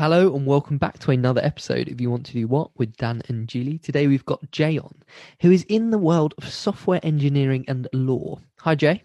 Hello 0.00 0.34
and 0.34 0.46
welcome 0.46 0.78
back 0.78 0.98
to 1.00 1.10
another 1.10 1.42
episode 1.44 1.88
of 1.88 2.00
You 2.00 2.10
Want 2.10 2.24
to 2.24 2.32
Do 2.32 2.48
What 2.48 2.70
with 2.78 2.96
Dan 2.96 3.20
and 3.28 3.46
Julie. 3.46 3.76
Today 3.76 4.06
we've 4.06 4.24
got 4.24 4.50
Jay 4.50 4.78
on, 4.78 4.94
who 5.42 5.50
is 5.50 5.64
in 5.64 5.90
the 5.90 5.98
world 5.98 6.32
of 6.38 6.48
software 6.48 7.00
engineering 7.02 7.66
and 7.68 7.86
law. 7.92 8.38
Hi, 8.60 8.74
Jay. 8.74 9.02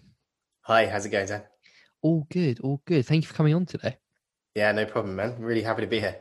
Hi, 0.62 0.88
how's 0.88 1.06
it 1.06 1.10
going, 1.10 1.28
Dan? 1.28 1.44
All 2.02 2.26
good, 2.32 2.62
all 2.62 2.82
good. 2.86 3.06
Thank 3.06 3.24
you 3.24 3.28
for 3.28 3.34
coming 3.34 3.54
on 3.54 3.66
today. 3.66 3.98
Yeah, 4.56 4.72
no 4.72 4.86
problem, 4.86 5.18
man. 5.18 5.36
Really 5.38 5.64
happy 5.64 5.82
to 5.82 5.88
be 5.88 6.00
here. 6.00 6.16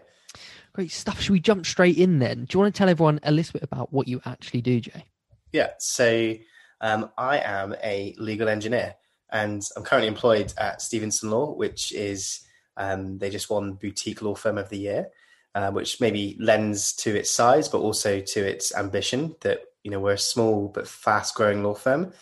Great 0.72 0.90
stuff. 0.90 1.20
Should 1.20 1.34
we 1.34 1.38
jump 1.38 1.66
straight 1.66 1.96
in 1.96 2.18
then? 2.18 2.46
Do 2.46 2.56
you 2.56 2.60
want 2.60 2.74
to 2.74 2.76
tell 2.76 2.88
everyone 2.88 3.20
a 3.22 3.30
little 3.30 3.52
bit 3.52 3.62
about 3.62 3.92
what 3.92 4.08
you 4.08 4.20
actually 4.24 4.62
do, 4.62 4.80
Jay? 4.80 5.04
Yeah, 5.52 5.70
so 5.78 6.34
um, 6.80 7.12
I 7.16 7.38
am 7.38 7.76
a 7.80 8.12
legal 8.18 8.48
engineer 8.48 8.96
and 9.30 9.62
I'm 9.76 9.84
currently 9.84 10.08
employed 10.08 10.52
at 10.58 10.82
Stevenson 10.82 11.30
Law, 11.30 11.54
which 11.54 11.92
is 11.92 12.40
um, 12.76 13.18
they 13.18 13.30
just 13.30 13.50
won 13.50 13.74
Boutique 13.74 14.22
Law 14.22 14.34
Firm 14.34 14.58
of 14.58 14.68
the 14.68 14.78
Year, 14.78 15.08
uh, 15.54 15.70
which 15.70 16.00
maybe 16.00 16.36
lends 16.40 16.92
to 16.96 17.14
its 17.16 17.30
size, 17.30 17.68
but 17.68 17.78
also 17.78 18.20
to 18.20 18.40
its 18.40 18.74
ambition 18.74 19.36
that, 19.40 19.60
you 19.82 19.90
know, 19.90 20.00
we're 20.00 20.12
a 20.12 20.18
small 20.18 20.68
but 20.68 20.88
fast 20.88 21.34
growing 21.34 21.62
law 21.62 21.74
firm 21.74 22.12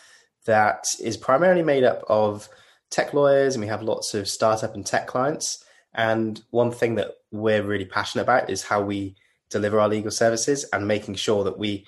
that 0.45 0.87
is 1.01 1.17
primarily 1.17 1.63
made 1.63 1.85
up 1.85 2.05
of 2.09 2.49
tech 2.91 3.15
lawyers 3.15 3.55
and 3.55 3.63
we 3.63 3.69
have 3.69 3.83
lots 3.83 4.13
of 4.15 4.29
startup 4.29 4.75
and 4.75 4.85
tech 4.85 5.07
clients. 5.07 5.65
And 5.95 6.43
one 6.51 6.71
thing 6.71 6.97
that 6.97 7.13
we're 7.31 7.63
really 7.63 7.85
passionate 7.85 8.25
about 8.25 8.51
is 8.51 8.65
how 8.65 8.83
we 8.83 9.17
deliver 9.51 9.79
our 9.81 9.89
legal 9.89 10.11
services 10.11 10.65
and 10.73 10.89
making 10.89 11.15
sure 11.15 11.45
that 11.45 11.59
we 11.59 11.87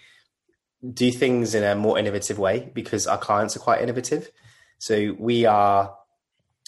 do 0.93 1.11
things 1.11 1.55
in 1.55 1.63
a 1.65 1.75
more 1.75 1.99
innovative 1.99 2.39
way 2.39 2.71
because 2.75 3.07
our 3.07 3.19
clients 3.19 3.57
are 3.57 3.61
quite 3.61 3.83
innovative. 3.83 4.31
So 4.79 5.17
we 5.19 5.47
are 5.47 5.95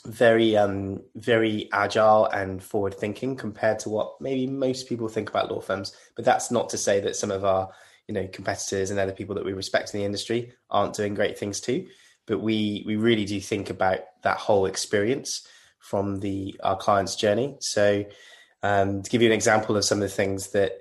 very 0.07 0.57
um, 0.57 1.03
very 1.15 1.69
agile 1.73 2.27
and 2.27 2.63
forward 2.63 2.95
thinking 2.95 3.37
compared 3.37 3.79
to 3.81 3.89
what 3.89 4.21
maybe 4.21 4.47
most 4.47 4.89
people 4.89 5.09
think 5.09 5.29
about 5.29 5.51
law 5.51 5.61
firms. 5.61 5.93
But 6.15 6.25
that's 6.25 6.51
not 6.51 6.71
to 6.71 6.79
say 6.79 7.01
that 7.01 7.17
some 7.17 7.31
of 7.31 7.45
our 7.45 7.71
you 8.09 8.15
know 8.15 8.29
competitors 8.33 8.91
and 8.91 9.01
other 9.01 9.13
people 9.13 9.35
that 9.35 9.45
we 9.45 9.53
respect 9.53 9.93
in 9.93 10.01
the 10.01 10.07
industry 10.07 10.53
aren't 10.71 10.95
doing 10.95 11.15
great 11.15 11.39
things 11.39 11.61
too. 11.61 11.87
But 12.27 12.41
we 12.41 12.83
we 12.87 12.97
really 12.97 13.25
do 13.25 13.41
think 13.41 13.71
about 13.71 14.01
that 14.23 14.39
whole 14.39 14.67
experience 14.67 15.47
from 15.79 16.21
the 16.21 16.59
our 16.63 16.77
client's 16.77 17.17
journey. 17.17 17.57
So 17.61 18.05
um, 18.63 19.03
to 19.03 19.11
give 19.11 19.23
you 19.23 19.29
an 19.29 19.35
example 19.35 19.77
of 19.77 19.85
some 19.85 19.99
of 19.99 20.03
the 20.03 20.15
things 20.15 20.49
that 20.49 20.73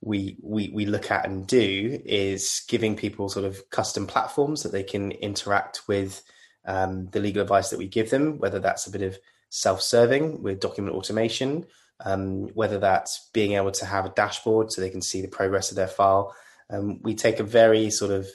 we 0.00 0.36
we 0.42 0.70
we 0.72 0.86
look 0.86 1.10
at 1.10 1.26
and 1.26 1.46
do 1.46 2.00
is 2.04 2.62
giving 2.68 2.96
people 2.96 3.28
sort 3.28 3.44
of 3.44 3.68
custom 3.70 4.06
platforms 4.06 4.62
that 4.62 4.72
they 4.72 4.82
can 4.82 5.12
interact 5.12 5.82
with 5.86 6.22
um, 6.64 7.08
the 7.12 7.20
legal 7.20 7.42
advice 7.42 7.70
that 7.70 7.78
we 7.78 7.88
give 7.88 8.10
them, 8.10 8.38
whether 8.38 8.58
that's 8.58 8.86
a 8.86 8.90
bit 8.90 9.02
of 9.02 9.18
self-serving 9.48 10.42
with 10.42 10.60
document 10.60 10.96
automation, 10.96 11.66
um, 12.04 12.48
whether 12.54 12.78
that's 12.78 13.28
being 13.32 13.52
able 13.52 13.72
to 13.72 13.84
have 13.84 14.06
a 14.06 14.10
dashboard 14.10 14.70
so 14.70 14.80
they 14.80 14.90
can 14.90 15.02
see 15.02 15.20
the 15.20 15.28
progress 15.28 15.70
of 15.70 15.76
their 15.76 15.88
file. 15.88 16.34
Um, 16.70 17.00
we 17.02 17.14
take 17.14 17.40
a 17.40 17.44
very 17.44 17.90
sort 17.90 18.12
of 18.12 18.28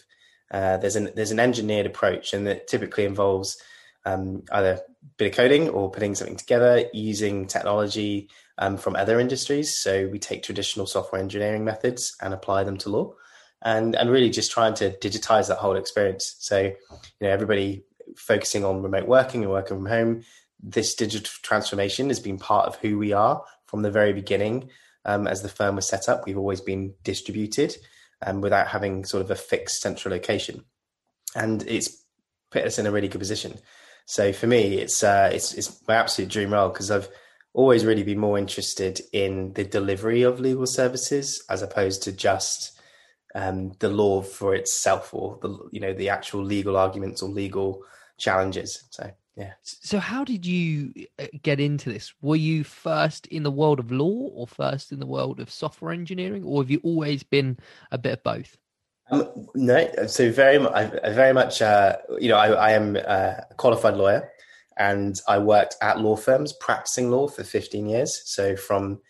uh, 0.52 0.78
there's 0.78 0.96
an 0.96 1.10
there's 1.16 1.32
an 1.32 1.40
engineered 1.40 1.86
approach, 1.86 2.34
and 2.34 2.46
that 2.46 2.68
typically 2.68 3.06
involves 3.06 3.58
um, 4.06 4.44
either 4.52 4.74
a 4.74 4.82
bit 5.18 5.32
of 5.32 5.36
coding 5.36 5.70
or 5.70 5.90
putting 5.90 6.14
something 6.16 6.38
together 6.38 6.86
using 6.94 7.48
technology 7.48 8.30
um, 8.60 8.78
from 8.78 8.96
other 8.96 9.20
industries. 9.20 9.76
So 9.78 10.08
we 10.08 10.20
take 10.20 10.44
traditional 10.44 10.86
software 10.86 11.22
engineering 11.22 11.66
methods 11.66 12.16
and 12.22 12.34
apply 12.34 12.64
them 12.64 12.78
to 12.78 12.90
law. 12.90 13.14
And, 13.62 13.96
and 13.96 14.12
really 14.12 14.30
just 14.30 14.52
trying 14.52 14.76
to 14.76 14.92
digitize 14.92 15.48
that 15.48 15.58
whole 15.58 15.76
experience. 15.76 16.36
So, 16.40 16.60
you 16.60 16.76
know, 17.22 17.30
everybody 17.30 17.84
focusing 18.16 18.64
on 18.64 18.82
remote 18.82 19.08
working 19.08 19.42
and 19.42 19.52
working 19.52 19.78
from 19.78 19.86
home, 19.86 20.24
this 20.62 20.96
digital 20.96 21.32
transformation 21.42 22.08
has 22.10 22.20
been 22.20 22.38
part 22.38 22.68
of 22.68 22.76
who 22.78 22.98
we 22.98 23.14
are 23.14 23.44
from 23.66 23.82
the 23.82 23.92
very 23.92 24.14
beginning. 24.14 24.70
Um, 25.06 25.28
as 25.28 25.42
the 25.42 25.50
firm 25.50 25.76
was 25.76 25.88
set 25.88 26.10
up, 26.10 26.26
we've 26.26 26.38
always 26.38 26.62
been 26.62 26.94
distributed 27.04 27.76
um, 28.26 28.42
without 28.42 28.68
having 28.68 29.06
sort 29.06 29.22
of 29.22 29.30
a 29.30 29.36
fixed 29.36 29.82
central 29.82 30.14
location, 30.14 30.64
and 31.36 31.64
it's 31.68 32.04
put 32.50 32.64
us 32.64 32.80
in 32.80 32.88
a 32.88 32.92
really 32.92 33.08
good 33.08 33.20
position. 33.20 33.60
So 34.06 34.34
for 34.34 34.48
me, 34.48 34.80
it's 34.80 35.04
uh, 35.04 35.30
it's, 35.32 35.54
it's 35.54 35.82
my 35.88 35.96
absolute 35.96 36.32
dream 36.32 36.54
role 36.54 36.70
because 36.70 36.90
I've 36.90 37.10
always 37.54 37.86
really 37.86 38.04
been 38.04 38.20
more 38.20 38.38
interested 38.38 39.02
in 39.14 39.54
the 39.54 39.64
delivery 39.64 40.24
of 40.24 40.40
legal 40.40 40.68
services 40.68 41.44
as 41.50 41.62
opposed 41.62 42.04
to 42.04 42.12
just 42.12 42.75
um, 43.36 43.74
the 43.80 43.90
law 43.90 44.22
for 44.22 44.56
itself 44.56 45.14
or 45.14 45.38
the 45.42 45.70
you 45.72 45.80
know 45.80 45.94
the 45.94 46.10
actual 46.10 46.44
legal 46.44 46.78
arguments 46.78 47.22
or 47.22 47.30
legal 47.30 47.84
challenges. 48.18 48.86
So 48.90 49.12
yeah. 49.36 49.52
So 49.62 50.00
how 50.00 50.24
did 50.24 50.46
you 50.46 50.94
uh, 51.20 51.28
get 51.44 51.60
into 51.60 51.92
this? 51.92 52.14
Were 52.22 52.38
you 52.38 52.64
first 52.64 53.28
in 53.28 53.44
the 53.44 53.52
world 53.52 53.80
of 53.80 53.92
law 53.92 54.30
or 54.34 54.48
first 54.48 54.94
in 54.94 55.00
the 55.00 55.06
world 55.06 55.42
of 55.42 55.52
software 55.52 55.92
engineering, 55.92 56.46
or 56.46 56.64
have 56.64 56.72
you 56.72 56.80
always 56.84 57.22
been 57.22 57.58
a 57.92 57.98
bit 57.98 58.14
of 58.14 58.24
both? 58.24 58.58
Um, 59.12 59.48
no, 59.54 59.88
so 60.08 60.32
very 60.32 60.58
much, 60.58 60.74
I, 60.74 61.10
very 61.12 61.34
much, 61.34 61.62
uh, 61.62 61.98
you 62.20 62.30
know, 62.30 62.38
I, 62.38 62.48
I 62.48 62.72
am 62.72 62.96
a 62.96 63.46
qualified 63.58 63.98
lawyer, 63.98 64.32
and 64.78 65.20
I 65.28 65.38
worked 65.38 65.76
at 65.82 66.00
law 66.00 66.16
firms 66.16 66.54
practicing 66.54 67.12
law 67.12 67.28
for 67.28 67.44
15 67.44 67.88
years. 67.88 68.22
So 68.26 68.56
from 68.56 69.02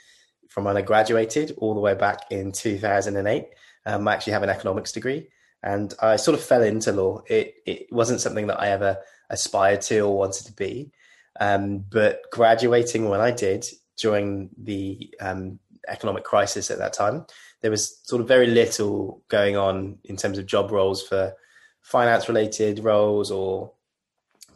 from 0.50 0.64
when 0.64 0.78
I 0.78 0.82
graduated 0.82 1.54
all 1.58 1.74
the 1.74 1.82
way 1.82 1.94
back 1.96 2.32
in 2.32 2.54
2008, 2.54 3.46
um, 3.86 4.08
I 4.08 4.14
actually 4.14 4.34
have 4.34 4.44
an 4.44 4.50
economics 4.50 4.92
degree, 4.92 5.30
and 5.64 5.94
I 6.02 6.16
sort 6.16 6.38
of 6.38 6.44
fell 6.44 6.64
into 6.64 6.92
law. 6.92 7.22
It 7.28 7.56
it 7.66 7.88
wasn't 7.92 8.22
something 8.22 8.48
that 8.48 8.60
I 8.60 8.70
ever 8.70 8.98
aspired 9.30 9.82
to 9.82 10.00
or 10.02 10.18
wanted 10.18 10.46
to 10.46 10.54
be, 10.54 10.92
um, 11.40 11.80
but 11.90 12.22
graduating 12.32 13.10
when 13.10 13.22
I 13.22 13.32
did 13.32 13.66
during 13.98 14.50
the 14.58 15.14
um, 15.20 15.60
economic 15.88 16.24
crisis 16.24 16.70
at 16.70 16.80
that 16.80 16.94
time, 16.94 17.26
there 17.62 17.72
was 17.72 18.00
sort 18.04 18.22
of 18.22 18.28
very 18.28 18.48
little 18.48 19.24
going 19.30 19.56
on 19.56 20.00
in 20.04 20.18
terms 20.18 20.38
of 20.38 20.46
job 20.46 20.72
roles 20.72 21.02
for 21.02 21.34
finance 21.82 22.28
related 22.28 22.84
roles 22.84 23.32
or 23.32 23.72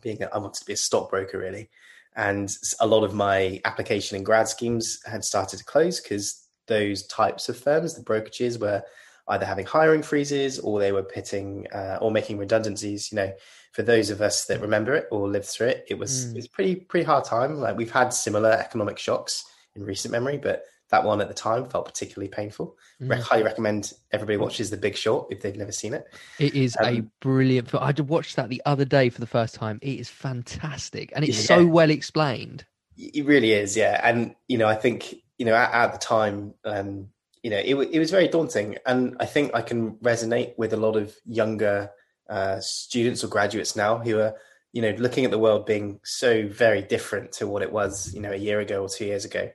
being 0.01 0.22
a, 0.23 0.28
I 0.34 0.38
wanted 0.40 0.59
to 0.59 0.66
be 0.66 0.73
a 0.73 0.78
stockbroker 0.78 1.38
really, 1.38 1.69
and 2.16 2.50
a 2.79 2.88
lot 2.88 3.03
of 3.03 3.13
my 3.13 3.61
application 3.66 4.17
and 4.17 4.25
grad 4.25 4.47
schemes 4.47 5.00
had 5.06 5.23
started 5.23 5.57
to 5.57 5.66
close 5.66 6.00
because 6.00 6.46
those 6.67 7.06
types 7.07 7.50
of 7.50 7.57
firms, 7.57 7.96
the 7.96 8.03
brokerages, 8.03 8.59
were 8.59 8.84
either 9.29 9.45
having 9.45 9.66
hiring 9.66 10.01
freezes 10.01 10.59
or 10.59 10.79
they 10.79 10.91
were 10.91 11.03
pitting 11.03 11.67
uh, 11.73 12.00
or 12.01 12.12
making 12.12 12.38
redundancies. 12.38 13.12
You 13.12 13.17
know, 13.17 13.34
for 13.72 13.84
those 13.84 14.09
of 14.09 14.22
us 14.22 14.45
that 14.45 14.62
remember 14.62 14.95
it 14.95 15.07
or 15.12 15.29
lived 15.29 15.45
through 15.45 15.67
it, 15.67 15.85
it 15.90 15.97
was 15.97 16.25
mm. 16.25 16.31
it 16.31 16.35
was 16.35 16.47
pretty 16.47 16.75
pretty 16.75 17.06
hard 17.06 17.25
time. 17.25 17.59
Like 17.59 17.78
we've 17.78 17.91
had 17.91 18.09
similar 18.09 18.51
economic 18.51 18.97
shocks 18.97 19.45
in 19.75 19.84
recent 19.84 20.12
memory, 20.12 20.38
but 20.38 20.63
that 20.90 21.03
one 21.03 21.22
at 21.22 21.28
the 21.28 21.34
time 21.34 21.66
felt 21.69 21.85
particularly 21.85 22.29
painful. 22.29 22.75
Mm. 23.01 23.13
I 23.13 23.17
highly 23.17 23.44
recommend 23.44 23.94
everybody 24.12 24.38
watches 24.38 24.72
The 24.72 24.78
Big 24.78 24.95
Short 24.95 25.28
if 25.29 25.41
they've 25.41 25.56
never 25.56 25.72
seen 25.72 25.94
it. 25.94 26.06
It 26.40 26.56
is 26.56 26.75
um, 26.81 26.85
a 26.85 27.01
brilliant. 27.22 27.73
I 27.75 27.94
watched 28.01 28.35
that 28.35 28.50
the 28.50 28.61
other 28.66 28.85
day 28.85 29.09
for 29.09 29.19
the 29.19 29.28
first 29.28 29.56
time. 29.56 29.79
It 29.81 30.00
is 30.00 30.09
fantastic, 30.09 31.13
and 31.16 31.23
it's 31.23 31.40
yeah. 31.41 31.57
so 31.57 31.67
well 31.67 31.90
explained. 31.91 32.66
It 32.97 33.25
really 33.25 33.53
is, 33.53 33.78
yeah. 33.78 34.00
And 34.03 34.35
you 34.47 34.57
know, 34.57 34.67
I 34.67 34.75
think 34.75 35.16
you 35.38 35.46
know 35.46 35.53
at, 35.53 35.72
at 35.72 35.91
the 35.94 36.00
time, 36.00 36.56
um, 36.66 37.09
you 37.44 37.50
know, 37.50 37.57
it, 37.57 37.75
it 37.75 38.00
was 38.00 38.11
very 38.11 38.27
daunting. 38.27 38.77
And 38.85 39.16
I 39.19 39.25
think 39.25 39.51
I 39.53 39.61
can 39.61 39.94
resonate 39.95 40.57
with 40.57 40.73
a 40.73 40.77
lot 40.77 40.95
of 40.95 41.16
younger 41.25 41.91
uh, 42.29 42.59
students 42.59 43.23
or 43.23 43.27
graduates 43.27 43.75
now 43.75 43.97
who 43.97 44.19
are, 44.19 44.35
you 44.73 44.81
know, 44.81 44.91
looking 44.97 45.25
at 45.25 45.31
the 45.31 45.39
world 45.39 45.66
being 45.66 45.99
so 46.03 46.47
very 46.47 46.81
different 46.81 47.31
to 47.33 47.47
what 47.47 47.61
it 47.61 47.72
was, 47.72 48.13
you 48.13 48.22
know, 48.22 48.31
a 48.31 48.38
year 48.38 48.59
ago 48.59 48.83
or 48.83 48.89
two 48.89 49.05
years 49.05 49.25
ago 49.25 49.49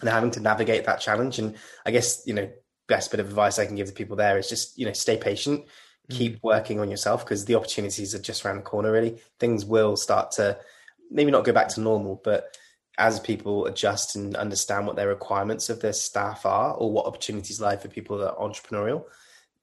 and 0.00 0.10
having 0.10 0.30
to 0.32 0.40
navigate 0.40 0.84
that 0.84 1.00
challenge. 1.00 1.38
And 1.38 1.56
I 1.86 1.90
guess, 1.90 2.22
you 2.26 2.34
know, 2.34 2.50
best 2.88 3.10
bit 3.10 3.20
of 3.20 3.28
advice 3.28 3.58
I 3.58 3.66
can 3.66 3.76
give 3.76 3.86
to 3.86 3.92
people 3.92 4.16
there 4.16 4.38
is 4.38 4.48
just, 4.48 4.78
you 4.78 4.86
know, 4.86 4.92
stay 4.92 5.16
patient, 5.16 5.64
mm. 5.64 5.68
keep 6.10 6.42
working 6.42 6.80
on 6.80 6.90
yourself 6.90 7.24
because 7.24 7.44
the 7.44 7.54
opportunities 7.54 8.14
are 8.14 8.18
just 8.18 8.44
around 8.44 8.56
the 8.56 8.62
corner, 8.62 8.90
really. 8.90 9.18
Things 9.38 9.64
will 9.64 9.96
start 9.96 10.32
to 10.32 10.58
maybe 11.10 11.30
not 11.30 11.44
go 11.44 11.52
back 11.52 11.68
to 11.68 11.80
normal, 11.80 12.20
but 12.24 12.56
as 12.98 13.20
people 13.20 13.66
adjust 13.66 14.16
and 14.16 14.36
understand 14.36 14.86
what 14.86 14.96
their 14.96 15.08
requirements 15.08 15.70
of 15.70 15.80
their 15.80 15.92
staff 15.92 16.44
are 16.44 16.74
or 16.74 16.92
what 16.92 17.06
opportunities 17.06 17.60
lie 17.60 17.76
for 17.76 17.88
people 17.88 18.18
that 18.18 18.34
are 18.34 18.48
entrepreneurial, 18.48 19.04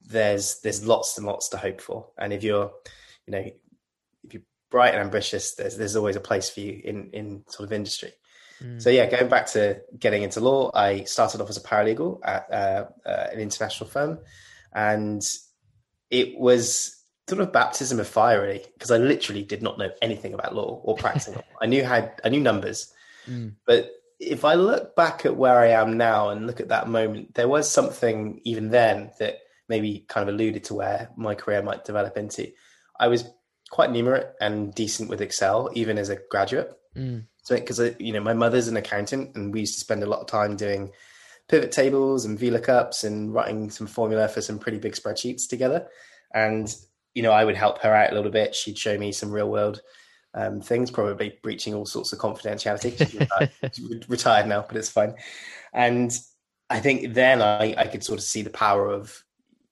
there's 0.01 0.59
there's 0.61 0.85
lots 0.85 1.17
and 1.17 1.27
lots 1.27 1.49
to 1.49 1.57
hope 1.57 1.81
for. 1.81 2.07
And 2.17 2.33
if 2.33 2.43
you're, 2.43 2.71
you 3.27 3.31
know, 3.31 3.45
if 4.23 4.33
you're 4.33 4.41
bright 4.71 4.93
and 4.93 5.03
ambitious, 5.03 5.55
there's 5.55 5.77
there's 5.77 5.95
always 5.95 6.15
a 6.15 6.21
place 6.21 6.49
for 6.49 6.61
you 6.61 6.81
in 6.83 7.11
in 7.11 7.43
sort 7.47 7.67
of 7.67 7.73
industry. 7.73 8.13
Mm. 8.61 8.81
So 8.81 8.89
yeah, 8.89 9.09
going 9.09 9.29
back 9.29 9.45
to 9.47 9.81
getting 9.97 10.23
into 10.23 10.39
law, 10.39 10.71
I 10.73 11.03
started 11.03 11.41
off 11.41 11.49
as 11.49 11.57
a 11.57 11.61
paralegal 11.61 12.19
at 12.23 12.51
uh, 12.51 12.85
uh, 13.05 13.27
an 13.31 13.39
international 13.39 13.89
firm, 13.89 14.19
and 14.73 15.25
it 16.09 16.37
was 16.37 16.95
sort 17.29 17.41
of 17.41 17.53
baptism 17.53 17.99
of 17.99 18.07
fire 18.07 18.41
really 18.41 18.65
because 18.73 18.89
I 18.89 18.97
literally 18.97 19.43
did 19.43 19.61
not 19.61 19.77
know 19.77 19.91
anything 20.01 20.33
about 20.33 20.55
law 20.55 20.81
or 20.83 20.95
practicing 20.95 21.35
law. 21.35 21.43
I 21.61 21.67
knew 21.67 21.83
had 21.83 22.19
I 22.23 22.29
knew 22.29 22.41
numbers, 22.41 22.91
Mm. 23.29 23.55
But 23.65 23.91
if 24.19 24.43
I 24.43 24.55
look 24.55 24.95
back 24.95 25.25
at 25.25 25.35
where 25.35 25.59
I 25.59 25.67
am 25.67 25.97
now 25.97 26.29
and 26.29 26.45
look 26.45 26.59
at 26.59 26.69
that 26.69 26.89
moment, 26.89 27.35
there 27.35 27.47
was 27.47 27.69
something 27.69 28.41
even 28.43 28.69
then 28.69 29.11
that 29.19 29.39
maybe 29.69 30.05
kind 30.09 30.27
of 30.27 30.33
alluded 30.33 30.65
to 30.65 30.73
where 30.73 31.09
my 31.15 31.35
career 31.35 31.61
might 31.61 31.85
develop 31.85 32.17
into. 32.17 32.51
I 32.99 33.07
was 33.07 33.23
quite 33.69 33.91
numerate 33.91 34.31
and 34.41 34.73
decent 34.73 35.09
with 35.09 35.21
Excel, 35.21 35.69
even 35.73 35.97
as 35.97 36.09
a 36.09 36.17
graduate. 36.29 36.73
Mm. 36.95 37.25
So 37.43 37.55
because 37.55 37.79
you 37.99 38.13
know 38.13 38.19
my 38.19 38.33
mother's 38.33 38.67
an 38.67 38.77
accountant, 38.77 39.35
and 39.35 39.53
we 39.53 39.61
used 39.61 39.75
to 39.75 39.79
spend 39.79 40.03
a 40.03 40.07
lot 40.07 40.19
of 40.21 40.27
time 40.27 40.55
doing 40.55 40.91
pivot 41.47 41.71
tables 41.71 42.25
and 42.25 42.37
VLOOKUPs 42.37 43.03
and 43.03 43.33
writing 43.33 43.71
some 43.71 43.87
formula 43.87 44.27
for 44.27 44.41
some 44.41 44.59
pretty 44.59 44.77
big 44.77 44.93
spreadsheets 44.93 45.47
together. 45.47 45.87
And 46.33 46.73
you 47.13 47.23
know, 47.23 47.31
I 47.31 47.43
would 47.45 47.55
help 47.55 47.79
her 47.79 47.93
out 47.93 48.11
a 48.11 48.15
little 48.15 48.31
bit. 48.31 48.53
She'd 48.53 48.77
show 48.77 48.97
me 48.97 49.11
some 49.11 49.31
real 49.31 49.49
world 49.49 49.81
um, 50.33 50.61
things, 50.61 50.91
probably 50.91 51.37
breaching 51.41 51.73
all 51.73 51.85
sorts 51.85 52.13
of 52.13 52.19
confidentiality. 52.19 52.97
She's 52.97 53.15
retired, 53.15 54.05
retired 54.07 54.47
now, 54.47 54.65
but 54.67 54.77
it's 54.77 54.89
fine. 54.89 55.15
And 55.73 56.11
I 56.69 56.79
think 56.79 57.13
then 57.13 57.41
I, 57.41 57.73
I 57.77 57.87
could 57.87 58.03
sort 58.03 58.19
of 58.19 58.23
see 58.23 58.41
the 58.41 58.49
power 58.49 58.87
of 58.87 59.23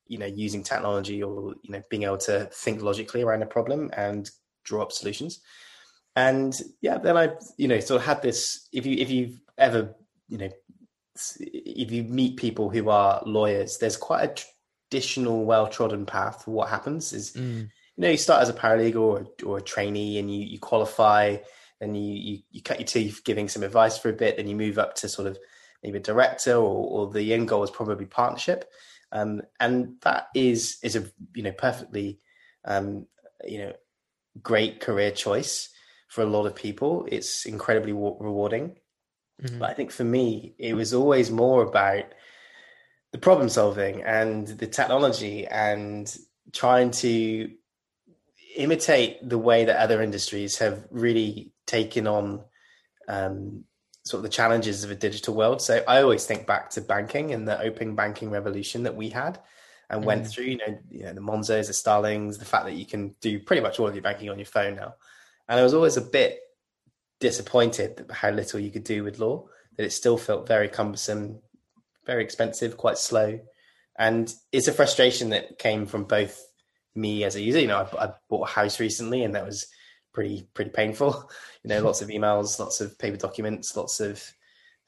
you 0.08 0.18
know 0.18 0.26
using 0.26 0.64
technology 0.64 1.22
or 1.22 1.54
you 1.64 1.72
know 1.72 1.84
being 1.90 2.04
able 2.04 2.18
to 2.18 2.46
think 2.54 2.82
logically 2.82 3.22
around 3.22 3.44
a 3.44 3.48
problem 3.48 3.92
and 3.96 4.30
draw 4.64 4.82
up 4.82 4.92
solutions. 4.92 5.42
And 6.16 6.60
yeah, 6.82 6.98
then 6.98 7.18
I 7.18 7.30
you 7.58 7.68
know 7.68 7.80
sort 7.80 8.02
of 8.02 8.08
had 8.08 8.22
this. 8.22 8.68
If 8.74 8.86
you 8.86 8.98
if 8.98 9.10
you've 9.10 9.40
ever 9.58 9.96
you 10.28 10.40
know 10.40 10.50
if 11.40 11.92
you 11.92 12.04
meet 12.04 12.38
people 12.38 12.70
who 12.70 12.90
are 12.90 13.22
lawyers, 13.26 13.78
there's 13.78 13.98
quite 13.98 14.24
a 14.24 14.44
traditional, 14.90 15.46
well 15.46 15.68
trodden 15.68 16.06
path. 16.06 16.48
What 16.48 16.70
happens 16.70 17.14
is 17.14 17.34
mm 17.34 17.70
you 17.98 18.04
know, 18.04 18.10
you 18.10 18.18
start 18.18 18.44
as 18.44 18.50
a 18.50 18.54
paralegal 18.54 18.96
or, 18.96 19.28
or 19.44 19.58
a 19.58 19.62
trainee 19.62 20.20
and 20.20 20.34
you, 20.34 20.46
you 20.46 20.60
qualify 20.60 21.38
and 21.82 21.98
you, 21.98 22.14
you, 22.14 22.40
you, 22.52 22.62
cut 22.62 22.80
your 22.80 22.88
teeth 22.88 23.22
giving 23.26 23.50
some 23.50 23.64
advice 23.64 23.98
for 23.98 24.10
a 24.10 24.14
bit, 24.14 24.38
then 24.38 24.48
you 24.48 24.56
move 24.56 24.78
up 24.78 24.96
to 24.96 25.10
sort 25.10 25.28
of 25.28 25.38
maybe 25.84 25.98
a 25.98 26.02
director 26.02 26.54
or, 26.54 27.08
or 27.08 27.12
the 27.12 27.34
end 27.34 27.48
goal 27.48 27.64
is 27.64 27.72
probably 27.72 28.06
partnership. 28.06 28.70
Um, 29.12 29.42
and 29.60 29.96
that 30.02 30.28
is, 30.36 30.78
is 30.84 30.96
a, 30.96 31.06
you 31.34 31.44
know, 31.44 31.52
perfectly, 31.52 32.20
um, 32.66 33.08
you 33.44 33.60
know, 33.60 33.74
great 34.44 34.80
career 34.80 35.12
choice 35.12 35.70
for 36.08 36.22
a 36.22 36.28
lot 36.28 36.46
of 36.46 36.56
people. 36.56 37.08
It's 37.12 37.46
incredibly 37.46 37.94
rewarding. 37.94 38.78
Mm-hmm. 39.42 39.60
But 39.60 39.70
I 39.70 39.74
think 39.74 39.92
for 39.92 40.04
me, 40.04 40.56
it 40.60 40.76
was 40.76 40.94
always 40.94 41.32
more 41.32 41.64
about 41.64 42.06
the 43.12 43.18
problem 43.18 43.50
solving 43.50 44.04
and 44.04 44.48
the 44.48 44.68
technology 44.68 45.48
and 45.48 46.16
trying 46.54 46.92
to 46.92 47.50
imitate 48.58 49.28
the 49.28 49.38
way 49.38 49.66
that 49.66 49.78
other 49.78 50.02
industries 50.02 50.58
have 50.58 50.86
really 50.92 51.52
taken 51.66 52.08
on 52.08 52.44
um, 53.08 53.64
sort 54.06 54.20
of 54.20 54.24
the 54.24 54.36
challenges 54.36 54.84
of 54.84 54.92
a 54.92 54.96
digital 54.96 55.36
world. 55.36 55.62
So 55.62 55.84
I 55.88 56.02
always 56.02 56.26
think 56.26 56.48
back 56.48 56.72
to 56.72 56.82
banking 56.82 57.34
and 57.34 57.48
the 57.48 57.60
open 57.62 57.96
banking 57.96 58.32
revolution 58.32 58.84
that 58.84 58.96
we 58.96 59.10
had 59.10 59.40
and 59.90 60.04
mm. 60.04 60.06
went 60.06 60.28
through, 60.28 60.46
you 60.46 60.58
know, 60.58 60.80
you 60.90 61.04
know, 61.04 61.14
the 61.14 61.22
Monzos, 61.22 61.68
the 61.68 61.74
Starlings, 61.74 62.38
the 62.38 62.46
fact 62.46 62.66
that 62.66 62.76
you 62.76 62.86
can 62.86 63.16
do 63.22 63.40
pretty 63.40 63.62
much 63.62 63.80
all 63.80 63.88
of 63.88 63.96
your 63.96 64.02
banking 64.02 64.30
on 64.30 64.40
your 64.40 64.46
phone 64.46 64.76
now. 64.76 64.96
And 65.48 65.60
I 65.60 65.64
was 65.64 65.74
always 65.74 65.98
a 65.98 66.02
bit 66.02 66.40
disappointed 67.20 68.06
how 68.12 68.32
little 68.32 68.60
you 68.60 68.72
could 68.72 68.84
do 68.84 69.04
with 69.04 69.20
law, 69.20 69.46
that 69.76 69.86
it 69.86 69.92
still 69.92 70.18
felt 70.18 70.48
very 70.48 70.68
cumbersome, 70.68 71.40
very 72.06 72.24
expensive, 72.24 72.78
quite 72.78 72.98
slow. 72.98 73.40
And 73.98 74.34
it's 74.52 74.68
a 74.68 74.74
frustration 74.74 75.30
that 75.30 75.58
came 75.58 75.86
from 75.86 76.04
both 76.04 76.40
me 76.98 77.24
as 77.24 77.36
a 77.36 77.42
user. 77.42 77.60
You 77.60 77.68
know, 77.68 77.88
I, 77.98 78.06
I 78.06 78.14
bought 78.30 78.50
a 78.50 78.52
house 78.52 78.80
recently, 78.80 79.24
and 79.24 79.36
that 79.36 79.46
was 79.46 79.68
pretty 80.14 80.48
pretty 80.54 80.72
painful. 80.72 81.30
You 81.64 81.74
know, 81.74 81.82
lots 81.82 82.02
of 82.02 82.08
emails, 82.08 82.60
lots 82.60 82.80
of 82.80 82.98
paper 82.98 83.18
documents, 83.18 83.76
lots 83.76 84.00
of 84.00 84.24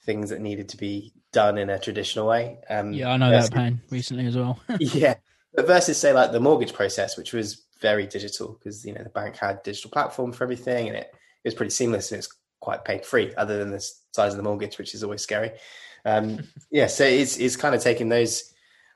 things 0.05 0.29
that 0.29 0.39
needed 0.39 0.69
to 0.69 0.77
be 0.77 1.11
done 1.33 1.57
in 1.57 1.69
a 1.69 1.77
traditional 1.77 2.25
way. 2.25 2.57
Um, 2.69 2.93
yeah, 2.93 3.09
I 3.09 3.17
know 3.17 3.31
versus, 3.31 3.49
that 3.49 3.55
pain 3.55 3.81
recently 3.89 4.27
as 4.27 4.37
well. 4.37 4.57
yeah, 4.79 5.15
but 5.53 5.67
versus 5.67 5.97
say 5.97 6.13
like 6.13 6.31
the 6.31 6.39
mortgage 6.39 6.71
process, 6.71 7.17
which 7.17 7.33
was 7.33 7.65
very 7.81 8.07
digital 8.07 8.53
because 8.53 8.85
you 8.85 8.93
know 8.93 9.03
the 9.03 9.09
bank 9.09 9.35
had 9.35 9.61
digital 9.63 9.91
platform 9.91 10.31
for 10.31 10.45
everything, 10.45 10.87
and 10.87 10.95
it, 10.95 11.11
it 11.11 11.47
was 11.47 11.53
pretty 11.53 11.71
seamless 11.71 12.13
and 12.13 12.19
it's 12.19 12.33
quite 12.61 12.85
pain 12.85 13.01
free, 13.03 13.33
other 13.35 13.57
than 13.57 13.71
the 13.71 13.85
size 14.13 14.31
of 14.31 14.37
the 14.37 14.43
mortgage, 14.43 14.77
which 14.77 14.93
is 14.93 15.03
always 15.03 15.21
scary. 15.21 15.51
Um, 16.05 16.39
yeah, 16.71 16.87
so 16.87 17.03
it's 17.03 17.37
it's 17.37 17.57
kind 17.57 17.75
of 17.75 17.81
taking 17.81 18.07
those 18.07 18.53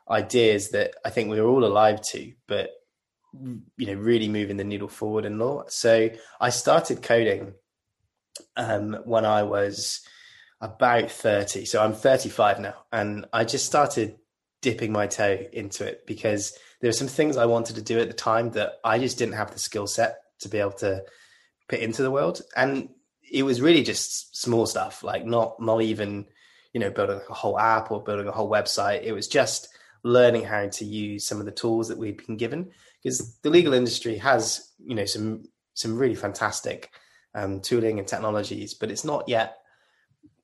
ideas 0.09 0.69
that 0.69 0.95
I 1.04 1.09
think 1.09 1.30
we 1.30 1.42
were 1.42 1.48
all 1.48 1.66
alive 1.66 2.01
to, 2.01 2.31
but 2.48 2.69
you 3.77 3.88
know 3.88 3.94
really 3.94 4.27
moving 4.27 4.57
the 4.57 4.63
needle 4.63 4.88
forward 4.88 5.25
in 5.25 5.39
law 5.39 5.63
so 5.68 6.09
i 6.39 6.50
started 6.50 7.01
coding 7.01 7.53
um, 8.56 8.97
when 9.06 9.25
i 9.25 9.44
was 9.44 10.01
about 10.62 11.09
30 11.09 11.65
so 11.65 11.83
i'm 11.83 11.94
35 11.94 12.59
now 12.59 12.75
and 12.91 13.25
i 13.33 13.44
just 13.44 13.65
started 13.65 14.15
dipping 14.62 14.91
my 14.91 15.07
toe 15.07 15.45
into 15.51 15.85
it 15.85 16.06
because 16.06 16.57
there 16.80 16.88
were 16.88 16.94
some 16.94 17.07
things 17.07 17.38
i 17.38 17.45
wanted 17.45 17.75
to 17.75 17.81
do 17.81 18.00
at 18.00 18.07
the 18.07 18.13
time 18.13 18.51
that 18.51 18.74
i 18.83 19.00
just 19.00 19.18
didn't 19.18 19.33
have 19.33 19.51
the 19.51 19.59
skill 19.59 19.88
set 19.88 20.18
to 20.39 20.50
be 20.50 20.59
able 20.59 20.71
to 20.71 21.03
put 21.68 21.80
into 21.80 22.03
the 22.03 22.12
world. 22.12 22.41
And 22.56 22.89
it 23.31 23.44
was 23.44 23.62
really 23.62 23.83
just 23.83 24.35
small 24.38 24.65
stuff 24.65 25.03
like 25.03 25.25
not 25.25 25.59
not 25.59 25.81
even 25.81 26.25
you 26.74 26.80
know 26.80 26.91
building 26.91 27.19
a 27.30 27.33
whole 27.33 27.57
app 27.57 27.91
or 27.91 28.03
building 28.03 28.27
a 28.27 28.31
whole 28.31 28.50
website. 28.50 29.03
It 29.03 29.13
was 29.13 29.27
just 29.27 29.69
learning 30.03 30.44
how 30.44 30.68
to 30.68 30.85
use 30.85 31.25
some 31.25 31.39
of 31.39 31.45
the 31.45 31.51
tools 31.51 31.88
that 31.88 31.97
we'd 31.97 32.25
been 32.25 32.38
given 32.38 32.71
because 33.03 33.38
the 33.44 33.50
legal 33.50 33.73
industry 33.73 34.17
has 34.17 34.71
you 34.79 34.95
know 34.95 35.05
some 35.05 35.44
some 35.73 35.97
really 35.97 36.15
fantastic 36.15 36.91
um, 37.35 37.59
tooling 37.59 38.00
and 38.00 38.07
technologies, 38.07 38.73
but 38.73 38.91
it's 38.91 39.03
not 39.03 39.27
yet 39.27 39.57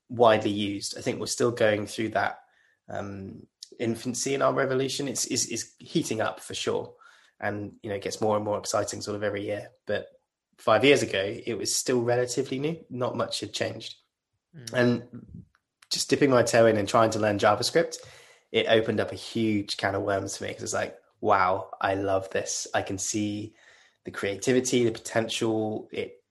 widely 0.08 0.50
used. 0.50 0.98
I 0.98 1.00
think 1.00 1.20
we're 1.20 1.26
still 1.26 1.52
going 1.52 1.86
through 1.86 2.10
that 2.10 2.40
um, 2.88 3.46
infancy 3.78 4.34
in 4.34 4.42
our 4.42 4.52
revolution. 4.52 5.06
It's, 5.06 5.26
it's 5.26 5.74
heating 5.78 6.20
up 6.20 6.40
for 6.40 6.54
sure, 6.54 6.92
and 7.40 7.72
you 7.82 7.90
know 7.90 7.96
it 7.96 8.02
gets 8.02 8.20
more 8.20 8.36
and 8.36 8.44
more 8.44 8.58
exciting 8.58 9.00
sort 9.00 9.16
of 9.16 9.22
every 9.22 9.44
year. 9.44 9.70
But 9.86 10.06
five 10.58 10.84
years 10.84 11.02
ago, 11.02 11.36
it 11.46 11.56
was 11.56 11.74
still 11.74 12.02
relatively 12.02 12.58
new. 12.58 12.78
Not 12.90 13.16
much 13.16 13.40
had 13.40 13.52
changed, 13.52 13.94
mm. 14.56 14.72
and 14.72 15.04
just 15.90 16.10
dipping 16.10 16.30
my 16.30 16.42
toe 16.42 16.66
in 16.66 16.76
and 16.76 16.88
trying 16.88 17.10
to 17.10 17.18
learn 17.18 17.38
JavaScript, 17.38 17.96
it 18.52 18.66
opened 18.68 19.00
up 19.00 19.12
a 19.12 19.16
huge 19.16 19.76
can 19.76 19.94
of 19.94 20.02
worms 20.02 20.36
for 20.36 20.44
me 20.44 20.50
because 20.50 20.62
it's 20.62 20.74
like 20.74 20.96
wow, 21.20 21.70
I 21.80 21.94
love 21.94 22.30
this. 22.30 22.66
I 22.74 22.82
can 22.82 22.98
see 22.98 23.54
the 24.04 24.10
creativity, 24.10 24.84
the 24.84 24.92
potential. 24.92 25.88
It 25.92 26.22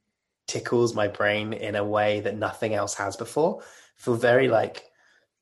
tickles 0.47 0.95
my 0.95 1.07
brain 1.07 1.53
in 1.53 1.75
a 1.75 1.83
way 1.83 2.21
that 2.21 2.37
nothing 2.37 2.73
else 2.73 2.95
has 2.95 3.15
before. 3.15 3.61
I 3.61 3.65
feel 4.01 4.15
very 4.15 4.47
like 4.47 4.85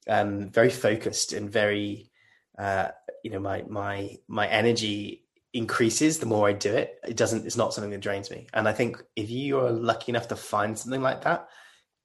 um, 0.08 0.50
very 0.50 0.70
focused 0.70 1.34
and 1.34 1.50
very 1.50 2.12
uh, 2.58 2.90
you 3.24 3.32
know 3.32 3.40
my 3.40 3.64
my 3.68 4.18
my 4.28 4.48
energy 4.48 5.24
increases 5.54 6.20
the 6.20 6.26
more 6.26 6.48
I 6.48 6.54
do 6.54 6.74
it. 6.74 7.00
It 7.08 7.18
doesn't. 7.18 7.46
It's 7.46 7.58
not 7.58 7.74
something 7.74 7.92
that 7.92 8.02
drains 8.02 8.30
me. 8.30 8.48
And 8.54 8.68
I 8.68 8.74
think 8.74 9.02
if 9.16 9.30
you 9.30 9.60
are 9.60 9.72
lucky 9.72 10.12
enough 10.12 10.28
to 10.30 10.36
find 10.36 10.78
something 10.78 11.02
like 11.02 11.24
that 11.24 11.48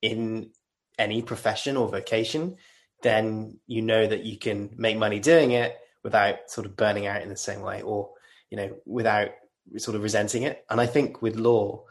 in 0.01 0.51
any 0.99 1.23
profession 1.23 1.77
or 1.77 1.89
vocation, 1.89 2.57
then 3.03 3.59
you 3.67 3.83
know 3.83 4.07
that 4.07 4.25
you 4.25 4.39
can 4.39 4.75
make 4.77 4.97
money 4.97 5.19
doing 5.19 5.53
it 5.53 5.77
without 6.03 6.51
sort 6.51 6.67
of 6.67 6.77
burning 6.77 7.07
out 7.07 7.23
in 7.23 7.29
the 7.29 7.37
same 7.37 7.61
way 7.61 7.83
or 7.83 8.11
you 8.51 8.57
know 8.57 8.75
without 8.85 9.31
sort 9.77 9.97
of 9.97 10.03
resenting 10.03 10.43
it. 10.43 10.65
And 10.71 10.81
i 10.81 10.87
think 10.87 11.23
with 11.23 11.37
law 11.37 11.85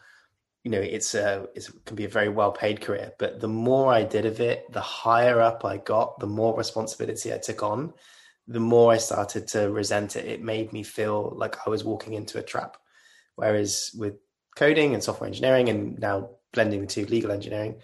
you 0.63 0.71
know 0.71 0.79
it's 0.79 1.15
a 1.15 1.47
it's, 1.55 1.69
it 1.69 1.85
can 1.85 1.95
be 1.95 2.05
a 2.05 2.09
very 2.09 2.29
well 2.29 2.51
paid 2.51 2.81
career 2.81 3.13
but 3.17 3.39
the 3.39 3.47
more 3.47 3.91
i 3.91 4.03
did 4.03 4.25
of 4.25 4.39
it 4.39 4.71
the 4.71 4.81
higher 4.81 5.41
up 5.41 5.65
i 5.65 5.77
got 5.77 6.19
the 6.19 6.27
more 6.27 6.55
responsibility 6.55 7.33
i 7.33 7.37
took 7.37 7.63
on 7.63 7.93
the 8.47 8.59
more 8.59 8.91
i 8.91 8.97
started 8.97 9.47
to 9.47 9.71
resent 9.71 10.15
it. 10.15 10.25
It 10.25 10.41
made 10.41 10.73
me 10.73 10.83
feel 10.83 11.33
like 11.35 11.57
i 11.65 11.69
was 11.69 11.83
walking 11.83 12.13
into 12.13 12.37
a 12.37 12.43
trap. 12.43 12.77
Whereas 13.35 13.91
with 13.97 14.15
coding 14.55 14.93
and 14.93 15.03
software 15.03 15.27
engineering 15.27 15.69
and 15.69 15.97
now 15.99 16.31
blending 16.53 16.81
the 16.81 16.87
two 16.87 17.05
legal 17.05 17.31
engineering 17.31 17.81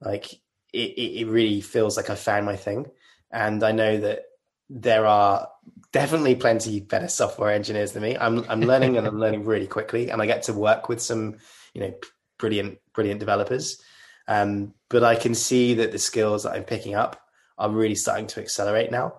like 0.00 0.32
it, 0.72 0.78
it 0.98 1.28
really 1.28 1.60
feels 1.60 1.96
like 1.96 2.10
i 2.10 2.14
found 2.14 2.44
my 2.44 2.56
thing. 2.56 2.86
And 3.30 3.62
i 3.62 3.72
know 3.72 3.98
that 3.98 4.24
there 4.70 5.04
are 5.04 5.48
definitely 5.92 6.36
plenty 6.36 6.80
better 6.80 7.08
software 7.08 7.50
engineers 7.50 7.92
than 7.92 8.04
me. 8.04 8.16
I'm 8.16 8.48
I'm 8.48 8.60
learning 8.60 8.96
and 8.96 9.06
I'm 9.06 9.18
learning 9.24 9.44
really 9.44 9.66
quickly, 9.66 10.10
and 10.10 10.22
I 10.22 10.26
get 10.26 10.44
to 10.44 10.52
work 10.52 10.88
with 10.88 11.02
some 11.02 11.38
you 11.74 11.82
know 11.82 11.94
brilliant 12.38 12.78
brilliant 12.94 13.20
developers. 13.20 13.82
Um, 14.28 14.74
but 14.88 15.02
I 15.02 15.16
can 15.16 15.34
see 15.34 15.74
that 15.74 15.90
the 15.90 15.98
skills 15.98 16.44
that 16.44 16.52
I'm 16.52 16.62
picking 16.62 16.94
up 16.94 17.20
are 17.58 17.68
really 17.68 17.96
starting 17.96 18.28
to 18.28 18.40
accelerate 18.40 18.92
now, 18.92 19.14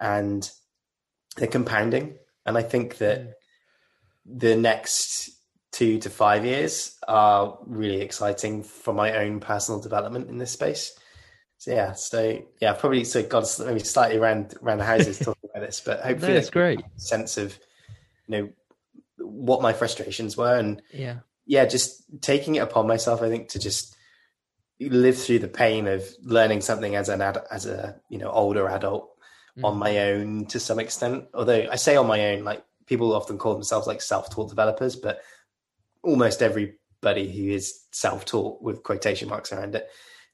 and 0.00 0.48
they're 1.36 1.46
compounding. 1.46 2.18
And 2.44 2.58
I 2.58 2.62
think 2.62 2.98
that 2.98 3.20
mm. 3.20 3.32
the 4.26 4.56
next 4.56 5.30
two 5.70 5.98
to 6.00 6.10
five 6.10 6.44
years 6.44 6.96
are 7.06 7.58
really 7.66 8.00
exciting 8.00 8.62
for 8.62 8.92
my 8.92 9.18
own 9.18 9.40
personal 9.40 9.80
development 9.80 10.28
in 10.28 10.38
this 10.38 10.50
space. 10.50 10.98
So 11.58 11.72
yeah, 11.72 11.92
so 11.92 12.42
yeah, 12.60 12.74
probably 12.74 13.04
so 13.04 13.22
got 13.22 13.44
maybe 13.64 13.80
slightly 13.80 14.18
around 14.18 14.54
around 14.62 14.78
the 14.78 14.84
houses 14.84 15.18
talking 15.18 15.50
about 15.50 15.66
this, 15.66 15.80
but 15.80 16.00
hopefully 16.04 16.34
that's 16.34 16.50
great 16.50 16.80
sense 16.96 17.38
of 17.38 17.58
you 18.26 18.36
know 18.36 18.48
what 19.18 19.62
my 19.62 19.72
frustrations 19.72 20.36
were 20.36 20.56
and 20.58 20.82
yeah, 20.92 21.18
yeah, 21.46 21.64
just 21.64 22.04
taking 22.20 22.56
it 22.56 22.60
upon 22.60 22.86
myself. 22.86 23.22
I 23.22 23.28
think 23.28 23.48
to 23.50 23.58
just 23.58 23.96
live 24.78 25.16
through 25.16 25.38
the 25.38 25.48
pain 25.48 25.86
of 25.88 26.04
learning 26.22 26.60
something 26.60 26.94
as 26.96 27.08
an 27.08 27.22
ad, 27.22 27.38
as 27.50 27.66
a 27.66 27.98
you 28.10 28.18
know 28.18 28.30
older 28.30 28.68
adult 28.68 29.10
mm. 29.56 29.64
on 29.64 29.78
my 29.78 29.98
own 29.98 30.46
to 30.46 30.60
some 30.60 30.78
extent. 30.78 31.24
Although 31.34 31.68
I 31.70 31.76
say 31.76 31.96
on 31.96 32.06
my 32.06 32.32
own, 32.32 32.44
like 32.44 32.64
people 32.86 33.14
often 33.14 33.38
call 33.38 33.54
themselves 33.54 33.86
like 33.86 34.02
self-taught 34.02 34.48
developers, 34.48 34.96
but 34.96 35.20
almost 36.02 36.42
everybody 36.42 37.30
who 37.32 37.50
is 37.50 37.84
self-taught 37.90 38.62
with 38.62 38.82
quotation 38.82 39.28
marks 39.28 39.52
around 39.52 39.74
it. 39.74 39.88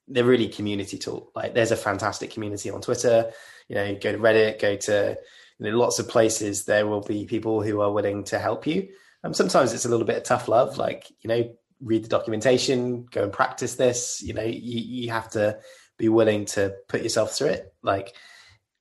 They're 0.09 0.25
really 0.25 0.49
community 0.49 0.99
taught. 0.99 1.31
Like 1.35 1.55
there's 1.55 1.71
a 1.71 1.77
fantastic 1.77 2.31
community 2.31 2.71
on 2.71 2.81
Twitter. 2.81 3.33
You 3.69 3.75
know, 3.77 3.95
go 3.95 4.13
to 4.13 4.19
Reddit, 4.19 4.61
go 4.61 4.77
to 4.77 5.17
you 5.59 5.71
know, 5.71 5.79
lots 5.79 5.99
of 5.99 6.09
places. 6.09 6.65
There 6.65 6.87
will 6.87 7.03
be 7.03 7.25
people 7.25 7.63
who 7.63 7.81
are 7.81 7.93
willing 7.93 8.25
to 8.25 8.39
help 8.39 8.67
you. 8.67 8.89
Um, 9.25 9.33
sometimes 9.35 9.73
it's 9.73 9.85
a 9.85 9.89
little 9.89 10.07
bit 10.07 10.17
of 10.17 10.25
tough 10.25 10.49
love, 10.49 10.79
like 10.79 11.11
you 11.21 11.29
know, 11.29 11.55
read 11.81 12.05
the 12.05 12.09
documentation, 12.09 13.07
go 13.11 13.25
and 13.25 13.33
practice 13.33 13.77
this. 13.77 14.23
You 14.23 14.35
know, 14.35 14.43
you, 14.43 14.81
you 14.81 15.11
have 15.11 15.31
to 15.31 15.59
be 15.99 16.09
willing 16.09 16.47
to 16.47 16.75
put 16.89 17.03
yourself 17.03 17.33
through 17.33 17.49
it. 17.49 17.75
Like, 17.83 18.15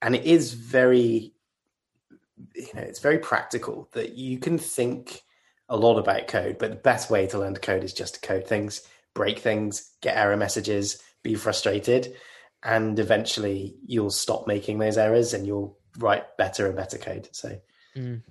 and 0.02 0.16
it 0.16 0.26
is 0.26 0.54
very, 0.54 1.34
you 2.56 2.74
know, 2.74 2.82
it's 2.82 3.00
very 3.00 3.20
practical 3.20 3.90
that 3.94 4.16
you 4.16 4.40
can 4.40 4.58
think 4.58 5.22
a 5.70 5.78
lot 5.78 5.98
about 5.98 6.28
code, 6.28 6.58
but 6.58 6.70
the 6.70 6.76
best 6.76 7.10
way 7.10 7.28
to 7.28 7.40
learn 7.40 7.54
to 7.54 7.60
code 7.60 7.84
is 7.84 7.94
just 7.94 8.16
to 8.16 8.22
code 8.22 8.48
things, 8.48 8.82
break 9.14 9.40
things, 9.40 9.92
get 10.02 10.18
error 10.18 10.36
messages, 10.36 11.02
be 11.24 11.36
frustrated, 11.36 12.16
and 12.64 12.98
eventually 13.00 13.76
you'll 13.86 14.12
stop 14.12 14.48
making 14.48 14.80
those 14.80 14.98
errors 14.98 15.34
and 15.34 15.46
you'll 15.46 15.78
write 15.98 16.38
better 16.38 16.68
and 16.68 16.76
better 16.76 16.98
code. 16.98 17.30
So, 17.32 17.60
mm. 17.96 18.22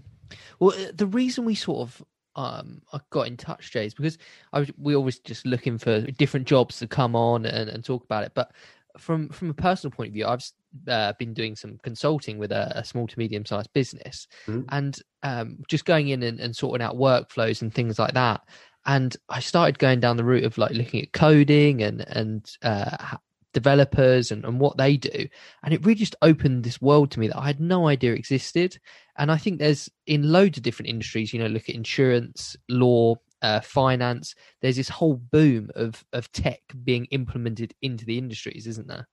well, 0.59 0.73
uh, 0.73 0.93
the 0.95 1.07
reason 1.07 1.45
we 1.45 1.55
sort 1.55 1.81
of 1.81 2.05
um, 2.37 2.83
I 2.93 3.01
got 3.11 3.27
in 3.27 3.37
touch, 3.37 3.73
Jay, 3.73 3.87
is 3.87 3.95
because 3.95 4.19
I 4.53 4.61
was, 4.61 4.71
we 4.79 4.95
always 4.95 5.19
just 5.19 5.47
looking 5.47 5.79
for 5.79 6.01
different 6.03 6.47
jobs 6.47 6.79
to 6.79 6.87
come 6.87 7.17
on 7.17 7.45
and, 7.45 7.69
and 7.69 7.85
talk 7.85 8.05
about 8.05 8.25
it. 8.25 8.33
But 8.35 8.53
from 8.99 9.29
from 9.29 9.51
a 9.51 9.55
personal 9.55 9.95
point 9.95 10.09
of 10.09 10.15
view, 10.15 10.27
I've 10.27 10.45
uh, 10.89 11.13
been 11.19 11.35
doing 11.35 11.57
some 11.57 11.79
consulting 11.83 12.39
with 12.39 12.53
a, 12.53 12.73
a 12.79 12.85
small 12.85 13.07
to 13.07 13.19
medium 13.19 13.45
sized 13.45 13.73
business, 13.73 14.27
mm-hmm. 14.47 14.63
and 14.71 14.99
um, 15.23 15.59
just 15.69 15.85
going 15.85 16.09
in 16.09 16.23
and, 16.23 16.41
and, 16.41 16.57
sorting 16.57 16.85
out 16.85 16.97
workflows 16.97 17.63
and 17.63 17.73
things 17.73 17.99
like 17.99 18.15
that. 18.15 18.43
And 18.87 19.17
I 19.29 19.41
started 19.41 19.79
going 19.79 20.01
down 20.01 20.17
the 20.17 20.25
route 20.25 20.45
of 20.45 20.59
like 20.59 20.73
looking 20.73 21.03
at 21.03 21.13
coding 21.13 21.83
and 21.83 22.01
and 22.09 22.51
uh, 22.63 23.17
developers 23.53 24.31
and, 24.31 24.45
and 24.45 24.59
what 24.59 24.77
they 24.77 24.97
do, 24.97 25.29
and 25.63 25.75
it 25.75 25.85
really 25.85 25.97
just 25.97 26.17
opened 26.23 26.65
this 26.65 26.81
world 26.81 27.11
to 27.13 27.21
me 27.21 27.29
that 27.29 27.39
I 27.39 27.47
had 27.47 27.61
no 27.61 27.89
idea 27.89 28.13
existed. 28.13 28.79
And 29.17 29.31
I 29.31 29.37
think 29.37 29.59
there's 29.59 29.91
in 30.07 30.33
loads 30.33 30.57
of 30.57 30.63
different 30.63 30.89
industries. 30.89 31.33
You 31.33 31.41
know, 31.41 31.47
look 31.47 31.69
at 31.69 31.75
insurance, 31.75 32.57
law, 32.69 33.17
uh, 33.43 33.61
finance. 33.61 34.35
There's 34.61 34.77
this 34.77 34.89
whole 34.89 35.17
boom 35.17 35.71
of 35.75 36.05
of 36.13 36.31
tech 36.33 36.61
being 36.85 37.07
implemented 37.07 37.75
into 37.83 38.05
the 38.05 38.19
industries, 38.19 38.67
isn't 38.67 38.89
there? 38.89 39.07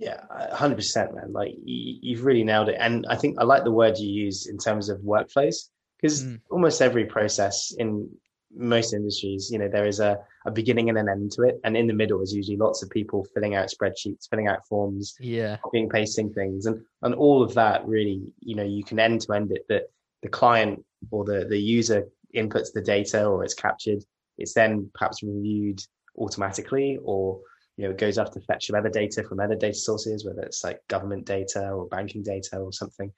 Yeah, 0.00 0.20
hundred 0.52 0.76
percent, 0.76 1.14
man. 1.14 1.32
Like 1.32 1.52
you, 1.62 2.16
have 2.16 2.24
really 2.24 2.42
nailed 2.42 2.70
it. 2.70 2.76
And 2.80 3.04
I 3.10 3.16
think 3.16 3.36
I 3.38 3.44
like 3.44 3.64
the 3.64 3.70
word 3.70 3.98
you 3.98 4.08
use 4.08 4.46
in 4.46 4.56
terms 4.56 4.88
of 4.88 4.98
workflows 5.00 5.68
because 6.00 6.24
mm. 6.24 6.40
almost 6.50 6.80
every 6.80 7.04
process 7.04 7.74
in 7.78 8.08
most 8.54 8.92
industries, 8.92 9.50
you 9.50 9.58
know, 9.58 9.68
there 9.68 9.86
is 9.86 10.00
a, 10.00 10.18
a 10.46 10.50
beginning 10.50 10.88
and 10.88 10.98
an 10.98 11.08
end 11.08 11.32
to 11.32 11.42
it. 11.42 11.60
And 11.64 11.76
in 11.76 11.86
the 11.86 11.94
middle 11.94 12.20
is 12.20 12.34
usually 12.34 12.56
lots 12.56 12.82
of 12.82 12.90
people 12.90 13.26
filling 13.32 13.54
out 13.54 13.68
spreadsheets, 13.70 14.28
filling 14.28 14.48
out 14.48 14.66
forms, 14.66 15.16
yeah, 15.20 15.56
copying, 15.62 15.88
pasting 15.88 16.32
things. 16.32 16.66
And 16.66 16.82
and 17.02 17.14
all 17.14 17.42
of 17.42 17.54
that 17.54 17.86
really, 17.86 18.32
you 18.40 18.56
know, 18.56 18.64
you 18.64 18.84
can 18.84 18.98
end 18.98 19.22
to 19.22 19.32
end 19.32 19.52
it 19.52 19.66
that 19.68 19.90
the 20.22 20.28
client 20.28 20.84
or 21.10 21.24
the, 21.24 21.46
the 21.46 21.58
user 21.58 22.06
inputs 22.34 22.72
the 22.72 22.82
data 22.82 23.24
or 23.24 23.44
it's 23.44 23.54
captured. 23.54 24.02
It's 24.38 24.54
then 24.54 24.90
perhaps 24.94 25.22
reviewed 25.22 25.82
automatically 26.18 26.98
or 27.02 27.40
you 27.76 27.84
know, 27.84 27.92
it 27.92 27.98
goes 27.98 28.18
off 28.18 28.30
to 28.32 28.40
fetch 28.40 28.66
some 28.66 28.76
other 28.76 28.90
data 28.90 29.22
from 29.22 29.40
other 29.40 29.54
data 29.54 29.74
sources, 29.74 30.26
whether 30.26 30.42
it's 30.42 30.62
like 30.62 30.86
government 30.88 31.24
data 31.24 31.70
or 31.70 31.86
banking 31.86 32.22
data 32.22 32.58
or 32.58 32.72
something. 32.72 33.10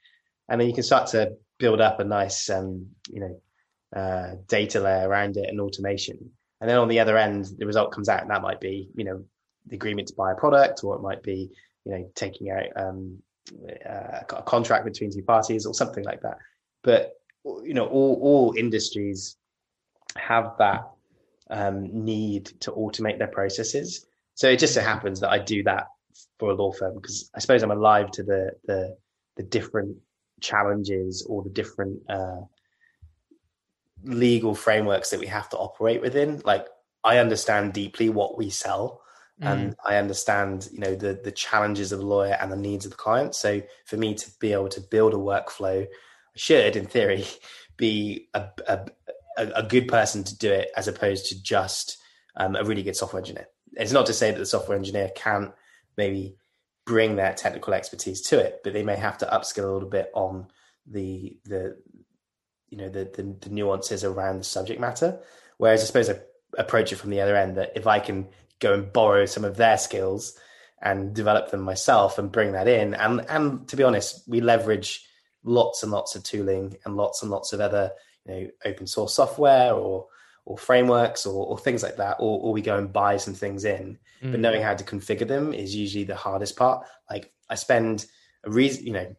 And 0.48 0.60
then 0.60 0.68
you 0.68 0.74
can 0.74 0.84
start 0.84 1.08
to 1.08 1.32
build 1.58 1.80
up 1.80 1.98
a 1.98 2.04
nice, 2.04 2.48
um, 2.48 2.86
you 3.08 3.20
know, 3.20 3.40
uh, 3.94 4.32
data 4.49 4.80
layer 4.80 5.08
around 5.08 5.37
it 5.37 5.49
and 5.49 5.61
automation. 5.61 6.30
And 6.61 6.70
then 6.70 6.78
on 6.78 6.88
the 6.88 7.00
other 7.00 7.18
end, 7.18 7.50
the 7.58 7.66
result 7.66 7.92
comes 7.92 8.08
out, 8.08 8.22
and 8.22 8.30
that 8.30 8.42
might 8.42 8.61
be, 8.61 8.88
you 8.94 9.04
know, 9.04 9.25
the 9.66 9.76
agreement 9.76 10.08
to 10.08 10.14
buy 10.14 10.32
a 10.32 10.37
product, 10.37 10.84
or 10.84 10.94
it 10.94 11.02
might 11.02 11.22
be, 11.22 11.50
you 11.84 11.92
know, 11.92 12.11
taking 12.14 12.50
out 12.50 12.66
um, 12.76 13.18
uh, 13.88 14.20
a 14.30 14.42
contract 14.42 14.84
between 14.84 15.11
two 15.11 15.22
parties, 15.22 15.66
or 15.66 15.75
something 15.75 16.04
like 16.04 16.20
that. 16.22 16.38
But 16.82 17.14
you 17.44 17.75
know, 17.75 17.87
all 17.87 18.18
all 18.22 18.54
industries 18.56 19.37
have 20.16 20.52
that 20.58 20.88
um, 21.50 22.04
need 22.04 22.46
to 22.61 22.70
automate 22.72 23.18
their 23.18 23.28
processes. 23.28 24.06
So 24.34 24.49
it 24.49 24.58
just 24.58 24.75
so 24.75 24.80
happens 24.80 25.20
that 25.20 25.30
I 25.30 25.38
do 25.38 25.62
that 25.64 25.88
for 26.38 26.50
a 26.50 26.54
law 26.54 26.72
firm 26.72 26.94
because 26.94 27.30
I 27.34 27.40
suppose 27.40 27.62
I'm 27.62 27.70
alive 27.70 28.11
to 28.12 28.22
the 28.22 28.52
the, 28.64 28.96
the 29.37 29.42
different 29.42 29.96
challenges 30.40 31.26
or 31.28 31.42
the 31.42 31.50
different 31.50 32.00
uh, 32.08 32.40
legal 34.04 34.54
frameworks 34.54 35.11
that 35.11 35.21
we 35.21 35.26
have 35.26 35.49
to 35.50 35.56
operate 35.56 36.00
within. 36.00 36.40
Like 36.44 36.66
I 37.04 37.18
understand 37.18 37.73
deeply 37.73 38.09
what 38.09 38.38
we 38.38 38.50
sell, 38.50 39.02
mm. 39.40 39.50
and 39.50 39.76
I 39.85 39.97
understand 39.97 40.68
you 40.73 40.80
know 40.80 40.94
the 40.94 41.21
the 41.23 41.32
challenges 41.32 41.92
of 41.92 42.00
a 42.00 42.06
lawyer 42.06 42.37
and 42.40 42.50
the 42.50 42.56
needs 42.56 42.85
of 42.85 42.92
the 42.92 42.97
client. 42.97 43.35
So 43.35 43.62
for 43.87 43.97
me 43.97 44.14
to 44.14 44.30
be 44.40 44.52
able 44.52 44.68
to 44.71 44.80
build 44.80 45.14
a 45.14 45.18
workflow, 45.18 45.85
I 45.85 45.88
should, 46.37 46.76
in 46.76 46.87
theory, 46.87 47.25
be 47.76 48.28
a, 48.35 48.47
a 48.68 48.87
a, 49.38 49.62
good 49.62 49.88
person 49.88 50.23
to 50.25 50.37
do 50.37 50.50
it 50.50 50.71
as 50.76 50.88
opposed 50.88 51.26
to 51.26 51.42
just 51.42 51.99
um, 52.37 52.56
a 52.56 52.64
really 52.64 52.82
good 52.82 52.97
software 52.97 53.21
engineer. 53.21 53.49
It's 53.73 53.92
not 53.92 54.06
to 54.06 54.12
say 54.12 54.30
that 54.30 54.38
the 54.38 54.47
software 54.47 54.76
engineer 54.76 55.11
can't 55.14 55.52
maybe 55.97 56.37
bring 56.85 57.16
their 57.16 57.32
technical 57.32 57.75
expertise 57.75 58.21
to 58.23 58.38
it, 58.38 58.61
but 58.64 58.73
they 58.73 58.82
may 58.82 58.97
have 58.97 59.18
to 59.18 59.26
upskill 59.26 59.64
a 59.64 59.73
little 59.73 59.88
bit 59.88 60.11
on 60.14 60.49
the 60.87 61.38
the 61.44 61.76
you 62.72 62.78
know 62.78 62.88
the, 62.88 63.04
the, 63.04 63.22
the 63.40 63.50
nuances 63.50 64.02
around 64.02 64.38
the 64.38 64.44
subject 64.44 64.80
matter. 64.80 65.20
Whereas 65.58 65.82
I 65.82 65.84
suppose 65.84 66.08
I 66.08 66.18
approach 66.56 66.90
it 66.92 66.96
from 66.96 67.10
the 67.10 67.20
other 67.20 67.36
end 67.36 67.56
that 67.58 67.72
if 67.76 67.86
I 67.86 68.00
can 68.00 68.28
go 68.58 68.72
and 68.72 68.92
borrow 68.92 69.26
some 69.26 69.44
of 69.44 69.56
their 69.56 69.76
skills 69.76 70.38
and 70.80 71.14
develop 71.14 71.50
them 71.50 71.60
myself 71.60 72.18
and 72.18 72.32
bring 72.32 72.52
that 72.52 72.66
in, 72.66 72.94
and 72.94 73.24
and 73.28 73.68
to 73.68 73.76
be 73.76 73.82
honest, 73.82 74.26
we 74.26 74.40
leverage 74.40 75.06
lots 75.44 75.82
and 75.82 75.92
lots 75.92 76.16
of 76.16 76.24
tooling 76.24 76.76
and 76.84 76.96
lots 76.96 77.22
and 77.22 77.30
lots 77.30 77.52
of 77.52 77.60
other 77.60 77.92
you 78.24 78.32
know 78.32 78.48
open 78.64 78.86
source 78.86 79.14
software 79.14 79.74
or 79.74 80.06
or 80.44 80.58
frameworks 80.58 81.24
or, 81.24 81.46
or 81.46 81.58
things 81.58 81.82
like 81.82 81.96
that, 81.96 82.16
or, 82.18 82.40
or 82.40 82.52
we 82.52 82.62
go 82.62 82.76
and 82.76 82.92
buy 82.92 83.16
some 83.16 83.34
things 83.34 83.64
in. 83.64 83.98
Mm. 84.22 84.32
But 84.32 84.40
knowing 84.40 84.62
how 84.62 84.74
to 84.74 84.82
configure 84.82 85.28
them 85.28 85.54
is 85.54 85.74
usually 85.74 86.04
the 86.04 86.16
hardest 86.16 86.56
part. 86.56 86.86
Like 87.08 87.32
I 87.48 87.54
spend 87.54 88.06
a 88.44 88.50
reason, 88.50 88.86
you 88.86 88.92
know, 88.92 89.14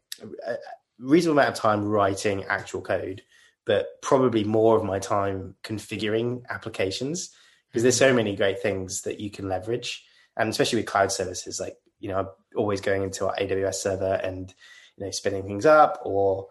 a 0.45 0.57
reasonable 0.99 1.39
amount 1.39 1.55
of 1.55 1.61
time 1.61 1.85
writing 1.85 2.43
actual 2.45 2.81
code, 2.81 3.21
but 3.65 4.01
probably 4.01 4.43
more 4.43 4.75
of 4.75 4.83
my 4.83 4.99
time 4.99 5.55
configuring 5.63 6.43
applications 6.49 7.29
because 7.69 7.83
there's 7.83 7.97
so 7.97 8.07
mm-hmm. 8.07 8.17
many 8.17 8.35
great 8.35 8.61
things 8.61 9.01
that 9.01 9.19
you 9.19 9.29
can 9.29 9.47
leverage 9.49 10.03
and 10.37 10.49
especially 10.49 10.79
with 10.79 10.85
cloud 10.85 11.11
services 11.11 11.59
like 11.59 11.75
you 11.99 12.09
know 12.09 12.19
I'm 12.19 12.27
always 12.55 12.81
going 12.81 13.03
into 13.03 13.27
our 13.27 13.35
aws 13.35 13.75
server 13.75 14.15
and 14.23 14.53
you 14.97 15.05
know 15.05 15.11
spinning 15.11 15.43
things 15.43 15.65
up 15.65 15.99
or 16.03 16.47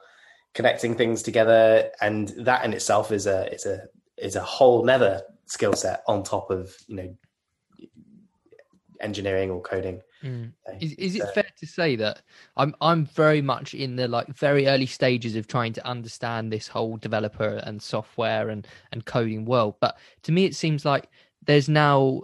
connecting 0.55 0.95
things 0.95 1.23
together 1.23 1.91
and 2.01 2.29
that 2.39 2.65
in 2.65 2.73
itself 2.73 3.13
is 3.13 3.27
a 3.27 3.53
is 3.53 3.67
a 3.67 3.83
is 4.19 4.37
a 4.37 4.43
whole 4.43 4.85
nether 4.85 5.23
skill 5.47 5.73
set 5.73 6.03
on 6.07 6.23
top 6.23 6.51
of 6.51 6.75
you 6.87 6.97
know 6.97 7.17
engineering 9.03 9.51
or 9.51 9.61
coding. 9.61 10.01
Mm. 10.23 10.53
Is, 10.81 10.93
is 10.93 11.17
it 11.17 11.29
fair 11.35 11.47
to 11.59 11.67
say 11.67 11.97
that 11.97 12.23
I'm 12.57 12.75
I'm 12.81 13.07
very 13.07 13.43
much 13.43 13.75
in 13.75 13.97
the 13.97 14.09
like 14.09 14.29
very 14.29 14.67
early 14.69 14.87
stages 14.87 15.35
of 15.37 15.49
trying 15.49 15.73
to 15.75 15.87
understand 15.87 16.53
this 16.53 16.69
whole 16.69 16.97
developer 16.97 17.61
and 17.65 17.83
software 17.83 18.49
and 18.49 18.67
and 18.93 19.05
coding 19.05 19.45
world, 19.45 19.75
but 19.81 19.99
to 20.23 20.33
me 20.33 20.45
it 20.45 20.55
seems 20.55 20.85
like 20.85 21.09
there's 21.45 21.69
now 21.69 22.23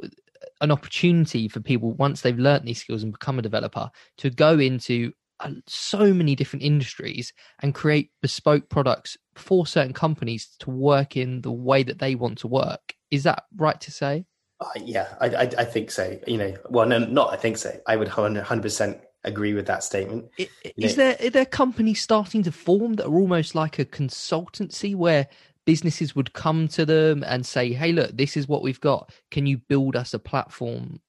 an 0.61 0.71
opportunity 0.71 1.49
for 1.49 1.61
people 1.61 1.93
once 1.95 2.21
they've 2.21 2.39
learnt 2.39 2.65
these 2.65 2.81
skills 2.81 3.03
and 3.03 3.13
become 3.13 3.39
a 3.39 3.43
developer 3.43 3.91
to 4.19 4.31
go 4.31 4.59
into 4.59 5.13
uh, 5.41 5.51
so 5.67 6.13
many 6.13 6.35
different 6.35 6.65
industries 6.65 7.33
and 7.61 7.75
create 7.75 8.11
bespoke 8.23 8.69
products 8.69 9.17
for 9.35 9.67
certain 9.67 9.93
companies 9.93 10.49
to 10.59 10.71
work 10.71 11.17
in 11.17 11.41
the 11.43 11.53
way 11.53 11.83
that 11.83 11.99
they 11.99 12.15
want 12.15 12.39
to 12.39 12.49
work. 12.49 12.95
Is 13.11 13.23
that 13.23 13.45
right 13.57 13.81
to 13.81 13.91
say? 13.93 14.25
Uh, 14.61 14.67
yeah, 14.85 15.15
I, 15.21 15.27
I, 15.29 15.43
I, 15.43 15.65
think 15.65 15.91
so. 15.91 16.19
You 16.27 16.37
know, 16.37 16.55
well, 16.69 16.87
no, 16.87 16.99
not 16.99 17.33
I 17.33 17.37
think 17.37 17.59
so. 17.59 17.79
I 17.87 17.95
would 17.95 18.09
100% 18.09 19.01
agree 19.25 19.55
with 19.55 19.67
that 19.67 19.85
statement. 19.85 20.31
It, 20.37 20.51
is 20.77 20.97
know, 20.97 21.05
there 21.05 21.27
are 21.27 21.31
there 21.31 21.47
companies 21.47 22.01
starting 22.01 22.43
to 22.43 22.53
form 22.53 22.95
that 22.95 23.07
are 23.07 23.15
almost 23.15 23.55
like 23.55 23.79
a 23.79 23.85
consultancy 23.85 24.97
where 24.97 25.29
businesses 25.65 26.17
would 26.17 26.33
come 26.33 26.67
to 26.69 26.85
them 26.85 27.23
and 27.25 27.47
say, 27.47 27.73
"Hey, 27.73 27.93
look, 27.93 28.17
this 28.17 28.37
is 28.37 28.49
what 28.49 28.63
we've 28.63 28.81
got. 28.81 29.13
Can 29.31 29.47
you 29.47 29.59
build 29.59 29.95
us 29.95 30.13
a 30.15 30.19
platform 30.19 31.01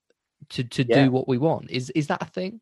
to 0.50 0.64
to 0.64 0.84
yeah. 0.84 1.06
do 1.06 1.12
what 1.12 1.28
we 1.28 1.38
want?" 1.38 1.72
Is 1.72 1.90
is 1.92 2.08
that 2.08 2.22
a 2.22 2.26
thing? 2.26 2.62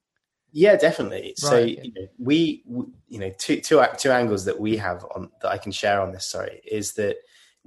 Yeah, 0.52 0.76
definitely. 0.78 1.22
Right. 1.22 1.38
So 1.38 1.58
you 1.60 1.92
know, 1.94 2.08
we, 2.18 2.64
you 3.10 3.20
know, 3.20 3.32
two, 3.38 3.60
two, 3.60 3.84
two 3.98 4.12
angles 4.12 4.46
that 4.46 4.60
we 4.60 4.78
have 4.78 5.06
on 5.14 5.30
that 5.42 5.52
I 5.52 5.58
can 5.58 5.72
share 5.72 6.02
on 6.02 6.14
this. 6.14 6.30
Sorry, 6.30 6.62
is 6.66 6.94
that 6.94 7.18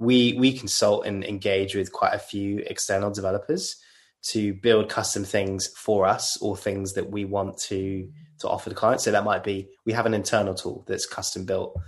we 0.01 0.33
we 0.33 0.51
consult 0.51 1.05
and 1.05 1.23
engage 1.23 1.75
with 1.75 1.91
quite 1.91 2.13
a 2.13 2.19
few 2.19 2.63
external 2.65 3.11
developers 3.11 3.77
to 4.23 4.53
build 4.55 4.89
custom 4.89 5.23
things 5.23 5.67
for 5.67 6.07
us 6.07 6.37
or 6.41 6.57
things 6.57 6.93
that 6.93 7.09
we 7.09 7.23
want 7.23 7.57
to 7.57 8.09
to 8.39 8.49
offer 8.49 8.69
the 8.69 8.75
client. 8.75 8.99
So 8.99 9.11
that 9.11 9.23
might 9.23 9.43
be 9.43 9.69
we 9.85 9.93
have 9.93 10.07
an 10.07 10.15
internal 10.15 10.55
tool 10.55 10.83
that's 10.87 11.05
custom 11.05 11.45
built 11.45 11.79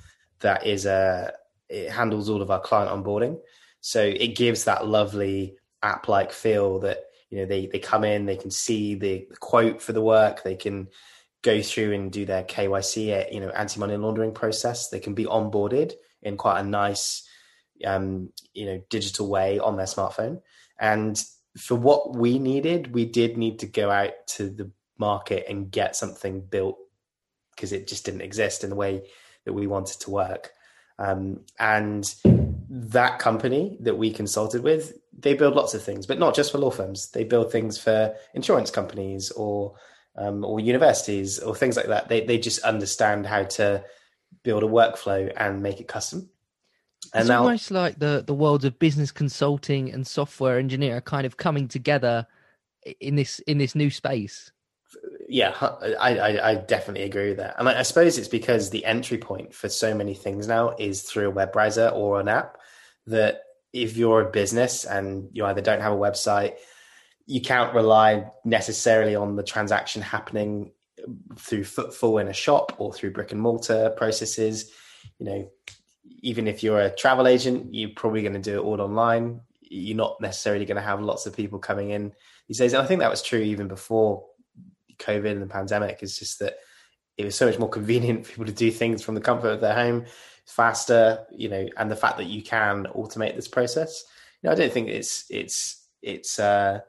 that 0.42 0.66
is 0.66 0.86
a 0.86 0.94
uh, 0.94 1.32
it 1.70 1.90
handles 1.90 2.30
all 2.30 2.44
of 2.44 2.52
our 2.52 2.60
client 2.60 2.92
onboarding. 2.92 3.40
So 3.82 4.04
it 4.04 4.36
gives 4.36 4.66
that 4.66 4.88
lovely 4.88 5.58
app 5.82 6.08
like 6.08 6.32
feel 6.32 6.80
that 6.82 7.00
you 7.32 7.40
know 7.40 7.46
they 7.48 7.66
they 7.66 7.80
come 7.80 8.04
in, 8.04 8.28
they 8.28 8.38
can 8.38 8.52
see 8.52 8.94
the, 8.94 9.26
the 9.28 9.38
quote 9.38 9.82
for 9.82 9.92
the 9.92 10.04
work, 10.04 10.44
they 10.44 10.56
can 10.56 10.88
go 11.42 11.64
through 11.64 11.94
and 11.94 12.12
do 12.12 12.26
their 12.26 12.44
KYC, 12.44 13.34
you 13.34 13.40
know, 13.40 13.50
anti 13.50 13.80
money 13.80 13.98
laundering 13.98 14.34
process. 14.34 14.90
They 14.90 15.00
can 15.00 15.16
be 15.16 15.26
onboarded 15.26 15.94
in 16.22 16.38
quite 16.38 16.60
a 16.60 16.64
nice, 16.64 17.28
um, 17.86 18.30
you 18.54 18.66
know, 18.66 18.82
digital 18.90 19.30
way 19.30 19.60
on 19.60 19.78
their 19.78 19.86
smartphone. 19.86 20.42
And 20.80 21.22
for 21.58 21.76
what 21.76 22.16
we 22.16 22.40
needed, 22.40 22.94
we 22.94 23.06
did 23.06 23.38
need 23.38 23.60
to 23.60 23.68
go 23.68 23.92
out 23.92 24.14
to 24.36 24.50
the 24.50 24.72
market 24.98 25.46
and 25.50 25.72
get 25.72 25.96
something 25.96 26.42
built 26.42 26.78
because 27.56 27.72
it 27.72 27.88
just 27.88 28.06
didn't 28.06 28.22
exist 28.22 28.64
in 28.64 28.70
the 28.70 28.76
way 28.76 29.04
that 29.46 29.54
we 29.54 29.68
wanted 29.68 30.00
to 30.02 30.10
work. 30.10 30.52
Um, 30.98 31.42
and 31.60 32.14
that 32.70 33.20
company 33.20 33.78
that 33.82 33.98
we 33.98 34.12
consulted 34.12 34.64
with, 34.64 34.94
they 35.18 35.34
build 35.34 35.56
lots 35.56 35.74
of 35.74 35.84
things, 35.84 36.06
but 36.06 36.20
not 36.20 36.36
just 36.36 36.52
for 36.52 36.58
law 36.58 36.72
firms. 36.72 37.12
They 37.12 37.24
build 37.24 37.52
things 37.52 37.78
for 37.78 38.16
insurance 38.34 38.72
companies 38.72 39.32
or 39.32 39.76
um, 40.16 40.46
or 40.46 40.60
universities 40.60 41.40
or 41.40 41.56
things 41.56 41.76
like 41.76 41.88
that. 41.88 42.08
They 42.08 42.26
they 42.26 42.38
just 42.38 42.60
understand 42.64 43.26
how 43.26 43.44
to 43.44 43.84
build 44.44 44.64
a 44.64 44.68
workflow 44.68 45.32
and 45.36 45.62
make 45.62 45.80
it 45.80 45.88
custom. 45.88 46.30
It's 47.14 47.28
now, 47.28 47.44
almost 47.44 47.72
like 47.72 48.00
the 48.00 48.24
the 48.26 48.34
worlds 48.34 48.66
of 48.66 48.80
business 48.80 49.12
consulting 49.12 49.92
and 49.92 50.06
software 50.06 50.58
engineer 50.58 50.98
are 50.98 51.02
kind 51.02 51.26
of 51.26 51.38
coming 51.38 51.68
together 51.68 52.28
in 53.00 53.16
this 53.16 53.40
in 53.40 53.58
this 53.58 53.76
new 53.76 53.90
space. 53.90 54.52
Yeah, 55.28 55.56
I, 56.00 56.18
I, 56.18 56.50
I 56.52 56.56
definitely 56.56 57.04
agree 57.04 57.30
with 57.30 57.38
that, 57.38 57.56
and 57.58 57.70
I, 57.70 57.80
I 57.80 57.84
suppose 57.84 58.18
it's 58.18 58.28
because 58.28 58.70
the 58.70 58.86
entry 58.86 59.18
point 59.18 59.54
for 59.54 59.70
so 59.70 59.94
many 59.94 60.14
things 60.14 60.48
now 60.48 60.76
is 60.78 61.04
through 61.04 61.28
a 61.28 61.32
web 61.32 61.52
browser 61.52 61.90
or 61.90 62.20
an 62.20 62.28
app. 62.28 62.58
That 63.08 63.42
if 63.74 63.98
you're 63.98 64.22
a 64.22 64.32
business 64.32 64.86
and 64.86 65.30
you 65.34 65.46
either 65.46 65.62
don't 65.62 65.82
have 65.82 65.94
a 65.94 65.98
website, 65.98 66.56
you 67.26 67.42
can't 67.42 67.74
rely 67.74 68.26
necessarily 68.46 69.16
on 69.16 69.36
the 69.36 69.44
transaction 69.44 70.02
happening 70.02 70.72
through 71.38 71.64
footfall 71.64 72.18
in 72.18 72.28
a 72.28 72.34
shop 72.34 72.74
or 72.78 72.94
through 72.94 73.12
brick 73.12 73.32
and 73.32 73.42
mortar 73.42 73.94
processes. 73.98 74.72
You 75.20 75.26
know, 75.26 75.52
even 76.24 76.48
if 76.48 76.64
you're 76.64 76.80
a 76.80 76.96
travel 76.96 77.28
agent, 77.28 77.76
you're 77.76 77.92
probably 77.96 78.22
going 78.22 78.34
to 78.34 78.40
do 78.40 78.58
it 78.58 78.64
all 78.64 78.82
online. 78.82 79.42
You're 79.62 79.98
not 79.98 80.20
necessarily 80.22 80.66
going 80.66 80.78
to 80.78 80.82
have 80.82 81.02
lots 81.02 81.26
of 81.26 81.36
people 81.36 81.60
coming 81.60 81.92
in 81.92 82.14
these 82.48 82.60
days. 82.60 82.72
And 82.74 82.82
I 82.82 82.86
think 82.86 83.02
that 83.02 83.12
was 83.12 83.22
true 83.22 83.42
even 83.42 83.68
before 83.68 84.26
COVID 85.00 85.30
and 85.30 85.42
the 85.42 85.48
pandemic. 85.48 86.00
It's 86.02 86.18
just 86.18 86.40
that 86.40 86.56
it 87.18 87.26
was 87.26 87.36
so 87.36 87.46
much 87.46 87.60
more 87.60 87.70
convenient 87.70 88.26
for 88.26 88.32
people 88.32 88.46
to 88.46 88.54
do 88.54 88.72
things 88.72 89.04
from 89.04 89.16
the 89.16 89.22
comfort 89.22 89.50
of 89.50 89.62
their 89.62 89.76
home, 89.76 90.06
faster, 90.46 91.26
you 91.30 91.50
know, 91.50 91.68
and 91.76 91.92
the 91.92 91.96
fact 91.96 92.18
that 92.18 92.28
you 92.28 92.42
can 92.42 92.88
automate 92.96 93.36
this 93.36 93.50
process. 93.50 94.06
You 94.42 94.48
know, 94.48 94.54
I 94.54 94.56
don't 94.56 94.72
think 94.72 94.88
it's 94.88 95.26
it's 95.30 95.86
it's 96.02 96.40
uh 96.40 96.80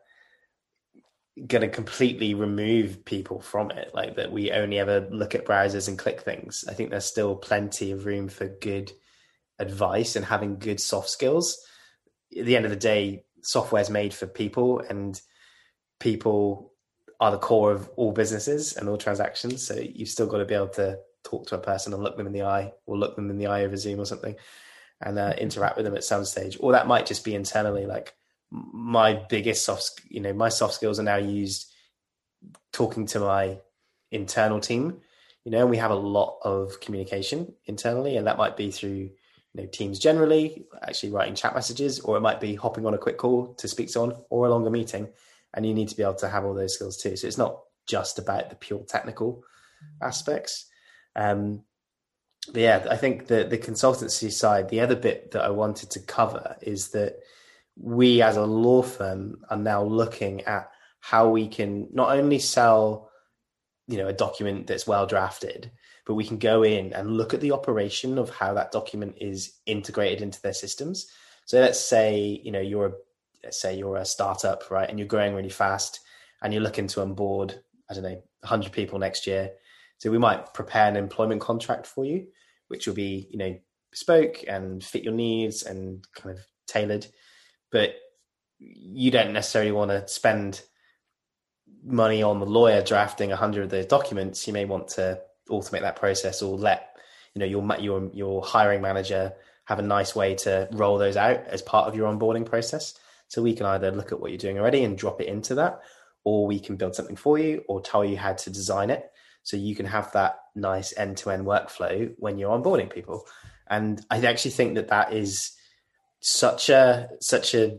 going 1.48 1.62
to 1.62 1.68
completely 1.68 2.34
remove 2.34 3.04
people 3.04 3.40
from 3.40 3.72
it 3.72 3.92
like 3.94 4.14
that 4.14 4.30
we 4.30 4.52
only 4.52 4.78
ever 4.78 5.08
look 5.10 5.34
at 5.34 5.44
browsers 5.44 5.88
and 5.88 5.98
click 5.98 6.20
things 6.20 6.64
i 6.68 6.72
think 6.72 6.90
there's 6.90 7.04
still 7.04 7.34
plenty 7.34 7.90
of 7.90 8.06
room 8.06 8.28
for 8.28 8.46
good 8.46 8.92
advice 9.58 10.16
and 10.16 10.24
having 10.24 10.58
good 10.58 10.80
soft 10.80 11.08
skills. 11.08 11.58
At 12.36 12.46
the 12.46 12.56
end 12.56 12.64
of 12.64 12.70
the 12.70 12.76
day 12.76 13.24
software 13.42 13.82
is 13.82 13.90
made 13.90 14.14
for 14.14 14.26
people 14.26 14.80
and 14.80 15.20
people 16.00 16.72
are 17.20 17.30
the 17.30 17.38
core 17.38 17.72
of 17.72 17.88
all 17.96 18.12
businesses 18.12 18.76
and 18.76 18.88
all 18.88 18.96
transactions. 18.96 19.66
So 19.66 19.74
you've 19.74 20.08
still 20.08 20.26
got 20.26 20.38
to 20.38 20.44
be 20.44 20.54
able 20.54 20.68
to 20.68 20.98
talk 21.22 21.46
to 21.48 21.54
a 21.54 21.58
person 21.58 21.92
and 21.92 22.02
look 22.02 22.16
them 22.16 22.26
in 22.26 22.32
the 22.32 22.42
eye 22.42 22.72
or 22.86 22.98
look 22.98 23.16
them 23.16 23.30
in 23.30 23.38
the 23.38 23.46
eye 23.46 23.64
over 23.64 23.76
zoom 23.76 24.00
or 24.00 24.04
something 24.04 24.36
and 25.00 25.18
uh, 25.18 25.34
interact 25.38 25.76
with 25.76 25.84
them 25.84 25.96
at 25.96 26.04
some 26.04 26.24
stage. 26.24 26.56
Or 26.60 26.72
that 26.72 26.86
might 26.86 27.06
just 27.06 27.24
be 27.24 27.34
internally 27.34 27.86
like 27.86 28.14
my 28.50 29.14
biggest 29.28 29.64
soft, 29.64 30.00
you 30.08 30.20
know, 30.20 30.32
my 30.32 30.48
soft 30.48 30.74
skills 30.74 30.98
are 30.98 31.04
now 31.04 31.16
used 31.16 31.72
talking 32.72 33.06
to 33.06 33.20
my 33.20 33.58
internal 34.10 34.60
team. 34.60 35.00
You 35.44 35.52
know, 35.52 35.60
and 35.60 35.70
we 35.70 35.76
have 35.76 35.90
a 35.90 35.96
lot 35.96 36.38
of 36.42 36.80
communication 36.80 37.52
internally, 37.66 38.16
and 38.16 38.26
that 38.26 38.38
might 38.38 38.56
be 38.56 38.70
through 38.70 39.10
you 39.54 39.62
know 39.62 39.68
teams 39.68 39.98
generally, 39.98 40.66
actually 40.82 41.12
writing 41.12 41.34
chat 41.34 41.54
messages, 41.54 42.00
or 42.00 42.16
it 42.16 42.20
might 42.20 42.40
be 42.40 42.54
hopping 42.54 42.86
on 42.86 42.94
a 42.94 42.98
quick 42.98 43.18
call 43.18 43.54
to 43.54 43.68
speak 43.68 43.86
to 43.86 43.92
someone 43.92 44.16
or 44.30 44.46
a 44.46 44.50
longer 44.50 44.70
meeting. 44.70 45.08
And 45.54 45.64
you 45.64 45.72
need 45.72 45.88
to 45.88 45.96
be 45.96 46.02
able 46.02 46.14
to 46.16 46.28
have 46.28 46.44
all 46.44 46.54
those 46.54 46.74
skills 46.74 46.96
too. 46.96 47.16
So 47.16 47.28
it's 47.28 47.38
not 47.38 47.60
just 47.86 48.18
about 48.18 48.50
the 48.50 48.56
pure 48.56 48.82
technical 48.88 49.44
aspects. 50.02 50.66
Um, 51.14 51.62
but 52.52 52.60
yeah, 52.60 52.86
I 52.90 52.96
think 52.96 53.28
the 53.28 53.44
the 53.44 53.58
consultancy 53.58 54.32
side, 54.32 54.68
the 54.68 54.80
other 54.80 54.96
bit 54.96 55.30
that 55.30 55.44
I 55.44 55.50
wanted 55.50 55.90
to 55.90 56.00
cover 56.00 56.56
is 56.60 56.88
that 56.88 57.20
we 57.80 58.22
as 58.22 58.36
a 58.36 58.44
law 58.44 58.82
firm 58.82 59.44
are 59.50 59.56
now 59.56 59.82
looking 59.82 60.42
at 60.42 60.70
how 61.00 61.28
we 61.28 61.48
can 61.48 61.88
not 61.92 62.16
only 62.16 62.38
sell 62.38 63.10
you 63.86 63.98
know 63.98 64.08
a 64.08 64.12
document 64.12 64.66
that's 64.66 64.86
well 64.86 65.06
drafted 65.06 65.70
but 66.06 66.14
we 66.14 66.24
can 66.24 66.38
go 66.38 66.62
in 66.62 66.92
and 66.92 67.16
look 67.16 67.34
at 67.34 67.40
the 67.40 67.52
operation 67.52 68.18
of 68.18 68.30
how 68.30 68.54
that 68.54 68.72
document 68.72 69.16
is 69.20 69.54
integrated 69.66 70.20
into 70.20 70.40
their 70.42 70.52
systems. 70.52 71.06
So 71.46 71.60
let's 71.60 71.80
say 71.80 72.40
you 72.42 72.50
know 72.50 72.60
you're 72.60 72.86
a 72.86 72.92
let's 73.42 73.60
say 73.60 73.76
you're 73.76 73.96
a 73.96 74.04
startup 74.04 74.70
right 74.70 74.88
and 74.88 74.98
you're 74.98 75.08
growing 75.08 75.34
really 75.34 75.50
fast 75.50 76.00
and 76.42 76.52
you're 76.52 76.62
looking 76.62 76.86
to 76.86 77.02
onboard 77.02 77.60
i 77.90 77.94
don't 77.94 78.02
know 78.02 78.22
100 78.40 78.72
people 78.72 78.98
next 78.98 79.26
year. 79.26 79.50
So 79.98 80.10
we 80.10 80.18
might 80.18 80.52
prepare 80.52 80.88
an 80.88 80.96
employment 80.96 81.40
contract 81.40 81.86
for 81.86 82.04
you 82.04 82.26
which 82.68 82.86
will 82.86 82.94
be 82.94 83.28
you 83.30 83.38
know 83.38 83.56
bespoke 83.90 84.44
and 84.48 84.82
fit 84.82 85.04
your 85.04 85.12
needs 85.12 85.62
and 85.62 86.06
kind 86.14 86.36
of 86.36 86.44
tailored. 86.66 87.06
But 87.70 87.94
you 88.58 89.10
don't 89.10 89.32
necessarily 89.32 89.72
want 89.72 89.90
to 89.90 90.08
spend 90.08 90.62
money 91.84 92.22
on 92.22 92.40
the 92.40 92.46
lawyer 92.46 92.82
drafting 92.82 93.30
hundred 93.30 93.64
of 93.64 93.70
those 93.70 93.86
documents. 93.86 94.46
You 94.46 94.52
may 94.52 94.64
want 94.64 94.88
to 94.88 95.20
automate 95.50 95.82
that 95.82 95.96
process 95.96 96.42
or 96.42 96.56
let 96.56 96.96
you 97.34 97.40
know 97.40 97.46
your 97.46 97.76
your 97.78 98.10
your 98.12 98.42
hiring 98.42 98.80
manager 98.80 99.32
have 99.64 99.78
a 99.78 99.82
nice 99.82 100.14
way 100.14 100.34
to 100.34 100.68
roll 100.72 100.98
those 100.98 101.16
out 101.16 101.44
as 101.46 101.62
part 101.62 101.88
of 101.88 101.96
your 101.96 102.12
onboarding 102.12 102.44
process. 102.46 102.94
So 103.28 103.42
we 103.42 103.54
can 103.54 103.66
either 103.66 103.90
look 103.90 104.12
at 104.12 104.20
what 104.20 104.30
you're 104.30 104.38
doing 104.38 104.58
already 104.58 104.84
and 104.84 104.96
drop 104.96 105.20
it 105.20 105.28
into 105.28 105.54
that, 105.56 105.80
or 106.22 106.46
we 106.46 106.60
can 106.60 106.76
build 106.76 106.94
something 106.94 107.16
for 107.16 107.38
you 107.38 107.64
or 107.68 107.80
tell 107.80 108.04
you 108.04 108.16
how 108.16 108.34
to 108.34 108.50
design 108.50 108.90
it. 108.90 109.10
So 109.42 109.56
you 109.56 109.74
can 109.74 109.86
have 109.86 110.12
that 110.12 110.36
nice 110.54 110.96
end 110.96 111.16
to 111.18 111.30
end 111.30 111.46
workflow 111.46 112.12
when 112.18 112.38
you're 112.38 112.56
onboarding 112.56 112.92
people. 112.92 113.26
And 113.68 114.04
I 114.10 114.24
actually 114.24 114.52
think 114.52 114.74
that 114.74 114.88
that 114.88 115.12
is 115.12 115.52
such 116.20 116.68
a 116.68 117.08
such 117.20 117.54
a 117.54 117.78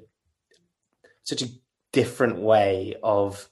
such 1.23 1.41
a 1.41 1.47
different 1.91 2.39
way 2.39 2.95
of 3.01 3.49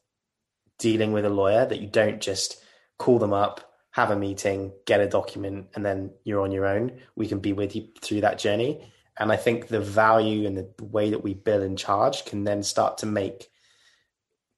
dealing 0.78 1.12
with 1.14 1.26
a 1.26 1.30
lawyer 1.30 1.66
that 1.66 1.80
you 1.80 1.88
don't 1.88 2.22
just 2.22 2.58
call 2.98 3.18
them 3.20 3.34
up, 3.34 3.73
have 3.94 4.10
a 4.10 4.16
meeting, 4.16 4.74
get 4.86 5.02
a 5.02 5.08
document, 5.08 5.68
and 5.76 5.86
then 5.86 6.12
you're 6.24 6.42
on 6.42 6.52
your 6.52 6.66
own. 6.66 7.00
We 7.16 7.28
can 7.28 7.40
be 7.40 7.54
with 7.54 7.76
you 7.76 7.88
through 8.02 8.22
that 8.22 8.40
journey. 8.40 8.92
And 9.20 9.32
I 9.32 9.36
think 9.36 9.68
the 9.68 9.80
value 9.80 10.48
and 10.48 10.58
the 10.58 10.84
way 10.84 11.12
that 11.12 11.24
we 11.24 11.36
bill 11.36 11.62
and 11.62 11.78
charge 11.78 12.26
can 12.26 12.44
then 12.44 12.64
start 12.64 12.98
to 12.98 13.06
make 13.06 13.52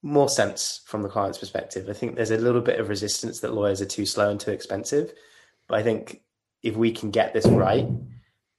more 0.01 0.29
sense 0.29 0.79
from 0.85 1.01
the 1.01 1.09
client's 1.09 1.37
perspective. 1.37 1.89
I 1.89 1.93
think 1.93 2.15
there's 2.15 2.31
a 2.31 2.37
little 2.37 2.61
bit 2.61 2.79
of 2.79 2.87
resistance 2.87 3.41
that 3.41 3.53
lawyers 3.53 3.81
are 3.81 3.85
too 3.85 4.05
slow 4.05 4.31
and 4.31 4.39
too 4.39 4.51
expensive. 4.51 5.11
But 5.67 5.79
I 5.79 5.83
think 5.83 6.21
if 6.63 6.77
we 6.77 6.93
can 6.93 7.11
get 7.11 7.33
this 7.33 7.45
right, 7.45 7.89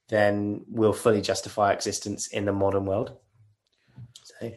then 0.09 0.63
we'll 0.69 0.93
fully 0.93 1.21
justify 1.21 1.73
existence 1.73 2.27
in 2.27 2.45
the 2.45 2.53
modern 2.53 2.85
world. 2.85 3.17
So. 4.21 4.51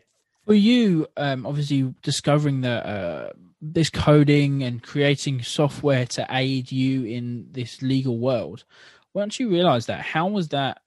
For 0.45 0.53
you, 0.53 1.07
um, 1.17 1.47
obviously 1.47 1.95
discovering 2.03 2.61
that 2.61 2.85
uh, 2.85 3.31
this 3.61 3.91
coding 3.91 4.63
and 4.63 4.83
creating 4.83 5.43
software 5.43 6.07
to 6.07 6.27
aid 6.31 6.73
you 6.73 7.05
in 7.05 7.47
this 7.51 7.83
legal 7.83 8.19
world, 8.19 8.65
once 9.13 9.39
you 9.39 9.51
realize 9.51 9.87
that, 9.87 10.01
how 10.01 10.29
was 10.29 10.49
that 10.49 10.81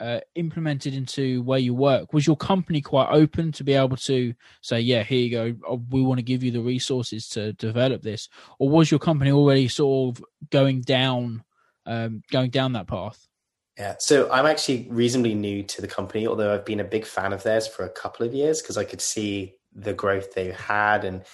uh, 0.00 0.20
implemented 0.34 0.94
into 0.94 1.42
where 1.42 1.58
you 1.58 1.74
work? 1.74 2.12
Was 2.12 2.26
your 2.26 2.36
company 2.36 2.80
quite 2.80 3.10
open 3.10 3.52
to 3.52 3.64
be 3.64 3.74
able 3.74 3.96
to 3.98 4.34
say, 4.62 4.80
"Yeah, 4.80 5.02
here 5.02 5.18
you 5.18 5.30
go. 5.30 5.74
Uh, 5.74 5.76
we 5.90 6.00
want 6.00 6.18
to 6.18 6.24
give 6.24 6.42
you 6.42 6.50
the 6.50 6.62
resources 6.62 7.28
to 7.30 7.52
develop 7.52 8.02
this," 8.02 8.28
or 8.58 8.70
was 8.70 8.90
your 8.90 9.00
company 9.00 9.30
already 9.30 9.68
sort 9.68 10.16
of 10.16 10.24
going 10.50 10.80
down, 10.80 11.44
um, 11.84 12.22
going 12.30 12.50
down 12.50 12.72
that 12.72 12.86
path? 12.86 13.28
Yeah, 13.78 13.96
so 13.98 14.30
I'm 14.32 14.46
actually 14.46 14.88
reasonably 14.90 15.34
new 15.34 15.62
to 15.64 15.80
the 15.82 15.88
company, 15.88 16.26
although 16.26 16.52
I've 16.52 16.64
been 16.64 16.80
a 16.80 16.84
big 16.84 17.06
fan 17.06 17.32
of 17.32 17.42
theirs 17.42 17.66
for 17.66 17.84
a 17.84 17.90
couple 17.90 18.26
of 18.26 18.34
years 18.34 18.60
because 18.60 18.76
I 18.76 18.84
could 18.84 19.00
see 19.00 19.54
the 19.72 19.94
growth 19.94 20.34
they 20.34 20.50
had 20.50 21.04
and 21.04 21.24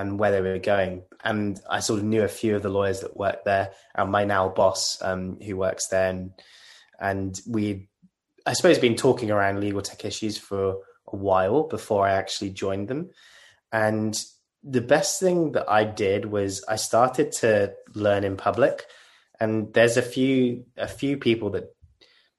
and 0.00 0.18
where 0.18 0.30
they 0.30 0.40
were 0.40 0.58
going. 0.58 1.02
And 1.22 1.60
I 1.68 1.80
sort 1.80 1.98
of 1.98 2.06
knew 2.06 2.22
a 2.22 2.28
few 2.28 2.56
of 2.56 2.62
the 2.62 2.70
lawyers 2.70 3.00
that 3.00 3.18
worked 3.18 3.44
there, 3.44 3.72
and 3.94 4.10
my 4.10 4.24
now 4.24 4.48
boss 4.48 4.98
um, 5.02 5.38
who 5.40 5.56
works 5.58 5.88
there, 5.88 6.08
and, 6.08 6.32
and 6.98 7.38
we, 7.46 7.88
I 8.46 8.54
suppose, 8.54 8.78
been 8.78 8.96
talking 8.96 9.30
around 9.30 9.60
legal 9.60 9.82
tech 9.82 10.06
issues 10.06 10.38
for 10.38 10.78
a 11.06 11.16
while 11.16 11.64
before 11.64 12.06
I 12.06 12.12
actually 12.12 12.50
joined 12.50 12.88
them. 12.88 13.10
And 13.72 14.18
the 14.64 14.80
best 14.80 15.20
thing 15.20 15.52
that 15.52 15.68
I 15.68 15.84
did 15.84 16.24
was 16.24 16.64
I 16.66 16.76
started 16.76 17.32
to 17.32 17.74
learn 17.94 18.24
in 18.24 18.38
public, 18.38 18.86
and 19.38 19.72
there's 19.74 19.98
a 19.98 20.02
few 20.02 20.64
a 20.78 20.88
few 20.88 21.18
people 21.18 21.50
that 21.50 21.74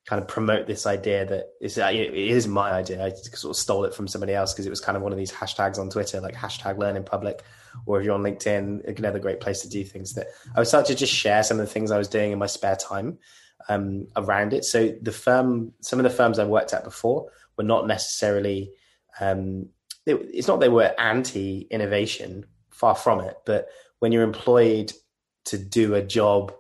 kind 0.08 0.22
of 0.22 0.28
promote 0.28 0.66
this 0.66 0.86
idea 0.86 1.26
that 1.26 1.50
it's, 1.60 1.78
uh, 1.78 1.92
it 1.94 2.14
is 2.14 2.48
my 2.48 2.72
idea. 2.72 3.06
I 3.06 3.12
sort 3.12 3.56
of 3.56 3.58
stole 3.58 3.86
it 3.86 3.94
from 3.94 4.08
somebody 4.08 4.34
else 4.34 4.52
because 4.52 4.66
it 4.66 4.72
was 4.72 4.82
kind 4.82 4.96
of 4.96 5.04
one 5.04 5.12
of 5.12 5.18
these 5.18 5.32
hashtags 5.32 5.78
on 5.78 5.90
Twitter, 5.90 6.20
like 6.20 6.36
hashtag 6.36 6.80
learn 6.80 6.96
in 6.96 7.04
public, 7.04 7.44
or 7.86 8.00
if 8.00 8.06
you're 8.06 8.16
on 8.16 8.24
LinkedIn, 8.24 8.98
another 8.98 9.20
great 9.20 9.40
place 9.40 9.62
to 9.62 9.70
do 9.70 9.84
things 9.84 10.14
that 10.14 10.28
I 10.56 10.64
starting 10.64 10.96
to 10.96 11.00
just 11.00 11.14
share 11.14 11.44
some 11.44 11.60
of 11.60 11.66
the 11.66 11.72
things 11.72 11.92
I 11.92 11.98
was 11.98 12.08
doing 12.08 12.32
in 12.32 12.40
my 12.40 12.48
spare 12.48 12.76
time 12.76 13.20
um, 13.70 14.08
around 14.16 14.54
it. 14.54 14.66
So 14.66 14.94
the 15.02 15.12
firm, 15.12 15.74
some 15.82 16.00
of 16.00 16.04
the 16.04 16.10
firms 16.10 16.40
I've 16.40 16.48
worked 16.48 16.74
at 16.74 16.84
before 16.84 17.30
were 17.58 17.64
not 17.64 17.88
necessarily, 17.88 18.72
um, 19.20 19.70
it, 20.08 20.16
it's 20.34 20.48
not 20.48 20.60
they 20.60 20.70
were 20.70 20.94
anti 21.00 21.68
innovation, 21.70 22.46
far 22.72 22.96
from 22.96 23.20
it, 23.22 23.38
but 23.46 23.68
when 24.00 24.12
you're 24.12 24.24
employed 24.24 24.92
to 25.46 25.58
do 25.58 25.94
a 25.94 26.02
job 26.02 26.54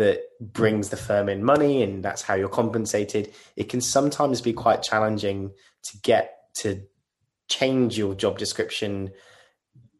that 0.00 0.22
brings 0.40 0.88
the 0.88 0.96
firm 0.96 1.28
in 1.28 1.44
money 1.44 1.82
and 1.82 2.02
that's 2.02 2.22
how 2.22 2.34
you're 2.34 2.48
compensated, 2.48 3.32
it 3.54 3.68
can 3.68 3.82
sometimes 3.82 4.40
be 4.40 4.54
quite 4.54 4.82
challenging 4.82 5.50
to 5.82 5.98
get 5.98 6.38
to 6.54 6.82
change 7.48 7.98
your 7.98 8.14
job 8.14 8.38
description 8.38 9.12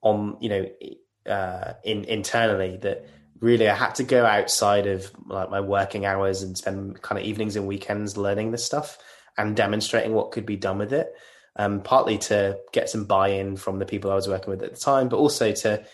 on, 0.01 0.39
you 0.41 0.49
know, 0.49 0.67
uh, 1.31 1.75
in 1.85 2.05
internally 2.05 2.79
that 2.79 3.07
really 3.41 3.69
I 3.69 3.75
had 3.75 3.95
to 3.97 4.03
go 4.03 4.25
outside 4.25 4.87
of 4.87 5.13
like 5.27 5.51
my 5.51 5.61
working 5.61 6.07
hours 6.07 6.43
and 6.43 6.57
spend 6.57 7.03
kind 7.03 7.19
of 7.19 7.27
evenings 7.27 7.57
and 7.57 7.67
weekends 7.67 8.17
learning 8.17 8.53
this 8.53 8.65
stuff 8.65 8.97
and 9.37 9.55
demonstrating 9.55 10.15
what 10.15 10.33
could 10.33 10.47
be 10.47 10.57
done 10.57 10.79
with 10.79 10.95
it. 10.95 11.13
Um, 11.57 11.83
partly 11.83 12.17
to 12.19 12.59
get 12.73 12.89
some 12.89 13.05
buy-in 13.05 13.57
from 13.57 13.79
the 13.79 13.85
people 13.85 14.11
I 14.11 14.15
was 14.15 14.29
working 14.29 14.51
with 14.51 14.63
at 14.63 14.73
the 14.73 14.81
time, 14.81 15.11
but 15.11 15.19
also 15.19 15.53
to 15.53 15.85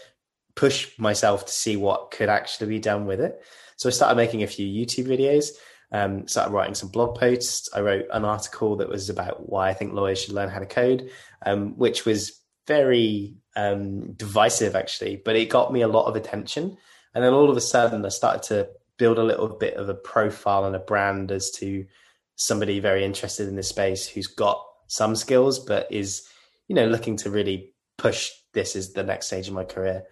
push 0.55 0.97
myself 0.97 1.47
to 1.47 1.53
see 1.53 1.77
what 1.77 2.12
could 2.12 2.29
actually 2.29 2.69
be 2.69 2.79
done 2.79 3.07
with 3.07 3.21
it. 3.21 3.42
So 3.77 3.89
I 3.89 3.93
started 3.93 4.17
making 4.17 4.43
a 4.43 4.47
few 4.47 4.67
YouTube 4.67 5.07
videos, 5.07 5.51
um, 5.93 6.27
started 6.27 6.53
writing 6.53 6.75
some 6.75 6.89
blog 6.89 7.19
posts. 7.19 7.69
I 7.75 7.81
wrote 7.81 8.07
an 8.11 8.25
article 8.25 8.77
that 8.77 8.89
was 8.89 9.09
about 9.09 9.49
why 9.49 9.69
I 9.69 9.75
think 9.75 9.93
lawyers 9.93 10.21
should 10.21 10.35
learn 10.35 10.49
how 10.49 10.59
to 10.59 10.67
code, 10.67 11.11
um, 11.45 11.77
which 11.77 12.05
was 12.05 12.41
very 12.67 13.37
um, 13.55 14.12
divisive 14.12 14.75
actually, 14.75 15.23
but 15.25 15.37
it 15.37 15.51
got 15.51 15.73
me 15.73 15.83
a 15.83 15.89
lot 15.89 16.07
of 16.07 16.17
attention. 16.17 16.77
And 17.15 17.25
then 17.25 17.33
all 17.33 17.49
of 17.49 17.57
a 17.57 17.61
sudden, 17.61 18.05
I 18.05 18.09
started 18.09 18.43
to 18.49 18.69
build 18.99 19.19
a 19.19 19.25
little 19.25 19.49
bit 19.49 19.75
of 19.75 19.89
a 19.89 19.95
profile 19.95 20.65
and 20.65 20.75
a 20.75 20.81
brand 20.81 21.31
as 21.31 21.51
to 21.53 21.87
somebody 22.35 22.81
very 22.81 23.05
interested 23.05 23.49
in 23.49 23.57
this 23.57 23.69
space 23.69 24.07
who's 24.07 24.27
got 24.27 24.62
some 24.89 25.17
skills, 25.17 25.59
but 25.59 25.91
is, 25.91 26.27
you 26.69 26.75
know, 26.75 26.87
looking 26.87 27.17
to 27.17 27.31
really 27.31 27.73
push 27.97 28.31
this 28.53 28.77
as 28.77 28.93
the 28.93 29.03
next 29.03 29.27
stage 29.27 29.49
of 29.49 29.55
my 29.55 29.65
career 29.65 30.05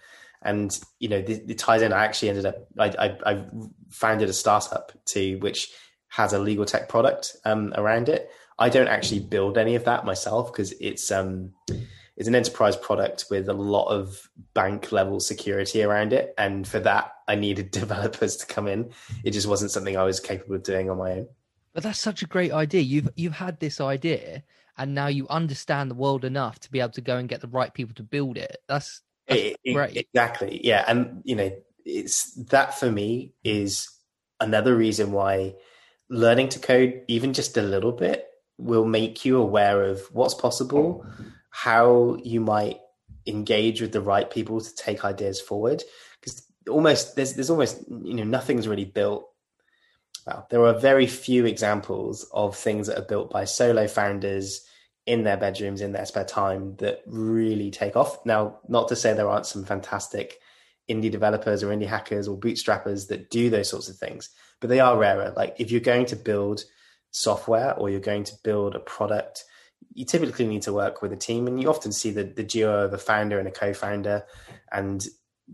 and 0.45 0.79
you 0.99 1.09
know 1.09 1.23
the, 1.23 1.55
ties 1.55 1.83
in. 1.83 1.93
I 1.93 2.05
actually 2.05 2.31
ended 2.31 2.47
up 2.47 2.69
I, 2.79 2.89
I, 2.99 3.33
I 3.33 3.45
founded 3.91 4.29
a 4.29 4.33
startup 4.33 4.93
to 5.07 5.37
which 5.37 5.73
has 6.09 6.33
a 6.33 6.39
legal 6.39 6.65
tech 6.65 6.89
product 6.89 7.37
um, 7.45 7.73
around 7.77 8.09
it. 8.09 8.31
I 8.59 8.69
don't 8.69 8.89
actually 8.89 9.21
build 9.21 9.59
any 9.59 9.75
of 9.75 9.85
that 9.85 10.05
myself 10.05 10.53
because 10.53 10.73
it's 10.81 11.11
um 11.11 11.53
it's 12.17 12.29
an 12.29 12.37
enterprise 12.37 12.77
product 12.77 13.25
with 13.31 13.49
a 13.49 13.55
lot 13.55 13.89
of 13.89 14.31
bank 14.55 14.93
level 14.93 15.19
security 15.19 15.83
around 15.83 16.13
it, 16.13 16.35
and 16.39 16.67
for 16.67 16.81
that 16.81 17.13
I 17.27 17.35
needed 17.35 17.71
developers 17.73 18.37
to 18.37 18.47
come 18.47 18.69
in. 18.69 18.93
It 19.25 19.33
just 19.33 19.49
wasn't 19.49 19.71
something 19.71 19.97
I 19.97 20.05
was 20.05 20.21
capable 20.21 20.57
of 20.57 20.63
doing 20.63 20.91
on 20.91 20.99
my 20.99 21.13
own. 21.13 21.29
But 21.73 21.83
that's 21.83 21.99
such 21.99 22.23
a 22.23 22.27
great 22.27 22.53
idea. 22.53 22.83
You've 22.83 23.09
you've 23.17 23.33
had 23.33 23.59
this 23.59 23.81
idea 23.81 24.45
and 24.77 24.95
now 24.95 25.07
you 25.07 25.29
understand 25.29 25.91
the 25.91 25.95
world 25.95 26.25
enough 26.25 26.59
to 26.61 26.71
be 26.71 26.81
able 26.81 26.91
to 26.91 27.01
go 27.01 27.17
and 27.17 27.29
get 27.29 27.41
the 27.41 27.49
right 27.49 27.73
people 27.73 27.95
to 27.95 28.03
build 28.03 28.37
it. 28.37 28.57
That's 28.69 29.03
it, 29.29 29.57
right. 29.75 29.97
Exactly. 29.97 30.61
Yeah. 30.65 30.85
And, 30.87 31.23
you 31.25 31.37
know, 31.37 31.51
it's 31.85 32.33
that 32.51 32.79
for 32.79 32.91
me 32.91 33.35
is 33.45 33.89
another 34.41 34.75
reason 34.75 35.13
why 35.13 35.55
learning 36.09 36.51
to 36.51 36.59
code, 36.59 37.03
even 37.09 37.33
just 37.33 37.57
a 37.57 37.63
little 37.63 37.93
bit, 37.93 38.27
will 38.59 38.85
make 38.85 39.25
you 39.25 39.39
aware 39.39 39.85
of 39.85 40.01
what's 40.13 40.35
possible, 40.35 41.07
how 41.51 42.17
you 42.23 42.41
might 42.41 42.79
engage 43.27 43.81
with 43.81 43.93
the 43.93 44.01
right 44.01 44.31
people 44.31 44.61
to 44.61 44.75
take 44.75 45.05
ideas 45.05 45.41
forward. 45.41 45.83
Because 46.21 46.43
almost 46.69 47.17
there's 47.17 47.35
there's 47.35 47.51
almost 47.51 47.83
you 47.89 48.15
know 48.15 48.25
nothing's 48.25 48.69
really 48.69 48.85
built. 48.85 49.29
Well, 50.27 50.47
there 50.51 50.65
are 50.65 50.79
very 50.79 51.07
few 51.07 51.45
examples 51.45 52.27
of 52.33 52.57
things 52.57 52.87
that 52.87 52.99
are 52.99 53.07
built 53.07 53.31
by 53.31 53.45
solo 53.45 53.87
founders 53.87 54.65
in 55.07 55.25
their 55.25 55.37
bedrooms 55.37 55.81
in 55.81 55.93
their 55.93 56.07
spare 56.07 56.25
time 56.25 56.77
that 56.77 57.03
really 57.07 57.71
take 57.71 57.97
off. 57.97 58.25
Now, 58.25 58.59
not 58.69 58.89
to 58.89 58.97
say 58.97 59.13
there 59.13 59.29
aren't 59.29 59.47
some 59.47 59.65
fantastic 59.65 60.39
indie 60.89 61.11
developers 61.11 61.63
or 61.63 61.69
indie 61.69 61.87
hackers 61.87 62.29
or 62.29 62.39
bootstrappers 62.39 63.09
that 63.09 63.31
do 63.31 63.51
those 63.51 63.69
sorts 63.69 63.89
of 63.89 63.97
things, 63.97 64.31
but 64.61 64.71
they 64.71 64.81
are 64.81 64.99
rarer. 64.99 65.33
Like 65.37 65.57
if 65.59 65.71
you're 65.71 65.81
going 65.81 66.07
to 66.07 66.17
build 66.17 66.65
software 67.11 67.75
or 67.75 67.91
you're 67.91 68.01
going 68.01 68.25
to 68.25 68.35
build 68.43 68.75
a 68.75 68.81
product, 68.81 69.45
you 69.93 70.05
typically 70.05 70.47
need 70.47 70.63
to 70.63 70.73
work 70.73 71.03
with 71.03 71.13
a 71.13 71.17
team 71.17 71.47
and 71.47 71.61
you 71.61 71.69
often 71.69 71.93
see 71.93 72.11
the, 72.11 72.25
the 72.25 72.43
duo 72.43 72.85
of 72.85 72.93
a 72.93 72.99
founder 72.99 73.39
and 73.39 73.49
a 73.49 73.53
co-founder 73.53 74.25
and 74.73 75.07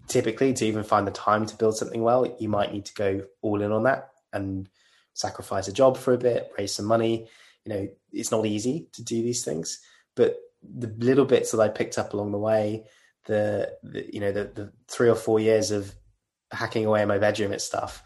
typically 0.08 0.52
to 0.52 0.64
even 0.64 0.84
find 0.84 1.06
the 1.06 1.12
time 1.12 1.44
to 1.46 1.56
build 1.56 1.76
something 1.76 2.02
well 2.02 2.36
you 2.38 2.48
might 2.48 2.72
need 2.72 2.84
to 2.84 2.94
go 2.94 3.22
all 3.42 3.60
in 3.60 3.72
on 3.72 3.82
that 3.82 4.10
and 4.32 4.68
sacrifice 5.14 5.66
a 5.66 5.72
job 5.72 5.96
for 5.96 6.14
a 6.14 6.18
bit 6.18 6.52
raise 6.56 6.72
some 6.72 6.86
money 6.86 7.28
you 7.64 7.72
know 7.72 7.88
it's 8.12 8.30
not 8.30 8.46
easy 8.46 8.88
to 8.92 9.02
do 9.02 9.22
these 9.22 9.44
things 9.44 9.80
but 10.16 10.36
the 10.62 10.88
little 10.98 11.24
bits 11.24 11.52
that 11.52 11.60
i 11.60 11.68
picked 11.68 11.98
up 11.98 12.12
along 12.12 12.32
the 12.32 12.38
way 12.38 12.84
the, 13.26 13.70
the 13.82 14.08
you 14.12 14.20
know 14.20 14.32
the, 14.32 14.44
the 14.44 14.72
three 14.88 15.08
or 15.08 15.14
four 15.14 15.38
years 15.40 15.70
of 15.70 15.94
hacking 16.52 16.86
away 16.86 17.02
in 17.02 17.08
my 17.08 17.18
bedroom 17.18 17.52
at 17.52 17.60
stuff 17.60 18.02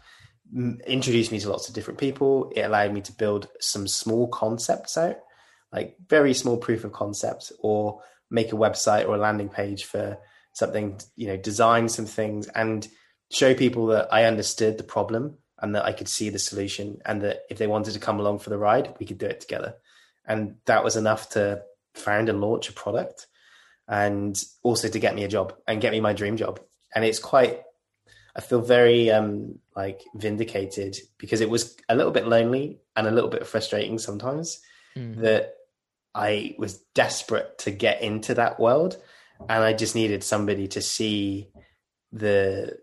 introduced 0.85 1.31
me 1.31 1.39
to 1.39 1.49
lots 1.49 1.67
of 1.67 1.73
different 1.73 1.99
people. 1.99 2.51
It 2.55 2.61
allowed 2.61 2.93
me 2.93 3.01
to 3.01 3.11
build 3.11 3.47
some 3.59 3.87
small 3.87 4.27
concepts 4.27 4.95
out 4.95 5.15
like 5.75 5.97
very 6.07 6.33
small 6.33 6.57
proof 6.57 6.83
of 6.83 6.93
concept 6.93 7.51
or 7.59 8.01
make 8.31 8.53
a 8.53 8.57
website 8.57 9.07
or 9.07 9.15
a 9.15 9.19
landing 9.19 9.49
page 9.49 9.83
for 9.83 10.17
something 10.53 10.99
you 11.15 11.27
know 11.27 11.37
design 11.37 11.89
some 11.89 12.05
things 12.05 12.47
and 12.47 12.87
show 13.31 13.53
people 13.53 13.87
that 13.87 14.07
i 14.11 14.23
understood 14.23 14.77
the 14.77 14.83
problem 14.83 15.37
and 15.59 15.75
that 15.75 15.85
I 15.85 15.93
could 15.93 16.07
see 16.07 16.29
the 16.29 16.39
solution 16.39 17.01
and 17.05 17.21
that 17.21 17.41
if 17.49 17.57
they 17.57 17.67
wanted 17.67 17.93
to 17.93 17.99
come 17.99 18.19
along 18.19 18.39
for 18.39 18.49
the 18.49 18.57
ride, 18.57 18.93
we 18.99 19.05
could 19.05 19.17
do 19.17 19.25
it 19.25 19.41
together. 19.41 19.75
And 20.27 20.55
that 20.65 20.83
was 20.83 20.95
enough 20.95 21.29
to 21.31 21.63
found 21.93 22.29
and 22.29 22.41
launch 22.41 22.69
a 22.69 22.73
product 22.73 23.27
and 23.87 24.41
also 24.63 24.87
to 24.87 24.99
get 24.99 25.15
me 25.15 25.23
a 25.23 25.29
job 25.29 25.53
and 25.67 25.81
get 25.81 25.91
me 25.91 25.99
my 25.99 26.13
dream 26.13 26.37
job. 26.37 26.59
And 26.93 27.05
it's 27.05 27.19
quite, 27.19 27.61
I 28.35 28.41
feel 28.41 28.61
very 28.61 29.11
um, 29.11 29.59
like 29.75 30.01
vindicated 30.15 30.97
because 31.17 31.41
it 31.41 31.49
was 31.49 31.77
a 31.87 31.95
little 31.95 32.11
bit 32.11 32.27
lonely 32.27 32.79
and 32.95 33.07
a 33.07 33.11
little 33.11 33.29
bit 33.29 33.47
frustrating 33.47 33.97
sometimes 33.97 34.59
mm. 34.97 35.15
that 35.21 35.53
I 36.13 36.55
was 36.57 36.79
desperate 36.93 37.59
to 37.59 37.71
get 37.71 38.01
into 38.01 38.33
that 38.35 38.59
world. 38.59 38.97
And 39.49 39.63
I 39.63 39.73
just 39.73 39.95
needed 39.95 40.23
somebody 40.23 40.67
to 40.69 40.81
see 40.81 41.49
the, 42.11 42.77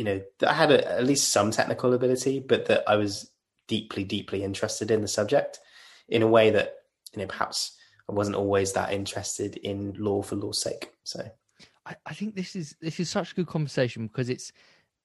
you 0.00 0.04
know, 0.04 0.22
I 0.46 0.54
had 0.54 0.72
a, 0.72 0.92
at 0.92 1.04
least 1.04 1.30
some 1.30 1.50
technical 1.50 1.92
ability, 1.92 2.40
but 2.40 2.64
that 2.68 2.84
I 2.88 2.96
was 2.96 3.30
deeply, 3.68 4.02
deeply 4.02 4.42
interested 4.42 4.90
in 4.90 5.02
the 5.02 5.08
subject 5.08 5.60
in 6.08 6.22
a 6.22 6.26
way 6.26 6.48
that, 6.48 6.76
you 7.12 7.20
know, 7.20 7.26
perhaps 7.26 7.76
I 8.08 8.14
wasn't 8.14 8.36
always 8.36 8.72
that 8.72 8.94
interested 8.94 9.58
in 9.58 9.92
law 9.98 10.22
for 10.22 10.36
law's 10.36 10.58
sake. 10.58 10.90
So 11.04 11.20
I, 11.84 11.96
I 12.06 12.14
think 12.14 12.34
this 12.34 12.56
is 12.56 12.74
this 12.80 12.98
is 12.98 13.10
such 13.10 13.32
a 13.32 13.34
good 13.34 13.46
conversation 13.46 14.06
because 14.06 14.30
it's 14.30 14.52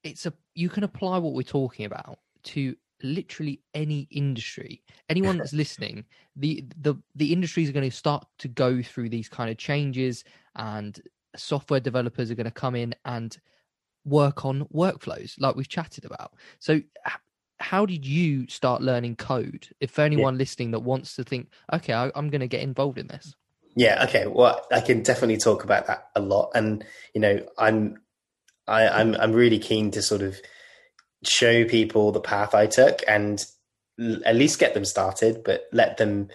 it's 0.02 0.24
a 0.24 0.32
you 0.54 0.70
can 0.70 0.82
apply 0.82 1.18
what 1.18 1.34
we're 1.34 1.42
talking 1.42 1.84
about 1.84 2.18
to 2.44 2.74
literally 3.02 3.60
any 3.74 4.08
industry 4.10 4.82
anyone 5.10 5.36
that's 5.36 5.52
listening 5.64 6.06
the 6.36 6.64
the 6.80 6.94
the 7.14 7.34
industries 7.34 7.68
are 7.68 7.72
going 7.72 7.90
to 7.90 7.94
start 7.94 8.26
to 8.38 8.48
go 8.48 8.80
through 8.80 9.10
these 9.10 9.28
kind 9.28 9.50
of 9.50 9.58
changes 9.58 10.24
and 10.54 11.02
software 11.36 11.80
developers 11.80 12.30
are 12.30 12.34
going 12.34 12.46
to 12.46 12.50
come 12.50 12.74
in 12.74 12.94
and 13.04 13.36
work 14.06 14.44
on 14.44 14.64
workflows 14.72 15.34
like 15.38 15.56
we've 15.56 15.68
chatted 15.68 16.04
about. 16.04 16.32
So, 16.58 16.80
how 17.58 17.84
did 17.84 18.06
you 18.06 18.46
start 18.48 18.82
learning 18.82 19.16
code? 19.16 19.68
If 19.80 19.90
for 19.90 20.02
anyone 20.02 20.34
yeah. 20.34 20.38
listening 20.38 20.70
that 20.70 20.80
wants 20.80 21.16
to 21.16 21.24
think, 21.24 21.48
okay, 21.72 21.92
I, 21.92 22.10
I'm 22.14 22.30
going 22.30 22.40
to 22.40 22.48
get 22.48 22.62
involved 22.62 22.98
in 22.98 23.08
this. 23.08 23.34
Yeah. 23.74 24.04
Okay. 24.04 24.26
Well, 24.26 24.64
I 24.72 24.80
can 24.80 25.02
definitely 25.02 25.38
talk 25.38 25.64
about 25.64 25.86
that 25.88 26.08
a 26.14 26.20
lot, 26.20 26.52
and 26.54 26.84
you 27.14 27.20
know, 27.20 27.46
I'm, 27.58 27.98
I, 28.66 28.88
I'm, 28.88 29.14
I'm 29.16 29.32
really 29.32 29.58
keen 29.58 29.90
to 29.92 30.02
sort 30.02 30.22
of 30.22 30.36
show 31.24 31.64
people 31.64 32.12
the 32.12 32.20
path 32.20 32.54
I 32.54 32.66
took 32.66 33.02
and 33.08 33.44
at 34.24 34.36
least 34.36 34.58
get 34.58 34.74
them 34.74 34.84
started, 34.84 35.42
but 35.44 35.66
let 35.72 35.96
them, 35.96 36.28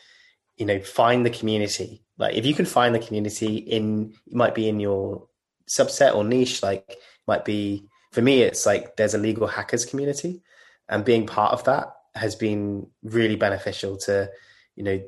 you 0.58 0.66
know, 0.66 0.80
find 0.80 1.26
the 1.26 1.30
community. 1.30 2.04
Like 2.18 2.36
if 2.36 2.46
you 2.46 2.54
can 2.54 2.66
find 2.66 2.94
the 2.94 3.00
community 3.00 3.58
in, 3.58 4.14
it 4.28 4.34
might 4.34 4.56
be 4.56 4.68
in 4.68 4.80
your 4.80 5.28
subset 5.70 6.16
or 6.16 6.24
niche, 6.24 6.64
like 6.64 6.98
might 7.32 7.46
be 7.46 7.88
for 8.12 8.22
me 8.22 8.42
it's 8.42 8.66
like 8.66 8.96
there's 8.98 9.14
a 9.14 9.26
legal 9.28 9.48
hackers 9.48 9.86
community 9.86 10.42
and 10.90 11.06
being 11.06 11.26
part 11.26 11.54
of 11.54 11.64
that 11.64 11.94
has 12.14 12.36
been 12.36 12.88
really 13.04 13.36
beneficial 13.36 13.98
to 13.98 14.30
you 14.76 14.84
know 14.84 15.02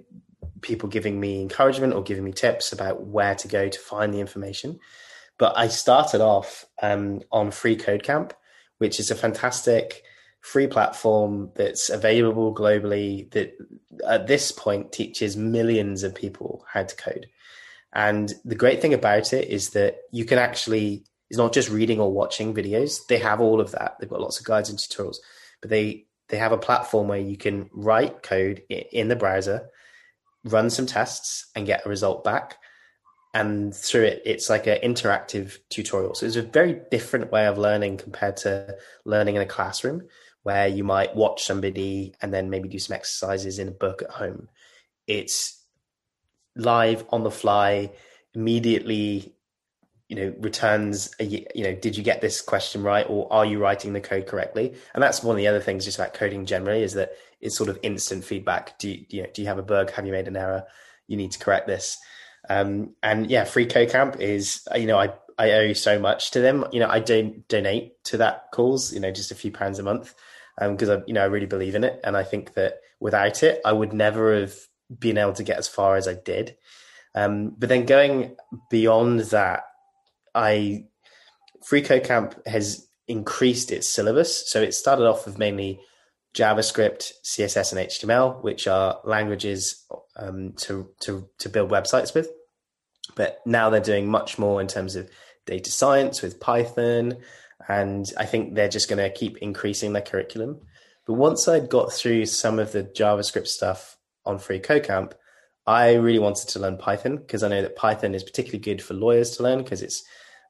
people 0.62 0.88
giving 0.88 1.20
me 1.20 1.42
encouragement 1.42 1.94
or 1.94 2.04
giving 2.04 2.24
me 2.24 2.32
tips 2.32 2.72
about 2.72 3.06
where 3.06 3.36
to 3.36 3.48
go 3.48 3.68
to 3.68 3.80
find 3.80 4.14
the 4.14 4.20
information 4.20 4.80
but 5.38 5.58
i 5.58 5.68
started 5.68 6.22
off 6.22 6.66
um, 6.82 7.22
on 7.32 7.52
free 7.52 7.76
code 7.76 8.04
camp 8.04 8.34
which 8.78 9.00
is 9.00 9.12
a 9.12 9.16
fantastic 9.16 10.04
free 10.44 10.68
platform 10.68 11.50
that's 11.56 11.90
available 11.90 12.54
globally 12.54 13.32
that 13.32 13.58
at 14.06 14.28
this 14.28 14.52
point 14.52 14.92
teaches 14.92 15.38
millions 15.38 16.04
of 16.04 16.14
people 16.14 16.66
how 16.72 16.84
to 16.84 16.96
code. 16.98 17.28
And 17.94 18.32
the 18.44 18.56
great 18.56 18.82
thing 18.82 18.94
about 18.94 19.32
it 19.32 19.48
is 19.48 19.70
that 19.70 20.00
you 20.12 20.26
can 20.26 20.38
actually, 20.38 21.06
it's 21.34 21.38
not 21.40 21.52
just 21.52 21.72
reading 21.72 22.00
or 22.00 22.14
watching 22.14 22.54
videos. 22.54 23.08
They 23.08 23.18
have 23.18 23.42
all 23.42 23.60
of 23.60 23.72
that. 23.72 23.96
They've 24.00 24.08
got 24.08 24.22
lots 24.22 24.40
of 24.40 24.46
guides 24.46 24.70
and 24.70 24.78
tutorials, 24.78 25.16
but 25.62 25.72
they, 25.72 26.06
they 26.30 26.38
have 26.38 26.52
a 26.52 26.60
platform 26.60 27.08
where 27.08 27.18
you 27.18 27.38
can 27.38 27.72
write 27.74 28.22
code 28.22 28.62
in 28.70 29.08
the 29.08 29.16
browser, 29.16 29.68
run 30.44 30.70
some 30.70 30.86
tests 30.86 31.48
and 31.56 31.66
get 31.66 31.88
a 31.88 31.90
result 31.90 32.24
back. 32.24 32.58
And 33.34 33.76
through 33.76 34.04
it, 34.04 34.22
it's 34.28 34.48
like 34.48 34.68
an 34.68 34.78
interactive 34.84 35.58
tutorial. 35.72 36.14
So 36.14 36.28
it's 36.28 36.36
a 36.36 36.44
very 36.44 36.82
different 36.92 37.32
way 37.32 37.48
of 37.48 37.58
learning 37.58 37.98
compared 37.98 38.38
to 38.38 38.78
learning 39.04 39.36
in 39.36 39.42
a 39.42 39.48
classroom 39.48 40.04
where 40.44 40.68
you 40.68 40.84
might 40.84 41.16
watch 41.16 41.46
somebody 41.46 42.14
and 42.22 42.32
then 42.32 42.52
maybe 42.52 42.70
do 42.70 42.78
some 42.78 42.94
exercises 42.94 43.58
in 43.58 43.70
a 43.70 43.72
book 43.72 44.04
at 44.04 44.12
home. 44.12 44.50
It's 45.08 45.60
live 46.56 47.06
on 47.10 47.24
the 47.24 47.32
fly, 47.32 47.90
immediately, 48.36 49.34
you 50.10 50.16
know, 50.16 50.34
returns 50.40 51.14
a, 51.20 51.24
you 51.24 51.64
know, 51.64 51.74
did 51.74 51.98
you 51.98 52.04
get 52.04 52.22
this 52.22 52.42
question 52.42 52.84
right 52.84 53.06
or 53.10 53.32
are 53.32 53.46
you 53.46 53.60
writing 53.60 53.94
the 53.94 54.02
code 54.02 54.28
correctly? 54.28 54.76
And 54.94 55.02
that's 55.02 55.24
one 55.24 55.36
of 55.36 55.38
the 55.38 55.48
other 55.48 55.62
things 55.62 55.86
just 55.86 55.98
about 55.98 56.14
coding 56.14 56.46
generally 56.46 56.84
is 56.84 56.94
that 56.94 57.14
it's 57.42 57.58
sort 57.58 57.70
of 57.70 57.80
instant 57.84 58.24
feedback. 58.24 58.78
Do 58.80 58.90
you, 58.90 59.06
you 59.10 59.24
know, 59.24 59.30
do 59.34 59.42
you 59.42 59.48
have 59.48 59.58
a 59.58 59.64
bug? 59.64 59.92
Have 59.92 60.06
you 60.06 60.12
made 60.12 60.28
an 60.28 60.38
error? 60.38 60.66
You 61.08 61.18
need 61.18 61.32
to 61.32 61.40
correct 61.40 61.68
this. 61.68 61.98
Um, 62.50 62.96
and 63.02 63.30
yeah, 63.30 63.46
free 63.46 63.66
code 63.66 63.90
camp 63.90 64.18
is, 64.20 64.68
you 64.76 64.86
know, 64.86 65.00
I, 65.00 65.14
I 65.38 65.52
owe 65.52 65.74
so 65.74 66.00
much 66.00 66.32
to 66.32 66.42
them. 66.42 66.66
You 66.72 66.82
know, 66.82 66.90
I 66.90 67.00
don't 67.00 67.48
donate 67.48 68.04
to 68.06 68.18
that 68.18 68.52
cause, 68.52 68.94
you 68.94 69.00
know, 69.00 69.12
just 69.12 69.32
a 69.32 69.36
few 69.36 69.52
pounds 69.52 69.80
a 69.80 69.84
month 69.84 70.14
because 70.60 70.90
um, 70.90 71.00
I, 71.00 71.04
you 71.08 71.14
know, 71.14 71.22
I 71.22 71.26
really 71.26 71.46
believe 71.46 71.76
in 71.76 71.84
it, 71.84 72.00
and 72.04 72.16
I 72.16 72.24
think 72.24 72.54
that 72.54 72.80
without 73.00 73.44
it, 73.44 73.62
I 73.66 73.74
would 73.74 73.94
never 73.94 74.40
have 74.40 74.56
been 75.00 75.18
able 75.18 75.34
to 75.34 75.44
get 75.44 75.58
as 75.58 75.68
far 75.68 75.96
as 75.96 76.08
I 76.08 76.14
did. 76.14 76.56
Um, 77.16 77.56
but 77.58 77.70
then 77.70 77.86
going 77.86 78.36
beyond 78.70 79.22
that, 79.22 79.64
I 80.36 80.86
Free 81.64 81.82
Camp 81.82 82.36
has 82.46 82.88
increased 83.08 83.72
its 83.72 83.88
syllabus. 83.88 84.50
So 84.50 84.62
it 84.62 84.74
started 84.74 85.08
off 85.08 85.26
with 85.26 85.38
mainly 85.38 85.80
JavaScript, 86.34 87.12
CSS, 87.24 87.72
and 87.72 87.88
HTML, 87.88 88.44
which 88.44 88.68
are 88.68 89.00
languages 89.04 89.86
um, 90.18 90.54
to 90.58 90.90
to 91.02 91.30
to 91.40 91.50
build 91.50 91.72
websites 91.72 92.14
with. 92.14 92.30
But 93.16 93.40
now 93.46 93.70
they're 93.70 93.82
doing 93.82 94.10
much 94.10 94.40
more 94.40 94.62
in 94.62 94.68
terms 94.68 94.96
of 94.96 95.10
data 95.46 95.70
science 95.70 96.22
with 96.22 96.40
Python, 96.40 97.18
and 97.68 98.12
I 98.18 98.26
think 98.26 98.56
they're 98.56 98.70
just 98.70 98.90
going 98.90 99.04
to 99.04 99.16
keep 99.16 99.38
increasing 99.38 99.94
their 99.94 100.02
curriculum. 100.02 100.62
But 101.06 101.14
once 101.14 101.48
I'd 101.48 101.70
got 101.70 101.92
through 101.92 102.26
some 102.28 102.60
of 102.60 102.72
the 102.72 102.84
JavaScript 102.84 103.48
stuff 103.48 103.98
on 104.26 104.40
Free 104.40 104.62
I 105.66 105.94
really 105.94 106.20
wanted 106.20 106.50
to 106.50 106.60
learn 106.60 106.78
Python 106.78 107.18
because 107.18 107.44
I 107.44 107.50
know 107.50 107.62
that 107.62 107.76
Python 107.76 108.16
is 108.16 108.24
particularly 108.24 108.60
good 108.60 108.82
for 108.82 108.94
lawyers 108.94 109.32
to 109.32 109.44
learn 109.44 109.60
because 109.60 109.82
it's 109.82 110.04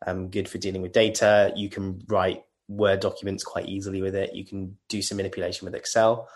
um, 0.05 0.29
good 0.29 0.49
for 0.49 0.57
dealing 0.57 0.81
with 0.81 0.93
data. 0.93 1.51
You 1.55 1.69
can 1.69 2.03
write 2.07 2.43
Word 2.67 3.01
documents 3.01 3.43
quite 3.43 3.67
easily 3.67 4.01
with 4.01 4.15
it. 4.15 4.35
You 4.35 4.45
can 4.45 4.77
do 4.89 5.01
some 5.01 5.17
manipulation 5.17 5.65
with 5.65 5.75
Excel. 5.75 6.29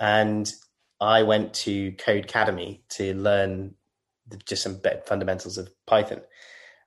And 0.00 0.50
I 1.00 1.22
went 1.22 1.54
to 1.54 1.92
Codecademy 1.92 2.80
to 2.90 3.14
learn 3.14 3.74
the, 4.28 4.38
just 4.38 4.62
some 4.62 4.80
fundamentals 5.06 5.58
of 5.58 5.70
Python. 5.86 6.22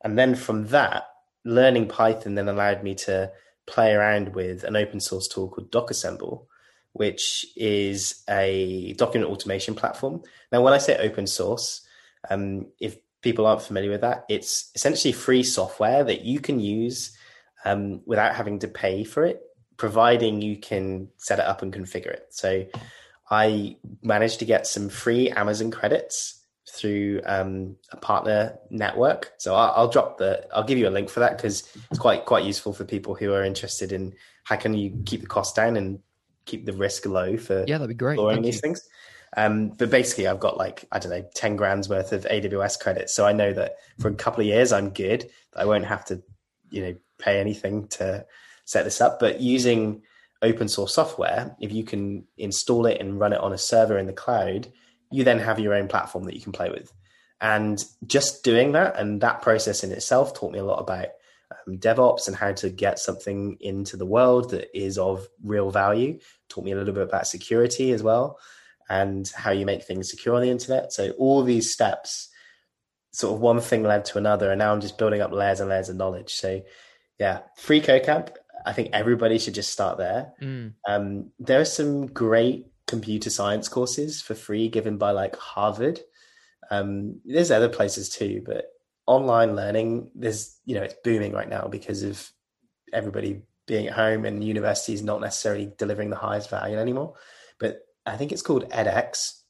And 0.03 0.17
then 0.17 0.35
from 0.35 0.67
that, 0.67 1.03
learning 1.45 1.87
Python 1.87 2.35
then 2.35 2.49
allowed 2.49 2.83
me 2.83 2.95
to 2.95 3.31
play 3.67 3.93
around 3.93 4.33
with 4.33 4.63
an 4.63 4.75
open 4.75 4.99
source 4.99 5.27
tool 5.27 5.49
called 5.49 5.71
Docassemble, 5.71 6.45
which 6.93 7.45
is 7.55 8.23
a 8.29 8.93
document 8.93 9.31
automation 9.31 9.75
platform. 9.75 10.23
Now, 10.51 10.61
when 10.61 10.73
I 10.73 10.79
say 10.79 10.97
open 10.97 11.27
source, 11.27 11.85
um, 12.29 12.67
if 12.79 12.97
people 13.21 13.45
aren't 13.45 13.61
familiar 13.61 13.91
with 13.91 14.01
that, 14.01 14.25
it's 14.29 14.71
essentially 14.75 15.11
free 15.11 15.43
software 15.43 16.03
that 16.03 16.21
you 16.21 16.39
can 16.39 16.59
use 16.59 17.17
um, 17.65 18.01
without 18.05 18.35
having 18.35 18.59
to 18.59 18.67
pay 18.67 19.03
for 19.03 19.25
it, 19.25 19.41
providing 19.77 20.41
you 20.41 20.57
can 20.57 21.09
set 21.17 21.39
it 21.39 21.45
up 21.45 21.61
and 21.61 21.73
configure 21.73 22.11
it. 22.11 22.27
So 22.29 22.65
I 23.29 23.77
managed 24.01 24.39
to 24.39 24.45
get 24.45 24.67
some 24.67 24.89
free 24.89 25.29
Amazon 25.29 25.71
credits 25.71 26.43
through 26.69 27.21
um, 27.25 27.75
a 27.91 27.97
partner 27.97 28.57
network. 28.69 29.33
So 29.37 29.55
I'll, 29.55 29.73
I'll, 29.75 29.87
drop 29.89 30.17
the, 30.17 30.47
I'll 30.53 30.63
give 30.63 30.77
you 30.77 30.87
a 30.87 30.91
link 30.91 31.09
for 31.09 31.19
that 31.19 31.37
because 31.37 31.67
it's 31.89 31.99
quite 31.99 32.25
quite 32.25 32.45
useful 32.45 32.73
for 32.73 32.85
people 32.85 33.15
who 33.15 33.33
are 33.33 33.43
interested 33.43 33.91
in 33.91 34.13
how 34.43 34.55
can 34.55 34.73
you 34.73 35.01
keep 35.05 35.21
the 35.21 35.27
cost 35.27 35.55
down 35.55 35.77
and 35.77 35.99
keep 36.45 36.65
the 36.65 36.73
risk 36.73 37.05
low 37.05 37.37
for 37.37 37.65
yeah, 37.67 37.77
that'd 37.77 37.89
be 37.89 37.93
great. 37.93 38.17
These 38.41 38.55
you. 38.55 38.61
things. 38.61 38.87
Um, 39.37 39.69
but 39.69 39.89
basically, 39.89 40.27
I've 40.27 40.39
got 40.39 40.57
like 40.57 40.85
I 40.91 40.99
don't 40.99 41.11
know, 41.11 41.25
ten 41.35 41.55
grand's 41.55 41.89
worth 41.89 42.11
of 42.11 42.25
AWS 42.25 42.79
credits, 42.79 43.13
so 43.13 43.25
I 43.25 43.33
know 43.33 43.53
that 43.53 43.75
for 43.99 44.07
a 44.07 44.15
couple 44.15 44.41
of 44.41 44.47
years 44.47 44.71
I'm 44.71 44.89
good. 44.89 45.29
I 45.55 45.65
won't 45.65 45.85
have 45.85 46.05
to, 46.05 46.21
you 46.69 46.81
know, 46.81 46.95
pay 47.17 47.39
anything 47.39 47.87
to 47.89 48.25
set 48.65 48.85
this 48.85 49.01
up. 49.01 49.19
But 49.19 49.41
using 49.41 50.01
open 50.41 50.67
source 50.67 50.93
software, 50.93 51.55
if 51.59 51.71
you 51.71 51.83
can 51.83 52.25
install 52.37 52.85
it 52.85 52.99
and 53.01 53.19
run 53.19 53.33
it 53.33 53.41
on 53.41 53.53
a 53.53 53.57
server 53.57 53.97
in 53.97 54.07
the 54.07 54.13
cloud, 54.13 54.71
you 55.11 55.23
then 55.23 55.39
have 55.39 55.59
your 55.59 55.73
own 55.73 55.87
platform 55.87 56.25
that 56.25 56.35
you 56.35 56.41
can 56.41 56.51
play 56.51 56.69
with. 56.69 56.91
And 57.41 57.83
just 58.05 58.43
doing 58.43 58.73
that 58.73 58.97
and 58.97 59.21
that 59.21 59.41
process 59.41 59.83
in 59.83 59.91
itself 59.91 60.33
taught 60.33 60.51
me 60.51 60.59
a 60.59 60.63
lot 60.63 60.79
about 60.79 61.07
um, 61.51 61.77
DevOps 61.77 62.27
and 62.27 62.35
how 62.35 62.51
to 62.53 62.69
get 62.69 62.99
something 62.99 63.57
into 63.59 63.95
the 63.97 64.05
world 64.05 64.51
that 64.51 64.75
is 64.77 64.97
of 64.97 65.27
real 65.43 65.71
value. 65.71 66.19
Taught 66.47 66.65
me 66.65 66.71
a 66.71 66.75
little 66.75 66.93
bit 66.93 67.03
about 67.03 67.27
security 67.27 67.91
as 67.91 68.03
well 68.03 68.39
and 68.89 69.31
how 69.35 69.51
you 69.51 69.65
make 69.65 69.83
things 69.83 70.09
secure 70.09 70.35
on 70.35 70.41
the 70.41 70.49
internet. 70.49 70.91
So 70.91 71.11
all 71.11 71.43
these 71.43 71.71
steps, 71.71 72.29
sort 73.11 73.35
of 73.35 73.41
one 73.41 73.59
thing 73.61 73.83
led 73.83 74.05
to 74.05 74.17
another, 74.17 74.51
and 74.51 74.59
now 74.59 74.73
I'm 74.73 74.81
just 74.81 74.97
building 74.97 75.21
up 75.21 75.31
layers 75.31 75.59
and 75.59 75.69
layers 75.69 75.89
of 75.89 75.95
knowledge. 75.95 76.33
So 76.33 76.61
yeah, 77.19 77.41
free 77.55 77.81
CodeCamp. 77.81 78.35
I 78.65 78.73
think 78.73 78.89
everybody 78.93 79.37
should 79.37 79.53
just 79.53 79.71
start 79.71 79.97
there. 79.97 80.33
Mm. 80.41 80.73
Um, 80.87 81.31
there 81.39 81.61
are 81.61 81.65
some 81.65 82.07
great 82.07 82.67
computer 82.87 83.29
science 83.29 83.69
courses 83.69 84.21
for 84.21 84.33
free 84.33 84.67
given 84.67 84.97
by 84.97 85.11
like 85.11 85.35
Harvard. 85.35 86.01
Um, 86.71 87.21
there's 87.23 87.51
other 87.51 87.69
places 87.69 88.09
too, 88.09 88.41
but 88.45 88.65
online 89.05 89.55
learning, 89.55 90.11
there's 90.15 90.57
you 90.65 90.75
know 90.75 90.83
it's 90.83 90.95
booming 91.03 91.33
right 91.33 91.49
now 91.49 91.67
because 91.67 92.03
of 92.03 92.31
everybody 92.91 93.41
being 93.67 93.87
at 93.87 93.93
home 93.93 94.25
and 94.25 94.43
universities 94.43 95.03
not 95.03 95.21
necessarily 95.21 95.71
delivering 95.77 96.09
the 96.09 96.15
highest 96.15 96.49
value 96.49 96.77
anymore. 96.77 97.13
But 97.59 97.81
I 98.09 98.17
think 98.17 98.31
it's 98.31 98.41
called 98.41 98.69
edX 98.69 99.41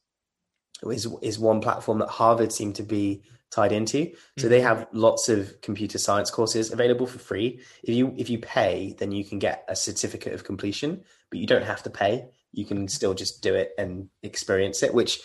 is 0.83 1.07
is 1.21 1.39
one 1.39 1.61
platform 1.61 1.99
that 1.99 2.09
Harvard 2.09 2.51
seemed 2.51 2.75
to 2.75 2.83
be 2.83 3.23
tied 3.51 3.71
into. 3.71 4.11
So 4.37 4.47
they 4.47 4.59
mm-hmm. 4.59 4.67
have 4.67 4.87
lots 4.93 5.27
of 5.27 5.59
computer 5.61 5.97
science 5.97 6.29
courses 6.29 6.71
available 6.71 7.07
for 7.07 7.19
free. 7.19 7.61
If 7.83 7.95
you 7.95 8.13
if 8.17 8.29
you 8.29 8.39
pay, 8.39 8.95
then 8.97 9.11
you 9.11 9.25
can 9.25 9.39
get 9.39 9.65
a 9.67 9.75
certificate 9.75 10.33
of 10.33 10.43
completion, 10.43 11.03
but 11.29 11.39
you 11.39 11.47
don't 11.47 11.63
have 11.63 11.83
to 11.83 11.89
pay 11.89 12.29
you 12.51 12.65
can 12.65 12.87
still 12.87 13.13
just 13.13 13.41
do 13.41 13.53
it 13.55 13.71
and 13.77 14.09
experience 14.23 14.83
it 14.83 14.93
which 14.93 15.21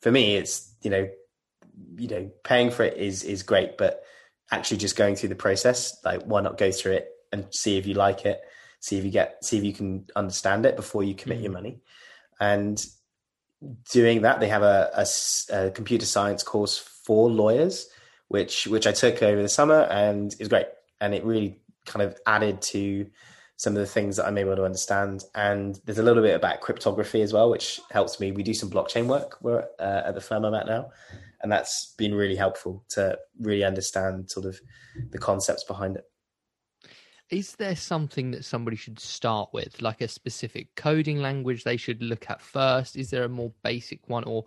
for 0.00 0.10
me 0.10 0.36
it's 0.36 0.74
you 0.82 0.90
know 0.90 1.08
you 1.96 2.08
know 2.08 2.30
paying 2.44 2.70
for 2.70 2.82
it 2.82 2.96
is 2.96 3.22
is 3.24 3.42
great 3.42 3.76
but 3.78 4.02
actually 4.50 4.76
just 4.76 4.96
going 4.96 5.14
through 5.14 5.28
the 5.28 5.34
process 5.34 5.96
like 6.04 6.22
why 6.22 6.40
not 6.40 6.58
go 6.58 6.70
through 6.70 6.92
it 6.92 7.08
and 7.32 7.46
see 7.50 7.76
if 7.76 7.86
you 7.86 7.94
like 7.94 8.24
it 8.24 8.40
see 8.80 8.96
if 8.96 9.04
you 9.04 9.10
get 9.10 9.44
see 9.44 9.58
if 9.58 9.64
you 9.64 9.72
can 9.72 10.06
understand 10.16 10.64
it 10.64 10.76
before 10.76 11.02
you 11.02 11.14
commit 11.14 11.38
mm-hmm. 11.38 11.44
your 11.44 11.52
money 11.52 11.80
and 12.40 12.86
doing 13.90 14.22
that 14.22 14.38
they 14.38 14.48
have 14.48 14.62
a, 14.62 14.90
a, 14.94 15.66
a, 15.66 15.70
computer 15.70 16.06
science 16.06 16.44
course 16.44 16.78
for 16.78 17.28
lawyers 17.28 17.88
which 18.28 18.66
which 18.68 18.86
i 18.86 18.92
took 18.92 19.22
over 19.22 19.42
the 19.42 19.48
summer 19.48 19.82
and 19.90 20.36
is 20.38 20.48
great 20.48 20.66
and 21.00 21.14
it 21.14 21.24
really 21.24 21.58
kind 21.86 22.02
of 22.02 22.16
added 22.26 22.62
to 22.62 23.06
some 23.58 23.72
of 23.72 23.80
the 23.80 23.86
things 23.86 24.16
that 24.16 24.26
I'm 24.26 24.38
able 24.38 24.54
to 24.54 24.64
understand. 24.64 25.24
And 25.34 25.78
there's 25.84 25.98
a 25.98 26.02
little 26.02 26.22
bit 26.22 26.36
about 26.36 26.60
cryptography 26.60 27.22
as 27.22 27.32
well, 27.32 27.50
which 27.50 27.80
helps 27.90 28.20
me. 28.20 28.30
We 28.30 28.44
do 28.44 28.54
some 28.54 28.70
blockchain 28.70 29.06
work 29.06 29.36
uh, 29.44 30.02
at 30.06 30.14
the 30.14 30.20
firm 30.20 30.44
I'm 30.44 30.54
at 30.54 30.66
now, 30.66 30.90
and 31.42 31.50
that's 31.50 31.92
been 31.98 32.14
really 32.14 32.36
helpful 32.36 32.84
to 32.90 33.18
really 33.40 33.64
understand 33.64 34.30
sort 34.30 34.46
of 34.46 34.60
the 35.10 35.18
concepts 35.18 35.64
behind 35.64 35.96
it. 35.96 36.04
Is 37.30 37.56
there 37.56 37.76
something 37.76 38.30
that 38.30 38.44
somebody 38.44 38.76
should 38.76 38.98
start 38.98 39.50
with, 39.52 39.82
like 39.82 40.00
a 40.00 40.08
specific 40.08 40.74
coding 40.76 41.20
language 41.20 41.64
they 41.64 41.76
should 41.76 42.02
look 42.02 42.30
at 42.30 42.40
first? 42.40 42.96
Is 42.96 43.10
there 43.10 43.24
a 43.24 43.28
more 43.28 43.52
basic 43.62 44.08
one, 44.08 44.24
or 44.24 44.44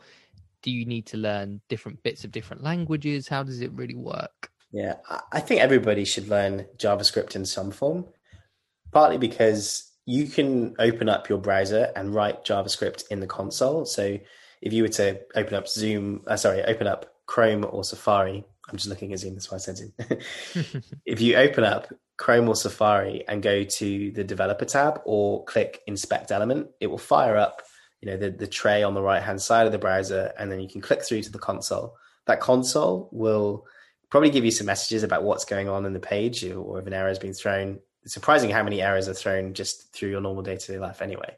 do 0.63 0.71
you 0.71 0.85
need 0.85 1.05
to 1.07 1.17
learn 1.17 1.61
different 1.69 2.01
bits 2.01 2.23
of 2.23 2.31
different 2.31 2.63
languages? 2.63 3.27
How 3.27 3.43
does 3.43 3.61
it 3.61 3.71
really 3.73 3.95
work? 3.95 4.51
Yeah, 4.71 4.95
I 5.31 5.41
think 5.41 5.61
everybody 5.61 6.05
should 6.05 6.27
learn 6.27 6.65
JavaScript 6.77 7.35
in 7.35 7.45
some 7.45 7.71
form 7.71 8.05
partly 8.91 9.17
because 9.17 9.91
you 10.05 10.27
can 10.27 10.75
open 10.79 11.09
up 11.09 11.29
your 11.29 11.37
browser 11.37 11.91
and 11.95 12.13
write 12.13 12.45
JavaScript 12.45 13.03
in 13.09 13.19
the 13.19 13.27
console. 13.27 13.85
So 13.85 14.17
if 14.61 14.73
you 14.73 14.83
were 14.83 14.89
to 14.89 15.19
open 15.35 15.53
up 15.53 15.67
Zoom, 15.67 16.21
uh, 16.27 16.37
sorry, 16.37 16.63
open 16.63 16.87
up 16.87 17.13
Chrome 17.25 17.65
or 17.69 17.83
Safari 17.83 18.45
I'm 18.71 18.77
just 18.77 18.89
looking 18.89 19.13
at 19.13 19.19
Zoom. 19.19 19.33
That's 19.33 19.51
why 19.51 19.55
I 19.55 19.59
said 19.59 19.77
Zoom. 19.77 19.93
if 21.05 21.21
you 21.21 21.35
open 21.35 21.63
up 21.63 21.87
Chrome 22.17 22.47
or 22.47 22.55
Safari 22.55 23.23
and 23.27 23.41
go 23.41 23.63
to 23.63 24.11
the 24.11 24.23
developer 24.23 24.65
tab 24.65 25.01
or 25.05 25.43
click 25.45 25.81
inspect 25.87 26.31
element, 26.31 26.69
it 26.79 26.87
will 26.87 26.97
fire 26.97 27.35
up, 27.35 27.61
you 27.99 28.09
know, 28.09 28.17
the, 28.17 28.29
the 28.29 28.47
tray 28.47 28.83
on 28.83 28.93
the 28.93 29.01
right 29.01 29.21
hand 29.21 29.41
side 29.41 29.65
of 29.65 29.71
the 29.71 29.77
browser, 29.77 30.33
and 30.37 30.51
then 30.51 30.59
you 30.59 30.69
can 30.69 30.81
click 30.81 31.03
through 31.03 31.21
to 31.23 31.31
the 31.31 31.39
console. 31.39 31.95
That 32.27 32.39
console 32.39 33.09
will 33.11 33.65
probably 34.09 34.29
give 34.29 34.45
you 34.45 34.51
some 34.51 34.67
messages 34.67 35.03
about 35.03 35.23
what's 35.23 35.45
going 35.45 35.69
on 35.69 35.85
in 35.85 35.93
the 35.93 35.99
page 35.99 36.43
or 36.43 36.79
if 36.79 36.87
an 36.87 36.93
error 36.93 37.07
has 37.07 37.19
been 37.19 37.33
thrown. 37.33 37.79
It's 38.03 38.13
surprising 38.13 38.49
how 38.49 38.63
many 38.63 38.81
errors 38.81 39.07
are 39.07 39.13
thrown 39.13 39.53
just 39.53 39.93
through 39.93 40.09
your 40.09 40.21
normal 40.21 40.43
day-to-day 40.43 40.79
life 40.79 41.01
anyway. 41.01 41.37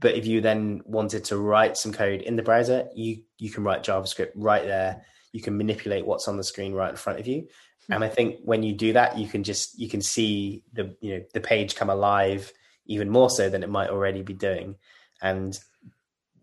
But 0.00 0.14
if 0.14 0.26
you 0.26 0.40
then 0.40 0.82
wanted 0.84 1.24
to 1.24 1.36
write 1.36 1.76
some 1.76 1.92
code 1.92 2.22
in 2.22 2.36
the 2.36 2.42
browser, 2.42 2.88
you 2.94 3.22
you 3.38 3.50
can 3.50 3.64
write 3.64 3.84
JavaScript 3.84 4.32
right 4.34 4.64
there. 4.64 5.04
You 5.34 5.42
can 5.42 5.58
manipulate 5.58 6.06
what's 6.06 6.28
on 6.28 6.36
the 6.36 6.44
screen 6.44 6.72
right 6.72 6.90
in 6.90 6.96
front 6.96 7.18
of 7.18 7.26
you. 7.26 7.48
Hmm. 7.88 7.94
And 7.94 8.04
I 8.04 8.08
think 8.08 8.36
when 8.44 8.62
you 8.62 8.72
do 8.72 8.92
that, 8.92 9.18
you 9.18 9.26
can 9.26 9.42
just 9.42 9.76
you 9.78 9.88
can 9.88 10.00
see 10.00 10.62
the 10.72 10.96
you 11.00 11.14
know 11.14 11.24
the 11.34 11.40
page 11.40 11.74
come 11.74 11.90
alive 11.90 12.52
even 12.86 13.10
more 13.10 13.28
so 13.28 13.48
than 13.48 13.62
it 13.64 13.68
might 13.68 13.90
already 13.90 14.22
be 14.22 14.34
doing. 14.34 14.76
And 15.20 15.58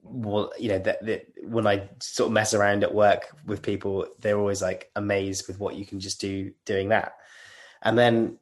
well, 0.03 0.51
you 0.59 0.69
know 0.69 0.79
that, 0.79 1.05
that 1.05 1.25
when 1.43 1.67
I 1.67 1.89
sort 2.01 2.27
of 2.27 2.33
mess 2.33 2.53
around 2.53 2.83
at 2.83 2.93
work 2.93 3.27
with 3.45 3.61
people, 3.61 4.07
they're 4.19 4.37
always 4.37 4.61
like 4.61 4.91
amazed 4.95 5.47
with 5.47 5.59
what 5.59 5.75
you 5.75 5.85
can 5.85 6.01
just 6.01 6.19
do 6.19 6.51
doing 6.65 6.89
that. 6.89 7.13
And 7.81 7.97
then 7.97 8.37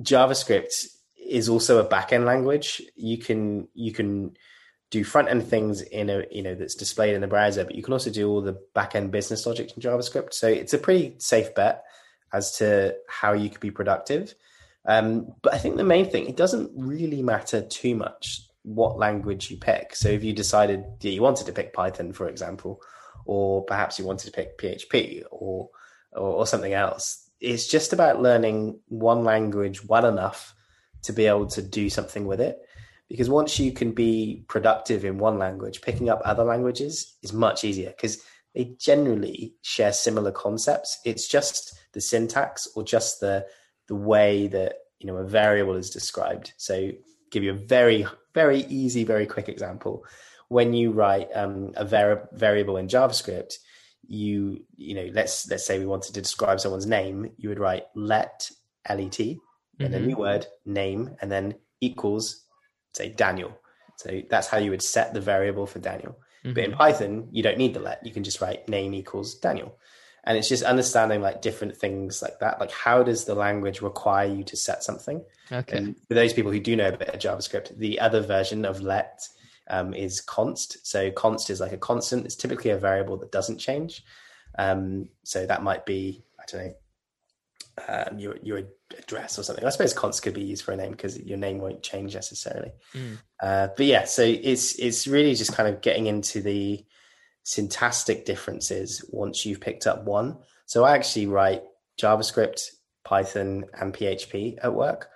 JavaScript 0.00 0.86
is 1.16 1.48
also 1.48 1.78
a 1.78 1.88
backend 1.88 2.24
language. 2.24 2.80
You 2.96 3.18
can 3.18 3.68
you 3.74 3.92
can 3.92 4.36
do 4.94 5.02
front 5.02 5.28
end 5.28 5.44
things 5.44 5.82
in 5.82 6.08
a 6.08 6.22
you 6.30 6.40
know 6.40 6.54
that's 6.54 6.76
displayed 6.76 7.14
in 7.14 7.20
the 7.20 7.26
browser, 7.26 7.64
but 7.64 7.74
you 7.74 7.82
can 7.82 7.92
also 7.92 8.10
do 8.10 8.30
all 8.30 8.40
the 8.40 8.56
back 8.74 8.94
end 8.94 9.10
business 9.10 9.44
logic 9.44 9.72
in 9.76 9.82
JavaScript. 9.82 10.32
So 10.32 10.46
it's 10.46 10.72
a 10.72 10.78
pretty 10.78 11.16
safe 11.18 11.52
bet 11.54 11.82
as 12.32 12.56
to 12.58 12.94
how 13.08 13.32
you 13.32 13.50
could 13.50 13.60
be 13.60 13.72
productive. 13.72 14.34
Um, 14.86 15.34
but 15.42 15.52
I 15.52 15.58
think 15.58 15.76
the 15.76 15.84
main 15.84 16.08
thing, 16.08 16.28
it 16.28 16.36
doesn't 16.36 16.70
really 16.76 17.22
matter 17.22 17.60
too 17.62 17.96
much 17.96 18.42
what 18.62 18.96
language 18.96 19.50
you 19.50 19.56
pick. 19.56 19.96
So 19.96 20.08
if 20.10 20.22
you 20.22 20.32
decided 20.32 20.84
that 21.00 21.10
you 21.10 21.22
wanted 21.22 21.46
to 21.46 21.52
pick 21.52 21.72
Python, 21.72 22.12
for 22.12 22.28
example, 22.28 22.80
or 23.24 23.64
perhaps 23.64 23.98
you 23.98 24.04
wanted 24.04 24.26
to 24.26 24.32
pick 24.32 24.58
PHP 24.58 25.24
or, 25.30 25.70
or, 26.12 26.28
or 26.28 26.46
something 26.46 26.72
else, 26.72 27.28
it's 27.40 27.66
just 27.66 27.92
about 27.92 28.22
learning 28.22 28.78
one 28.88 29.24
language 29.24 29.84
well 29.84 30.06
enough 30.06 30.54
to 31.02 31.12
be 31.12 31.26
able 31.26 31.46
to 31.46 31.62
do 31.62 31.90
something 31.90 32.26
with 32.26 32.40
it. 32.40 32.58
Because 33.08 33.28
once 33.28 33.58
you 33.58 33.72
can 33.72 33.92
be 33.92 34.44
productive 34.48 35.04
in 35.04 35.18
one 35.18 35.38
language, 35.38 35.82
picking 35.82 36.08
up 36.08 36.22
other 36.24 36.44
languages 36.44 37.16
is 37.22 37.32
much 37.32 37.64
easier 37.64 37.90
because 37.90 38.18
they 38.54 38.76
generally 38.78 39.54
share 39.62 39.92
similar 39.92 40.32
concepts. 40.32 40.98
It's 41.04 41.28
just 41.28 41.78
the 41.92 42.00
syntax 42.00 42.68
or 42.74 42.82
just 42.82 43.20
the 43.20 43.46
the 43.88 43.94
way 43.94 44.46
that 44.48 44.76
you 44.98 45.06
know 45.06 45.16
a 45.16 45.24
variable 45.24 45.74
is 45.74 45.90
described. 45.90 46.52
So 46.56 46.90
give 47.30 47.42
you 47.42 47.50
a 47.50 47.66
very 47.66 48.06
very 48.34 48.60
easy, 48.64 49.04
very 49.04 49.26
quick 49.26 49.48
example. 49.48 50.04
When 50.48 50.72
you 50.72 50.92
write 50.92 51.28
um, 51.34 51.72
a 51.76 51.84
var- 51.84 52.28
variable 52.32 52.76
in 52.76 52.88
JavaScript, 52.88 53.54
you 54.06 54.64
you 54.76 54.94
know 54.94 55.10
let's 55.12 55.48
let's 55.50 55.66
say 55.66 55.78
we 55.78 55.86
wanted 55.86 56.14
to 56.14 56.22
describe 56.22 56.60
someone's 56.60 56.86
name, 56.86 57.30
you 57.36 57.48
would 57.48 57.58
write 57.58 57.84
let 57.94 58.50
let 58.86 59.44
and 59.80 59.92
mm-hmm. 59.92 59.94
a 59.94 60.06
new 60.06 60.16
word 60.16 60.46
name 60.66 61.16
and 61.20 61.32
then 61.32 61.54
equals 61.80 62.43
say 62.94 63.10
Daniel. 63.10 63.58
So 63.96 64.22
that's 64.28 64.48
how 64.48 64.58
you 64.58 64.70
would 64.70 64.82
set 64.82 65.14
the 65.14 65.20
variable 65.20 65.66
for 65.66 65.78
Daniel. 65.78 66.18
Mm-hmm. 66.44 66.54
But 66.54 66.64
in 66.64 66.70
mm-hmm. 66.70 66.78
Python, 66.78 67.28
you 67.30 67.42
don't 67.42 67.58
need 67.58 67.74
the 67.74 67.80
let. 67.80 68.04
You 68.04 68.12
can 68.12 68.24
just 68.24 68.40
write 68.40 68.68
name 68.68 68.94
equals 68.94 69.34
Daniel. 69.34 69.78
And 70.24 70.38
it's 70.38 70.48
just 70.48 70.62
understanding 70.62 71.20
like 71.20 71.42
different 71.42 71.76
things 71.76 72.22
like 72.22 72.38
that. 72.40 72.58
Like 72.58 72.70
how 72.70 73.02
does 73.02 73.24
the 73.24 73.34
language 73.34 73.82
require 73.82 74.26
you 74.26 74.42
to 74.44 74.56
set 74.56 74.82
something? 74.82 75.22
Okay. 75.52 75.76
And 75.76 75.96
for 76.08 76.14
those 76.14 76.32
people 76.32 76.50
who 76.50 76.60
do 76.60 76.76
know 76.76 76.88
a 76.88 76.96
bit 76.96 77.08
of 77.08 77.20
JavaScript, 77.20 77.76
the 77.76 78.00
other 78.00 78.20
version 78.20 78.64
of 78.64 78.80
let 78.80 79.28
um, 79.68 79.92
is 79.92 80.20
const. 80.22 80.86
So 80.86 81.10
const 81.10 81.50
is 81.50 81.60
like 81.60 81.72
a 81.72 81.78
constant. 81.78 82.24
It's 82.24 82.36
typically 82.36 82.70
a 82.70 82.78
variable 82.78 83.18
that 83.18 83.32
doesn't 83.32 83.58
change. 83.58 84.02
Um, 84.58 85.10
so 85.24 85.46
that 85.46 85.62
might 85.62 85.84
be, 85.84 86.24
I 86.40 86.44
don't 86.46 86.66
know, 86.66 86.74
um, 87.88 88.18
your 88.18 88.36
your 88.42 88.62
address 88.98 89.38
or 89.38 89.42
something. 89.42 89.64
I 89.64 89.70
suppose 89.70 89.92
const 89.92 90.22
could 90.22 90.34
be 90.34 90.42
used 90.42 90.64
for 90.64 90.72
a 90.72 90.76
name 90.76 90.92
because 90.92 91.18
your 91.20 91.38
name 91.38 91.58
won't 91.58 91.82
change 91.82 92.14
necessarily. 92.14 92.72
Mm. 92.94 93.18
Uh, 93.40 93.68
but 93.76 93.86
yeah, 93.86 94.04
so 94.04 94.22
it's 94.22 94.78
it's 94.78 95.06
really 95.06 95.34
just 95.34 95.54
kind 95.54 95.68
of 95.68 95.80
getting 95.80 96.06
into 96.06 96.40
the 96.40 96.84
syntactic 97.42 98.24
differences 98.24 99.04
once 99.10 99.44
you've 99.44 99.60
picked 99.60 99.86
up 99.86 100.04
one. 100.04 100.38
So 100.66 100.84
I 100.84 100.94
actually 100.94 101.26
write 101.26 101.62
JavaScript, 102.00 102.62
Python, 103.04 103.64
and 103.78 103.92
PHP 103.92 104.58
at 104.62 104.74
work, 104.74 105.08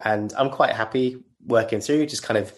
and 0.00 0.32
I'm 0.36 0.50
quite 0.50 0.72
happy 0.72 1.22
working 1.44 1.80
through. 1.80 2.06
Just 2.06 2.22
kind 2.22 2.38
of 2.38 2.52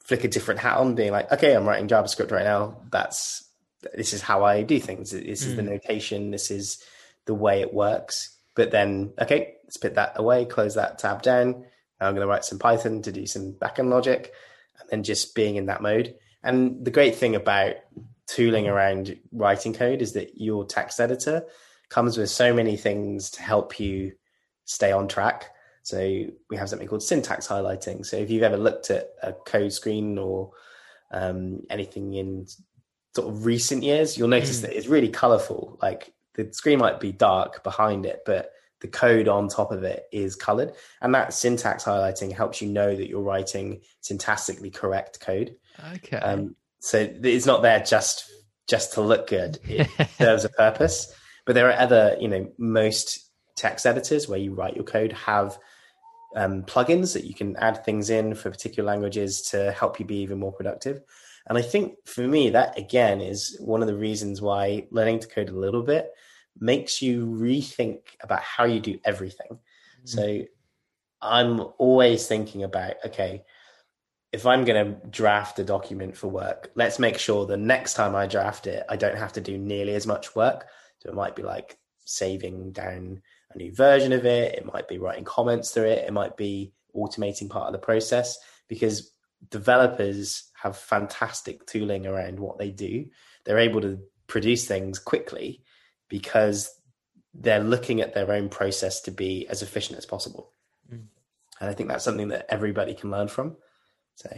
flick 0.00 0.24
a 0.24 0.28
different 0.28 0.60
hat 0.60 0.78
on, 0.78 0.94
being 0.94 1.12
like, 1.12 1.30
okay, 1.32 1.54
I'm 1.54 1.66
writing 1.66 1.88
JavaScript 1.88 2.32
right 2.32 2.44
now. 2.44 2.82
That's 2.90 3.48
this 3.94 4.12
is 4.12 4.22
how 4.22 4.44
I 4.44 4.62
do 4.62 4.78
things. 4.78 5.10
This 5.10 5.44
is 5.44 5.54
mm. 5.54 5.56
the 5.56 5.62
notation. 5.62 6.30
This 6.30 6.50
is 6.50 6.82
the 7.24 7.34
way 7.34 7.60
it 7.60 7.72
works 7.72 8.36
but 8.54 8.70
then, 8.70 9.12
okay, 9.18 9.54
let's 9.72 9.78
put 9.78 9.94
that 9.94 10.12
away, 10.16 10.44
close 10.44 10.74
that 10.74 10.98
tab 10.98 11.22
down. 11.22 11.64
Now 11.98 12.08
I'm 12.08 12.14
going 12.14 12.26
to 12.26 12.30
write 12.30 12.44
some 12.44 12.58
Python 12.58 13.00
to 13.02 13.12
do 13.12 13.26
some 13.26 13.54
backend 13.54 13.88
logic, 13.88 14.34
and 14.78 14.90
then 14.90 15.02
just 15.02 15.34
being 15.34 15.56
in 15.56 15.66
that 15.66 15.80
mode. 15.80 16.14
And 16.42 16.84
the 16.84 16.90
great 16.90 17.14
thing 17.14 17.34
about 17.34 17.76
tooling 18.26 18.68
around 18.68 19.18
writing 19.32 19.72
code 19.72 20.02
is 20.02 20.12
that 20.12 20.38
your 20.38 20.66
text 20.66 21.00
editor 21.00 21.44
comes 21.88 22.18
with 22.18 22.28
so 22.28 22.52
many 22.52 22.76
things 22.76 23.30
to 23.30 23.42
help 23.42 23.80
you 23.80 24.12
stay 24.66 24.92
on 24.92 25.08
track. 25.08 25.46
So 25.84 26.26
we 26.50 26.56
have 26.58 26.68
something 26.68 26.86
called 26.86 27.02
syntax 27.02 27.48
highlighting. 27.48 28.04
So 28.04 28.18
if 28.18 28.30
you've 28.30 28.42
ever 28.42 28.58
looked 28.58 28.90
at 28.90 29.08
a 29.22 29.32
code 29.32 29.72
screen 29.72 30.18
or 30.18 30.50
um, 31.12 31.60
anything 31.70 32.12
in 32.12 32.46
sort 33.14 33.28
of 33.28 33.46
recent 33.46 33.84
years, 33.84 34.18
you'll 34.18 34.28
notice 34.28 34.58
mm. 34.58 34.62
that 34.62 34.76
it's 34.76 34.86
really 34.86 35.08
colorful. 35.08 35.78
Like 35.80 36.12
the 36.34 36.52
screen 36.52 36.78
might 36.78 37.00
be 37.00 37.12
dark 37.12 37.64
behind 37.64 38.04
it, 38.04 38.22
but 38.26 38.52
the 38.82 38.88
code 38.88 39.28
on 39.28 39.48
top 39.48 39.72
of 39.72 39.84
it 39.84 40.04
is 40.12 40.36
colored. 40.36 40.72
And 41.00 41.14
that 41.14 41.32
syntax 41.32 41.84
highlighting 41.84 42.32
helps 42.32 42.60
you 42.60 42.68
know 42.68 42.94
that 42.94 43.08
you're 43.08 43.22
writing 43.22 43.80
syntactically 44.02 44.74
correct 44.74 45.20
code. 45.20 45.54
Okay. 45.94 46.18
Um, 46.18 46.56
so 46.80 46.98
it's 47.22 47.46
not 47.46 47.62
there 47.62 47.80
just 47.80 48.30
just 48.68 48.94
to 48.94 49.00
look 49.00 49.28
good. 49.28 49.58
It 49.64 49.88
serves 50.18 50.44
a 50.44 50.48
purpose. 50.48 51.14
But 51.46 51.54
there 51.54 51.68
are 51.68 51.78
other, 51.78 52.16
you 52.20 52.28
know, 52.28 52.52
most 52.58 53.30
text 53.56 53.86
editors 53.86 54.28
where 54.28 54.38
you 54.38 54.52
write 54.52 54.76
your 54.76 54.84
code 54.84 55.12
have 55.12 55.58
um, 56.34 56.62
plugins 56.62 57.14
that 57.14 57.24
you 57.24 57.34
can 57.34 57.56
add 57.56 57.84
things 57.84 58.10
in 58.10 58.34
for 58.34 58.50
particular 58.50 58.86
languages 58.86 59.42
to 59.50 59.72
help 59.72 60.00
you 60.00 60.06
be 60.06 60.16
even 60.16 60.38
more 60.38 60.52
productive. 60.52 61.02
And 61.46 61.58
I 61.58 61.62
think 61.62 61.94
for 62.04 62.22
me, 62.22 62.50
that 62.50 62.78
again 62.78 63.20
is 63.20 63.56
one 63.60 63.82
of 63.82 63.88
the 63.88 63.96
reasons 63.96 64.40
why 64.40 64.86
learning 64.90 65.20
to 65.20 65.28
code 65.28 65.50
a 65.50 65.58
little 65.58 65.82
bit 65.82 66.10
makes 66.58 67.02
you 67.02 67.26
rethink 67.26 68.00
about 68.22 68.40
how 68.40 68.64
you 68.64 68.80
do 68.80 68.98
everything. 69.04 69.48
Mm-hmm. 69.50 70.06
So 70.06 70.44
I'm 71.20 71.60
always 71.78 72.26
thinking 72.26 72.64
about, 72.64 72.94
okay, 73.06 73.44
if 74.32 74.46
I'm 74.46 74.64
going 74.64 74.86
to 74.86 75.06
draft 75.08 75.58
a 75.58 75.64
document 75.64 76.16
for 76.16 76.28
work, 76.28 76.70
let's 76.74 76.98
make 76.98 77.18
sure 77.18 77.46
the 77.46 77.56
next 77.56 77.94
time 77.94 78.14
I 78.14 78.26
draft 78.26 78.66
it, 78.66 78.84
I 78.88 78.96
don't 78.96 79.18
have 79.18 79.32
to 79.34 79.40
do 79.40 79.58
nearly 79.58 79.94
as 79.94 80.06
much 80.06 80.34
work. 80.34 80.66
So 81.00 81.10
it 81.10 81.14
might 81.14 81.36
be 81.36 81.42
like 81.42 81.78
saving 82.04 82.72
down 82.72 83.22
a 83.52 83.58
new 83.58 83.74
version 83.74 84.12
of 84.12 84.24
it. 84.24 84.54
It 84.54 84.66
might 84.66 84.88
be 84.88 84.98
writing 84.98 85.24
comments 85.24 85.70
through 85.70 85.84
it. 85.84 86.06
It 86.06 86.12
might 86.12 86.36
be 86.36 86.72
automating 86.96 87.50
part 87.50 87.66
of 87.66 87.72
the 87.72 87.78
process 87.78 88.38
because 88.68 89.12
developers 89.50 90.50
have 90.54 90.76
fantastic 90.76 91.66
tooling 91.66 92.06
around 92.06 92.38
what 92.38 92.58
they 92.58 92.70
do. 92.70 93.06
They're 93.44 93.58
able 93.58 93.80
to 93.82 93.98
produce 94.28 94.66
things 94.66 94.98
quickly 94.98 95.62
because 96.12 96.78
they're 97.32 97.64
looking 97.64 98.02
at 98.02 98.12
their 98.12 98.30
own 98.30 98.50
process 98.50 99.00
to 99.00 99.10
be 99.10 99.48
as 99.48 99.62
efficient 99.62 99.96
as 99.96 100.04
possible. 100.04 100.52
Mm. 100.92 101.06
And 101.58 101.70
I 101.70 101.72
think 101.72 101.88
that's 101.88 102.04
something 102.04 102.28
that 102.28 102.44
everybody 102.50 102.92
can 102.92 103.10
learn 103.10 103.28
from. 103.28 103.56
So, 104.16 104.28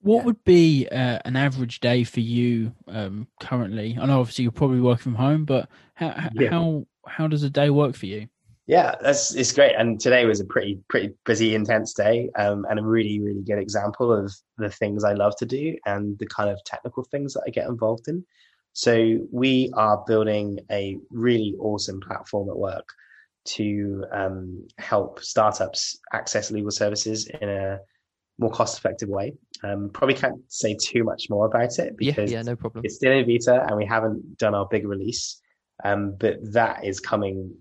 what 0.00 0.16
yeah. 0.16 0.24
would 0.24 0.44
be 0.44 0.88
uh, 0.90 1.20
an 1.24 1.36
average 1.36 1.78
day 1.78 2.02
for 2.02 2.18
you 2.18 2.74
um, 2.88 3.28
currently? 3.38 3.96
I 3.98 4.06
know 4.06 4.18
obviously 4.18 4.42
you're 4.42 4.50
probably 4.50 4.80
working 4.80 5.04
from 5.04 5.14
home, 5.14 5.44
but 5.44 5.68
how 5.94 6.30
yeah. 6.34 6.50
how 6.50 6.84
how 7.06 7.28
does 7.28 7.44
a 7.44 7.50
day 7.50 7.70
work 7.70 7.94
for 7.94 8.06
you? 8.06 8.26
Yeah, 8.66 8.96
that's 9.00 9.36
it's 9.36 9.52
great. 9.52 9.76
And 9.76 10.00
today 10.00 10.24
was 10.24 10.40
a 10.40 10.44
pretty 10.44 10.80
pretty 10.88 11.14
busy, 11.24 11.54
intense 11.54 11.94
day, 11.94 12.28
um, 12.34 12.66
and 12.68 12.80
a 12.80 12.82
really 12.82 13.20
really 13.20 13.42
good 13.42 13.60
example 13.60 14.12
of 14.12 14.34
the 14.58 14.70
things 14.70 15.04
I 15.04 15.12
love 15.12 15.36
to 15.36 15.46
do 15.46 15.76
and 15.86 16.18
the 16.18 16.26
kind 16.26 16.50
of 16.50 16.58
technical 16.64 17.04
things 17.04 17.34
that 17.34 17.44
I 17.46 17.50
get 17.50 17.68
involved 17.68 18.08
in. 18.08 18.24
So 18.72 19.18
we 19.30 19.70
are 19.74 20.02
building 20.06 20.58
a 20.70 20.98
really 21.10 21.54
awesome 21.58 22.00
platform 22.00 22.48
at 22.48 22.56
work 22.56 22.88
to 23.44 24.04
um, 24.12 24.66
help 24.78 25.20
startups 25.20 25.98
access 26.12 26.50
legal 26.50 26.70
services 26.70 27.28
in 27.40 27.48
a 27.48 27.78
more 28.38 28.50
cost 28.50 28.78
effective 28.78 29.08
way. 29.08 29.34
Um, 29.62 29.90
probably 29.92 30.14
can't 30.14 30.40
say 30.48 30.76
too 30.80 31.04
much 31.04 31.28
more 31.28 31.46
about 31.46 31.78
it 31.78 31.96
because 31.96 32.30
yeah, 32.30 32.38
yeah, 32.38 32.42
no 32.42 32.56
problem. 32.56 32.84
It's 32.84 32.96
still 32.96 33.12
in 33.12 33.26
beta 33.26 33.64
and 33.68 33.76
we 33.76 33.84
haven't 33.84 34.38
done 34.38 34.54
our 34.54 34.66
big 34.70 34.86
release. 34.86 35.40
Um, 35.84 36.16
but 36.18 36.36
that 36.52 36.84
is 36.84 37.00
coming 37.00 37.54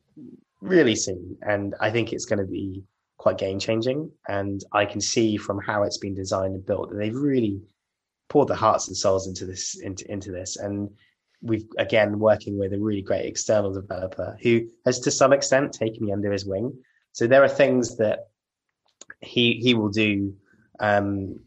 really 0.62 0.96
soon, 0.96 1.38
and 1.42 1.74
I 1.80 1.90
think 1.90 2.14
it's 2.14 2.26
going 2.26 2.40
to 2.40 2.46
be 2.46 2.84
quite 3.18 3.38
game 3.38 3.58
changing. 3.60 4.12
And 4.28 4.62
I 4.74 4.86
can 4.86 5.02
see 5.02 5.38
from 5.38 5.60
how 5.60 5.84
it's 5.84 5.98
been 5.98 6.14
designed 6.14 6.54
and 6.54 6.66
built 6.66 6.92
that 6.92 6.98
they've 6.98 7.16
really 7.16 7.62
poured 8.32 8.48
their 8.48 8.56
hearts 8.56 8.88
and 8.88 8.96
souls 8.96 9.28
into 9.28 9.46
this 9.46 9.78
into 9.82 10.10
into 10.10 10.32
this. 10.32 10.56
And 10.56 10.90
we've 11.42 11.68
again 11.78 12.18
working 12.18 12.58
with 12.58 12.72
a 12.72 12.80
really 12.80 13.02
great 13.02 13.26
external 13.26 13.74
developer 13.74 14.38
who 14.42 14.62
has 14.86 15.00
to 15.02 15.12
some 15.12 15.34
extent 15.34 15.74
taken 15.74 16.06
me 16.06 16.14
under 16.14 16.32
his 16.32 16.46
wing. 16.46 16.72
So 17.12 17.28
there 17.28 17.44
are 17.44 17.50
things 17.50 17.98
that 17.98 18.30
he 19.20 19.60
he 19.62 19.74
will 19.74 19.90
do 19.90 20.34
um, 20.80 21.42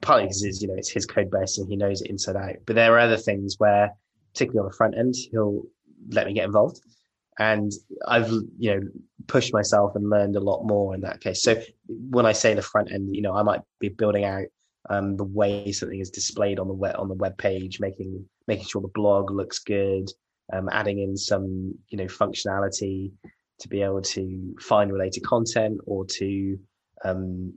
partly 0.00 0.24
because 0.24 0.62
you 0.62 0.68
know 0.68 0.74
it's 0.78 0.90
his 0.90 1.04
code 1.04 1.30
base 1.30 1.58
and 1.58 1.68
he 1.68 1.76
knows 1.76 2.00
it 2.00 2.10
inside 2.10 2.36
out. 2.36 2.56
But 2.64 2.76
there 2.76 2.94
are 2.94 3.00
other 3.00 3.18
things 3.18 3.56
where, 3.58 3.92
particularly 4.32 4.64
on 4.64 4.70
the 4.70 4.76
front 4.76 4.96
end, 4.96 5.14
he'll 5.30 5.62
let 6.10 6.26
me 6.26 6.32
get 6.32 6.46
involved, 6.46 6.80
and 7.38 7.70
I've 8.08 8.30
you 8.30 8.70
know 8.70 8.80
pushed 9.26 9.52
myself 9.52 9.94
and 9.94 10.08
learned 10.08 10.36
a 10.36 10.40
lot 10.40 10.64
more 10.64 10.94
in 10.94 11.02
that 11.02 11.20
case. 11.20 11.42
So 11.42 11.60
when 11.86 12.24
I 12.24 12.32
say 12.32 12.54
the 12.54 12.62
front 12.62 12.92
end, 12.92 13.14
you 13.14 13.20
know, 13.20 13.34
I 13.34 13.42
might 13.42 13.60
be 13.78 13.90
building 13.90 14.24
out 14.24 14.46
um, 14.90 15.16
the 15.16 15.24
way 15.24 15.72
something 15.72 16.00
is 16.00 16.10
displayed 16.10 16.58
on 16.58 16.68
the 16.68 16.74
web 16.74 16.96
on 16.98 17.08
the 17.08 17.14
web 17.14 17.36
page, 17.38 17.80
making 17.80 18.24
making 18.46 18.66
sure 18.66 18.82
the 18.82 18.88
blog 18.88 19.30
looks 19.30 19.58
good, 19.58 20.10
um, 20.52 20.68
adding 20.70 20.98
in 20.98 21.16
some 21.16 21.74
you 21.88 21.98
know 21.98 22.04
functionality 22.04 23.12
to 23.60 23.68
be 23.68 23.82
able 23.82 24.02
to 24.02 24.54
find 24.60 24.92
related 24.92 25.24
content 25.24 25.78
or 25.86 26.04
to 26.04 26.58
um, 27.04 27.54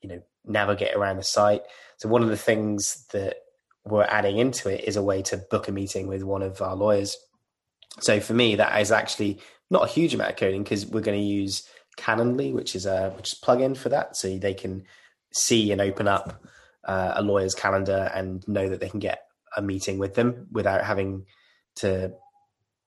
you 0.00 0.08
know 0.08 0.22
navigate 0.44 0.94
around 0.94 1.16
the 1.16 1.22
site. 1.22 1.62
So 1.98 2.08
one 2.08 2.22
of 2.22 2.28
the 2.28 2.36
things 2.36 3.06
that 3.12 3.36
we're 3.84 4.04
adding 4.04 4.38
into 4.38 4.68
it 4.68 4.84
is 4.84 4.96
a 4.96 5.02
way 5.02 5.22
to 5.22 5.36
book 5.36 5.68
a 5.68 5.72
meeting 5.72 6.06
with 6.06 6.22
one 6.22 6.42
of 6.42 6.62
our 6.62 6.76
lawyers. 6.76 7.16
So 8.00 8.20
for 8.20 8.32
me, 8.32 8.56
that 8.56 8.80
is 8.80 8.90
actually 8.90 9.40
not 9.70 9.84
a 9.84 9.92
huge 9.92 10.14
amount 10.14 10.30
of 10.30 10.36
coding 10.36 10.62
because 10.62 10.86
we're 10.86 11.00
going 11.00 11.20
to 11.20 11.26
use 11.26 11.68
Calendly, 11.98 12.54
which 12.54 12.74
is 12.74 12.86
a 12.86 13.10
which 13.10 13.34
is 13.34 13.38
plugin 13.38 13.76
for 13.76 13.90
that, 13.90 14.16
so 14.16 14.38
they 14.38 14.54
can 14.54 14.84
see 15.34 15.72
and 15.72 15.80
open 15.80 16.08
up 16.08 16.42
uh, 16.84 17.12
a 17.16 17.22
lawyer's 17.22 17.54
calendar 17.54 18.10
and 18.14 18.46
know 18.48 18.68
that 18.68 18.80
they 18.80 18.88
can 18.88 19.00
get 19.00 19.26
a 19.56 19.62
meeting 19.62 19.98
with 19.98 20.14
them 20.14 20.46
without 20.50 20.84
having 20.84 21.26
to 21.76 22.12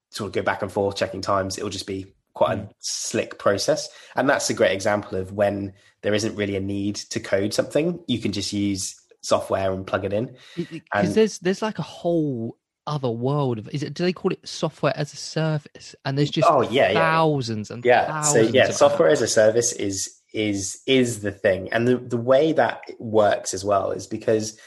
sort 0.09 0.27
of 0.27 0.33
go 0.33 0.41
back 0.41 0.61
and 0.61 0.71
forth 0.71 0.95
checking 0.95 1.21
times. 1.21 1.57
It'll 1.57 1.69
just 1.69 1.87
be 1.87 2.13
quite 2.33 2.57
mm. 2.57 2.69
a 2.69 2.73
slick 2.79 3.39
process. 3.39 3.89
And 4.15 4.29
that's 4.29 4.49
a 4.49 4.53
great 4.53 4.71
example 4.71 5.17
of 5.17 5.31
when 5.31 5.73
there 6.01 6.13
isn't 6.13 6.35
really 6.35 6.55
a 6.55 6.61
need 6.61 6.95
to 6.95 7.19
code 7.19 7.53
something, 7.53 7.99
you 8.07 8.19
can 8.19 8.31
just 8.31 8.53
use 8.53 8.99
software 9.21 9.71
and 9.73 9.87
plug 9.87 10.05
it 10.05 10.13
in. 10.13 10.35
Because 10.55 11.15
there's 11.15 11.39
there's 11.39 11.61
like 11.61 11.79
a 11.79 11.83
whole 11.83 12.57
other 12.87 13.09
world 13.09 13.57
of 13.57 13.67
is 13.69 13.81
it 13.81 13.95
do 13.95 14.03
they 14.03 14.13
call 14.13 14.31
it 14.31 14.47
software 14.47 14.93
as 14.95 15.11
a 15.11 15.15
service 15.15 15.95
and 16.05 16.15
there's 16.15 16.29
just 16.29 16.47
oh 16.47 16.61
yeah 16.69 16.93
thousands 16.93 17.71
yeah. 17.71 17.73
and 17.73 17.83
yeah 17.83 18.21
so 18.21 18.39
yeah 18.41 18.69
software 18.69 19.09
as 19.09 19.23
a 19.23 19.27
service 19.27 19.73
is 19.73 20.14
is 20.35 20.81
is 20.85 21.21
the 21.21 21.31
thing 21.31 21.69
and 21.71 21.87
the, 21.87 21.97
the 21.97 22.17
way 22.17 22.51
that 22.51 22.81
works 22.99 23.53
as 23.53 23.65
well 23.65 23.91
is 23.91 24.05
because 24.05 24.59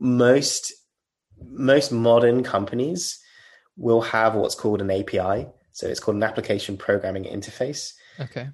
most 0.00 0.72
most 1.44 1.92
modern 1.92 2.42
companies 2.42 3.20
will 3.76 4.00
have 4.00 4.34
what's 4.34 4.54
called 4.54 4.80
an 4.80 4.90
api 4.90 5.46
so 5.72 5.88
it's 5.88 6.00
called 6.00 6.16
an 6.16 6.22
application 6.22 6.76
programming 6.76 7.24
interface. 7.24 7.94
Okay. 8.20 8.48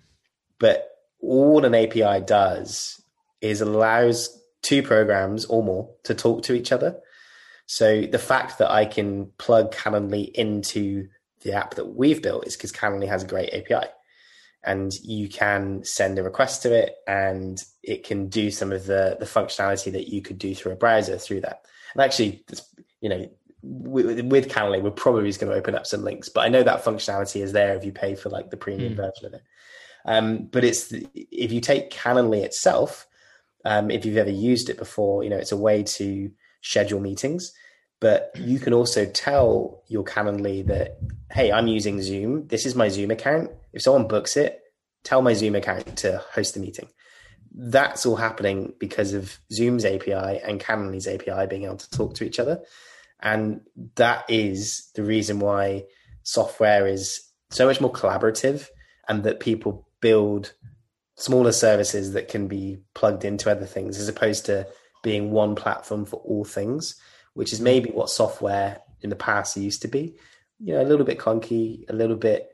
But 0.58 0.88
all 1.20 1.64
an 1.64 1.74
API 1.74 2.24
does 2.24 3.02
is 3.40 3.60
allows 3.60 4.40
two 4.62 4.82
programs 4.82 5.44
or 5.44 5.62
more 5.62 5.94
to 6.04 6.14
talk 6.14 6.42
to 6.44 6.54
each 6.54 6.72
other. 6.72 6.98
So 7.66 8.02
the 8.02 8.18
fact 8.18 8.58
that 8.58 8.70
I 8.70 8.86
can 8.86 9.32
plug 9.36 9.74
Calendly 9.74 10.30
into 10.32 11.08
the 11.42 11.52
app 11.52 11.74
that 11.74 11.94
we've 11.94 12.22
built 12.22 12.46
is 12.46 12.56
because 12.56 12.72
Calendly 12.72 13.08
has 13.08 13.24
a 13.24 13.26
great 13.26 13.52
API. 13.52 13.88
And 14.64 14.92
you 15.02 15.28
can 15.28 15.84
send 15.84 16.18
a 16.18 16.22
request 16.22 16.62
to 16.62 16.74
it 16.74 16.96
and 17.06 17.58
it 17.82 18.04
can 18.04 18.28
do 18.28 18.50
some 18.50 18.72
of 18.72 18.86
the, 18.86 19.16
the 19.18 19.26
functionality 19.26 19.92
that 19.92 20.08
you 20.08 20.20
could 20.20 20.38
do 20.38 20.54
through 20.54 20.72
a 20.72 20.76
browser 20.76 21.16
through 21.16 21.42
that. 21.42 21.64
And 21.94 22.02
actually, 22.02 22.44
you 23.00 23.08
know, 23.08 23.30
with, 23.62 24.20
with 24.26 24.48
Calendly, 24.48 24.82
we're 24.82 24.90
probably 24.90 25.28
just 25.28 25.40
going 25.40 25.52
to 25.52 25.58
open 25.58 25.74
up 25.74 25.86
some 25.86 26.04
links, 26.04 26.28
but 26.28 26.42
I 26.42 26.48
know 26.48 26.62
that 26.62 26.84
functionality 26.84 27.42
is 27.42 27.52
there 27.52 27.76
if 27.76 27.84
you 27.84 27.92
pay 27.92 28.14
for 28.14 28.28
like 28.30 28.50
the 28.50 28.56
premium 28.56 28.94
mm. 28.94 28.96
version 28.96 29.26
of 29.26 29.34
it. 29.34 29.42
Um, 30.04 30.46
but 30.46 30.64
it's 30.64 30.92
if 31.14 31.52
you 31.52 31.60
take 31.60 31.90
Calendly 31.90 32.42
itself, 32.42 33.06
um, 33.64 33.90
if 33.90 34.04
you've 34.06 34.16
ever 34.16 34.30
used 34.30 34.70
it 34.70 34.78
before, 34.78 35.24
you 35.24 35.30
know 35.30 35.36
it's 35.36 35.52
a 35.52 35.56
way 35.56 35.82
to 35.82 36.30
schedule 36.62 37.00
meetings. 37.00 37.52
But 38.00 38.32
you 38.36 38.60
can 38.60 38.72
also 38.72 39.06
tell 39.06 39.82
your 39.88 40.04
Calendly 40.04 40.64
that, 40.66 40.98
hey, 41.32 41.50
I'm 41.50 41.66
using 41.66 42.00
Zoom. 42.00 42.46
This 42.46 42.64
is 42.64 42.74
my 42.74 42.88
Zoom 42.88 43.10
account. 43.10 43.50
If 43.72 43.82
someone 43.82 44.06
books 44.06 44.36
it, 44.36 44.60
tell 45.02 45.22
my 45.22 45.34
Zoom 45.34 45.56
account 45.56 45.96
to 45.98 46.22
host 46.32 46.54
the 46.54 46.60
meeting. 46.60 46.88
That's 47.52 48.06
all 48.06 48.16
happening 48.16 48.74
because 48.78 49.14
of 49.14 49.38
Zoom's 49.52 49.84
API 49.84 50.12
and 50.12 50.60
Calendly's 50.60 51.08
API 51.08 51.46
being 51.48 51.64
able 51.64 51.78
to 51.78 51.90
talk 51.90 52.14
to 52.14 52.24
each 52.24 52.38
other. 52.38 52.60
And 53.20 53.62
that 53.96 54.24
is 54.28 54.90
the 54.94 55.02
reason 55.02 55.40
why 55.40 55.84
software 56.22 56.86
is 56.86 57.20
so 57.50 57.66
much 57.66 57.80
more 57.80 57.92
collaborative 57.92 58.68
and 59.08 59.24
that 59.24 59.40
people 59.40 59.88
build 60.00 60.52
smaller 61.16 61.52
services 61.52 62.12
that 62.12 62.28
can 62.28 62.46
be 62.46 62.78
plugged 62.94 63.24
into 63.24 63.50
other 63.50 63.66
things 63.66 63.98
as 63.98 64.08
opposed 64.08 64.46
to 64.46 64.66
being 65.02 65.30
one 65.32 65.56
platform 65.56 66.04
for 66.04 66.16
all 66.16 66.44
things, 66.44 66.94
which 67.34 67.52
is 67.52 67.60
maybe 67.60 67.90
what 67.90 68.10
software 68.10 68.80
in 69.00 69.10
the 69.10 69.16
past 69.16 69.56
used 69.56 69.82
to 69.82 69.88
be. 69.88 70.16
You 70.60 70.74
know, 70.74 70.82
a 70.82 70.88
little 70.88 71.06
bit 71.06 71.18
clunky, 71.18 71.88
a 71.88 71.92
little 71.92 72.16
bit, 72.16 72.48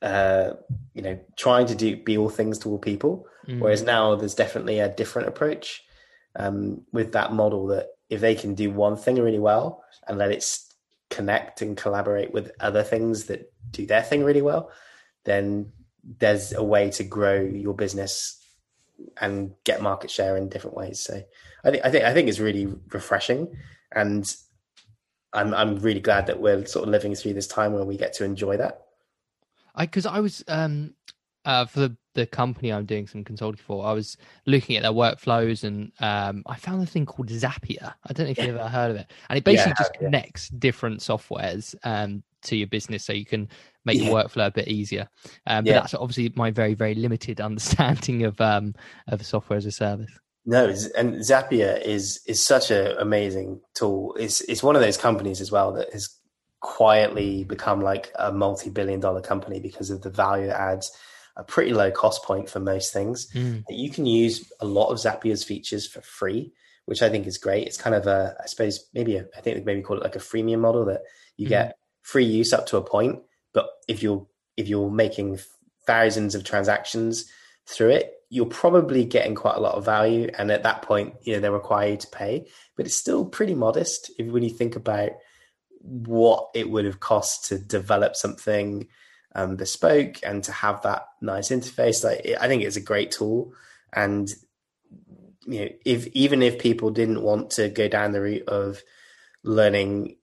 uh, 0.00 0.52
you 0.94 1.02
know, 1.02 1.18
trying 1.36 1.66
to 1.66 1.74
do 1.74 1.96
be 1.96 2.16
all 2.16 2.30
things 2.30 2.58
to 2.60 2.70
all 2.70 2.78
people. 2.78 3.26
Mm. 3.46 3.60
Whereas 3.60 3.82
now 3.82 4.14
there's 4.14 4.34
definitely 4.34 4.78
a 4.78 4.88
different 4.88 5.28
approach 5.28 5.82
um, 6.36 6.82
with 6.92 7.12
that 7.12 7.32
model 7.32 7.66
that 7.68 7.88
if 8.08 8.20
they 8.20 8.34
can 8.34 8.54
do 8.54 8.70
one 8.70 8.96
thing 8.96 9.16
really 9.16 9.38
well 9.38 9.84
and 10.06 10.18
let 10.18 10.30
it 10.30 10.44
connect 11.10 11.62
and 11.62 11.76
collaborate 11.76 12.32
with 12.32 12.50
other 12.60 12.82
things 12.82 13.24
that 13.24 13.52
do 13.70 13.86
their 13.86 14.02
thing 14.02 14.24
really 14.24 14.42
well, 14.42 14.70
then 15.24 15.72
there's 16.18 16.52
a 16.52 16.62
way 16.62 16.90
to 16.90 17.04
grow 17.04 17.40
your 17.40 17.74
business 17.74 18.40
and 19.20 19.52
get 19.64 19.82
market 19.82 20.10
share 20.10 20.36
in 20.36 20.48
different 20.48 20.76
ways. 20.76 21.00
So 21.00 21.22
I 21.64 21.70
think 21.70 21.84
I 21.84 21.90
think 21.90 22.04
I 22.04 22.12
think 22.12 22.28
it's 22.28 22.40
really 22.40 22.66
refreshing, 22.92 23.56
and 23.92 24.34
I'm 25.32 25.54
I'm 25.54 25.76
really 25.76 26.00
glad 26.00 26.26
that 26.26 26.40
we're 26.40 26.64
sort 26.66 26.84
of 26.84 26.90
living 26.90 27.14
through 27.14 27.34
this 27.34 27.46
time 27.46 27.72
where 27.72 27.84
we 27.84 27.96
get 27.96 28.12
to 28.14 28.24
enjoy 28.24 28.56
that. 28.58 28.82
I 29.74 29.86
because 29.86 30.06
I 30.06 30.20
was 30.20 30.44
um 30.48 30.94
uh, 31.44 31.66
for 31.66 31.80
the, 31.80 31.96
the 32.14 32.26
company 32.26 32.72
I'm 32.72 32.86
doing 32.86 33.06
some 33.06 33.24
consulting 33.24 33.60
for, 33.62 33.84
I 33.84 33.92
was 33.92 34.16
looking 34.46 34.76
at 34.76 34.82
their 34.82 34.92
workflows 34.92 35.64
and 35.64 35.92
um, 36.00 36.42
I 36.46 36.56
found 36.56 36.82
a 36.82 36.86
thing 36.86 37.06
called 37.06 37.28
Zapier. 37.28 37.92
I 38.06 38.12
don't 38.12 38.26
know 38.26 38.30
if 38.30 38.38
you've 38.38 38.56
ever 38.56 38.68
heard 38.68 38.92
of 38.92 38.96
it. 38.96 39.12
And 39.28 39.36
it 39.36 39.44
basically 39.44 39.70
yeah, 39.70 39.78
just 39.78 39.94
connects 39.94 40.50
yeah. 40.50 40.58
different 40.60 41.00
softwares 41.00 41.74
um, 41.84 42.22
to 42.44 42.56
your 42.56 42.66
business 42.66 43.04
so 43.04 43.12
you 43.12 43.26
can 43.26 43.48
make 43.84 43.98
yeah. 43.98 44.06
your 44.06 44.14
workflow 44.14 44.46
a 44.46 44.50
bit 44.50 44.68
easier. 44.68 45.08
Um, 45.46 45.64
but 45.64 45.72
that's 45.72 45.94
obviously 45.94 46.32
my 46.36 46.50
very, 46.50 46.74
very 46.74 46.94
limited 46.94 47.40
understanding 47.40 48.24
of 48.24 48.40
um, 48.40 48.74
of 49.08 49.24
software 49.24 49.56
as 49.56 49.66
a 49.66 49.72
service. 49.72 50.10
No, 50.46 50.66
and 50.96 51.14
Zapier 51.20 51.80
is 51.82 52.20
is 52.26 52.44
such 52.44 52.70
an 52.70 52.96
amazing 52.98 53.60
tool. 53.74 54.14
It's 54.18 54.42
it's 54.42 54.62
one 54.62 54.76
of 54.76 54.82
those 54.82 54.96
companies 54.96 55.40
as 55.40 55.50
well 55.50 55.72
that 55.72 55.92
has 55.92 56.18
quietly 56.60 57.44
become 57.44 57.80
like 57.82 58.10
a 58.18 58.32
multi 58.32 58.70
billion 58.70 59.00
dollar 59.00 59.20
company 59.20 59.60
because 59.60 59.90
of 59.90 60.00
the 60.00 60.10
value 60.10 60.46
it 60.46 60.52
adds 60.52 60.90
a 61.36 61.44
pretty 61.44 61.72
low 61.72 61.90
cost 61.90 62.22
point 62.24 62.48
for 62.48 62.60
most 62.60 62.92
things. 62.92 63.30
Mm. 63.32 63.64
You 63.68 63.90
can 63.90 64.06
use 64.06 64.50
a 64.60 64.64
lot 64.64 64.90
of 64.90 64.98
Zapier's 64.98 65.44
features 65.44 65.86
for 65.86 66.00
free, 66.00 66.52
which 66.86 67.02
I 67.02 67.08
think 67.08 67.26
is 67.26 67.38
great. 67.38 67.66
It's 67.66 67.76
kind 67.76 67.94
of 67.94 68.06
a, 68.06 68.36
I 68.42 68.46
suppose, 68.46 68.88
maybe 68.94 69.16
a, 69.16 69.26
I 69.36 69.40
think 69.40 69.56
they 69.56 69.64
maybe 69.64 69.82
call 69.82 69.96
it 69.96 70.02
like 70.02 70.16
a 70.16 70.20
freemium 70.20 70.60
model 70.60 70.84
that 70.86 71.02
you 71.36 71.46
mm. 71.46 71.50
get 71.50 71.76
free 72.04 72.24
use 72.24 72.52
up 72.52 72.66
to 72.66 72.76
a 72.76 72.82
point. 72.82 73.20
But 73.52 73.68
if 73.88 74.02
you're 74.02 74.24
if 74.56 74.68
you're 74.68 74.90
making 74.90 75.40
thousands 75.84 76.36
of 76.36 76.44
transactions 76.44 77.28
through 77.66 77.90
it, 77.90 78.12
you're 78.28 78.46
probably 78.46 79.04
getting 79.04 79.34
quite 79.34 79.56
a 79.56 79.60
lot 79.60 79.74
of 79.74 79.84
value. 79.84 80.30
And 80.38 80.50
at 80.52 80.62
that 80.62 80.82
point, 80.82 81.14
you 81.22 81.34
know, 81.34 81.40
they 81.40 81.50
require 81.50 81.90
you 81.90 81.96
to 81.96 82.06
pay, 82.08 82.46
but 82.76 82.86
it's 82.86 82.94
still 82.94 83.24
pretty 83.24 83.54
modest 83.54 84.12
if 84.18 84.28
when 84.28 84.44
you 84.44 84.50
think 84.50 84.76
about 84.76 85.10
what 85.80 86.50
it 86.54 86.70
would 86.70 86.84
have 86.84 87.00
cost 87.00 87.46
to 87.46 87.58
develop 87.58 88.16
something 88.16 88.86
um, 89.34 89.56
bespoke 89.56 90.20
and 90.22 90.44
to 90.44 90.52
have 90.52 90.82
that 90.82 91.06
nice 91.20 91.48
interface. 91.48 92.04
Like 92.04 92.36
I 92.40 92.46
think 92.46 92.62
it's 92.62 92.76
a 92.76 92.80
great 92.80 93.10
tool, 93.10 93.52
and 93.92 94.32
you 95.46 95.60
know, 95.60 95.68
if 95.84 96.06
even 96.08 96.42
if 96.42 96.58
people 96.58 96.90
didn't 96.90 97.22
want 97.22 97.50
to 97.52 97.68
go 97.68 97.88
down 97.88 98.12
the 98.12 98.20
route 98.20 98.48
of 98.48 98.82
learning 99.42 100.16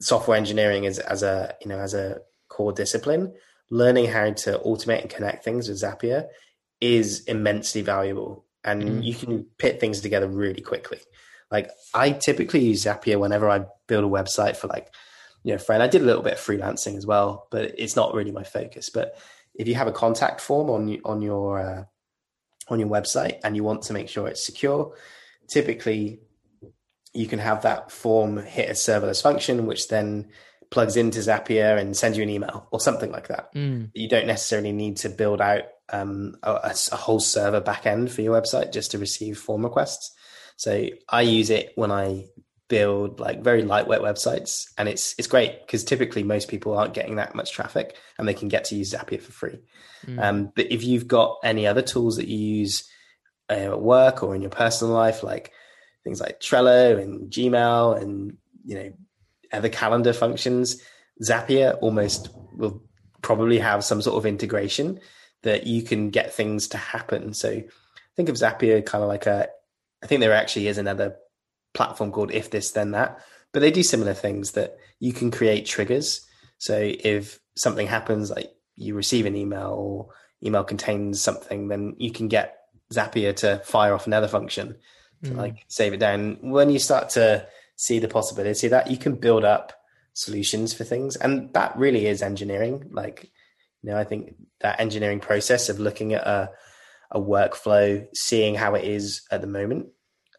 software 0.00 0.36
engineering 0.36 0.86
as 0.86 0.98
as 0.98 1.22
a 1.22 1.54
you 1.60 1.68
know 1.68 1.78
as 1.78 1.94
a 1.94 2.20
core 2.48 2.72
discipline, 2.72 3.34
learning 3.70 4.06
how 4.06 4.32
to 4.32 4.58
automate 4.64 5.02
and 5.02 5.10
connect 5.10 5.44
things 5.44 5.68
with 5.68 5.80
Zapier 5.80 6.28
is 6.80 7.24
immensely 7.24 7.82
valuable, 7.82 8.44
and 8.64 8.82
mm. 8.82 9.04
you 9.04 9.14
can 9.14 9.46
put 9.58 9.80
things 9.80 10.00
together 10.00 10.28
really 10.28 10.60
quickly. 10.60 11.00
Like 11.50 11.70
I 11.94 12.10
typically 12.10 12.60
use 12.60 12.84
Zapier 12.84 13.18
whenever 13.18 13.48
I 13.48 13.64
build 13.86 14.04
a 14.04 14.08
website 14.08 14.56
for 14.56 14.68
like 14.68 14.92
you 15.44 15.52
know 15.52 15.58
friend. 15.58 15.82
I 15.82 15.88
did 15.88 16.02
a 16.02 16.06
little 16.06 16.22
bit 16.22 16.34
of 16.34 16.38
freelancing 16.38 16.96
as 16.96 17.06
well, 17.06 17.46
but 17.50 17.74
it's 17.78 17.96
not 17.96 18.14
really 18.14 18.32
my 18.32 18.44
focus. 18.44 18.90
But 18.90 19.18
if 19.54 19.66
you 19.66 19.74
have 19.74 19.88
a 19.88 19.92
contact 19.92 20.40
form 20.40 20.70
on 20.70 21.00
on 21.04 21.22
your 21.22 21.58
uh, 21.60 21.84
on 22.68 22.78
your 22.78 22.88
website 22.88 23.38
and 23.44 23.56
you 23.56 23.64
want 23.64 23.82
to 23.82 23.92
make 23.92 24.08
sure 24.08 24.28
it's 24.28 24.44
secure, 24.44 24.94
typically 25.48 26.20
you 27.14 27.26
can 27.26 27.38
have 27.38 27.62
that 27.62 27.90
form 27.90 28.38
hit 28.38 28.68
a 28.68 28.72
serverless 28.72 29.22
function, 29.22 29.66
which 29.66 29.88
then 29.88 30.28
plugs 30.70 30.96
into 30.96 31.18
Zapier 31.20 31.78
and 31.78 31.96
sends 31.96 32.18
you 32.18 32.22
an 32.22 32.30
email 32.30 32.68
or 32.70 32.80
something 32.80 33.10
like 33.10 33.28
that. 33.28 33.54
Mm. 33.54 33.90
You 33.94 34.08
don't 34.08 34.26
necessarily 34.26 34.72
need 34.72 34.98
to 34.98 35.08
build 35.08 35.40
out 35.40 35.62
um, 35.90 36.36
a, 36.42 36.74
a, 36.92 36.96
whole 36.96 37.20
server 37.20 37.62
backend 37.62 38.10
for 38.10 38.20
your 38.20 38.38
website 38.38 38.72
just 38.72 38.90
to 38.90 38.98
receive 38.98 39.38
form 39.38 39.64
requests. 39.64 40.14
So 40.56 40.88
I 41.08 41.22
use 41.22 41.48
it 41.48 41.72
when 41.76 41.90
I 41.90 42.26
build 42.68 43.20
like 43.20 43.42
very 43.42 43.62
lightweight 43.62 44.02
websites, 44.02 44.66
and 44.76 44.88
it's 44.88 45.14
it's 45.18 45.28
great 45.28 45.60
because 45.66 45.84
typically 45.84 46.22
most 46.22 46.48
people 46.48 46.76
aren't 46.76 46.94
getting 46.94 47.16
that 47.16 47.34
much 47.34 47.52
traffic, 47.52 47.96
and 48.18 48.28
they 48.28 48.34
can 48.34 48.48
get 48.48 48.64
to 48.66 48.74
use 48.74 48.92
Zapier 48.92 49.22
for 49.22 49.32
free. 49.32 49.60
Mm. 50.06 50.22
Um, 50.22 50.52
but 50.54 50.70
if 50.70 50.84
you've 50.84 51.08
got 51.08 51.38
any 51.42 51.66
other 51.66 51.82
tools 51.82 52.16
that 52.16 52.28
you 52.28 52.38
use 52.38 52.88
uh, 53.48 53.54
at 53.54 53.80
work 53.80 54.22
or 54.22 54.34
in 54.34 54.42
your 54.42 54.50
personal 54.50 54.92
life, 54.92 55.22
like 55.22 55.52
things 56.04 56.20
like 56.20 56.40
Trello 56.40 57.00
and 57.00 57.30
Gmail 57.30 58.00
and 58.00 58.36
you 58.64 58.76
know 58.76 58.92
other 59.52 59.68
calendar 59.68 60.12
functions, 60.12 60.82
Zapier 61.22 61.78
almost 61.80 62.28
will 62.54 62.82
probably 63.22 63.58
have 63.58 63.84
some 63.84 64.02
sort 64.02 64.16
of 64.16 64.26
integration 64.26 65.00
that 65.42 65.66
you 65.66 65.82
can 65.82 66.10
get 66.10 66.32
things 66.32 66.68
to 66.68 66.76
happen. 66.76 67.32
So 67.34 67.62
think 68.16 68.28
of 68.28 68.36
Zapier 68.36 68.84
kind 68.84 69.02
of 69.02 69.08
like 69.08 69.26
a, 69.26 69.48
I 70.02 70.06
think 70.06 70.20
there 70.20 70.32
actually 70.32 70.68
is 70.68 70.78
another 70.78 71.16
platform 71.74 72.12
called 72.12 72.32
If 72.32 72.50
This 72.50 72.72
Then 72.72 72.92
That, 72.92 73.20
but 73.52 73.60
they 73.60 73.70
do 73.70 73.82
similar 73.82 74.14
things 74.14 74.52
that 74.52 74.76
you 75.00 75.12
can 75.12 75.30
create 75.30 75.66
triggers. 75.66 76.26
So 76.58 76.76
if 76.78 77.40
something 77.56 77.86
happens, 77.86 78.30
like 78.30 78.52
you 78.74 78.94
receive 78.94 79.26
an 79.26 79.36
email 79.36 79.70
or 79.70 80.08
email 80.44 80.64
contains 80.64 81.20
something, 81.20 81.68
then 81.68 81.94
you 81.98 82.12
can 82.12 82.28
get 82.28 82.56
Zapier 82.92 83.34
to 83.36 83.58
fire 83.64 83.94
off 83.94 84.06
another 84.06 84.28
function 84.28 84.76
to 85.24 85.30
mm. 85.30 85.36
like 85.36 85.64
save 85.68 85.92
it 85.92 86.00
down. 86.00 86.38
When 86.40 86.70
you 86.70 86.78
start 86.78 87.10
to 87.10 87.46
see 87.76 87.98
the 87.98 88.08
possibility 88.08 88.68
that 88.68 88.90
you 88.90 88.96
can 88.96 89.14
build 89.14 89.44
up 89.44 89.72
solutions 90.14 90.74
for 90.74 90.84
things, 90.84 91.16
and 91.16 91.52
that 91.54 91.76
really 91.76 92.06
is 92.06 92.22
engineering. 92.22 92.88
Like, 92.90 93.30
you 93.82 93.90
know, 93.90 93.96
I 93.96 94.04
think 94.04 94.34
that 94.60 94.80
engineering 94.80 95.20
process 95.20 95.68
of 95.68 95.78
looking 95.78 96.14
at 96.14 96.26
a 96.26 96.50
a 97.10 97.20
workflow, 97.20 98.06
seeing 98.14 98.54
how 98.54 98.74
it 98.74 98.84
is 98.84 99.22
at 99.30 99.40
the 99.40 99.46
moment, 99.46 99.88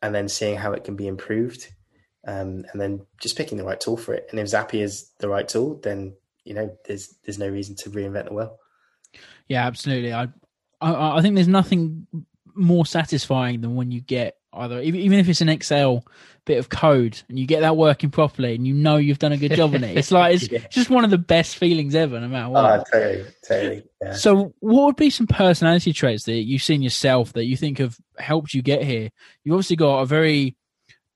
and 0.02 0.14
then 0.14 0.30
seeing 0.30 0.58
how 0.58 0.74
it 0.74 0.84
can 0.84 0.96
be 0.96 1.08
improved, 1.08 1.68
um, 2.28 2.64
and 2.72 2.80
then 2.80 3.06
just 3.20 3.38
picking 3.38 3.58
the 3.58 3.64
right 3.64 3.80
tool 3.80 3.98
for 3.98 4.14
it. 4.14 4.28
And 4.30 4.40
if 4.40 4.48
Zapier 4.48 4.84
is 4.84 5.12
the 5.20 5.30
right 5.30 5.48
tool, 5.48 5.80
then 5.82 6.16
you 6.44 6.54
know 6.54 6.78
there's 6.86 7.16
there's 7.26 7.40
no 7.40 7.50
reason 7.50 7.76
to 7.78 7.90
reinvent 7.90 8.28
the 8.28 8.34
wheel. 8.34 8.58
Yeah, 9.48 9.66
absolutely. 9.66 10.14
I 10.14 10.28
I, 10.82 11.18
I 11.18 11.22
think 11.22 11.36
there's 11.36 11.48
nothing 11.48 12.08
more 12.56 12.86
satisfying 12.86 13.62
than 13.62 13.76
when 13.76 13.92
you 13.92 14.02
get 14.02 14.39
either 14.54 14.82
even 14.82 15.20
if 15.20 15.30
it's 15.30 15.42
an 15.42 15.50
excel 15.50 16.04
bit 16.46 16.58
of 16.58 16.70
code 16.70 17.22
and 17.30 17.38
you 17.38 17.46
get 17.46 17.62
that 17.62 17.78
working 17.78 18.10
properly 18.10 18.56
and 18.56 18.66
you 18.66 18.74
know 18.74 18.98
you've 18.98 19.20
done 19.20 19.32
a 19.32 19.38
good 19.38 19.54
job 19.54 19.76
on 19.76 19.84
it 19.84 19.96
it's 19.96 20.12
like 20.12 20.34
it's 20.34 20.52
yeah. 20.52 20.60
just 20.70 20.90
one 20.90 21.04
of 21.04 21.12
the 21.12 21.18
best 21.18 21.58
feelings 21.58 21.94
ever 21.94 22.20
no 22.20 22.28
matter 22.28 22.50
what 22.50 22.80
oh, 22.80 22.84
totally 22.92 23.26
totally 23.48 23.84
yeah. 24.02 24.14
so 24.14 24.54
what 24.60 24.86
would 24.86 24.96
be 24.96 25.12
some 25.12 25.28
personality 25.28 25.94
traits 25.94 26.24
that 26.24 26.34
you've 26.34 26.64
seen 26.64 26.82
yourself 26.82 27.34
that 27.34 27.46
you 27.46 27.56
think 27.56 27.78
have 27.78 27.98
helped 28.18 28.54
you 28.54 28.62
get 28.62 28.84
here 28.84 29.10
you've 29.44 29.54
obviously 29.54 29.76
got 29.76 30.00
a 30.00 30.06
very 30.06 30.56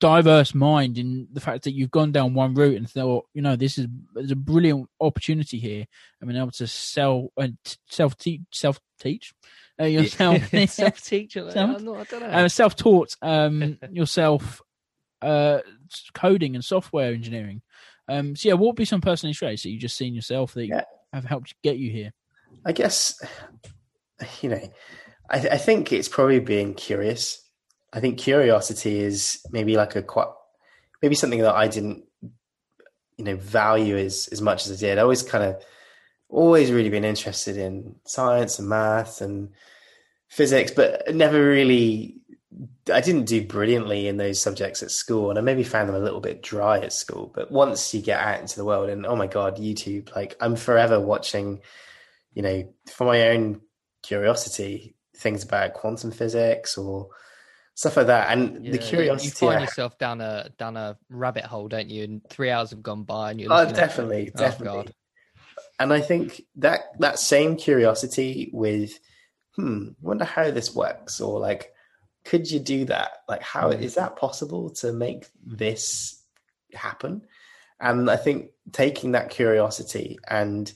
diverse 0.00 0.54
mind 0.54 0.98
in 0.98 1.26
the 1.32 1.40
fact 1.40 1.64
that 1.64 1.72
you've 1.72 1.90
gone 1.90 2.12
down 2.12 2.34
one 2.34 2.54
route 2.54 2.76
and 2.76 2.88
thought 2.90 3.26
you 3.32 3.40
know 3.40 3.56
this 3.56 3.78
is 3.78 3.86
there's 4.12 4.30
a 4.30 4.36
brilliant 4.36 4.88
opportunity 5.00 5.58
here 5.58 5.86
i 6.20 6.24
mean 6.24 6.36
able 6.36 6.50
to 6.50 6.66
sell 6.66 7.32
and 7.36 7.56
uh, 7.66 7.70
self 7.88 8.16
teach 8.16 8.42
self 8.52 8.78
teach 9.00 9.32
uh, 9.80 9.84
yourself 9.84 10.48
self 10.68 11.02
teacher. 11.02 11.50
Self, 11.50 11.70
I 11.70 11.74
don't 11.74 11.84
know. 12.20 12.26
Uh, 12.26 12.48
self 12.48 12.76
taught 12.76 13.16
um, 13.22 13.78
yourself 13.90 14.62
uh, 15.22 15.60
coding 16.12 16.54
and 16.54 16.64
software 16.64 17.12
engineering. 17.12 17.62
Um, 18.08 18.36
so 18.36 18.48
yeah, 18.48 18.54
what 18.54 18.68
would 18.68 18.76
be 18.76 18.84
some 18.84 19.00
personal 19.00 19.34
traits 19.34 19.62
that 19.62 19.70
you 19.70 19.78
just 19.78 19.96
seen 19.96 20.14
yourself 20.14 20.54
that 20.54 20.66
yeah. 20.66 20.82
have 21.12 21.24
helped 21.24 21.54
get 21.62 21.78
you 21.78 21.90
here? 21.90 22.12
I 22.64 22.72
guess 22.72 23.20
you 24.40 24.50
know, 24.50 24.60
I, 25.30 25.38
I 25.38 25.58
think 25.58 25.92
it's 25.92 26.08
probably 26.08 26.40
being 26.40 26.74
curious. 26.74 27.40
I 27.92 28.00
think 28.00 28.18
curiosity 28.18 29.00
is 29.00 29.44
maybe 29.50 29.76
like 29.76 29.96
a 29.96 30.02
quite 30.02 30.28
maybe 31.02 31.14
something 31.14 31.40
that 31.40 31.54
I 31.54 31.68
didn't 31.68 32.04
you 33.16 33.24
know 33.24 33.36
value 33.36 33.96
as 33.96 34.28
as 34.32 34.40
much 34.40 34.66
as 34.66 34.72
I 34.72 34.76
did. 34.76 34.98
I 34.98 35.02
always 35.02 35.22
kind 35.22 35.44
of 35.44 35.62
always 36.34 36.72
really 36.72 36.90
been 36.90 37.04
interested 37.04 37.56
in 37.56 37.94
science 38.04 38.58
and 38.58 38.68
math 38.68 39.20
and 39.20 39.50
physics, 40.28 40.70
but 40.70 41.14
never 41.14 41.42
really. 41.42 42.16
I 42.92 43.00
didn't 43.00 43.24
do 43.24 43.44
brilliantly 43.44 44.06
in 44.06 44.16
those 44.16 44.40
subjects 44.40 44.82
at 44.82 44.90
school, 44.90 45.30
and 45.30 45.38
I 45.38 45.42
maybe 45.42 45.64
found 45.64 45.88
them 45.88 45.96
a 45.96 46.00
little 46.00 46.20
bit 46.20 46.42
dry 46.42 46.78
at 46.78 46.92
school. 46.92 47.32
But 47.34 47.50
once 47.50 47.92
you 47.94 48.00
get 48.00 48.20
out 48.20 48.40
into 48.40 48.56
the 48.56 48.64
world, 48.64 48.90
and 48.90 49.06
oh 49.06 49.16
my 49.16 49.26
god, 49.26 49.56
YouTube! 49.56 50.14
Like 50.14 50.36
I'm 50.40 50.54
forever 50.54 51.00
watching, 51.00 51.60
you 52.34 52.42
know, 52.42 52.72
for 52.92 53.06
my 53.06 53.28
own 53.30 53.60
curiosity, 54.02 54.94
things 55.16 55.42
about 55.42 55.74
quantum 55.74 56.10
physics 56.12 56.76
or 56.76 57.08
stuff 57.74 57.96
like 57.96 58.06
that. 58.06 58.30
And 58.30 58.64
yeah, 58.64 58.72
the 58.72 58.78
curiosity, 58.78 59.46
you 59.46 59.50
find 59.50 59.60
yourself 59.62 59.98
down 59.98 60.20
a 60.20 60.50
down 60.58 60.76
a 60.76 60.96
rabbit 61.08 61.44
hole, 61.44 61.68
don't 61.68 61.90
you? 61.90 62.04
And 62.04 62.22
three 62.28 62.50
hours 62.50 62.70
have 62.70 62.82
gone 62.82 63.04
by, 63.04 63.32
and 63.32 63.40
you're 63.40 63.52
oh, 63.52 63.70
definitely, 63.70 64.28
at, 64.28 64.36
definitely. 64.36 64.86
Oh, 64.88 64.92
and 65.78 65.92
I 65.92 66.00
think 66.00 66.42
that 66.56 66.98
that 67.00 67.18
same 67.18 67.56
curiosity 67.56 68.50
with, 68.52 68.98
hmm, 69.56 69.88
wonder 70.00 70.24
how 70.24 70.50
this 70.50 70.74
works, 70.74 71.20
or 71.20 71.40
like, 71.40 71.72
could 72.24 72.50
you 72.50 72.58
do 72.58 72.84
that? 72.86 73.10
Like, 73.28 73.42
how 73.42 73.70
mm. 73.70 73.80
is 73.80 73.94
that 73.94 74.16
possible 74.16 74.70
to 74.70 74.92
make 74.92 75.26
this 75.44 76.22
happen? 76.72 77.22
And 77.80 78.10
I 78.10 78.16
think 78.16 78.50
taking 78.72 79.12
that 79.12 79.30
curiosity 79.30 80.18
and 80.28 80.72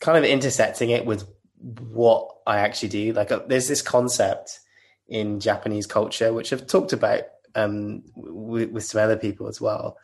kind 0.00 0.18
of 0.18 0.24
intersecting 0.24 0.90
it 0.90 1.06
with 1.06 1.26
what 1.58 2.28
I 2.46 2.58
actually 2.58 2.88
do, 2.88 3.12
like, 3.12 3.30
uh, 3.30 3.40
there's 3.46 3.68
this 3.68 3.82
concept 3.82 4.60
in 5.06 5.38
Japanese 5.38 5.86
culture 5.86 6.32
which 6.32 6.52
I've 6.52 6.66
talked 6.66 6.92
about 6.92 7.22
um, 7.54 8.02
with, 8.16 8.70
with 8.70 8.84
some 8.84 9.02
other 9.02 9.16
people 9.16 9.48
as 9.48 9.60
well. 9.60 9.96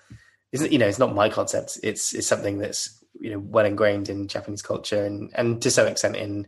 Isn't 0.52 0.72
you 0.72 0.78
know? 0.78 0.88
It's 0.88 0.98
not 0.98 1.14
my 1.14 1.28
concept. 1.28 1.78
It's 1.82 2.12
it's 2.12 2.26
something 2.26 2.58
that's 2.58 2.99
you 3.18 3.30
know 3.30 3.38
well 3.38 3.66
ingrained 3.66 4.08
in 4.08 4.28
Japanese 4.28 4.62
culture 4.62 5.04
and 5.04 5.30
and 5.34 5.60
to 5.62 5.70
some 5.70 5.86
extent 5.86 6.16
in 6.16 6.46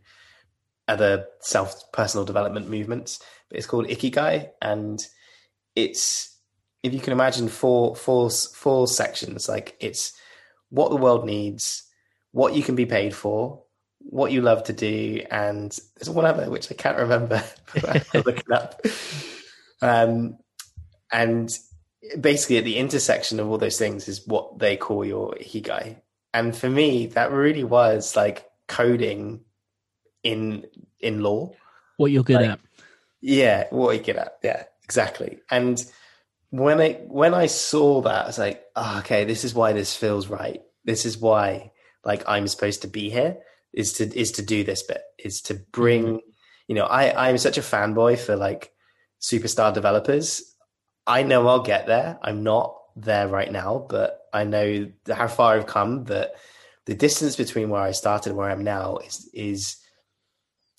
other 0.89 1.27
self 1.41 1.91
personal 1.93 2.25
development 2.25 2.69
movements. 2.69 3.21
But 3.49 3.59
it's 3.59 3.67
called 3.67 3.87
ikigai, 3.87 4.51
and 4.61 5.05
it's 5.75 6.39
if 6.83 6.93
you 6.93 7.01
can 7.01 7.13
imagine 7.13 7.49
four 7.49 7.97
four 7.97 8.31
four 8.31 8.87
sections. 8.87 9.49
Like 9.49 9.77
it's 9.81 10.13
what 10.71 10.91
the 10.91 10.97
world 10.97 11.25
needs, 11.25 11.85
what 12.33 12.55
you 12.55 12.63
can 12.63 12.75
be 12.75 12.87
paid 12.87 13.15
for, 13.15 13.63
what 13.99 14.33
you 14.33 14.43
love 14.43 14.65
to 14.65 14.73
do, 14.73 15.25
and 15.31 15.77
there's 15.97 16.11
one 16.11 16.25
other 16.25 16.51
which 16.51 16.71
I 16.71 16.75
can't 16.75 16.99
remember. 16.99 17.43
look 18.15 18.39
it 18.39 18.53
up. 18.53 18.85
Um, 19.81 20.39
and 21.13 21.51
basically, 22.21 22.59
at 22.59 22.65
the 22.65 22.79
intersection 22.79 23.41
of 23.41 23.49
all 23.51 23.59
those 23.59 23.79
things 23.79 24.09
is 24.09 24.27
what 24.27 24.59
they 24.59 24.77
call 24.77 25.05
your 25.05 25.35
ikigai. 25.35 25.97
And 26.35 26.57
for 26.57 26.69
me, 26.69 27.07
that 27.09 27.31
really 27.31 27.65
was 27.65 28.17
like 28.17 28.49
coding 28.69 29.41
in 30.23 30.67
in 31.01 31.23
law. 31.23 31.53
What 31.97 32.11
you're 32.11 32.23
good 32.23 32.37
like, 32.37 32.51
at. 32.51 32.61
Yeah, 33.21 33.67
what 33.71 33.95
you're 33.95 34.05
good 34.05 34.17
at. 34.17 34.39
Yeah, 34.43 34.65
exactly. 34.85 35.41
And 35.51 35.85
when 36.51 36.81
I 36.81 36.93
when 37.07 37.35
I 37.35 37.47
saw 37.47 38.03
that, 38.03 38.25
I 38.25 38.27
was 38.27 38.39
like, 38.39 38.63
oh, 38.77 38.99
okay, 39.01 39.25
this 39.25 39.45
is 39.45 39.55
why 39.55 39.73
this 39.73 39.97
feels 39.97 40.29
right. 40.29 40.61
This 40.85 41.07
is 41.07 41.19
why 41.19 41.73
like 42.05 42.25
I'm 42.27 42.49
supposed 42.49 42.83
to 42.83 42.89
be 42.89 43.11
here 43.11 43.39
is 43.73 43.95
to 43.95 44.19
is 44.19 44.33
to 44.33 44.43
do 44.43 44.65
this 44.65 44.83
bit 44.83 45.03
is 45.19 45.41
to 45.43 45.55
bring 45.73 46.05
mm-hmm. 46.05 46.19
you 46.69 46.75
know 46.75 46.85
I 46.85 47.29
I'm 47.29 47.39
such 47.39 47.59
a 47.59 47.63
fanboy 47.63 48.19
for 48.19 48.37
like 48.37 48.73
superstar 49.21 49.73
developers. 49.73 50.43
I 51.07 51.23
know 51.23 51.47
I'll 51.49 51.63
get 51.63 51.87
there. 51.87 52.19
I'm 52.23 52.43
not 52.43 52.77
there 52.97 53.29
right 53.29 53.51
now, 53.51 53.87
but 53.89 54.27
I 54.33 54.45
know 54.45 54.91
how 55.13 55.29
far 55.29 55.55
I've 55.55 55.67
come. 55.67 56.05
That 56.05 56.35
the 56.87 56.95
distance 56.95 57.37
between 57.37 57.71
where 57.71 57.83
I 57.83 57.93
started 57.93 58.31
and 58.31 58.39
where 58.39 58.49
I 58.49 58.53
am 58.53 58.65
now 58.65 58.99
is 58.99 59.29
is 59.33 59.77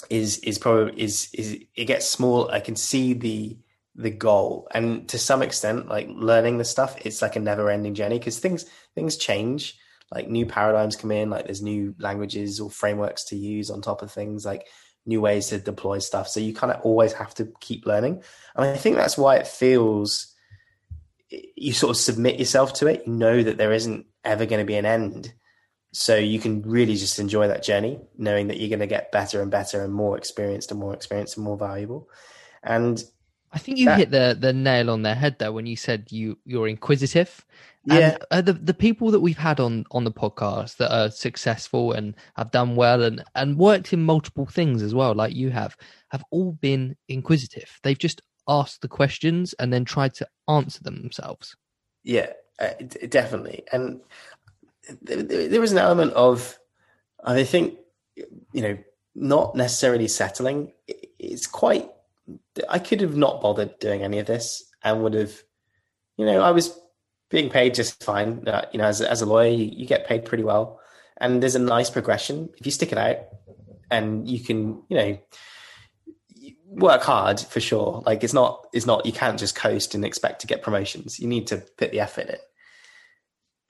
is 0.09 0.39
is 0.39 0.57
probably 0.57 1.01
is 1.01 1.29
is 1.33 1.57
it 1.75 1.85
gets 1.85 2.07
small. 2.07 2.49
I 2.49 2.59
can 2.59 2.75
see 2.75 3.13
the 3.13 3.57
the 3.95 4.11
goal, 4.11 4.67
and 4.71 5.07
to 5.09 5.17
some 5.17 5.41
extent, 5.41 5.87
like 5.87 6.07
learning 6.09 6.57
the 6.57 6.65
stuff, 6.65 6.97
it's 7.05 7.21
like 7.21 7.35
a 7.35 7.39
never 7.39 7.69
ending 7.69 7.93
journey 7.93 8.17
because 8.17 8.39
things 8.39 8.65
things 8.95 9.17
change. 9.17 9.77
Like 10.11 10.29
new 10.29 10.45
paradigms 10.45 10.95
come 10.95 11.11
in, 11.11 11.29
like 11.29 11.45
there's 11.45 11.61
new 11.61 11.95
languages 11.97 12.59
or 12.59 12.69
frameworks 12.69 13.25
to 13.25 13.35
use 13.35 13.71
on 13.71 13.81
top 13.81 14.03
of 14.03 14.11
things, 14.11 14.45
like 14.45 14.67
new 15.05 15.21
ways 15.21 15.47
to 15.47 15.57
deploy 15.57 15.99
stuff. 15.99 16.27
So 16.27 16.39
you 16.39 16.53
kind 16.53 16.71
of 16.71 16.81
always 16.81 17.13
have 17.13 17.33
to 17.35 17.51
keep 17.59 17.85
learning. 17.85 18.23
And 18.55 18.65
I 18.65 18.77
think 18.77 18.95
that's 18.95 19.17
why 19.17 19.37
it 19.37 19.47
feels 19.47 20.32
you 21.55 21.73
sort 21.73 21.91
of 21.91 21.97
submit 21.97 22.39
yourself 22.39 22.73
to 22.75 22.87
it. 22.87 23.03
You 23.05 23.13
know 23.13 23.43
that 23.43 23.57
there 23.57 23.73
isn't 23.73 24.05
ever 24.23 24.45
going 24.45 24.59
to 24.61 24.65
be 24.65 24.75
an 24.75 24.85
end. 24.85 25.33
So 25.95 26.15
you 26.15 26.39
can 26.39 26.63
really 26.63 26.95
just 26.95 27.19
enjoy 27.19 27.47
that 27.49 27.63
journey, 27.63 27.99
knowing 28.17 28.47
that 28.47 28.59
you're 28.59 28.69
going 28.69 28.79
to 28.79 28.87
get 28.87 29.11
better 29.11 29.41
and 29.41 29.51
better 29.51 29.83
and 29.83 29.93
more 29.93 30.17
experienced 30.17 30.71
and 30.71 30.79
more 30.79 30.93
experienced 30.93 31.37
and 31.37 31.45
more 31.45 31.57
valuable. 31.57 32.09
And 32.63 33.03
I 33.51 33.59
think 33.59 33.77
you 33.77 33.85
that- 33.85 33.99
hit 33.99 34.11
the 34.11 34.35
the 34.39 34.53
nail 34.53 34.89
on 34.89 35.03
their 35.03 35.13
head 35.13 35.37
though 35.37 35.51
when 35.51 35.67
you 35.67 35.75
said 35.75 36.11
you 36.11 36.39
you're 36.45 36.67
inquisitive. 36.67 37.45
yeah, 37.85 37.95
And 38.15 38.17
uh, 38.31 38.41
the 38.41 38.53
the 38.53 38.73
people 38.73 39.11
that 39.11 39.19
we've 39.19 39.37
had 39.37 39.59
on 39.59 39.85
on 39.91 40.03
the 40.03 40.11
podcast 40.11 40.77
that 40.77 40.91
are 40.91 41.11
successful 41.11 41.91
and 41.91 42.15
have 42.35 42.49
done 42.49 42.75
well 42.75 43.03
and 43.03 43.23
and 43.35 43.57
worked 43.59 43.93
in 43.93 44.01
multiple 44.01 44.47
things 44.47 44.81
as 44.81 44.95
well, 44.95 45.13
like 45.13 45.35
you 45.35 45.51
have, 45.51 45.77
have 46.09 46.23
all 46.31 46.53
been 46.53 46.95
inquisitive. 47.07 47.69
They've 47.83 47.99
just 47.99 48.23
asked 48.47 48.81
the 48.81 48.87
questions 48.87 49.53
and 49.53 49.71
then 49.71 49.85
tried 49.85 50.13
to 50.15 50.27
answer 50.47 50.83
them 50.83 51.01
themselves. 51.01 51.55
Yeah, 52.03 52.33
uh, 52.59 52.73
d- 52.79 53.07
definitely. 53.07 53.63
And 53.71 54.01
there, 55.01 55.23
there 55.23 55.47
there 55.47 55.61
was 55.61 55.71
an 55.71 55.77
element 55.77 56.13
of, 56.13 56.57
I 57.23 57.43
think, 57.43 57.79
you 58.15 58.61
know, 58.61 58.77
not 59.15 59.55
necessarily 59.55 60.07
settling. 60.07 60.73
It's 61.19 61.47
quite. 61.47 61.89
I 62.69 62.79
could 62.79 63.01
have 63.01 63.15
not 63.15 63.41
bothered 63.41 63.79
doing 63.79 64.01
any 64.01 64.19
of 64.19 64.27
this 64.27 64.63
and 64.83 65.03
would 65.03 65.13
have, 65.13 65.33
you 66.17 66.25
know, 66.25 66.41
I 66.41 66.51
was 66.51 66.77
being 67.29 67.49
paid 67.49 67.73
just 67.73 68.03
fine. 68.03 68.47
Uh, 68.47 68.65
you 68.71 68.77
know, 68.77 68.85
as 68.85 69.01
as 69.01 69.21
a 69.21 69.25
lawyer, 69.25 69.51
you, 69.51 69.65
you 69.65 69.85
get 69.85 70.07
paid 70.07 70.25
pretty 70.25 70.43
well, 70.43 70.79
and 71.17 71.41
there's 71.41 71.55
a 71.55 71.59
nice 71.59 71.89
progression 71.89 72.49
if 72.57 72.65
you 72.65 72.71
stick 72.71 72.91
it 72.91 72.97
out, 72.97 73.19
and 73.89 74.27
you 74.27 74.39
can, 74.39 74.83
you 74.89 74.97
know. 74.97 75.17
Work 76.75 77.03
hard 77.03 77.39
for 77.39 77.59
sure. 77.59 78.03
Like 78.05 78.23
it's 78.23 78.33
not, 78.33 78.67
it's 78.73 78.85
not. 78.85 79.05
You 79.05 79.13
can't 79.13 79.39
just 79.39 79.55
coast 79.55 79.95
and 79.95 80.03
expect 80.03 80.41
to 80.41 80.47
get 80.47 80.63
promotions. 80.63 81.19
You 81.19 81.27
need 81.27 81.47
to 81.47 81.57
put 81.77 81.91
the 81.91 81.99
effort 81.99 82.29
in 82.29 82.37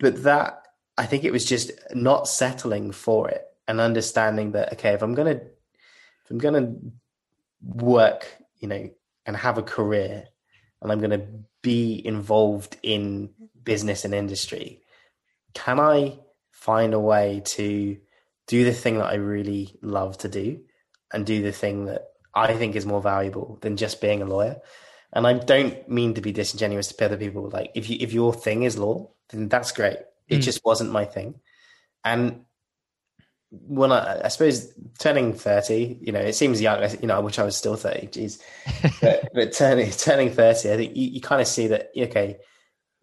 but 0.04 0.24
that 0.24 0.68
I 0.98 1.06
think 1.06 1.24
it 1.24 1.32
was 1.32 1.46
just 1.46 1.72
not 1.94 2.28
settling 2.28 2.92
for 2.92 3.30
it 3.30 3.46
and 3.70 3.80
understanding 3.80 4.52
that 4.52 4.74
okay, 4.74 4.90
if 4.94 5.02
I'm 5.02 5.16
gonna 5.16 5.40
if 5.40 6.30
I'm 6.30 6.38
gonna 6.38 6.76
work, 7.62 8.28
you 8.60 8.68
know, 8.68 8.90
and 9.26 9.38
have 9.38 9.58
a 9.58 9.64
career, 9.64 10.26
and 10.82 10.92
I'm 10.92 11.00
gonna 11.00 11.26
be 11.62 12.06
involved 12.06 12.76
in 12.84 13.30
business 13.64 14.04
and 14.04 14.14
industry, 14.14 14.82
can 15.54 15.80
I 15.80 16.20
find 16.52 16.94
a 16.94 17.00
way 17.00 17.42
to 17.46 17.98
do 18.48 18.66
the 18.66 18.74
thing 18.74 18.98
that 18.98 19.06
I 19.06 19.16
really 19.16 19.80
love 19.82 20.18
to 20.20 20.28
do 20.28 20.60
and 21.14 21.26
do 21.26 21.42
the 21.42 21.54
thing 21.54 21.86
that 21.86 22.10
I 22.36 22.54
think 22.56 22.76
is 22.76 22.86
more 22.86 23.02
valuable 23.02 23.58
than 23.62 23.78
just 23.78 24.02
being 24.02 24.22
a 24.22 24.26
lawyer? 24.26 24.62
And 25.12 25.28
I 25.28 25.34
don't 25.34 25.88
mean 25.88 26.16
to 26.16 26.22
be 26.22 26.32
disingenuous 26.32 26.88
to 26.88 27.06
other 27.06 27.18
people. 27.18 27.50
Like 27.50 27.72
if 27.76 27.90
you 27.90 27.98
if 28.00 28.14
your 28.14 28.34
thing 28.34 28.64
is 28.64 28.78
law, 28.78 29.12
then 29.30 29.48
that's 29.50 29.72
great. 29.72 29.98
It 30.28 30.40
Mm. 30.40 30.44
just 30.44 30.66
wasn't 30.66 30.92
my 30.92 31.06
thing. 31.06 31.36
And 32.04 32.46
when 33.52 33.92
I, 33.92 34.22
I 34.26 34.28
suppose 34.30 34.74
turning 35.00 35.34
30, 35.34 36.00
you 36.02 36.12
know, 36.12 36.20
it 36.20 36.34
seems 36.34 36.60
young, 36.60 36.82
you 37.02 37.08
know, 37.08 37.16
I 37.16 37.20
wish 37.20 37.38
I 37.38 37.44
was 37.44 37.56
still 37.56 37.76
30, 37.76 38.08
geez. 38.08 38.40
But, 39.02 39.30
but 39.34 39.54
turning, 39.54 39.92
turning 39.92 40.32
30, 40.32 40.72
I 40.72 40.78
think 40.78 40.96
you, 40.96 41.10
you 41.10 41.22
kind 41.22 41.40
of 41.42 41.48
see 41.48 41.68
that, 41.68 41.92
okay, 41.96 42.38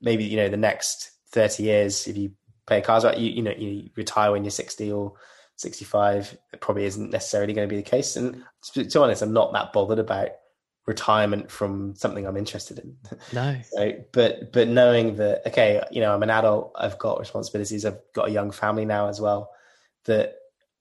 maybe, 0.00 0.24
you 0.24 0.36
know, 0.36 0.48
the 0.48 0.56
next 0.56 1.10
30 1.32 1.62
years, 1.62 2.08
if 2.08 2.16
you 2.16 2.32
play 2.66 2.80
cards 2.80 3.04
right, 3.04 3.16
you, 3.16 3.30
you 3.30 3.42
know, 3.42 3.52
you 3.56 3.90
retire 3.96 4.32
when 4.32 4.42
you're 4.42 4.50
60 4.50 4.90
or 4.90 5.12
65, 5.60 6.36
it 6.52 6.60
probably 6.60 6.84
isn't 6.84 7.10
necessarily 7.10 7.52
going 7.52 7.68
to 7.68 7.72
be 7.72 7.80
the 7.80 7.88
case. 7.88 8.16
And 8.16 8.42
to 8.72 8.84
be 8.84 8.98
honest, 8.98 9.22
I'm 9.22 9.32
not 9.32 9.52
that 9.52 9.72
bothered 9.72 9.98
about 9.98 10.30
retirement 10.86 11.50
from 11.50 11.94
something 11.94 12.26
I'm 12.26 12.36
interested 12.36 12.78
in. 12.78 12.96
No. 13.32 13.56
So, 13.70 13.92
but 14.12 14.52
but 14.52 14.68
knowing 14.68 15.16
that 15.16 15.46
okay, 15.46 15.82
you 15.90 16.00
know, 16.00 16.12
I'm 16.12 16.22
an 16.22 16.30
adult, 16.30 16.72
I've 16.74 16.98
got 16.98 17.20
responsibilities, 17.20 17.84
I've 17.84 18.00
got 18.14 18.28
a 18.28 18.32
young 18.32 18.50
family 18.50 18.84
now 18.84 19.08
as 19.08 19.20
well. 19.20 19.50
That 20.06 20.34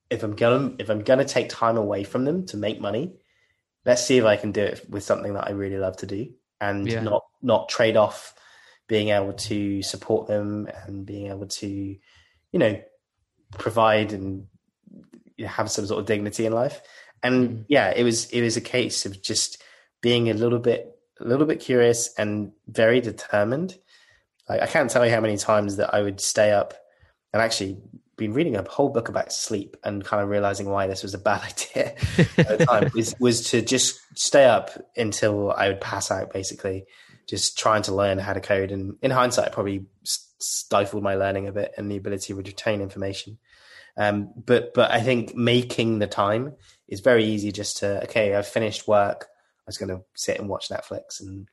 if 0.10 0.24
I'm 0.24 0.36
gonna 0.36 0.74
if 0.80 0.90
I'm 0.90 1.04
gonna 1.04 1.26
take 1.26 1.50
time 1.50 1.78
away 1.78 2.04
from 2.04 2.26
them 2.26 2.46
to 2.48 2.58
make 2.58 2.82
money, 2.82 3.20
let's 3.86 4.06
see 4.06 4.18
if 4.18 4.26
I 4.26 4.38
can 4.38 4.52
do 4.52 4.64
it 4.64 4.90
with 4.90 5.04
something 5.04 5.34
that 5.34 5.48
I 5.48 5.52
really 5.52 5.78
love 5.78 5.98
to 5.98 6.06
do 6.06 6.32
and 6.60 6.88
Yeah. 6.88 7.04
not 7.04 7.24
not 7.42 7.70
trade 7.70 7.98
off 7.98 8.34
being 8.88 9.10
able 9.10 9.34
to 9.34 9.84
support 9.84 10.28
them 10.28 10.68
and 10.86 11.06
being 11.06 11.28
able 11.28 11.46
to, 11.46 11.68
you 11.68 12.60
know, 12.60 12.82
provide 13.58 14.14
and 14.14 14.48
have 15.48 15.70
some 15.72 15.86
sort 15.86 16.00
of 16.00 16.06
dignity 16.06 16.46
in 16.46 16.54
life. 16.54 16.82
And 17.24 17.50
Mhm. 17.50 17.66
yeah, 17.68 17.92
it 17.96 18.04
was 18.04 18.30
it 18.32 18.42
was 18.42 18.58
a 18.58 18.62
case 18.62 19.06
of 19.06 19.22
just 19.22 19.62
being 20.02 20.30
a 20.30 20.34
little 20.34 20.60
bit 20.60 20.96
a 21.20 21.26
little 21.26 21.46
bit 21.46 21.60
curious 21.60 22.14
and 22.18 22.54
very 22.68 23.02
determined. 23.02 23.78
Like 24.48 24.62
I 24.62 24.68
can't 24.68 24.90
tell 24.90 25.06
you 25.06 25.12
how 25.14 25.20
many 25.22 25.38
times 25.38 25.76
that 25.78 25.94
I 25.94 26.02
would 26.02 26.22
stay 26.22 26.52
up 26.52 26.74
and 27.34 27.42
actually 27.42 27.78
been 28.18 28.34
reading 28.34 28.56
a 28.58 28.64
whole 28.70 28.90
book 28.90 29.08
about 29.08 29.32
sleep 29.32 29.78
and 29.84 30.04
kind 30.04 30.22
of 30.24 30.30
realizing 30.30 30.68
why 30.70 30.88
this 30.88 31.04
was 31.04 31.14
a 31.14 31.18
bad 31.18 31.42
idea 31.76 31.96
at 32.38 32.58
the 32.60 32.66
time 32.66 32.90
was, 32.96 33.16
was 33.20 33.50
to 33.52 33.62
just 33.62 34.00
stay 34.16 34.46
up 34.46 34.72
until 34.98 35.52
I 35.52 35.68
would 35.70 35.80
pass 35.82 36.12
out 36.12 36.34
basically 36.34 36.86
just 37.30 37.58
trying 37.58 37.84
to 37.84 37.94
learn 37.96 38.18
how 38.18 38.34
to 38.34 38.42
code 38.42 38.72
and 38.72 38.96
in 39.02 39.12
hindsight 39.12 39.46
I 39.48 39.50
probably 39.52 39.86
stifled 40.04 41.04
my 41.04 41.16
learning 41.16 41.48
a 41.48 41.52
bit 41.52 41.74
and 41.78 41.90
the 41.92 41.96
ability 41.98 42.34
to 42.34 42.36
retain 42.36 42.82
information 42.82 43.38
um, 44.00 44.34
but 44.36 44.74
but 44.74 44.90
I 44.92 45.02
think 45.02 45.36
making 45.36 46.00
the 46.00 46.08
time 46.08 46.54
is 46.88 47.02
very 47.02 47.26
easy 47.26 47.52
just 47.52 47.78
to 47.78 48.04
okay 48.06 48.34
I've 48.34 48.48
finished 48.48 48.88
work 48.88 49.26
I 49.26 49.70
was 49.70 49.78
going 49.78 49.90
to 49.90 50.04
sit 50.16 50.40
and 50.40 50.50
watch 50.50 50.70
Netflix 50.70 51.22
and 51.22 51.48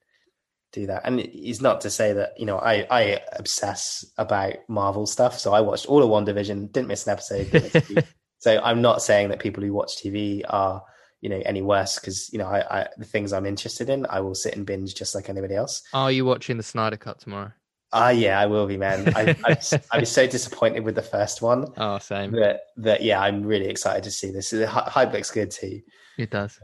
do 0.72 0.86
that. 0.86 1.02
And 1.04 1.20
it's 1.20 1.60
not 1.60 1.82
to 1.82 1.90
say 1.90 2.14
that, 2.14 2.32
you 2.38 2.46
know, 2.46 2.58
I, 2.58 2.86
I 2.90 3.20
obsess 3.32 4.06
about 4.16 4.54
Marvel 4.68 5.06
stuff. 5.06 5.38
So 5.38 5.52
I 5.52 5.60
watched 5.60 5.86
all 5.86 6.02
of 6.02 6.08
WandaVision, 6.08 6.72
didn't 6.72 6.88
miss 6.88 7.06
an 7.06 7.12
episode. 7.12 7.50
didn't 7.50 7.74
miss 7.74 7.90
a 7.90 7.94
beat. 7.94 8.04
so 8.38 8.60
I'm 8.62 8.80
not 8.80 9.02
saying 9.02 9.28
that 9.28 9.40
people 9.40 9.62
who 9.62 9.74
watch 9.74 9.96
TV 9.96 10.42
are, 10.48 10.82
you 11.20 11.28
know, 11.28 11.42
any 11.44 11.60
worse 11.60 11.98
because, 11.98 12.32
you 12.32 12.38
know, 12.38 12.46
I, 12.46 12.80
I, 12.80 12.88
the 12.96 13.04
things 13.04 13.32
I'm 13.32 13.46
interested 13.46 13.90
in, 13.90 14.06
I 14.08 14.20
will 14.20 14.34
sit 14.34 14.56
and 14.56 14.64
binge 14.64 14.94
just 14.94 15.14
like 15.14 15.28
anybody 15.28 15.54
else. 15.54 15.82
Are 15.92 16.10
you 16.10 16.24
watching 16.24 16.56
the 16.56 16.62
Snyder 16.62 16.96
Cut 16.96 17.20
tomorrow? 17.20 17.52
Ah, 17.92 18.10
yeah, 18.10 18.38
I 18.40 18.46
will 18.46 18.66
be, 18.66 18.76
man. 18.76 19.12
I, 19.14 19.36
I, 19.44 19.56
I 19.92 20.00
was 20.00 20.10
so 20.10 20.26
disappointed 20.26 20.84
with 20.84 20.96
the 20.96 21.02
first 21.02 21.40
one 21.40 21.66
Oh, 21.76 21.98
same. 21.98 22.32
that, 22.32 22.60
that, 22.78 23.02
yeah, 23.02 23.20
I'm 23.20 23.44
really 23.44 23.68
excited 23.68 24.02
to 24.04 24.10
see 24.10 24.30
this. 24.32 24.50
The 24.50 24.66
hype 24.66 25.12
looks 25.12 25.30
good 25.30 25.50
too. 25.50 25.80
It 26.18 26.30
does. 26.30 26.58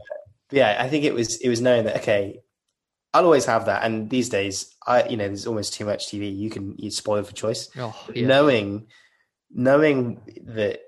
But 0.49 0.57
yeah, 0.57 0.77
I 0.79 0.89
think 0.89 1.05
it 1.05 1.13
was 1.13 1.37
it 1.37 1.49
was 1.49 1.61
knowing 1.61 1.85
that 1.85 1.97
okay, 1.97 2.39
I'll 3.13 3.25
always 3.25 3.45
have 3.45 3.65
that. 3.65 3.83
And 3.83 4.09
these 4.09 4.29
days, 4.29 4.75
I 4.85 5.07
you 5.07 5.17
know, 5.17 5.27
there's 5.27 5.47
almost 5.47 5.73
too 5.73 5.85
much 5.85 6.07
TV. 6.07 6.35
You 6.35 6.49
can 6.49 6.75
you 6.77 6.91
spoil 6.91 7.23
for 7.23 7.33
choice. 7.33 7.69
Oh, 7.77 7.95
yeah. 8.13 8.27
Knowing 8.27 8.87
knowing 9.49 10.21
that 10.45 10.81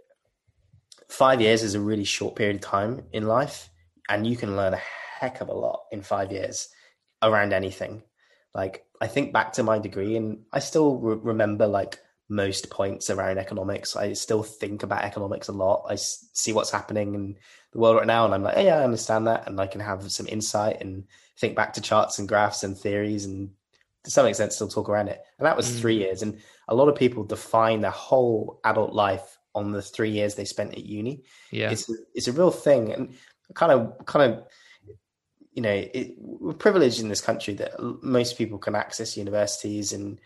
five 1.10 1.42
years 1.42 1.64
is 1.64 1.76
a 1.76 1.80
really 1.80 2.04
short 2.04 2.36
period 2.36 2.58
of 2.58 2.62
time 2.62 3.04
in 3.14 3.26
life, 3.28 3.70
and 4.10 4.28
you 4.28 4.36
can 4.36 4.56
learn 4.56 4.74
a 4.74 4.82
heck 5.20 5.42
of 5.42 5.50
a 5.50 5.54
lot 5.54 5.84
in 5.92 6.02
five 6.02 6.32
years 6.32 6.68
around 7.22 7.54
anything. 7.54 8.04
Like 8.54 8.85
I 9.06 9.08
think 9.08 9.32
back 9.34 9.54
to 9.54 9.64
my 9.64 9.78
degree, 9.78 10.16
and 10.18 10.40
I 10.52 10.60
still 10.60 10.98
re- 10.98 11.20
remember 11.22 11.68
like 11.68 12.00
most 12.28 12.72
points 12.72 13.12
around 13.12 13.38
economics. 13.38 13.96
I 13.96 14.14
still 14.14 14.42
think 14.42 14.82
about 14.82 15.04
economics 15.04 15.48
a 15.48 15.52
lot. 15.52 15.86
I 15.88 15.94
s- 15.94 16.28
see 16.34 16.54
what's 16.54 16.72
happening 16.72 17.14
in 17.14 17.36
the 17.72 17.80
world 17.80 17.98
right 17.98 18.08
now, 18.08 18.26
and 18.26 18.34
I'm 18.34 18.42
like, 18.42 18.56
hey, 18.56 18.66
yeah, 18.66 18.80
I 18.80 18.84
understand 18.84 19.28
that, 19.28 19.48
and 19.48 19.62
I 19.62 19.68
can 19.68 19.82
have 19.82 20.12
some 20.12 20.28
insight 20.28 20.82
and 20.82 21.04
think 21.38 21.56
back 21.56 21.74
to 21.74 21.82
charts 21.82 22.18
and 22.18 22.28
graphs 22.28 22.64
and 22.64 22.76
theories, 22.76 23.26
and 23.26 23.52
to 24.06 24.10
some 24.12 24.26
extent, 24.26 24.54
still 24.54 24.68
talk 24.68 24.90
around 24.90 25.10
it. 25.10 25.22
And 25.38 25.46
that 25.46 25.56
was 25.58 25.70
Mm. 25.70 25.80
three 25.82 25.98
years, 25.98 26.24
and 26.24 26.40
a 26.68 26.74
lot 26.76 26.90
of 26.90 26.96
people 26.96 27.24
define 27.24 27.82
their 27.82 27.92
whole 27.92 28.60
adult 28.64 28.94
life 28.94 29.38
on 29.54 29.72
the 29.72 29.82
three 29.84 30.10
years 30.10 30.34
they 30.36 30.46
spent 30.46 30.74
at 30.74 30.84
uni 30.84 31.24
Yeah. 31.52 31.70
it's 31.72 31.90
it's 32.14 32.28
a 32.28 32.34
real 32.34 32.52
thing 32.52 32.92
and 32.92 33.16
kind 33.54 33.72
of 33.72 34.06
kind 34.06 34.24
of 34.34 34.44
you 35.56 35.62
know 35.62 35.72
it, 35.72 36.14
we're 36.18 36.54
privileged 36.54 37.00
in 37.00 37.10
this 37.10 37.22
country 37.22 37.56
that 37.56 37.72
most 38.04 38.38
people 38.38 38.58
can 38.58 38.76
access 38.76 39.18
universities 39.18 39.94
and 39.94 40.20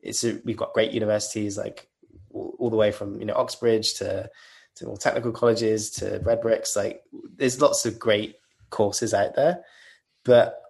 it's 0.00 0.22
a, 0.22 0.40
we've 0.44 0.56
got 0.56 0.74
great 0.74 0.92
universities 0.92 1.58
like 1.58 1.88
all, 2.30 2.54
all 2.58 2.70
the 2.70 2.76
way 2.76 2.92
from 2.92 3.18
you 3.18 3.26
know 3.26 3.34
Oxbridge 3.34 3.94
to 3.94 4.30
to 4.76 4.86
more 4.86 4.96
technical 4.96 5.32
colleges 5.32 5.90
to 5.90 6.20
Red 6.24 6.40
Bricks. 6.40 6.76
Like 6.76 7.02
there's 7.36 7.60
lots 7.60 7.86
of 7.86 7.98
great 7.98 8.36
courses 8.70 9.14
out 9.14 9.34
there. 9.36 9.64
But 10.24 10.60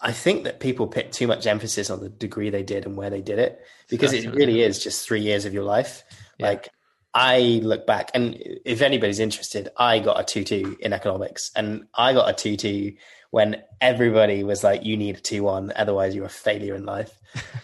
I 0.00 0.12
think 0.12 0.44
that 0.44 0.60
people 0.60 0.86
put 0.86 1.12
too 1.12 1.26
much 1.26 1.46
emphasis 1.46 1.90
on 1.90 2.00
the 2.00 2.08
degree 2.08 2.50
they 2.50 2.62
did 2.62 2.86
and 2.86 2.96
where 2.96 3.10
they 3.10 3.20
did 3.20 3.38
it 3.38 3.60
because 3.88 4.12
it 4.12 4.32
really 4.32 4.62
is 4.62 4.82
just 4.82 5.06
three 5.06 5.20
years 5.20 5.44
of 5.44 5.52
your 5.52 5.64
life. 5.64 6.04
Yeah. 6.38 6.46
like 6.48 6.68
I 7.12 7.60
look 7.62 7.88
back, 7.88 8.12
and 8.14 8.36
if 8.64 8.82
anybody's 8.82 9.18
interested, 9.18 9.68
I 9.76 9.98
got 9.98 10.20
a 10.20 10.24
2 10.24 10.44
2 10.44 10.76
in 10.80 10.92
economics, 10.92 11.50
and 11.56 11.86
I 11.92 12.12
got 12.12 12.30
a 12.30 12.32
2 12.32 12.56
2 12.56 12.92
when 13.30 13.62
everybody 13.80 14.42
was 14.44 14.64
like, 14.64 14.84
you 14.84 14.96
need 14.96 15.16
a 15.16 15.20
2 15.20 15.42
1, 15.42 15.72
otherwise 15.76 16.14
you're 16.14 16.26
a 16.26 16.28
failure 16.30 16.74
in 16.74 16.84
life. 16.84 17.12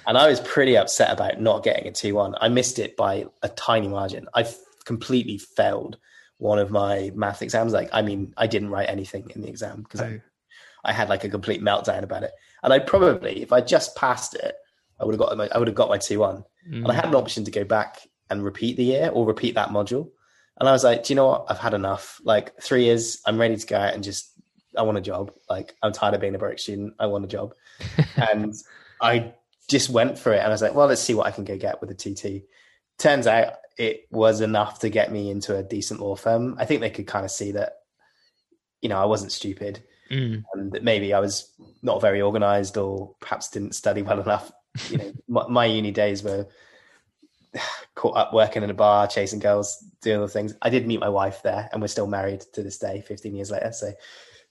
and 0.06 0.16
I 0.16 0.28
was 0.28 0.40
pretty 0.40 0.76
upset 0.76 1.12
about 1.12 1.40
not 1.40 1.64
getting 1.64 1.88
a 1.88 1.92
2 1.92 2.14
1. 2.14 2.34
I 2.40 2.48
missed 2.48 2.78
it 2.78 2.96
by 2.96 3.26
a 3.42 3.48
tiny 3.48 3.88
margin. 3.88 4.28
I 4.34 4.42
f- 4.42 4.56
completely 4.84 5.38
failed 5.38 5.98
one 6.38 6.58
of 6.58 6.70
my 6.70 7.10
math 7.14 7.42
exams. 7.42 7.72
Like, 7.72 7.88
I 7.92 8.02
mean, 8.02 8.32
I 8.36 8.46
didn't 8.46 8.70
write 8.70 8.88
anything 8.88 9.30
in 9.34 9.40
the 9.42 9.48
exam 9.48 9.82
because 9.82 10.00
Oh, 10.02 10.04
I, 10.84 10.90
I 10.90 10.92
had 10.92 11.08
like 11.08 11.24
a 11.24 11.28
complete 11.28 11.62
meltdown 11.62 12.02
about 12.04 12.22
it. 12.22 12.30
And 12.62 12.72
I 12.72 12.78
probably, 12.78 13.42
if 13.42 13.52
I 13.52 13.60
just 13.60 13.96
passed 13.96 14.34
it, 14.34 14.54
I 15.00 15.04
would 15.04 15.12
have 15.14 15.18
got 15.20 15.36
my 15.36 15.48
I 15.52 15.58
would 15.58 15.68
have 15.68 15.74
got 15.74 15.88
my 15.88 15.98
two 15.98 16.20
one, 16.20 16.44
Mm. 16.68 16.78
and 16.82 16.88
I 16.90 16.94
had 16.94 17.04
an 17.04 17.14
option 17.14 17.44
to 17.44 17.50
go 17.52 17.62
back 17.64 18.00
and 18.28 18.42
repeat 18.44 18.76
the 18.76 18.82
year 18.84 19.08
or 19.12 19.24
repeat 19.24 19.54
that 19.54 19.68
module. 19.68 20.10
And 20.58 20.68
I 20.68 20.72
was 20.72 20.82
like, 20.82 21.04
do 21.04 21.12
you 21.12 21.14
know 21.16 21.26
what? 21.28 21.46
I've 21.48 21.58
had 21.60 21.74
enough. 21.74 22.20
Like 22.24 22.60
three 22.60 22.84
years, 22.86 23.20
I'm 23.24 23.38
ready 23.38 23.56
to 23.56 23.66
go 23.66 23.76
out 23.76 23.94
and 23.94 24.02
just 24.02 24.32
I 24.76 24.82
want 24.82 24.98
a 24.98 25.02
job. 25.02 25.32
Like 25.48 25.74
I'm 25.82 25.92
tired 25.92 26.14
of 26.14 26.20
being 26.20 26.34
a 26.34 26.38
Berwick 26.38 26.58
student. 26.58 26.94
I 26.98 27.06
want 27.06 27.24
a 27.24 27.28
job, 27.28 27.54
and 28.16 28.54
I 29.00 29.34
just 29.68 29.90
went 29.90 30.18
for 30.18 30.32
it. 30.32 30.38
And 30.38 30.46
I 30.46 30.50
was 30.50 30.62
like, 30.62 30.74
well, 30.74 30.86
let's 30.86 31.02
see 31.02 31.14
what 31.14 31.26
I 31.26 31.30
can 31.30 31.44
go 31.44 31.56
get 31.56 31.80
with 31.80 31.90
a 31.90 31.94
TT. 31.94 32.44
Turns 32.98 33.26
out 33.26 33.54
it 33.76 34.06
was 34.10 34.40
enough 34.40 34.80
to 34.80 34.88
get 34.88 35.12
me 35.12 35.30
into 35.30 35.56
a 35.56 35.62
decent 35.62 36.00
law 36.00 36.16
firm. 36.16 36.56
I 36.58 36.64
think 36.64 36.80
they 36.80 36.90
could 36.90 37.06
kind 37.06 37.24
of 37.24 37.30
see 37.30 37.52
that, 37.52 37.74
you 38.80 38.88
know, 38.88 38.98
I 38.98 39.04
wasn't 39.04 39.32
stupid 39.32 39.82
Mm. 40.10 40.44
and 40.54 40.72
that 40.72 40.84
maybe 40.84 41.12
I 41.12 41.18
was 41.18 41.52
not 41.82 42.00
very 42.00 42.22
organized 42.22 42.76
or 42.76 43.14
perhaps 43.20 43.48
didn't 43.48 43.74
study 43.74 44.02
well 44.02 44.20
enough. 44.20 44.52
You 44.88 44.98
know, 44.98 45.12
my, 45.28 45.48
my 45.48 45.64
uni 45.66 45.90
days 45.90 46.22
were 46.22 46.46
caught 47.94 48.16
up 48.16 48.32
working 48.32 48.62
in 48.62 48.70
a 48.70 48.74
bar, 48.74 49.08
chasing 49.08 49.40
girls, 49.40 49.84
doing 50.02 50.18
other 50.18 50.28
things. 50.28 50.54
I 50.62 50.70
did 50.70 50.86
meet 50.86 51.00
my 51.00 51.08
wife 51.08 51.42
there, 51.42 51.68
and 51.72 51.80
we're 51.80 51.88
still 51.88 52.06
married 52.06 52.42
to 52.52 52.62
this 52.62 52.78
day, 52.78 53.02
15 53.06 53.34
years 53.34 53.50
later. 53.50 53.72
So 53.72 53.92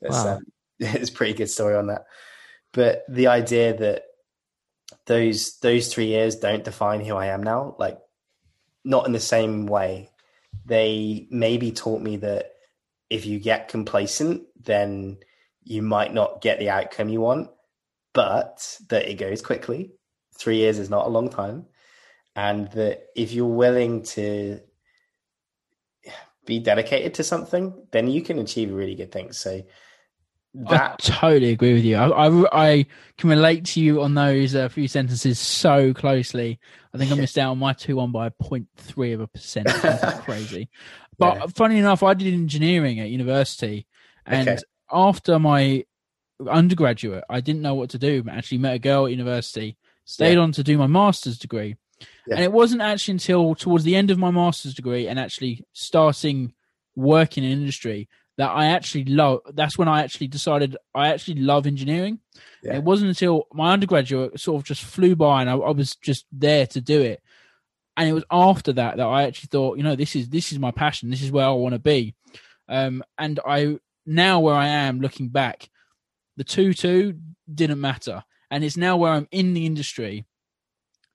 it's, 0.06 0.24
Wow. 0.24 0.38
um, 0.38 0.46
it's 0.80 1.10
a 1.10 1.14
pretty 1.14 1.34
good 1.34 1.50
story 1.50 1.76
on 1.76 1.88
that. 1.88 2.06
But 2.74 3.04
the 3.10 3.28
idea 3.28 3.76
that 3.78 4.04
those 5.06 5.58
those 5.60 5.94
three 5.94 6.08
years 6.08 6.36
don't 6.36 6.64
define 6.64 7.04
who 7.04 7.16
I 7.16 7.28
am 7.28 7.44
now, 7.44 7.76
like 7.80 7.98
not 8.84 9.06
in 9.06 9.12
the 9.14 9.20
same 9.20 9.66
way. 9.66 10.10
They 10.66 11.28
maybe 11.30 11.72
taught 11.72 12.02
me 12.02 12.18
that 12.18 12.52
if 13.10 13.26
you 13.26 13.40
get 13.40 13.70
complacent, 13.70 14.44
then 14.60 15.18
you 15.64 15.82
might 15.82 16.14
not 16.14 16.42
get 16.42 16.60
the 16.60 16.70
outcome 16.70 17.10
you 17.10 17.22
want, 17.22 17.50
but 18.14 18.78
that 18.90 19.10
it 19.10 19.16
goes 19.16 19.42
quickly. 19.42 19.92
Three 20.38 20.58
years 20.58 20.80
is 20.80 20.90
not 20.90 21.06
a 21.06 21.10
long 21.10 21.30
time. 21.30 21.66
And 22.36 22.70
that 22.72 23.08
if 23.16 23.32
you're 23.32 23.46
willing 23.46 24.04
to 24.04 24.60
be 26.46 26.60
dedicated 26.60 27.16
to 27.16 27.24
something, 27.24 27.88
then 27.92 28.08
you 28.10 28.22
can 28.22 28.40
achieve 28.40 28.72
really 28.72 28.96
good 28.96 29.12
things. 29.12 29.38
So 29.40 29.64
I 30.68 30.96
totally 31.00 31.52
agree 31.52 31.74
with 31.74 31.84
you. 31.84 31.98
I, 31.98 32.28
I, 32.28 32.68
I 32.70 32.86
can 33.18 33.30
relate 33.30 33.66
to 33.66 33.82
you 33.82 34.02
on 34.02 34.14
those 34.14 34.56
uh, 34.56 34.70
few 34.70 34.88
sentences 34.88 35.38
so 35.40 35.94
closely. 35.94 36.60
I 36.94 36.98
think 36.98 37.12
I 37.12 37.16
missed 37.16 37.38
out 37.38 37.52
on 37.52 37.58
my 37.60 37.74
2 37.74 37.96
1 37.96 38.12
by 38.12 38.30
0.3 38.30 39.14
of 39.16 39.22
a 39.22 39.28
percent. 39.28 39.68
Crazy. 40.24 40.70
But 41.18 41.36
Yeah. 41.38 41.46
funny 41.56 41.78
enough, 41.78 42.04
I 42.04 42.14
did 42.14 42.34
engineering 42.34 43.00
at 43.00 43.10
university. 43.10 43.88
And 44.26 44.48
Okay. 44.50 44.58
after 44.92 45.40
my 45.40 45.84
undergraduate, 46.50 47.24
I 47.30 47.42
didn't 47.42 47.62
know 47.62 47.76
what 47.76 47.90
to 47.92 47.98
do. 47.98 48.24
But 48.24 48.36
actually 48.36 48.60
met 48.60 48.76
a 48.76 48.80
girl 48.80 49.06
at 49.06 49.12
university, 49.12 49.78
stayed 50.06 50.34
Yeah. 50.36 50.40
on 50.42 50.52
to 50.54 50.64
do 50.64 50.78
my 50.78 50.88
master's 50.88 51.38
degree. 51.38 51.76
Yeah. 52.28 52.36
And 52.36 52.44
it 52.44 52.52
wasn't 52.52 52.82
actually 52.82 53.14
until 53.14 53.56
towards 53.56 53.84
the 53.84 53.96
end 53.96 54.12
of 54.12 54.18
my 54.18 54.32
master's 54.32 54.74
degree 54.74 55.08
and 55.08 55.20
actually 55.20 55.64
starting 55.74 56.54
working 56.96 57.44
in 57.44 57.52
industry 57.52 58.08
that 58.38 58.50
I 58.50 58.68
actually 58.68 59.06
love. 59.06 59.42
That's 59.54 59.78
when 59.78 59.88
I 59.88 60.04
actually 60.04 60.28
decided 60.28 60.78
I 60.94 61.10
actually 61.10 61.42
love 61.42 61.68
engineering. 61.68 62.20
Yeah. 62.64 62.76
It 62.76 62.84
wasn't 62.84 63.10
until 63.10 63.48
my 63.54 63.72
undergraduate 63.72 64.40
sort 64.40 64.62
of 64.62 64.66
just 64.66 64.84
flew 64.84 65.16
by 65.16 65.42
and 65.42 65.50
I, 65.50 65.56
I 65.56 65.72
was 65.72 65.96
just 65.96 66.26
there 66.32 66.68
to 66.68 66.82
do 66.82 67.02
it. 67.02 67.22
And 67.98 68.10
it 68.10 68.14
was 68.14 68.26
after 68.30 68.74
that 68.74 68.98
that 68.98 69.08
I 69.08 69.24
actually 69.24 69.48
thought, 69.48 69.78
you 69.78 69.84
know, 69.84 69.96
this 69.96 70.16
is 70.16 70.30
this 70.30 70.52
is 70.52 70.60
my 70.60 70.72
passion. 70.72 71.10
This 71.10 71.22
is 71.22 71.32
where 71.32 71.46
I 71.46 71.52
want 71.52 71.74
to 71.74 71.80
be. 71.80 72.14
Um, 72.68 73.04
and 73.18 73.40
I 73.46 73.80
now 74.06 74.40
where 74.40 74.56
I 74.56 74.68
am 74.68 75.00
looking 75.00 75.30
back, 75.30 75.70
the 76.36 76.44
two 76.44 76.74
two 76.74 77.20
didn't 77.54 77.80
matter, 77.80 78.24
and 78.52 78.64
it's 78.64 78.76
now 78.76 78.98
where 78.98 79.14
I'm 79.14 79.28
in 79.32 79.54
the 79.54 79.66
industry, 79.66 80.26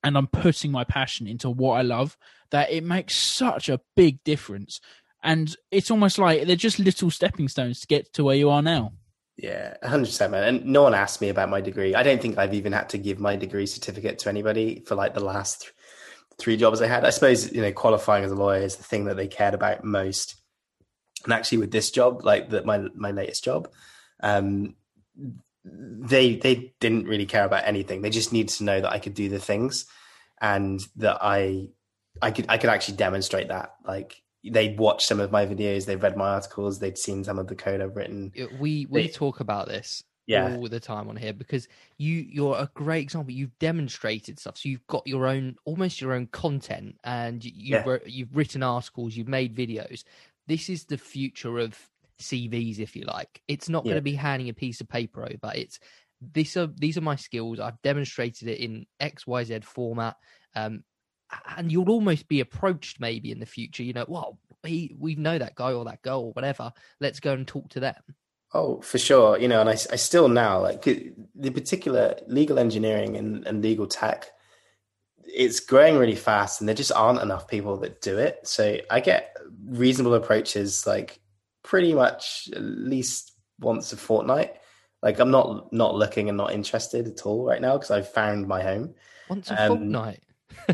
and 0.03 0.17
I'm 0.17 0.27
putting 0.27 0.71
my 0.73 0.85
passion 0.85 1.27
into 1.27 1.51
what 1.51 1.75
I 1.75 1.83
love. 1.83 2.17
That 2.51 2.73
it 2.73 2.83
makes 2.83 3.17
such 3.17 3.69
a 3.69 3.81
big 3.95 4.25
difference, 4.25 4.81
and 5.23 5.55
it's 5.71 5.91
almost 5.91 6.19
like 6.19 6.45
they're 6.45 6.57
just 6.57 6.79
little 6.79 7.11
stepping 7.11 7.49
stones 7.49 7.81
to 7.81 7.87
get 7.87 8.13
to 8.15 8.25
where 8.25 8.37
you 8.37 8.51
are 8.51 8.63
now. 8.63 8.93
Yeah, 9.37 9.77
hundred 9.83 10.07
percent, 10.07 10.33
man. 10.33 10.45
And 10.45 10.67
no 10.67 10.83
one 10.83 10.95
asked 10.95 11.21
me 11.21 11.31
about 11.31 11.49
my 11.49 11.61
degree. 11.61 11.95
I 11.95 12.03
don't 12.03 12.21
think 12.21 12.37
I've 12.37 12.55
even 12.55 12.73
had 12.73 12.91
to 12.91 12.99
give 12.99 13.19
my 13.19 13.37
degree 13.37 13.67
certificate 13.67 14.19
to 14.21 14.29
anybody 14.29 14.83
for 14.87 14.95
like 14.95 15.15
the 15.15 15.25
last 15.25 15.63
th- 15.63 15.73
three 16.39 16.57
jobs 16.57 16.83
I 16.83 16.87
had. 16.87 17.05
I 17.05 17.11
suppose 17.11 17.51
you 17.51 17.63
know 17.63 17.73
qualifying 17.73 18.25
as 18.25 18.33
a 18.33 18.35
lawyer 18.35 18.63
is 18.63 18.77
the 18.77 18.83
thing 18.83 19.07
that 19.07 19.17
they 19.17 19.29
cared 19.29 19.55
about 19.55 19.85
most. 19.85 20.37
And 21.25 21.33
actually, 21.33 21.59
with 21.59 21.71
this 21.71 21.91
job, 21.91 22.25
like 22.25 22.51
that, 22.51 22.67
my 22.67 22.87
my 22.95 23.13
latest 23.13 23.45
job, 23.45 23.71
um, 24.23 24.75
they 25.65 26.37
they 26.37 26.75
didn't 26.81 27.07
really 27.07 27.27
care 27.27 27.45
about 27.45 27.67
anything. 27.67 28.03
They 28.03 28.11
just 28.11 28.33
needed 28.33 28.55
to 28.57 28.65
know 28.65 28.81
that 28.81 28.93
I 28.93 28.99
could 28.99 29.15
do 29.15 29.31
the 29.31 29.39
things, 29.39 29.87
and 30.41 30.81
that 30.97 31.19
I 31.23 31.69
I 32.21 32.31
could 32.31 32.47
I 32.49 32.59
could 32.59 32.71
actually 32.71 32.97
demonstrate 32.97 33.49
that. 33.49 33.75
Like 33.87 34.23
they'd 34.45 34.79
watched 34.79 35.07
some 35.07 35.21
of 35.21 35.31
my 35.31 35.45
videos, 35.47 35.87
they've 35.87 36.03
read 36.03 36.17
my 36.17 36.31
articles, 36.31 36.79
they'd 36.79 36.99
seen 36.99 37.25
some 37.25 37.39
of 37.39 37.47
the 37.49 37.55
code 37.55 37.81
I've 37.81 37.97
written. 37.97 38.33
We 38.59 38.87
we 38.87 39.03
They- 39.03 39.09
talk 39.09 39.41
about 39.41 39.69
this 39.69 40.03
Yeah, 40.27 40.57
all 40.57 40.69
the 40.69 40.81
time 40.81 41.09
on 41.09 41.17
here 41.17 41.33
because 41.33 41.67
you 41.99 42.15
you're 42.31 42.57
a 42.57 42.71
great 42.75 43.03
example. 43.03 43.33
You've 43.33 43.59
demonstrated 43.59 44.39
stuff, 44.39 44.57
so 44.59 44.69
you've 44.69 44.87
got 44.87 45.07
your 45.07 45.27
own 45.27 45.57
almost 45.65 46.01
your 46.01 46.13
own 46.13 46.27
content, 46.29 46.97
and 47.05 47.45
you- 47.45 47.53
you've 47.55 47.87
Yeah. 47.87 47.99
you've 48.07 48.37
written 48.37 48.63
articles, 48.63 49.17
you've 49.17 49.29
made 49.29 49.55
videos. 49.57 50.05
This 50.47 50.69
is 50.71 50.85
the 50.85 50.99
future 50.99 51.59
of 51.59 51.77
CVs, 52.19 52.79
if 52.79 52.95
you 52.97 53.05
like. 53.05 53.43
It's 53.49 53.69
not 53.69 53.85
going 53.85 53.97
to 53.97 54.03
be 54.03 54.15
handing 54.15 54.49
a 54.49 54.55
piece 54.55 54.81
of 54.81 54.89
paper 54.89 55.23
over. 55.25 55.53
It's 55.55 55.79
these 56.21 56.57
are 56.57 56.67
these 56.67 56.97
are 56.99 57.01
my 57.03 57.17
skills. 57.17 57.59
I've 57.61 57.81
demonstrated 57.83 58.47
it 58.49 58.59
in 58.61 58.87
X 59.01 59.27
Y 59.27 59.43
Z 59.45 59.61
format. 59.61 60.17
Um, 60.55 60.85
and 61.57 61.71
you'll 61.71 61.91
almost 61.91 62.29
be 62.29 62.41
approached 62.41 63.01
maybe 63.01 63.31
in 63.31 63.41
the 63.41 63.47
future. 63.47 63.83
You 63.83 63.93
know, 63.93 64.07
well, 64.09 64.39
we 64.65 64.95
we 64.99 65.15
know 65.15 65.39
that 65.39 65.55
guy 65.55 65.73
or 65.73 65.85
that 65.85 66.03
girl 66.03 66.21
or 66.21 66.33
whatever. 66.33 66.73
Let's 67.01 67.21
go 67.21 67.33
and 67.33 67.47
talk 67.47 67.69
to 67.71 67.81
them. 67.81 67.95
Oh, 68.53 68.81
for 68.81 68.99
sure. 68.99 69.39
You 69.39 69.49
know, 69.49 69.61
and 69.61 69.69
I, 69.69 69.75
I 69.75 69.97
still 69.97 70.29
now 70.29 70.61
like 70.61 70.83
the 70.83 71.51
particular 71.51 72.17
legal 72.27 72.59
engineering 72.59 73.17
and, 73.17 73.47
and 73.47 73.63
legal 73.63 73.87
tech, 73.87 74.27
it's 75.25 75.61
growing 75.61 75.97
really 75.97 76.17
fast, 76.17 76.61
and 76.61 76.69
there 76.69 76.75
just 76.75 76.93
aren't 76.93 77.23
enough 77.23 77.47
people 77.47 77.77
that 77.79 78.01
do 78.01 78.19
it. 78.19 78.41
So 78.43 78.79
I 78.91 79.01
get 79.01 79.37
reasonable 79.67 80.15
approaches 80.15 80.87
like 80.87 81.21
pretty 81.63 81.95
much 81.95 82.49
at 82.53 82.63
least 82.63 83.33
once 83.61 83.93
a 83.93 83.97
fortnight. 83.97 84.57
Like 85.03 85.21
I'm 85.21 85.31
not 85.31 85.73
not 85.73 85.95
looking 85.95 86.29
and 86.29 86.37
not 86.37 86.53
interested 86.53 87.07
at 87.07 87.25
all 87.25 87.45
right 87.45 87.61
now 87.61 87.77
because 87.77 87.91
I've 87.91 88.13
found 88.13 88.49
my 88.49 88.63
home. 88.63 88.95
Once 89.29 89.51
a 89.51 89.63
Um, 89.63 89.69
fortnight. 89.69 90.23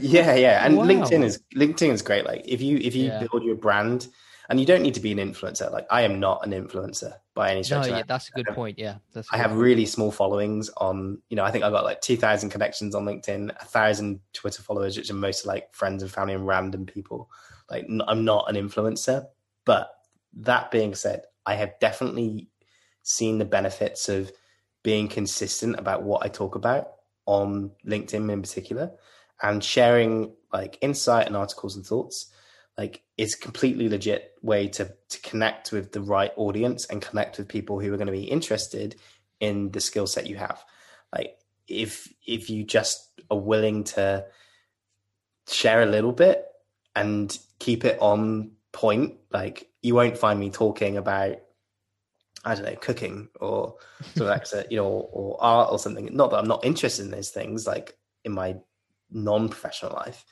Yeah 0.01 0.35
yeah 0.35 0.61
and 0.67 0.79
Wow. 0.79 0.85
linkedin 0.85 1.23
is 1.25 1.41
linkedin 1.55 1.91
is 1.91 2.03
great 2.03 2.25
like 2.25 2.43
if 2.47 2.61
you 2.61 2.79
if 2.79 2.95
you 2.95 3.11
Yeah. 3.11 3.27
build 3.31 3.43
your 3.45 3.57
brand 3.57 4.09
and 4.49 4.61
you 4.61 4.67
don't 4.67 4.83
need 4.83 4.95
to 4.95 5.01
be 5.01 5.13
an 5.13 5.19
influencer 5.19 5.71
like 5.73 5.87
i 5.91 6.03
am 6.03 6.21
not 6.21 6.47
an 6.47 6.53
influencer 6.53 7.15
by 7.37 7.51
any 7.51 7.61
No, 7.61 7.67
stretch 7.67 7.91
of 7.91 7.97
yeah, 7.99 8.03
that's 8.09 8.29
a 8.31 8.33
good 8.33 8.47
point. 8.47 8.79
Yeah, 8.79 8.97
that's. 9.13 9.29
I 9.33 9.37
have 9.37 9.51
point. 9.51 9.61
really 9.61 9.87
small 9.87 10.11
followings 10.11 10.71
on, 10.79 11.21
you 11.29 11.37
know, 11.37 11.45
I 11.45 11.51
think 11.53 11.63
I've 11.63 11.73
got 11.73 11.85
like 11.85 12.01
2,000 12.01 12.49
connections 12.51 12.95
on 12.95 13.05
LinkedIn, 13.05 13.51
a 13.61 13.65
thousand 13.67 14.21
Twitter 14.33 14.63
followers, 14.63 14.97
which 14.97 15.11
are 15.11 15.15
mostly 15.15 15.49
like 15.51 15.73
friends 15.75 16.03
and 16.03 16.11
family 16.11 16.33
and 16.35 16.47
random 16.47 16.87
people. 16.87 17.31
Like, 17.71 17.85
n- 17.85 18.03
I'm 18.09 18.25
not 18.25 18.49
an 18.49 18.57
influencer. 18.57 19.27
But 19.67 19.91
that 20.39 20.71
being 20.71 20.95
said, 20.95 21.23
I 21.45 21.55
have 21.57 21.79
definitely 21.79 22.49
seen 23.03 23.39
the 23.39 23.45
benefits 23.45 24.09
of 24.09 24.33
being 24.83 25.09
consistent 25.09 25.79
about 25.79 26.03
what 26.03 26.25
I 26.25 26.29
talk 26.29 26.55
about 26.55 26.89
on 27.27 27.73
LinkedIn 27.87 28.33
in 28.33 28.41
particular 28.41 28.93
and 29.43 29.63
sharing 29.63 30.33
like 30.53 30.79
insight 30.81 31.27
and 31.27 31.37
articles 31.37 31.77
and 31.77 31.85
thoughts 31.85 32.31
like 32.79 33.03
is 33.17 33.35
completely 33.35 33.89
legit 33.89 34.33
way 34.43 34.69
to 34.69 34.93
to 35.09 35.21
connect 35.23 35.73
with 35.73 35.93
the 35.93 36.01
right 36.01 36.33
audience 36.37 36.85
and 36.87 37.01
connect 37.01 37.39
with 37.39 37.49
people 37.49 37.81
who 37.81 37.93
are 37.93 37.97
going 37.97 38.07
to 38.07 38.13
be 38.13 38.25
interested 38.25 38.97
in 39.41 39.71
the 39.73 39.81
skill 39.81 40.07
set 40.07 40.27
you 40.27 40.37
have. 40.37 40.63
Like 41.13 41.39
if 41.69 42.13
if 42.27 42.51
you 42.51 42.65
just 42.65 43.09
are 43.31 43.39
willing 43.39 43.85
to 43.85 44.25
share 45.49 45.83
a 45.83 45.87
little 45.87 46.13
bit 46.13 46.45
and 46.95 47.37
keep 47.59 47.85
it 47.85 47.99
on 48.01 48.53
point 48.73 49.15
like 49.33 49.69
you 49.83 49.95
won't 49.95 50.19
find 50.19 50.39
me 50.39 50.51
talking 50.51 50.97
about 50.97 51.37
i 52.45 52.55
don't 52.55 52.65
know 52.65 52.77
cooking 52.77 53.29
or 53.41 53.77
sort 54.15 54.29
of 54.29 54.55
like 54.55 54.67
you 54.71 54.77
know 54.77 54.87
or, 54.87 55.09
or 55.13 55.37
art 55.41 55.69
or 55.71 55.79
something. 55.79 56.09
Not 56.13 56.31
that 56.31 56.39
i'm 56.39 56.49
not 56.49 56.65
interested 56.65 57.05
in 57.05 57.11
those 57.11 57.31
things 57.31 57.67
like 57.67 57.97
in 58.25 58.33
my 58.33 58.57
non-professional 59.11 59.93
life 59.93 60.25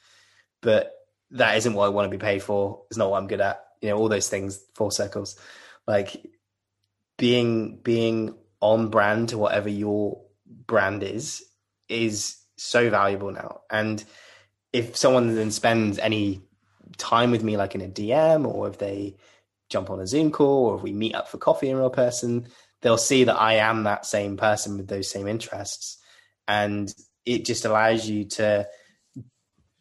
but 0.65 0.95
that 1.33 1.57
isn't 1.59 1.75
what 1.75 1.87
I 1.87 1.91
want 1.91 2.11
to 2.11 2.17
be 2.17 2.21
paid 2.21 2.43
for. 2.43 2.83
It's 2.89 2.97
not 2.97 3.11
what 3.11 3.19
I'm 3.19 3.29
good 3.29 3.41
at. 3.41 3.63
You 3.81 3.91
know, 3.91 3.99
all 3.99 4.09
those 4.09 4.29
things, 4.29 4.65
full 4.75 4.91
circles. 4.91 5.39
Like 5.87 6.27
being 7.19 7.79
being 7.83 8.35
on 8.61 8.89
brand 8.89 9.29
to 9.29 9.39
whatever 9.39 9.69
your 9.69 10.23
brand 10.47 11.03
is 11.03 11.45
is 11.89 12.37
so 12.57 12.89
valuable 12.89 13.31
now. 13.31 13.61
And 13.71 14.03
if 14.73 14.97
someone 14.97 15.35
then 15.35 15.51
spends 15.51 15.99
any 15.99 16.41
time 16.97 17.31
with 17.31 17.45
me, 17.45 17.59
like 17.59 17.75
in 17.75 17.83
a 17.83 17.89
DM, 17.89 18.47
or 18.47 18.69
if 18.69 18.79
they 18.79 19.17
jump 19.69 19.91
on 19.91 20.01
a 20.01 20.07
Zoom 20.07 20.31
call, 20.31 20.67
or 20.67 20.77
if 20.77 20.83
we 20.83 20.93
meet 20.93 21.15
up 21.15 21.29
for 21.29 21.37
coffee 21.37 21.69
in 21.69 21.77
real 21.77 21.91
person, 21.91 22.49
they'll 22.81 22.97
see 22.97 23.25
that 23.25 23.39
I 23.39 23.55
am 23.55 23.85
that 23.85 24.07
same 24.07 24.39
person 24.39 24.79
with 24.79 24.89
those 24.89 25.11
same 25.11 25.27
interests. 25.29 25.99
And 26.49 26.93
it 27.27 27.45
just 27.45 27.65
allows 27.65 28.09
you 28.09 28.25
to 28.25 28.69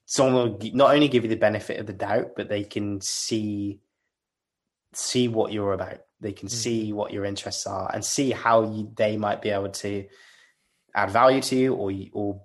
someone 0.05 0.33
will 0.33 0.59
not 0.73 0.93
only 0.93 1.07
give 1.07 1.23
you 1.23 1.29
the 1.29 1.35
benefit 1.35 1.79
of 1.79 1.87
the 1.87 1.93
doubt, 1.93 2.31
but 2.35 2.49
they 2.49 2.63
can 2.63 3.01
see 3.01 3.79
see 4.93 5.27
what 5.27 5.51
you're 5.51 5.73
about. 5.73 5.99
They 6.21 6.33
can 6.33 6.47
mm. 6.47 6.51
see 6.51 6.93
what 6.93 7.11
your 7.11 7.25
interests 7.25 7.65
are 7.65 7.89
and 7.93 8.05
see 8.05 8.31
how 8.31 8.63
you, 8.63 8.91
they 8.95 9.17
might 9.17 9.41
be 9.41 9.49
able 9.49 9.69
to 9.69 10.05
add 10.95 11.09
value 11.09 11.41
to 11.41 11.55
you 11.55 11.73
or 11.73 11.91
or 12.13 12.41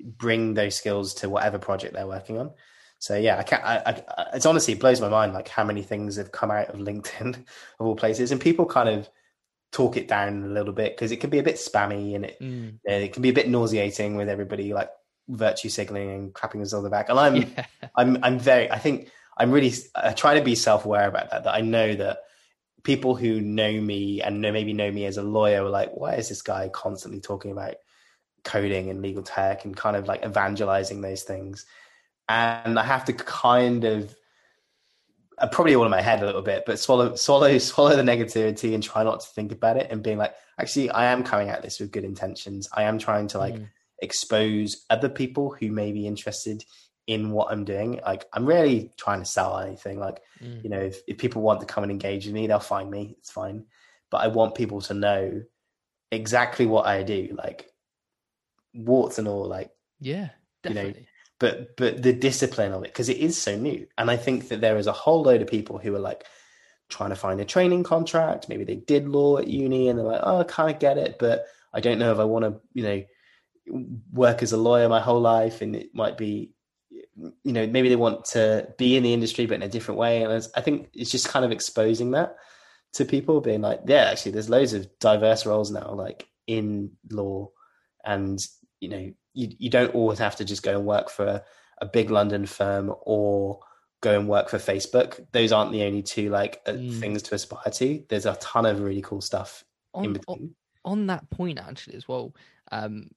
bring 0.00 0.54
those 0.54 0.74
skills 0.74 1.14
to 1.14 1.28
whatever 1.28 1.58
project 1.58 1.94
they're 1.94 2.06
working 2.06 2.38
on. 2.38 2.52
So 2.98 3.16
yeah, 3.16 3.38
I 3.38 3.42
can't. 3.42 3.64
I, 3.64 3.76
I, 4.16 4.26
it's 4.34 4.46
honestly 4.46 4.74
it 4.74 4.80
blows 4.80 5.00
my 5.00 5.08
mind 5.08 5.34
like 5.34 5.48
how 5.48 5.64
many 5.64 5.82
things 5.82 6.16
have 6.16 6.32
come 6.32 6.50
out 6.50 6.68
of 6.68 6.80
LinkedIn 6.80 7.34
of 7.80 7.86
all 7.86 7.96
places, 7.96 8.32
and 8.32 8.40
people 8.40 8.64
kind 8.64 8.88
of 8.88 9.08
talk 9.72 9.96
it 9.96 10.06
down 10.06 10.44
a 10.44 10.48
little 10.48 10.72
bit 10.72 10.94
because 10.94 11.10
it 11.10 11.16
can 11.16 11.30
be 11.30 11.38
a 11.38 11.42
bit 11.42 11.56
spammy 11.56 12.14
and 12.14 12.26
it 12.26 12.38
mm. 12.40 12.78
it 12.84 13.12
can 13.12 13.22
be 13.22 13.30
a 13.30 13.34
bit 13.34 13.48
nauseating 13.48 14.16
with 14.16 14.28
everybody 14.28 14.72
like 14.72 14.90
virtue 15.28 15.68
signaling 15.68 16.10
and 16.10 16.34
clapping 16.34 16.62
us 16.62 16.72
on 16.72 16.84
the 16.84 16.90
back. 16.90 17.08
And 17.08 17.18
I'm 17.18 17.36
yeah. 17.36 17.66
I'm 17.96 18.18
I'm 18.22 18.38
very 18.38 18.70
I 18.70 18.78
think 18.78 19.10
I'm 19.36 19.50
really 19.50 19.72
I 19.94 20.12
try 20.12 20.34
to 20.34 20.44
be 20.44 20.54
self 20.54 20.84
aware 20.84 21.08
about 21.08 21.30
that. 21.30 21.44
That 21.44 21.54
I 21.54 21.62
know 21.62 21.94
that 21.94 22.18
people 22.84 23.14
who 23.14 23.40
know 23.40 23.72
me 23.72 24.20
and 24.20 24.40
know 24.40 24.52
maybe 24.52 24.72
know 24.72 24.90
me 24.90 25.06
as 25.06 25.16
a 25.16 25.22
lawyer 25.22 25.64
are 25.64 25.70
like, 25.70 25.90
why 25.94 26.14
is 26.14 26.28
this 26.28 26.42
guy 26.42 26.68
constantly 26.68 27.20
talking 27.20 27.52
about 27.52 27.74
coding 28.44 28.90
and 28.90 29.02
legal 29.02 29.22
tech 29.22 29.64
and 29.64 29.76
kind 29.76 29.96
of 29.96 30.06
like 30.06 30.24
evangelizing 30.24 31.00
those 31.00 31.22
things? 31.22 31.64
And 32.28 32.78
I 32.78 32.84
have 32.84 33.06
to 33.06 33.12
kind 33.12 33.84
of 33.84 34.14
I 35.42 35.46
probably 35.46 35.74
all 35.74 35.84
in 35.84 35.90
my 35.90 36.00
head 36.00 36.22
a 36.22 36.26
little 36.26 36.40
bit, 36.40 36.62
but 36.64 36.78
swallow 36.78 37.14
swallow 37.16 37.58
swallow 37.58 37.96
the 37.96 38.02
negativity 38.02 38.74
and 38.74 38.82
try 38.82 39.02
not 39.02 39.20
to 39.20 39.26
think 39.26 39.52
about 39.52 39.76
it 39.76 39.90
and 39.90 40.02
being 40.02 40.18
like, 40.18 40.34
actually, 40.58 40.90
I 40.90 41.06
am 41.12 41.24
coming 41.24 41.48
at 41.48 41.62
this 41.62 41.80
with 41.80 41.90
good 41.90 42.04
intentions. 42.04 42.68
I 42.72 42.84
am 42.84 42.98
trying 42.98 43.26
to 43.28 43.38
like 43.38 43.54
mm. 43.54 43.68
expose 44.00 44.84
other 44.88 45.08
people 45.08 45.54
who 45.58 45.72
may 45.72 45.92
be 45.92 46.06
interested 46.06 46.64
in 47.08 47.32
what 47.32 47.50
I'm 47.50 47.64
doing. 47.64 48.00
Like 48.04 48.26
I'm 48.32 48.46
really 48.46 48.92
trying 48.96 49.18
to 49.18 49.24
sell 49.24 49.58
anything. 49.58 49.98
Like, 49.98 50.20
mm. 50.40 50.62
you 50.62 50.70
know, 50.70 50.78
if, 50.78 51.00
if 51.08 51.18
people 51.18 51.42
want 51.42 51.60
to 51.60 51.66
come 51.66 51.82
and 51.82 51.90
engage 51.90 52.26
with 52.26 52.34
me, 52.34 52.46
they'll 52.46 52.60
find 52.60 52.90
me. 52.90 53.16
It's 53.18 53.30
fine. 53.30 53.64
But 54.10 54.18
I 54.18 54.28
want 54.28 54.54
people 54.54 54.80
to 54.82 54.94
know 54.94 55.42
exactly 56.12 56.66
what 56.66 56.86
I 56.86 57.02
do, 57.02 57.34
like 57.36 57.68
warts 58.74 59.18
and 59.18 59.26
all, 59.26 59.46
like 59.46 59.70
yeah, 59.98 60.28
definitely. 60.62 60.92
You 60.92 61.00
know, 61.00 61.06
but 61.42 61.76
but 61.76 62.00
the 62.00 62.12
discipline 62.12 62.70
of 62.70 62.84
it, 62.84 62.92
because 62.92 63.08
it 63.08 63.16
is 63.16 63.36
so 63.36 63.56
new. 63.56 63.84
And 63.98 64.08
I 64.08 64.16
think 64.16 64.46
that 64.48 64.60
there 64.60 64.78
is 64.78 64.86
a 64.86 64.92
whole 64.92 65.24
load 65.24 65.42
of 65.42 65.48
people 65.48 65.76
who 65.76 65.92
are 65.96 65.98
like 65.98 66.24
trying 66.88 67.10
to 67.10 67.16
find 67.16 67.40
a 67.40 67.44
training 67.44 67.82
contract. 67.82 68.48
Maybe 68.48 68.62
they 68.62 68.76
did 68.76 69.08
law 69.08 69.38
at 69.38 69.48
uni 69.48 69.88
and 69.88 69.98
they're 69.98 70.06
like, 70.06 70.20
oh, 70.22 70.38
I 70.38 70.44
kind 70.44 70.72
of 70.72 70.78
get 70.78 70.98
it, 70.98 71.16
but 71.18 71.46
I 71.74 71.80
don't 71.80 71.98
know 71.98 72.12
if 72.12 72.20
I 72.20 72.24
want 72.24 72.44
to, 72.44 72.60
you 72.74 72.84
know, 72.84 73.02
work 74.12 74.44
as 74.44 74.52
a 74.52 74.56
lawyer 74.56 74.88
my 74.88 75.00
whole 75.00 75.20
life 75.20 75.62
and 75.62 75.74
it 75.74 75.92
might 75.92 76.16
be 76.16 76.52
you 77.16 77.52
know 77.52 77.66
maybe 77.66 77.88
they 77.88 77.96
want 77.96 78.24
to 78.24 78.68
be 78.78 78.96
in 78.96 79.02
the 79.02 79.12
industry 79.12 79.46
but 79.46 79.54
in 79.54 79.62
a 79.62 79.68
different 79.68 79.98
way 79.98 80.22
and 80.22 80.48
i 80.56 80.60
think 80.60 80.88
it's 80.94 81.10
just 81.10 81.28
kind 81.28 81.44
of 81.44 81.52
exposing 81.52 82.10
that 82.10 82.36
to 82.92 83.04
people 83.04 83.40
being 83.40 83.60
like 83.60 83.80
yeah 83.86 84.10
actually 84.10 84.32
there's 84.32 84.50
loads 84.50 84.72
of 84.72 84.88
diverse 84.98 85.46
roles 85.46 85.70
now 85.70 85.92
like 85.92 86.26
in 86.46 86.90
law 87.10 87.48
and 88.04 88.40
you 88.80 88.88
know 88.88 89.12
you, 89.34 89.48
you 89.58 89.70
don't 89.70 89.94
always 89.94 90.18
have 90.18 90.36
to 90.36 90.44
just 90.44 90.62
go 90.62 90.76
and 90.76 90.86
work 90.86 91.10
for 91.10 91.26
a, 91.26 91.42
a 91.78 91.86
big 91.86 92.10
london 92.10 92.46
firm 92.46 92.94
or 93.02 93.60
go 94.00 94.18
and 94.18 94.28
work 94.28 94.48
for 94.48 94.58
facebook 94.58 95.24
those 95.32 95.52
aren't 95.52 95.72
the 95.72 95.82
only 95.84 96.02
two 96.02 96.28
like 96.28 96.64
mm. 96.64 96.98
things 96.98 97.22
to 97.22 97.34
aspire 97.34 97.72
to 97.72 98.02
there's 98.08 98.26
a 98.26 98.36
ton 98.36 98.66
of 98.66 98.80
really 98.80 99.02
cool 99.02 99.20
stuff 99.20 99.64
on, 99.94 100.04
in 100.04 100.12
between 100.12 100.54
on, 100.84 100.92
on 100.92 101.06
that 101.06 101.28
point 101.30 101.58
actually 101.58 101.96
as 101.96 102.08
well 102.08 102.34
um, 102.70 103.10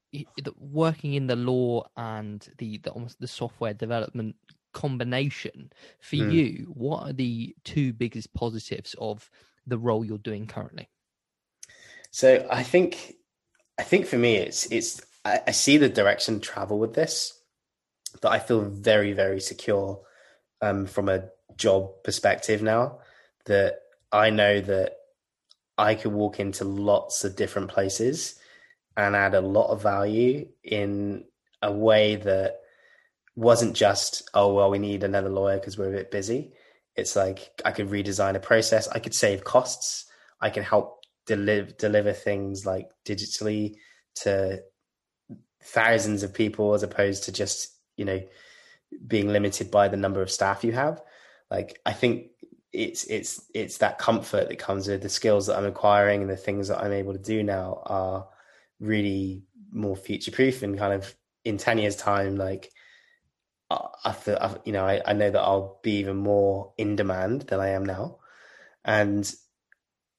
working 0.58 1.14
in 1.14 1.28
the 1.28 1.36
law 1.36 1.82
and 1.96 2.50
the, 2.58 2.78
the 2.80 2.90
almost 2.90 3.20
the 3.22 3.28
software 3.28 3.74
development 3.74 4.36
combination 4.74 5.72
for 6.02 6.18
mm. 6.18 6.32
you 6.34 6.72
what 6.74 7.04
are 7.04 7.14
the 7.14 7.56
two 7.64 7.94
biggest 7.94 8.34
positives 8.34 8.94
of 9.00 9.30
the 9.66 9.78
role 9.78 10.04
you're 10.04 10.18
doing 10.18 10.46
currently 10.46 10.90
so 12.12 12.46
i 12.52 12.62
think 12.62 13.16
i 13.80 13.84
think 13.84 14.06
for 14.06 14.18
me 14.18 14.36
it's 14.36 14.70
it's 14.72 15.02
i, 15.26 15.42
I 15.48 15.52
see 15.52 15.78
the 15.78 15.90
direction 15.90 16.40
travel 16.40 16.80
with 16.80 16.94
this 16.94 17.38
that 18.22 18.32
i 18.32 18.40
feel 18.40 18.62
very 18.62 19.14
very 19.14 19.42
secure 19.42 20.00
um, 20.62 20.86
from 20.86 21.10
a 21.10 21.26
job 21.58 21.90
perspective 22.04 22.62
now 22.62 23.00
that 23.46 23.80
i 24.12 24.30
know 24.30 24.62
that 24.62 24.94
i 25.78 25.96
could 25.96 26.14
walk 26.14 26.40
into 26.40 26.64
lots 26.64 27.26
of 27.26 27.36
different 27.36 27.70
places 27.70 28.40
and 28.98 29.16
add 29.16 29.34
a 29.34 29.42
lot 29.42 29.70
of 29.70 29.82
value 29.82 30.48
in 30.64 31.26
a 31.62 31.72
way 31.72 32.16
that 32.16 32.62
wasn't 33.36 33.76
just 33.76 34.30
oh 34.34 34.54
well 34.54 34.70
we 34.70 34.80
need 34.80 35.04
another 35.04 35.30
lawyer 35.30 35.58
because 35.58 35.78
we're 35.78 35.90
a 35.90 35.98
bit 35.98 36.12
busy. 36.12 36.54
It's 36.96 37.16
like 37.16 37.50
i 37.66 37.72
could 37.72 37.90
redesign 37.90 38.36
a 38.36 38.40
process. 38.40 38.88
I 38.88 39.00
could 39.00 39.14
save 39.14 39.44
costs. 39.44 40.06
I 40.42 40.50
can 40.50 40.64
help 40.64 41.06
deliver 41.26 41.72
deliver 41.72 42.14
things 42.14 42.66
like 42.66 42.90
digitally 43.06 43.76
to 44.24 44.62
thousands 45.66 46.24
of 46.24 46.34
people 46.34 46.74
as 46.74 46.84
opposed 46.84 47.24
to 47.24 47.32
just 47.32 47.74
you 47.98 48.06
know 48.06 48.22
being 49.08 49.28
limited 49.28 49.72
by 49.72 49.88
the 49.88 49.98
number 49.98 50.22
of 50.22 50.32
staff 50.32 50.64
you 50.64 50.72
have 50.72 51.02
like 51.50 51.80
i 51.86 51.92
think 51.92 52.28
it's 52.72 53.04
it's 53.06 53.44
it's 53.54 53.80
that 53.80 53.98
comfort 53.98 54.48
that 54.48 54.60
comes 54.60 54.88
with 54.88 55.02
the 55.02 55.10
skills 55.10 55.48
that 55.48 55.58
i'm 55.58 55.66
acquiring 55.66 56.22
and 56.22 56.30
the 56.30 56.38
things 56.38 56.68
that 56.68 56.82
i'm 56.82 56.94
able 56.94 57.14
to 57.14 57.20
do 57.20 57.44
now 57.44 57.82
are 57.86 58.28
really 58.80 59.44
more 59.72 59.96
future 59.96 60.32
proof 60.32 60.62
and 60.62 60.78
kind 60.78 60.94
of 60.94 61.16
in 61.44 61.58
10 61.58 61.78
years 61.78 61.96
time 61.96 62.36
like 62.36 62.72
I 63.72 64.12
feel, 64.12 64.38
I, 64.40 64.56
you 64.64 64.72
know, 64.72 64.86
I, 64.86 65.02
I 65.06 65.14
know 65.14 65.32
that 65.32 65.42
I'll 65.42 65.80
be 65.82 65.98
even 65.98 66.18
more 66.18 66.74
in 66.78 66.96
demand 66.96 67.42
than 67.42 67.60
I 67.60 67.70
am 67.70 67.84
now. 67.84 68.20
And 68.84 69.30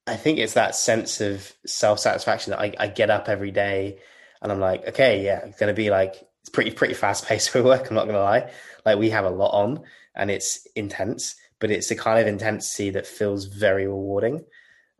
I 0.07 0.17
think 0.17 0.39
it's 0.39 0.55
that 0.55 0.75
sense 0.75 1.21
of 1.21 1.53
self 1.65 2.01
satisfaction 2.01 2.51
that 2.51 2.61
I, 2.61 2.75
I, 2.79 2.87
get 2.89 3.11
up 3.11 3.29
every 3.29 3.53
day 3.53 3.99
and 4.43 4.53
I'm 4.53 4.61
like, 4.61 4.87
okay, 4.89 5.25
yeah, 5.25 5.45
it's 5.45 5.59
going 5.59 5.75
to 5.75 5.77
be 5.77 5.91
like, 5.91 6.15
it's 6.41 6.51
pretty, 6.51 6.71
pretty 6.71 6.95
fast 6.95 7.27
paced 7.29 7.51
for 7.51 7.63
work. 7.63 7.89
I'm 7.89 7.95
not 7.95 8.05
going 8.05 8.15
to 8.17 8.23
lie. 8.23 8.51
Like 8.85 8.99
we 8.99 9.11
have 9.11 9.25
a 9.25 9.31
lot 9.31 9.51
on 9.51 9.83
and 10.15 10.31
it's 10.31 10.67
intense, 10.75 11.37
but 11.59 11.71
it's 11.71 11.89
the 11.89 11.97
kind 11.97 12.21
of 12.21 12.27
intensity 12.27 12.91
that 12.91 13.07
feels 13.07 13.47
very 13.47 13.87
rewarding. 13.87 14.45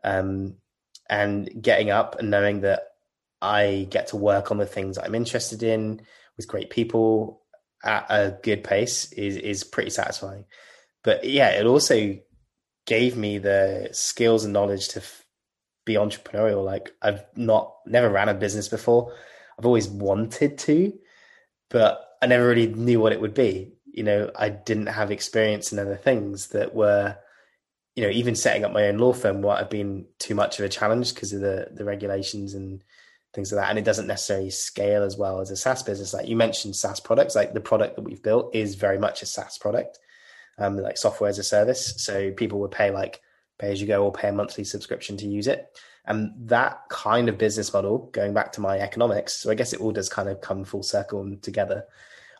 Um, 0.03 0.55
and 1.09 1.49
getting 1.61 1.89
up 1.89 2.17
and 2.19 2.29
knowing 2.29 2.61
that 2.61 2.81
I 3.41 3.87
get 3.89 4.07
to 4.07 4.17
work 4.17 4.51
on 4.51 4.57
the 4.57 4.65
things 4.65 4.97
I'm 4.97 5.15
interested 5.15 5.63
in 5.63 6.01
with 6.35 6.47
great 6.47 6.69
people 6.69 7.41
at 7.83 8.05
a 8.09 8.37
good 8.43 8.63
pace 8.63 9.11
is 9.13 9.37
is 9.37 9.63
pretty 9.63 9.91
satisfying. 9.91 10.45
But 11.03 11.23
yeah, 11.23 11.49
it 11.49 11.65
also 11.65 12.17
gave 12.85 13.15
me 13.15 13.37
the 13.37 13.89
skills 13.91 14.43
and 14.43 14.53
knowledge 14.53 14.89
to 14.89 15.03
be 15.87 15.95
entrepreneurial. 15.95 16.63
Like 16.63 16.91
I've 17.01 17.23
not 17.35 17.73
never 17.87 18.09
ran 18.09 18.29
a 18.29 18.35
business 18.35 18.67
before. 18.67 19.11
I've 19.57 19.65
always 19.65 19.89
wanted 19.89 20.59
to, 20.59 20.93
but 21.69 22.05
I 22.21 22.27
never 22.27 22.47
really 22.47 22.67
knew 22.67 22.99
what 22.99 23.13
it 23.13 23.21
would 23.21 23.33
be. 23.33 23.73
You 23.85 24.03
know, 24.03 24.29
I 24.35 24.49
didn't 24.49 24.87
have 24.87 25.09
experience 25.09 25.71
in 25.71 25.79
other 25.79 25.95
things 25.95 26.49
that 26.49 26.75
were, 26.75 27.17
you 27.95 28.03
know, 28.03 28.09
even 28.09 28.35
setting 28.35 28.63
up 28.63 28.71
my 28.71 28.89
own 28.89 28.99
law 28.99 29.13
firm 29.13 29.41
might 29.41 29.57
have 29.57 29.71
been 29.71 30.05
too 30.19 30.35
much 30.35 30.59
of 30.59 30.65
a 30.65 30.69
challenge 30.69 31.15
because 31.15 31.33
of 31.33 31.41
the 31.41 31.69
the 31.73 31.85
regulations 31.85 32.53
and 32.53 32.83
things 33.33 33.51
like 33.51 33.63
that. 33.63 33.69
And 33.69 33.79
it 33.79 33.85
doesn't 33.85 34.07
necessarily 34.07 34.51
scale 34.51 35.03
as 35.03 35.17
well 35.17 35.39
as 35.39 35.49
a 35.49 35.57
SaaS 35.57 35.81
business. 35.81 36.13
Like 36.13 36.27
you 36.27 36.35
mentioned 36.35 36.75
SaaS 36.75 36.99
products, 36.99 37.35
like 37.35 37.53
the 37.53 37.61
product 37.61 37.95
that 37.95 38.03
we've 38.03 38.21
built 38.21 38.53
is 38.53 38.75
very 38.75 38.99
much 38.99 39.21
a 39.21 39.25
SaaS 39.25 39.57
product, 39.57 39.97
um, 40.59 40.77
like 40.77 40.97
software 40.97 41.29
as 41.29 41.39
a 41.39 41.43
service. 41.43 41.93
So 41.97 42.31
people 42.31 42.59
would 42.59 42.71
pay 42.71 42.91
like 42.91 43.21
pay 43.59 43.71
as 43.71 43.81
you 43.81 43.87
go 43.87 44.03
or 44.03 44.11
pay 44.11 44.29
a 44.29 44.33
monthly 44.33 44.63
subscription 44.63 45.17
to 45.17 45.27
use 45.27 45.47
it. 45.47 45.77
And 46.05 46.31
that 46.47 46.81
kind 46.89 47.27
of 47.27 47.37
business 47.37 47.73
model, 47.73 48.09
going 48.13 48.33
back 48.33 48.51
to 48.53 48.61
my 48.61 48.79
economics, 48.79 49.33
so 49.33 49.51
I 49.51 49.55
guess 49.55 49.73
it 49.73 49.81
all 49.81 49.91
does 49.91 50.09
kind 50.09 50.29
of 50.29 50.41
come 50.41 50.63
full 50.63 50.83
circle 50.83 51.21
and 51.21 51.41
together. 51.41 51.83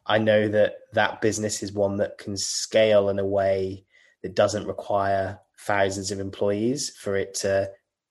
I 0.06 0.20
know 0.20 0.48
that 0.48 0.76
that 0.94 1.20
business 1.20 1.62
is 1.62 1.74
one 1.74 1.98
that 1.98 2.18
can 2.18 2.38
scale 2.38 3.10
in 3.10 3.20
a 3.20 3.26
way 3.26 3.84
that 4.24 4.36
doesn't 4.36 4.68
require 4.68 5.40
thousands 5.60 6.12
of 6.12 6.20
employees 6.20 6.96
for 6.98 7.16
it 7.16 7.34
to 7.34 7.70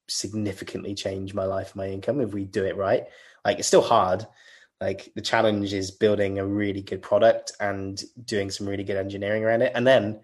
significantly 0.08 0.94
change 0.94 1.34
my 1.34 1.44
life 1.44 1.74
my 1.74 1.88
income 1.88 2.20
if 2.20 2.32
we 2.32 2.44
do 2.44 2.64
it 2.64 2.76
right 2.76 3.06
like 3.44 3.58
it's 3.58 3.66
still 3.66 3.82
hard 3.82 4.24
like 4.80 5.10
the 5.16 5.22
challenge 5.22 5.72
is 5.72 5.90
building 5.90 6.38
a 6.38 6.46
really 6.46 6.82
good 6.82 7.02
product 7.02 7.52
and 7.60 8.04
doing 8.24 8.50
some 8.50 8.68
really 8.68 8.84
good 8.84 8.96
engineering 8.96 9.42
around 9.42 9.62
it 9.62 9.72
and 9.74 9.86
then 9.86 10.20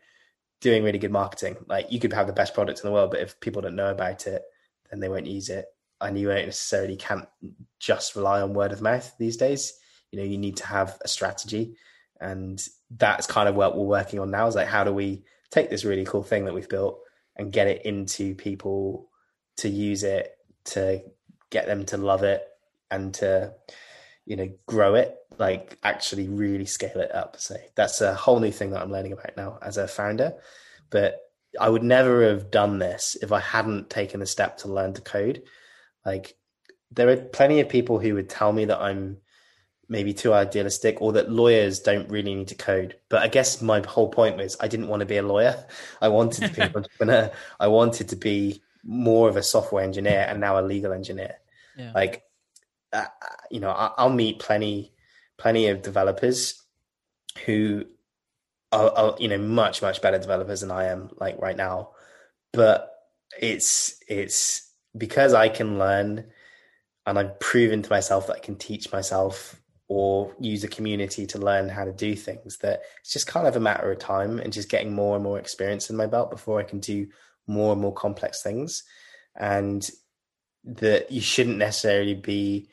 doing 0.62 0.82
really 0.82 0.98
good 0.98 1.12
marketing. 1.12 1.56
Like 1.68 1.92
you 1.92 2.00
could 2.00 2.14
have 2.14 2.26
the 2.26 2.32
best 2.32 2.54
product 2.54 2.80
in 2.80 2.86
the 2.86 2.92
world 2.92 3.10
but 3.10 3.20
if 3.20 3.38
people 3.40 3.60
don't 3.60 3.76
know 3.76 3.90
about 3.90 4.26
it 4.26 4.42
then 4.90 5.00
they 5.00 5.08
won't 5.08 5.26
use 5.26 5.50
it. 5.50 5.66
And 6.00 6.18
you 6.18 6.28
won't 6.28 6.46
necessarily 6.46 6.96
can't 6.96 7.28
just 7.78 8.16
rely 8.16 8.40
on 8.40 8.54
word 8.54 8.72
of 8.72 8.82
mouth 8.82 9.12
these 9.18 9.36
days. 9.36 9.74
You 10.10 10.18
know 10.18 10.24
you 10.24 10.38
need 10.38 10.56
to 10.58 10.66
have 10.66 10.98
a 11.02 11.08
strategy. 11.08 11.76
And 12.20 12.64
that's 12.90 13.26
kind 13.26 13.48
of 13.48 13.56
what 13.56 13.76
we're 13.76 13.84
working 13.84 14.20
on 14.20 14.30
now 14.30 14.46
is 14.46 14.54
like 14.54 14.68
how 14.68 14.84
do 14.84 14.92
we 14.92 15.24
take 15.50 15.68
this 15.68 15.84
really 15.84 16.04
cool 16.04 16.22
thing 16.22 16.44
that 16.46 16.54
we've 16.54 16.68
built 16.68 17.00
and 17.36 17.52
get 17.52 17.66
it 17.66 17.84
into 17.84 18.34
people 18.34 19.08
to 19.58 19.68
use 19.68 20.02
it 20.02 20.36
to 20.64 21.02
get 21.50 21.66
them 21.66 21.84
to 21.86 21.96
love 21.96 22.22
it 22.22 22.46
and 22.90 23.14
to 23.14 23.52
you 24.24 24.36
know, 24.36 24.50
grow 24.66 24.94
it, 24.94 25.16
like 25.38 25.78
actually 25.82 26.28
really 26.28 26.66
scale 26.66 27.00
it 27.00 27.14
up. 27.14 27.36
So 27.38 27.56
that's 27.74 28.00
a 28.00 28.14
whole 28.14 28.40
new 28.40 28.52
thing 28.52 28.70
that 28.70 28.82
I'm 28.82 28.92
learning 28.92 29.12
about 29.12 29.36
now 29.36 29.58
as 29.62 29.76
a 29.76 29.88
founder. 29.88 30.34
But 30.90 31.20
I 31.60 31.68
would 31.68 31.82
never 31.82 32.28
have 32.28 32.50
done 32.50 32.78
this 32.78 33.16
if 33.20 33.32
I 33.32 33.40
hadn't 33.40 33.90
taken 33.90 34.20
the 34.20 34.26
step 34.26 34.58
to 34.58 34.68
learn 34.68 34.94
to 34.94 35.00
code. 35.00 35.42
Like 36.04 36.36
there 36.90 37.08
are 37.08 37.16
plenty 37.16 37.60
of 37.60 37.68
people 37.68 37.98
who 37.98 38.14
would 38.14 38.28
tell 38.28 38.52
me 38.52 38.66
that 38.66 38.80
I'm 38.80 39.18
maybe 39.88 40.14
too 40.14 40.32
idealistic 40.32 41.02
or 41.02 41.12
that 41.12 41.30
lawyers 41.30 41.80
don't 41.80 42.08
really 42.08 42.34
need 42.34 42.48
to 42.48 42.54
code. 42.54 42.96
But 43.08 43.22
I 43.22 43.28
guess 43.28 43.60
my 43.60 43.82
whole 43.86 44.08
point 44.08 44.36
was 44.36 44.56
I 44.60 44.68
didn't 44.68 44.88
want 44.88 45.00
to 45.00 45.06
be 45.06 45.18
a 45.18 45.22
lawyer. 45.22 45.66
I 46.00 46.08
wanted 46.08 46.48
to 46.48 46.54
be 46.54 46.62
an 46.62 46.72
entrepreneur. 46.76 47.30
I 47.60 47.68
wanted 47.68 48.08
to 48.08 48.16
be 48.16 48.62
more 48.84 49.28
of 49.28 49.36
a 49.36 49.42
software 49.42 49.84
engineer 49.84 50.24
and 50.28 50.40
now 50.40 50.58
a 50.58 50.62
legal 50.62 50.92
engineer. 50.92 51.36
Yeah. 51.76 51.92
Like, 51.94 52.24
you 53.50 53.60
know, 53.60 53.70
I'll 53.70 54.10
meet 54.10 54.38
plenty, 54.38 54.92
plenty 55.38 55.68
of 55.68 55.82
developers 55.82 56.62
who 57.46 57.84
are, 58.70 58.90
are, 58.90 59.16
you 59.18 59.28
know, 59.28 59.38
much, 59.38 59.82
much 59.82 60.02
better 60.02 60.18
developers 60.18 60.60
than 60.60 60.70
I 60.70 60.86
am 60.86 61.10
like 61.18 61.38
right 61.40 61.56
now. 61.56 61.90
But 62.52 62.90
it's, 63.40 63.96
it's 64.08 64.70
because 64.96 65.34
I 65.34 65.48
can 65.48 65.78
learn 65.78 66.24
and 67.06 67.18
I've 67.18 67.40
proven 67.40 67.82
to 67.82 67.90
myself 67.90 68.26
that 68.26 68.36
I 68.36 68.40
can 68.40 68.56
teach 68.56 68.92
myself 68.92 69.60
or 69.88 70.34
use 70.40 70.64
a 70.64 70.68
community 70.68 71.26
to 71.26 71.38
learn 71.38 71.68
how 71.68 71.84
to 71.84 71.92
do 71.92 72.14
things 72.14 72.58
that 72.58 72.82
it's 73.00 73.12
just 73.12 73.26
kind 73.26 73.46
of 73.46 73.56
a 73.56 73.60
matter 73.60 73.90
of 73.90 73.98
time 73.98 74.38
and 74.38 74.52
just 74.52 74.70
getting 74.70 74.92
more 74.92 75.16
and 75.16 75.24
more 75.24 75.38
experience 75.38 75.90
in 75.90 75.96
my 75.96 76.06
belt 76.06 76.30
before 76.30 76.60
I 76.60 76.62
can 76.62 76.78
do 76.80 77.08
more 77.46 77.72
and 77.72 77.82
more 77.82 77.92
complex 77.92 78.42
things 78.42 78.84
and 79.36 79.88
that 80.64 81.10
you 81.10 81.20
shouldn't 81.20 81.58
necessarily 81.58 82.14
be 82.14 82.68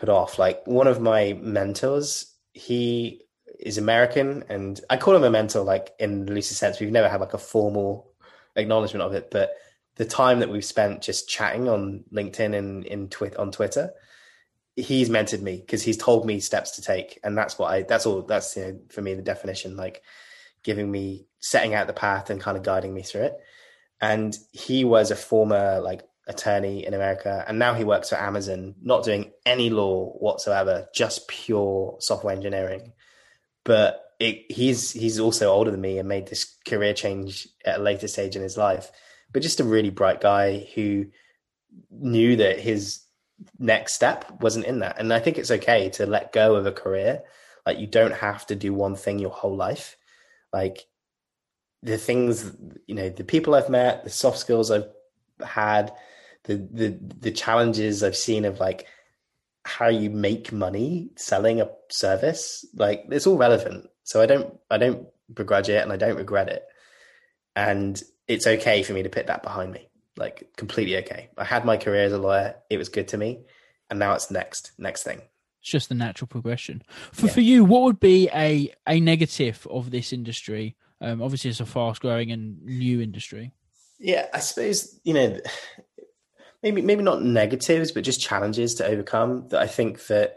put 0.00 0.08
off. 0.08 0.38
Like 0.38 0.66
one 0.66 0.86
of 0.86 1.00
my 1.00 1.38
mentors 1.40 2.34
he 2.52 3.22
is 3.60 3.78
American 3.78 4.42
and 4.48 4.80
I 4.90 4.96
call 4.96 5.14
him 5.14 5.22
a 5.22 5.30
mentor 5.30 5.62
like 5.62 5.92
in 5.98 6.24
the 6.26 6.32
loosest 6.32 6.58
sense. 6.58 6.80
We've 6.80 6.90
never 6.90 7.08
had 7.08 7.20
like 7.20 7.34
a 7.34 7.38
formal 7.38 8.12
acknowledgement 8.56 9.02
of 9.02 9.12
it 9.12 9.30
but 9.30 9.52
the 9.96 10.04
time 10.04 10.40
that 10.40 10.48
we've 10.48 10.64
spent 10.64 11.02
just 11.02 11.28
chatting 11.28 11.68
on 11.68 12.04
LinkedIn 12.12 12.56
and 12.56 12.84
in 12.84 13.08
Twitter 13.08 13.40
on 13.40 13.52
Twitter 13.52 13.90
he's 14.74 15.10
mentored 15.10 15.42
me 15.42 15.58
because 15.58 15.82
he's 15.82 15.96
told 15.96 16.26
me 16.26 16.40
steps 16.40 16.72
to 16.72 16.82
take 16.82 17.18
and 17.22 17.36
that's 17.36 17.58
what 17.58 17.70
i 17.70 17.82
that's 17.82 18.06
all 18.06 18.22
that's 18.22 18.56
you 18.56 18.62
know, 18.62 18.80
for 18.88 19.02
me 19.02 19.14
the 19.14 19.20
definition 19.20 19.76
like 19.76 20.00
giving 20.62 20.90
me 20.90 21.26
setting 21.40 21.74
out 21.74 21.86
the 21.86 21.92
path 21.92 22.30
and 22.30 22.40
kind 22.40 22.56
of 22.56 22.62
guiding 22.62 22.94
me 22.94 23.02
through 23.02 23.22
it. 23.22 23.36
And 24.00 24.36
he 24.52 24.84
was 24.84 25.10
a 25.10 25.16
former 25.16 25.80
like 25.80 26.02
attorney 26.30 26.86
in 26.86 26.94
america 26.94 27.44
and 27.46 27.58
now 27.58 27.74
he 27.74 27.84
works 27.84 28.08
for 28.08 28.16
amazon 28.16 28.74
not 28.80 29.04
doing 29.04 29.30
any 29.44 29.68
law 29.68 30.06
whatsoever 30.12 30.88
just 30.94 31.28
pure 31.28 31.96
software 32.00 32.34
engineering 32.34 32.92
but 33.64 34.04
it, 34.18 34.50
he's 34.50 34.92
he's 34.92 35.18
also 35.18 35.50
older 35.50 35.70
than 35.70 35.80
me 35.80 35.98
and 35.98 36.08
made 36.08 36.28
this 36.28 36.56
career 36.66 36.94
change 36.94 37.48
at 37.64 37.78
a 37.78 37.82
later 37.82 38.08
stage 38.08 38.36
in 38.36 38.42
his 38.42 38.56
life 38.56 38.90
but 39.32 39.42
just 39.42 39.60
a 39.60 39.64
really 39.64 39.90
bright 39.90 40.20
guy 40.20 40.66
who 40.74 41.06
knew 41.90 42.36
that 42.36 42.58
his 42.58 43.02
next 43.58 43.94
step 43.94 44.24
wasn't 44.40 44.66
in 44.66 44.80
that. 44.80 44.98
And 44.98 45.12
I 45.12 45.20
think 45.20 45.38
it's 45.38 45.50
okay 45.50 45.90
to 45.90 46.06
let 46.06 46.32
go 46.32 46.56
of 46.56 46.66
a 46.66 46.72
career. 46.72 47.22
Like 47.66 47.78
you 47.78 47.86
don't 47.86 48.14
have 48.14 48.46
to 48.46 48.56
do 48.56 48.74
one 48.74 48.96
thing 48.96 49.18
your 49.18 49.30
whole 49.30 49.56
life. 49.56 49.96
Like 50.52 50.86
the 51.82 51.98
things, 51.98 52.52
you 52.86 52.94
know, 52.94 53.08
the 53.08 53.24
people 53.24 53.54
I've 53.54 53.70
met, 53.70 54.04
the 54.04 54.10
soft 54.10 54.38
skills 54.38 54.70
I've 54.70 54.88
had, 55.44 55.92
the 56.44 56.56
the 56.56 56.98
the 57.20 57.30
challenges 57.30 58.02
I've 58.02 58.16
seen 58.16 58.44
of 58.44 58.60
like 58.60 58.86
how 59.64 59.88
you 59.88 60.10
make 60.10 60.52
money 60.52 61.10
selling 61.16 61.60
a 61.60 61.68
service, 61.90 62.64
like 62.74 63.04
it's 63.10 63.26
all 63.26 63.36
relevant. 63.36 63.88
So 64.04 64.20
I 64.20 64.26
don't 64.26 64.58
I 64.70 64.78
don't 64.78 65.06
begrudge 65.32 65.68
it 65.68 65.82
and 65.82 65.92
I 65.92 65.96
don't 65.96 66.16
regret 66.16 66.48
it. 66.48 66.64
And 67.54 68.00
it's 68.26 68.46
okay 68.46 68.82
for 68.82 68.92
me 68.92 69.02
to 69.02 69.08
put 69.08 69.26
that 69.26 69.42
behind 69.42 69.72
me 69.72 69.90
like 70.20 70.48
completely 70.56 70.96
okay. 70.98 71.30
I 71.36 71.44
had 71.44 71.64
my 71.64 71.76
career 71.76 72.04
as 72.04 72.12
a 72.12 72.18
lawyer; 72.18 72.54
it 72.68 72.76
was 72.76 72.88
good 72.88 73.08
to 73.08 73.18
me, 73.18 73.40
and 73.88 73.98
now 73.98 74.14
it's 74.14 74.30
next 74.30 74.72
next 74.78 75.02
thing. 75.02 75.22
It's 75.60 75.70
just 75.70 75.88
the 75.88 75.94
natural 75.94 76.28
progression. 76.28 76.82
For 77.12 77.26
yeah. 77.26 77.32
for 77.32 77.40
you, 77.40 77.64
what 77.64 77.82
would 77.82 78.00
be 78.00 78.28
a 78.32 78.72
a 78.86 79.00
negative 79.00 79.66
of 79.68 79.90
this 79.90 80.12
industry? 80.12 80.76
Um, 81.00 81.22
obviously, 81.22 81.50
it's 81.50 81.60
a 81.60 81.66
fast 81.66 82.02
growing 82.02 82.30
and 82.30 82.62
new 82.62 83.00
industry. 83.00 83.52
Yeah, 83.98 84.26
I 84.32 84.40
suppose 84.40 85.00
you 85.04 85.14
know 85.14 85.40
maybe 86.62 86.82
maybe 86.82 87.02
not 87.02 87.22
negatives, 87.22 87.92
but 87.92 88.04
just 88.04 88.20
challenges 88.20 88.74
to 88.76 88.86
overcome. 88.86 89.48
That 89.48 89.60
I 89.60 89.66
think 89.66 90.06
that 90.06 90.36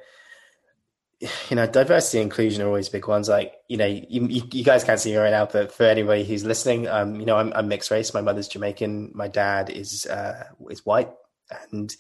you 1.50 1.56
know, 1.56 1.66
diversity 1.66 2.20
and 2.20 2.26
inclusion 2.26 2.62
are 2.62 2.68
always 2.68 2.90
big 2.90 3.08
ones. 3.08 3.30
Like, 3.30 3.54
you 3.68 3.78
know, 3.78 3.86
you, 3.86 4.28
you, 4.30 4.64
guys 4.64 4.84
can't 4.84 5.00
see 5.00 5.12
me 5.12 5.18
right 5.18 5.30
now, 5.30 5.46
but 5.46 5.72
for 5.72 5.84
anybody 5.84 6.24
who's 6.24 6.44
listening, 6.44 6.88
um, 6.88 7.20
you 7.20 7.26
know, 7.26 7.38
I'm, 7.38 7.54
I'm 7.56 7.68
mixed 7.68 7.92
race. 7.92 8.14
My 8.14 8.22
mother's 8.22 8.48
Jamaican. 8.48 9.12
My 9.14 9.28
dad 9.28 9.70
is, 9.70 10.06
uh, 10.06 10.46
is 10.70 10.86
white. 10.86 11.12
And 11.72 11.94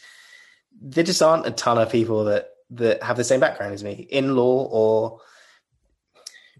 there 0.82 1.03
just 1.03 1.21
aren't 1.21 1.45
a 1.45 1.51
ton 1.51 1.78
of 1.78 1.91
people 1.91 2.26
that, 2.26 2.49
that 2.71 3.03
have 3.03 3.17
the 3.17 3.24
same 3.24 3.39
background 3.39 3.74
as 3.74 3.84
me 3.84 4.07
in 4.09 4.36
law 4.36 4.67
or 4.69 5.21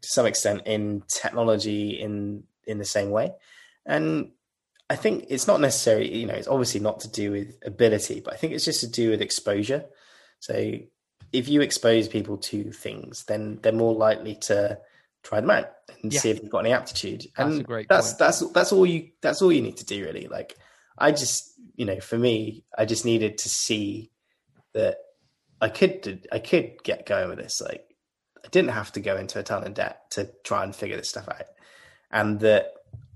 to 0.02 0.08
some 0.08 0.26
extent 0.26 0.62
in 0.66 1.04
technology 1.08 2.00
in, 2.00 2.44
in 2.66 2.78
the 2.78 2.86
same 2.86 3.10
way. 3.10 3.34
And 3.86 4.32
I 4.90 4.96
think 4.96 5.26
it's 5.30 5.48
not 5.48 5.62
necessarily, 5.62 6.16
you 6.16 6.26
know, 6.26 6.34
it's 6.34 6.48
obviously 6.48 6.80
not 6.80 7.00
to 7.02 7.10
do 7.10 7.32
with 7.32 7.58
ability, 7.66 8.22
but 8.22 8.34
I 8.34 8.38
think 8.38 8.54
it's 8.54 8.66
just 8.66 8.82
to 8.82 8.88
do 8.88 9.10
with 9.10 9.22
exposure. 9.22 9.86
So 10.40 10.74
if 11.32 11.50
you 11.50 11.62
expose 11.62 12.08
people 12.08 12.38
to 12.38 12.72
things, 12.72 13.24
then 13.26 13.60
they're 13.62 13.72
more 13.72 13.96
likely 13.96 14.36
to 14.36 14.80
try 15.24 15.40
them 15.40 15.50
out 15.50 15.70
and 16.02 16.14
yeah. 16.14 16.20
see 16.20 16.30
if 16.30 16.42
they've 16.42 16.52
got 16.52 16.60
any 16.60 16.74
aptitude. 16.74 17.26
And 17.38 17.54
that's 17.54 17.60
a 17.62 17.64
great 17.64 17.88
that's 17.90 18.14
that's 18.14 18.40
that's 18.52 18.72
all 18.72 18.86
you 18.86 19.10
that's 19.22 19.42
all 19.42 19.52
you 19.52 19.62
need 19.62 19.78
to 19.78 19.86
do 19.86 20.04
really. 20.04 20.28
Like 20.28 20.58
I 20.98 21.12
just 21.12 21.54
you 21.76 21.86
know, 21.86 22.00
for 22.00 22.18
me, 22.18 22.64
I 22.78 22.86
just 22.86 23.06
needed 23.06 23.40
to 23.40 23.50
see 23.50 24.12
that 24.74 24.98
I 25.62 25.70
could 25.70 26.28
I 26.32 26.40
could 26.40 26.84
get 26.84 27.06
going 27.06 27.30
with 27.30 27.40
this. 27.40 27.62
Like 27.62 27.86
I 28.44 28.50
didn't 28.50 28.72
have 28.72 28.92
to 28.94 29.00
go 29.00 29.18
into 29.18 29.40
a 29.40 29.44
ton 29.44 29.64
of 29.64 29.74
debt 29.74 30.12
to 30.12 30.30
try 30.44 30.64
and 30.64 30.76
figure 30.76 30.98
this 30.98 31.10
stuff 31.10 31.28
out. 31.30 31.46
And 32.12 32.40
that 32.42 32.74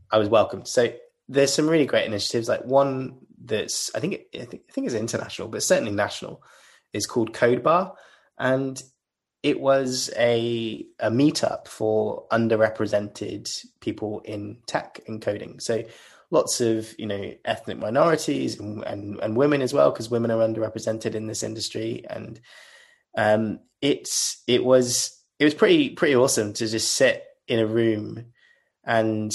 I 0.10 0.18
was 0.18 0.30
welcomed. 0.30 0.68
So 0.68 0.92
there's 1.28 1.54
some 1.54 1.70
really 1.70 1.86
great 1.86 2.06
initiatives. 2.06 2.48
Like 2.48 2.64
one 2.64 3.18
that's 3.44 3.94
I 3.96 4.00
think 4.00 4.22
I 4.34 4.46
think, 4.46 4.88
is 4.88 4.94
international, 4.94 5.48
but 5.48 5.64
certainly 5.64 5.92
national, 5.92 6.44
is 6.94 7.06
called 7.06 7.34
Code 7.34 7.64
Bar, 7.64 7.94
and 8.38 8.82
it 9.44 9.60
was 9.60 10.10
a 10.18 10.86
a 11.00 11.12
meetup 11.12 11.68
for 11.68 12.28
underrepresented 12.32 13.50
people 13.82 14.22
in 14.26 14.58
tech 14.66 15.00
and 15.08 15.22
coding. 15.22 15.60
So 15.60 15.84
lots 16.32 16.60
of 16.62 16.94
you 16.98 17.06
know 17.06 17.34
ethnic 17.46 17.78
minorities 17.78 18.60
and 18.60 18.84
and, 18.84 19.20
and 19.20 19.38
women 19.38 19.62
as 19.62 19.74
well, 19.74 19.92
because 19.92 20.10
women 20.10 20.32
are 20.32 20.48
underrepresented 20.48 21.16
in 21.16 21.28
this 21.28 21.44
industry. 21.44 22.04
And 22.10 22.40
um, 23.18 23.60
it's 23.82 24.44
it 24.48 24.64
was 24.64 25.22
it 25.40 25.46
was 25.46 25.54
pretty 25.54 25.92
pretty 25.92 26.16
awesome 26.16 26.54
to 26.54 26.68
just 26.68 26.94
sit 26.94 27.24
in 27.48 27.60
a 27.60 27.68
room 27.68 28.26
and 28.84 29.32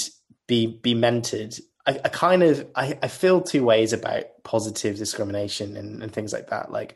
be 0.47 0.67
be 0.67 0.95
mentored 0.95 1.59
I, 1.85 1.99
I, 2.05 2.09
kind 2.09 2.43
of 2.43 2.67
I, 2.75 2.97
I, 3.01 3.07
feel 3.09 3.41
two 3.41 3.63
ways 3.63 3.91
about 3.91 4.25
positive 4.43 4.97
discrimination 4.97 5.75
and, 5.75 6.01
and, 6.01 6.13
things 6.13 6.31
like 6.31 6.49
that. 6.49 6.71
Like 6.71 6.95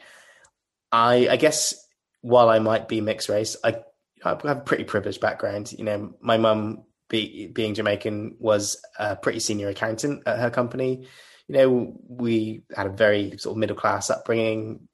I 0.91 1.27
I 1.29 1.35
guess 1.35 1.75
while 2.21 2.49
I 2.49 2.59
might 2.59 2.87
be 2.87 3.01
mixed 3.01 3.29
race, 3.29 3.57
I, 3.63 3.81
I 4.23 4.29
have 4.29 4.45
a 4.45 4.55
pretty 4.55 4.85
privileged 4.85 5.21
background. 5.21 5.73
You 5.77 5.83
know, 5.83 6.13
my 6.21 6.37
mum, 6.37 6.83
be, 7.09 7.47
being 7.47 7.73
Jamaican, 7.73 8.37
was 8.39 8.81
a 8.97 9.15
pretty 9.15 9.39
senior 9.39 9.69
accountant 9.69 10.23
at 10.25 10.39
her 10.39 10.49
company. 10.49 11.07
You 11.47 11.55
know, 11.55 11.99
we 12.07 12.63
had 12.75 12.87
a 12.87 12.91
very 12.91 13.37
sort 13.37 13.53
of 13.53 13.57
middle 13.57 13.75
class 13.75 14.09
upbringing. 14.09 14.87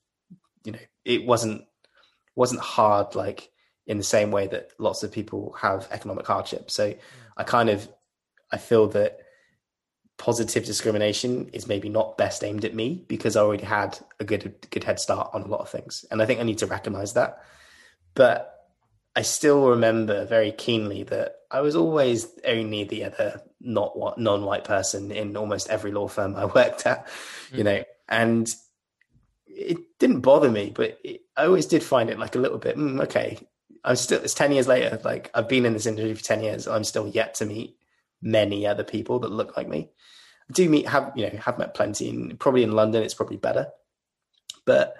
You 0.63 0.73
know, 0.73 0.79
it 1.05 1.25
wasn't 1.25 1.65
wasn't 2.35 2.61
hard 2.61 3.15
like 3.15 3.49
in 3.85 3.97
the 3.97 4.03
same 4.03 4.31
way 4.31 4.47
that 4.47 4.71
lots 4.79 5.03
of 5.03 5.11
people 5.11 5.55
have 5.59 5.87
economic 5.91 6.25
hardship. 6.25 6.71
So 6.71 6.89
mm. 6.89 6.97
I 7.37 7.43
kind 7.43 7.69
of 7.69 7.87
I 8.51 8.57
feel 8.57 8.87
that 8.89 9.19
positive 10.17 10.65
discrimination 10.65 11.49
is 11.53 11.67
maybe 11.67 11.89
not 11.89 12.17
best 12.17 12.43
aimed 12.43 12.65
at 12.65 12.75
me 12.75 13.03
because 13.07 13.35
I 13.35 13.41
already 13.41 13.65
had 13.65 13.97
a 14.19 14.23
good 14.23 14.67
good 14.69 14.83
head 14.83 14.99
start 14.99 15.29
on 15.33 15.43
a 15.43 15.47
lot 15.47 15.61
of 15.61 15.69
things, 15.69 16.05
and 16.11 16.21
I 16.21 16.25
think 16.25 16.39
I 16.39 16.43
need 16.43 16.59
to 16.59 16.67
recognize 16.67 17.13
that. 17.13 17.43
But 18.13 18.49
I 19.15 19.21
still 19.21 19.67
remember 19.69 20.25
very 20.25 20.51
keenly 20.51 21.03
that 21.03 21.35
I 21.51 21.61
was 21.61 21.75
always 21.75 22.27
only 22.45 22.83
the 22.83 23.05
other 23.05 23.41
not 23.61 23.95
non-white 24.17 24.63
person 24.63 25.11
in 25.11 25.37
almost 25.37 25.69
every 25.69 25.91
law 25.91 26.07
firm 26.07 26.35
I 26.35 26.45
worked 26.59 26.85
at, 26.85 27.07
mm-hmm. 27.07 27.57
you 27.57 27.63
know, 27.63 27.83
and 28.09 28.53
it 29.47 29.77
didn't 29.99 30.21
bother 30.21 30.49
me, 30.49 30.71
but 30.73 30.99
it, 31.03 31.21
I 31.37 31.45
always 31.45 31.65
did 31.65 31.83
find 31.83 32.09
it 32.09 32.19
like 32.19 32.35
a 32.35 32.39
little 32.39 32.57
bit 32.57 32.77
mm, 32.77 33.01
okay. 33.03 33.39
I'm 33.85 33.97
still 33.97 34.21
it's 34.21 34.33
ten 34.33 34.51
years 34.51 34.67
later. 34.67 34.99
Like 35.03 35.29
I've 35.33 35.49
been 35.49 35.65
in 35.65 35.73
this 35.73 35.85
industry 35.85 36.13
for 36.13 36.23
ten 36.23 36.41
years. 36.41 36.67
I'm 36.67 36.85
still 36.85 37.07
yet 37.07 37.35
to 37.35 37.45
meet 37.45 37.75
many 38.23 38.65
other 38.65 38.83
people 38.83 39.19
that 39.19 39.31
look 39.31 39.55
like 39.55 39.67
me. 39.67 39.89
I 40.49 40.53
do 40.53 40.69
meet 40.69 40.87
have 40.87 41.11
you 41.15 41.25
know 41.25 41.37
have 41.37 41.59
met 41.59 41.73
plenty, 41.73 42.09
and 42.09 42.39
probably 42.39 42.63
in 42.63 42.71
London 42.71 43.03
it's 43.03 43.13
probably 43.13 43.37
better. 43.37 43.67
But 44.65 44.95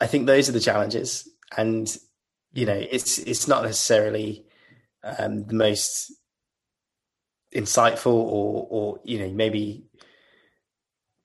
I 0.00 0.06
think 0.06 0.26
those 0.26 0.48
are 0.48 0.52
the 0.52 0.60
challenges, 0.60 1.28
and 1.56 1.94
you 2.52 2.66
know 2.66 2.86
it's 2.90 3.18
it's 3.18 3.48
not 3.48 3.64
necessarily 3.64 4.46
um, 5.02 5.46
the 5.46 5.54
most 5.54 6.12
insightful 7.54 8.12
or 8.12 8.66
or 8.70 9.00
you 9.04 9.18
know 9.18 9.30
maybe 9.30 9.86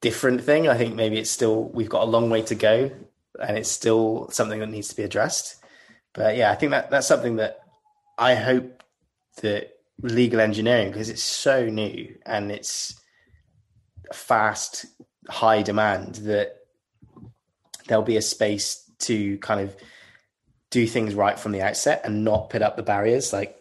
different 0.01 0.43
thing. 0.43 0.68
I 0.68 0.78
think 0.78 0.95
maybe 0.95 1.20
it's 1.20 1.30
still 1.30 1.70
we've 1.70 1.89
got 1.89 2.03
a 2.03 2.12
long 2.12 2.30
way 2.30 2.41
to 2.43 2.55
go, 2.55 2.91
and 3.39 3.57
it's 3.57 3.72
still 3.72 4.30
something 4.32 4.59
that 4.59 4.70
needs 4.70 4.89
to 4.89 4.95
be 4.95 5.03
addressed. 5.03 5.57
But 6.14 6.36
yeah, 6.36 6.51
I 6.51 6.55
think 6.55 6.72
that 6.72 6.91
that's 6.91 7.07
something 7.07 7.38
that 7.38 7.59
I 8.18 8.36
hope 8.36 8.84
that 9.41 9.72
legal 10.02 10.39
engineering 10.39 10.89
because 10.89 11.10
it's 11.10 11.24
so 11.24 11.66
new 11.68 12.16
and 12.26 12.52
it's 12.52 12.99
fast, 14.14 14.86
high 15.30 15.62
demand 15.62 16.16
that 16.16 16.58
there'll 17.88 18.04
be 18.04 18.18
a 18.18 18.22
space 18.22 18.89
to 18.99 19.38
kind 19.39 19.62
of 19.62 19.76
do 20.70 20.88
things 20.88 21.14
right 21.14 21.39
from 21.39 21.52
the 21.52 21.62
outset 21.62 22.02
and 22.06 22.24
not 22.24 22.49
put 22.49 22.62
up 22.62 22.78
the 22.78 22.84
barriers. 22.84 23.34
Like 23.34 23.60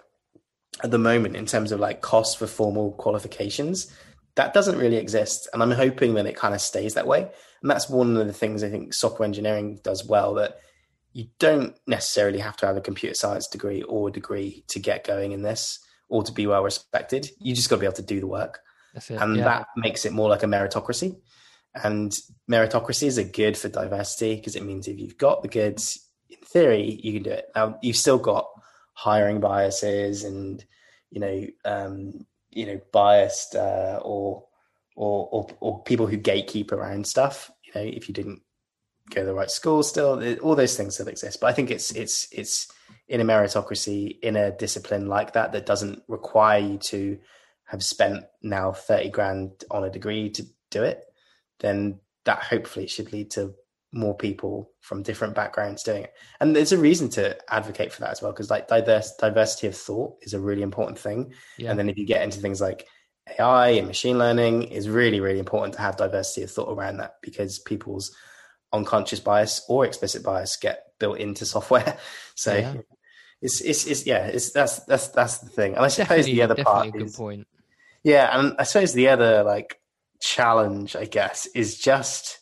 at 0.82 0.90
the 0.90 0.98
moment 0.98 1.36
in 1.36 1.46
terms 1.46 1.72
of 1.72 1.80
like 1.80 2.00
cost 2.00 2.38
for 2.38 2.46
formal 2.46 2.92
qualifications 2.92 3.92
that 4.36 4.54
doesn't 4.54 4.78
really 4.78 4.96
exist. 4.96 5.48
And 5.52 5.62
i'm 5.62 5.70
hoping 5.70 6.14
that 6.14 6.26
it 6.26 6.36
kind 6.36 6.54
of 6.54 6.60
stays 6.60 6.94
that 6.94 7.06
way. 7.06 7.28
And 7.62 7.70
that's 7.70 7.90
one 7.90 8.16
of 8.16 8.26
the 8.26 8.32
things 8.32 8.62
i 8.62 8.70
think 8.70 8.94
software 8.94 9.26
engineering 9.26 9.80
does 9.82 10.06
well 10.06 10.34
that 10.34 10.58
you 11.12 11.26
don't 11.38 11.76
necessarily 11.86 12.38
have 12.38 12.56
to 12.58 12.66
have 12.66 12.76
a 12.76 12.80
computer 12.80 13.14
science 13.14 13.48
degree 13.48 13.82
or 13.82 14.08
a 14.08 14.12
degree 14.12 14.64
to 14.68 14.78
get 14.78 15.06
going 15.06 15.32
in 15.32 15.42
this 15.42 15.80
or 16.10 16.22
to 16.22 16.32
be 16.32 16.46
well 16.46 16.62
respected 16.62 17.30
you 17.38 17.54
just 17.54 17.70
got 17.70 17.76
to 17.76 17.80
be 17.80 17.86
able 17.86 17.94
to 17.94 18.02
do 18.02 18.20
the 18.20 18.26
work 18.26 18.60
and 19.08 19.36
yeah. 19.36 19.44
that 19.44 19.66
makes 19.76 20.04
it 20.04 20.12
more 20.12 20.28
like 20.28 20.42
a 20.42 20.46
meritocracy 20.46 21.16
and 21.82 22.18
meritocracies 22.50 23.18
are 23.18 23.30
good 23.30 23.56
for 23.56 23.68
diversity 23.68 24.36
because 24.36 24.56
it 24.56 24.64
means 24.64 24.88
if 24.88 24.98
you've 24.98 25.18
got 25.18 25.42
the 25.42 25.48
goods 25.48 26.08
in 26.28 26.38
theory 26.44 26.98
you 27.02 27.12
can 27.12 27.22
do 27.22 27.30
it 27.30 27.46
now 27.54 27.78
you've 27.82 27.96
still 27.96 28.18
got 28.18 28.48
hiring 28.94 29.40
biases 29.40 30.24
and 30.24 30.64
you 31.10 31.20
know 31.20 31.46
um, 31.64 32.26
you 32.50 32.66
know 32.66 32.80
biased 32.92 33.54
uh, 33.54 34.00
or, 34.02 34.44
or, 34.96 35.28
or 35.30 35.46
or 35.60 35.82
people 35.84 36.06
who 36.06 36.18
gatekeep 36.18 36.72
around 36.72 37.06
stuff. 37.06 37.50
You 37.64 37.72
know, 37.74 37.86
if 37.86 38.08
you 38.08 38.14
didn't 38.14 38.42
go 39.10 39.22
to 39.22 39.26
the 39.26 39.34
right 39.34 39.50
school, 39.50 39.82
still 39.82 40.22
all 40.42 40.54
those 40.54 40.76
things 40.76 40.94
still 40.94 41.08
exist. 41.08 41.40
But 41.40 41.48
I 41.48 41.52
think 41.52 41.70
it's 41.70 41.92
it's 41.92 42.28
it's 42.32 42.70
in 43.10 43.20
a 43.20 43.24
meritocracy 43.24 44.18
in 44.20 44.36
a 44.36 44.56
discipline 44.56 45.06
like 45.06 45.34
that 45.34 45.52
that 45.52 45.66
doesn't 45.66 46.02
require 46.08 46.60
you 46.60 46.78
to 46.78 47.18
have 47.64 47.84
spent 47.84 48.24
now 48.40 48.72
30 48.72 49.10
grand 49.10 49.50
on 49.70 49.84
a 49.84 49.90
degree 49.90 50.30
to 50.30 50.44
do 50.70 50.82
it 50.82 51.04
then 51.58 52.00
that 52.24 52.42
hopefully 52.42 52.86
should 52.86 53.12
lead 53.12 53.30
to 53.32 53.54
more 53.92 54.16
people 54.16 54.70
from 54.80 55.02
different 55.02 55.34
backgrounds 55.34 55.82
doing 55.82 56.04
it. 56.04 56.12
And 56.40 56.54
there's 56.54 56.72
a 56.72 56.78
reason 56.78 57.08
to 57.10 57.36
advocate 57.52 57.92
for 57.92 58.00
that 58.02 58.10
as 58.10 58.22
well, 58.22 58.32
because 58.32 58.50
like 58.50 58.68
diverse 58.68 59.14
diversity 59.16 59.66
of 59.66 59.76
thought 59.76 60.16
is 60.22 60.34
a 60.34 60.40
really 60.40 60.62
important 60.62 60.98
thing. 60.98 61.32
Yeah. 61.58 61.70
And 61.70 61.78
then 61.78 61.88
if 61.88 61.98
you 61.98 62.06
get 62.06 62.22
into 62.22 62.38
things 62.40 62.60
like 62.60 62.86
AI 63.38 63.70
and 63.70 63.86
machine 63.86 64.18
learning, 64.18 64.64
is 64.64 64.88
really, 64.88 65.20
really 65.20 65.38
important 65.38 65.74
to 65.74 65.80
have 65.80 65.96
diversity 65.96 66.42
of 66.42 66.50
thought 66.50 66.72
around 66.72 66.98
that 66.98 67.16
because 67.22 67.58
people's 67.58 68.14
unconscious 68.72 69.20
bias 69.20 69.64
or 69.68 69.84
explicit 69.84 70.22
bias 70.22 70.56
get 70.56 70.84
built 70.98 71.18
into 71.18 71.44
software. 71.44 71.98
So 72.36 72.56
yeah. 72.56 72.74
It's, 73.42 73.60
it's 73.60 73.86
it's 73.86 74.06
yeah, 74.06 74.26
it's 74.26 74.50
that's 74.52 74.80
that's 74.80 75.08
that's 75.08 75.38
the 75.38 75.48
thing. 75.48 75.74
And 75.74 75.84
I 75.84 75.88
suppose 75.88 76.26
definitely, 76.26 76.34
the 76.34 76.42
other 76.42 76.64
part 76.64 76.94
is, 76.94 77.16
point. 77.16 77.46
Yeah, 78.02 78.38
and 78.38 78.54
I 78.58 78.64
suppose 78.64 78.92
the 78.92 79.08
other 79.08 79.42
like 79.42 79.80
challenge, 80.20 80.94
I 80.94 81.06
guess, 81.06 81.46
is 81.54 81.78
just 81.78 82.38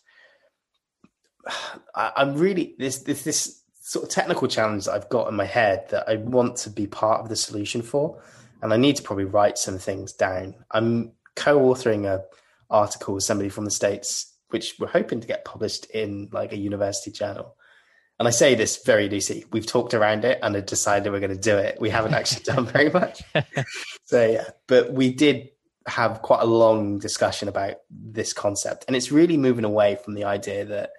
I, 1.94 2.12
am 2.16 2.34
really 2.34 2.74
this 2.78 2.98
this 2.98 3.22
this 3.22 3.62
sort 3.80 4.04
of 4.04 4.10
technical 4.10 4.48
challenge 4.48 4.84
that 4.84 4.92
I've 4.92 5.08
got 5.08 5.28
in 5.28 5.34
my 5.34 5.44
head 5.44 5.88
that 5.90 6.08
I 6.08 6.16
want 6.16 6.56
to 6.58 6.70
be 6.70 6.86
part 6.86 7.20
of 7.20 7.28
the 7.28 7.36
solution 7.36 7.82
for, 7.82 8.20
and 8.60 8.72
I 8.72 8.76
need 8.76 8.96
to 8.96 9.02
probably 9.02 9.24
write 9.24 9.56
some 9.56 9.78
things 9.78 10.12
down. 10.12 10.54
I'm 10.70 11.12
co-authoring 11.36 12.06
a 12.06 12.24
article 12.70 13.14
with 13.14 13.24
somebody 13.24 13.48
from 13.48 13.64
the 13.64 13.70
states, 13.70 14.34
which 14.48 14.74
we're 14.78 14.88
hoping 14.88 15.20
to 15.20 15.26
get 15.26 15.44
published 15.44 15.86
in 15.86 16.28
like 16.32 16.52
a 16.52 16.58
university 16.58 17.10
journal. 17.10 17.54
And 18.18 18.26
I 18.26 18.32
say 18.32 18.54
this 18.54 18.82
very 18.84 19.08
loosely. 19.08 19.44
We've 19.52 19.66
talked 19.66 19.94
around 19.94 20.24
it 20.24 20.40
and 20.42 20.54
have 20.56 20.66
decided 20.66 21.12
we're 21.12 21.20
going 21.20 21.30
to 21.30 21.40
do 21.40 21.56
it. 21.56 21.80
We 21.80 21.90
haven't 21.90 22.14
actually 22.14 22.42
done 22.42 22.66
very 22.72 22.90
much. 22.90 23.22
so 24.04 24.26
yeah, 24.26 24.50
but 24.66 24.92
we 24.92 25.12
did 25.12 25.50
have 25.86 26.20
quite 26.22 26.42
a 26.42 26.46
long 26.46 26.98
discussion 26.98 27.48
about 27.48 27.76
this 27.90 28.32
concept, 28.32 28.84
and 28.86 28.96
it's 28.96 29.12
really 29.12 29.36
moving 29.36 29.64
away 29.64 29.96
from 30.04 30.14
the 30.14 30.24
idea 30.24 30.64
that 30.64 30.90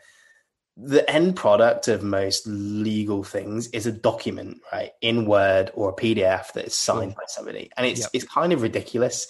the 0.78 1.08
end 1.12 1.36
product 1.36 1.90
of 1.90 2.02
most 2.02 2.48
legal 2.48 3.24
things 3.24 3.68
is 3.68 3.86
a 3.86 3.92
document, 3.92 4.62
right, 4.72 4.92
in 5.02 5.26
Word 5.26 5.72
or 5.74 5.90
a 5.90 5.94
PDF 5.94 6.54
that 6.54 6.66
is 6.66 6.74
signed 6.74 7.12
mm. 7.12 7.18
by 7.18 7.24
somebody, 7.28 7.70
and 7.76 7.86
it's 7.86 8.02
yep. 8.02 8.10
it's 8.14 8.26
kind 8.26 8.54
of 8.54 8.62
ridiculous 8.62 9.28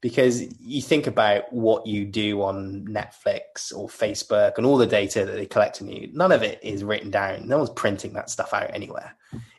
because 0.00 0.42
you 0.60 0.80
think 0.80 1.06
about 1.06 1.52
what 1.52 1.86
you 1.86 2.04
do 2.04 2.42
on 2.42 2.86
Netflix 2.86 3.74
or 3.74 3.88
Facebook 3.88 4.56
and 4.56 4.64
all 4.64 4.78
the 4.78 4.86
data 4.86 5.24
that 5.24 5.32
they 5.32 5.46
collect 5.46 5.82
on 5.82 5.88
you. 5.88 6.08
None 6.12 6.32
of 6.32 6.42
it 6.42 6.58
is 6.62 6.82
written 6.82 7.10
down. 7.10 7.46
No 7.46 7.58
one's 7.58 7.70
printing 7.70 8.14
that 8.14 8.30
stuff 8.30 8.54
out 8.54 8.70
anywhere. 8.72 9.14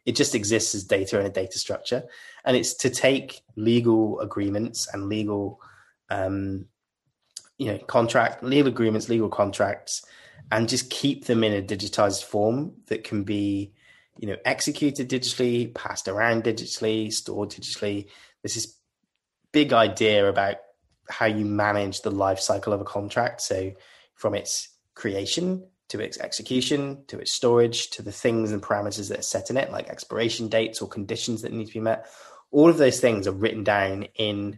It 0.06 0.16
just 0.16 0.34
exists 0.34 0.74
as 0.74 0.84
data 0.84 1.20
in 1.20 1.26
a 1.26 1.30
data 1.30 1.60
structure, 1.60 2.04
and 2.44 2.58
it's 2.58 2.74
to 2.76 2.90
take 2.90 3.42
legal 3.56 4.20
agreements 4.20 4.88
and 4.92 5.10
legal, 5.10 5.62
um, 6.10 6.66
you 7.58 7.68
know, 7.68 7.78
contract 7.78 8.44
legal 8.44 8.72
agreements, 8.72 9.10
legal 9.10 9.30
contracts 9.30 10.04
and 10.52 10.70
just 10.70 10.90
keep 10.90 11.26
them 11.26 11.44
in 11.44 11.54
a 11.54 11.62
digitized 11.62 12.24
form 12.24 12.74
that 12.88 13.04
can 13.04 13.24
be 13.24 13.74
you 14.18 14.28
know 14.28 14.38
executed 14.46 15.10
digitally 15.10 15.74
passed 15.74 16.08
around 16.08 16.44
digitally 16.44 17.12
stored 17.12 17.50
digitally 17.50 18.08
This 18.44 18.56
this 18.56 18.78
big 19.52 19.74
idea 19.74 20.28
about 20.28 20.58
how 21.10 21.26
you 21.26 21.46
manage 21.46 22.02
the 22.02 22.12
life 22.12 22.40
cycle 22.40 22.74
of 22.74 22.82
a 22.82 22.86
contract 22.86 23.42
so 23.42 23.72
from 24.16 24.34
its 24.34 24.70
creation 24.96 25.66
to 25.90 26.00
its 26.00 26.18
execution 26.20 27.04
to 27.08 27.20
its 27.20 27.32
storage 27.32 27.90
to 27.90 28.02
the 28.02 28.12
things 28.12 28.52
and 28.52 28.62
parameters 28.62 29.10
that 29.10 29.20
are 29.20 29.24
set 29.24 29.50
in 29.50 29.58
it 29.58 29.72
like 29.72 29.90
expiration 29.90 30.48
dates 30.48 30.82
or 30.82 30.88
conditions 30.88 31.42
that 31.42 31.52
need 31.52 31.68
to 31.68 31.74
be 31.74 31.80
met 31.80 32.06
all 32.52 32.70
of 32.70 32.78
those 32.78 33.00
things 33.00 33.28
are 33.28 33.34
written 33.34 33.64
down 33.64 34.04
in 34.16 34.58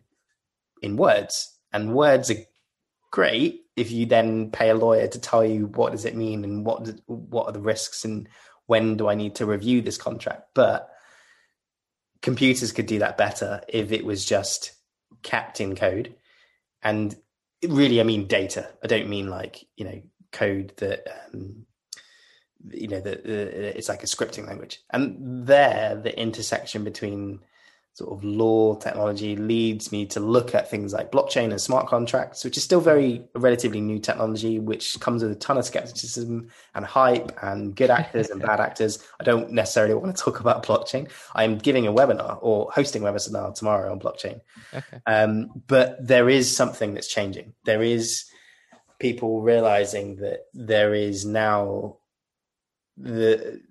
in 0.82 0.98
words 0.98 1.58
and 1.72 1.94
words 1.94 2.30
are 2.30 2.38
great 3.10 3.62
if 3.76 3.92
you 3.92 4.06
then 4.06 4.52
pay 4.52 4.70
a 4.70 4.76
lawyer 4.76 5.08
to 5.08 5.20
tell 5.20 5.44
you 5.44 5.66
what 5.68 5.92
does 5.92 6.06
it 6.06 6.16
mean 6.16 6.44
and 6.44 6.66
what 6.66 6.88
what 7.08 7.48
are 7.48 7.52
the 7.52 7.60
risks 7.60 8.06
and 8.06 8.28
when 8.66 8.98
do 8.98 9.08
I 9.08 9.16
need 9.16 9.36
to 9.36 9.46
review 9.46 9.82
this 9.82 9.98
contract. 9.98 10.50
But 10.54 10.90
computers 12.22 12.72
could 12.72 12.86
do 12.86 13.00
that 13.00 13.18
better 13.18 13.62
if 13.68 13.92
it 13.92 14.06
was 14.06 14.26
just 14.26 14.72
kept 15.24 15.62
in 15.62 15.76
code. 15.76 16.16
And 16.82 17.16
really, 17.68 18.00
I 18.00 18.04
mean 18.04 18.28
data. 18.28 18.70
I 18.84 18.88
don't 18.88 19.10
mean 19.10 19.30
like 19.30 19.66
you 19.76 19.86
know 19.86 20.02
code 20.32 20.74
that 20.78 21.08
um, 21.34 21.66
you 22.70 22.88
know 22.88 23.02
that 23.02 23.26
it's 23.26 23.90
like 23.90 24.04
a 24.04 24.08
scripting 24.08 24.48
language. 24.48 24.82
And 24.92 25.48
there, 25.48 25.96
the 25.96 26.18
intersection 26.20 26.84
between 26.84 27.40
sort 27.96 28.12
of 28.12 28.24
law 28.24 28.76
technology 28.76 29.36
leads 29.36 29.92
me 29.92 30.04
to 30.04 30.20
look 30.20 30.56
at 30.56 30.68
things 30.68 30.94
like 30.94 31.12
blockchain 31.12 31.52
and 31.52 31.62
smart 31.62 31.88
contracts, 31.88 32.44
which 32.44 32.58
is 32.58 32.64
still 32.64 32.82
very 32.82 33.24
relatively 33.36 33.82
new 33.82 34.00
technology, 34.00 34.60
which 34.60 35.00
comes 35.00 35.22
with 35.22 35.32
a 35.32 35.36
ton 35.36 35.60
of 35.60 35.66
skepticism 35.66 36.50
and 36.74 36.86
hype 36.86 37.32
and 37.44 37.76
good 37.76 37.92
actors 37.92 38.32
and 38.32 38.42
bad 38.50 38.60
actors. 38.60 38.98
I 39.20 39.24
don't 39.24 39.52
necessarily 39.52 39.94
want 39.94 40.16
to 40.16 40.24
talk 40.24 40.40
about 40.40 40.66
blockchain. 40.66 41.08
I'm 41.36 41.60
giving 41.60 41.86
a 41.86 41.94
webinar 41.94 42.40
or 42.42 42.72
hosting 42.74 43.04
a 43.04 43.12
webinar 43.12 43.54
tomorrow 43.54 43.92
on 43.92 44.00
blockchain. 44.00 44.42
Okay. 44.74 45.00
Um, 45.06 45.52
but 45.68 45.96
there 46.06 46.30
is 46.30 46.56
something 46.56 46.96
that's 46.96 47.08
changing. 47.08 47.54
There 47.64 47.84
is 47.84 48.26
people 48.98 49.42
realizing 49.42 50.16
that 50.16 50.46
there 50.56 50.96
is 50.96 51.26
now 51.26 51.98
the 52.98 53.62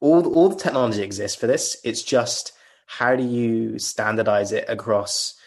all 0.00 0.32
all 0.34 0.50
the 0.50 0.56
technology 0.56 1.02
exists 1.02 1.36
for 1.36 1.48
this. 1.48 1.80
It's 1.82 2.02
just 2.02 2.52
how 2.90 3.14
do 3.14 3.22
you 3.22 3.78
standardize 3.78 4.50
it 4.50 4.64
across 4.66 5.38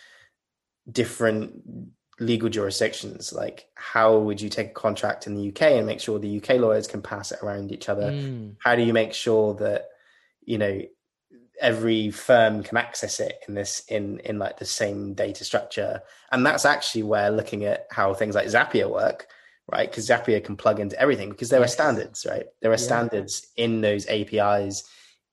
different 0.90 1.62
legal 2.18 2.48
jurisdictions? 2.48 3.34
Like, 3.34 3.66
how 3.76 4.18
would 4.18 4.40
you 4.40 4.48
take 4.48 4.70
a 4.70 4.74
contract 4.74 5.28
in 5.28 5.36
the 5.36 5.50
UK 5.50 5.64
and 5.74 5.86
make 5.86 6.00
sure 6.00 6.18
the 6.18 6.38
UK 6.38 6.52
lawyers 6.52 6.88
can 6.88 7.02
pass 7.02 7.34
it 7.34 7.40
around 7.44 7.74
each 7.74 7.90
other? 7.90 8.12
Mm. 8.14 8.56
How 8.60 8.78
do 8.78 8.84
you 8.84 8.94
make 8.94 9.14
sure 9.14 9.56
that, 9.56 9.90
you 10.46 10.58
know, 10.58 10.84
every 11.60 12.12
firm 12.12 12.64
can 12.64 12.78
access 12.78 13.20
it 13.20 13.40
in 13.50 13.56
this 13.56 13.84
in 13.90 14.20
in 14.20 14.40
like 14.40 14.58
the 14.58 14.66
same 14.66 15.14
data 15.14 15.44
structure 15.44 16.02
and 16.32 16.44
that's 16.44 16.66
actually 16.66 17.04
where 17.04 17.30
looking 17.30 17.64
at 17.64 17.86
how 17.92 18.12
things 18.12 18.34
like 18.34 18.48
zapier 18.48 18.90
work 18.90 19.28
right 19.72 19.90
because 19.90 20.10
zapier 20.10 20.44
can 20.44 20.58
plug 20.58 20.80
into 20.80 21.00
everything 21.00 21.30
because 21.30 21.50
there 21.50 21.60
yes. 21.60 21.70
are 21.70 21.74
standards 21.74 22.26
right 22.28 22.48
there 22.62 22.72
are 22.72 22.74
yeah. 22.74 22.78
standards 22.78 23.48
in 23.56 23.82
those 23.82 24.08
apis 24.08 24.84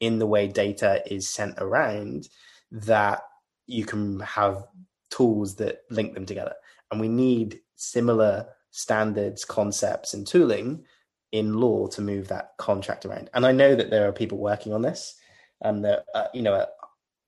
in 0.00 0.18
the 0.18 0.26
way 0.26 0.48
data 0.48 1.02
is 1.06 1.28
sent 1.28 1.54
around 1.58 2.28
that 2.72 3.22
you 3.66 3.84
can 3.84 4.20
have 4.20 4.66
tools 5.10 5.56
that 5.56 5.82
link 5.90 6.14
them 6.14 6.26
together. 6.26 6.54
And 6.90 7.00
we 7.00 7.08
need 7.08 7.60
similar 7.76 8.48
standards, 8.70 9.44
concepts, 9.44 10.14
and 10.14 10.26
tooling 10.26 10.84
in 11.32 11.54
law 11.54 11.86
to 11.88 12.02
move 12.02 12.28
that 12.28 12.52
contract 12.58 13.06
around. 13.06 13.30
And 13.34 13.46
I 13.46 13.52
know 13.52 13.74
that 13.74 13.90
there 13.90 14.08
are 14.08 14.12
people 14.12 14.38
working 14.38 14.72
on 14.72 14.82
this, 14.82 15.14
and 15.60 15.84
that 15.84 16.04
uh, 16.14 16.26
you 16.34 16.42
know, 16.42 16.66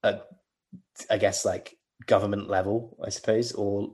at, 0.02 0.28
I 1.10 1.18
guess 1.18 1.44
like 1.44 1.76
government 2.06 2.48
level, 2.48 2.96
I 3.04 3.10
suppose, 3.10 3.52
or 3.52 3.92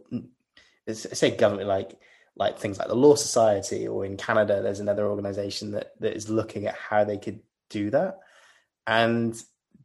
say 0.90 1.36
government 1.36 1.68
like 1.68 1.98
like 2.36 2.58
things 2.58 2.78
like 2.78 2.88
the 2.88 2.94
Law 2.94 3.16
Society, 3.16 3.88
or 3.88 4.04
in 4.04 4.16
Canada, 4.16 4.62
there's 4.62 4.80
another 4.80 5.08
organization 5.08 5.72
that 5.72 5.92
that 6.00 6.16
is 6.16 6.30
looking 6.30 6.66
at 6.66 6.74
how 6.74 7.04
they 7.04 7.18
could 7.18 7.40
do 7.68 7.90
that, 7.90 8.18
and 8.88 9.40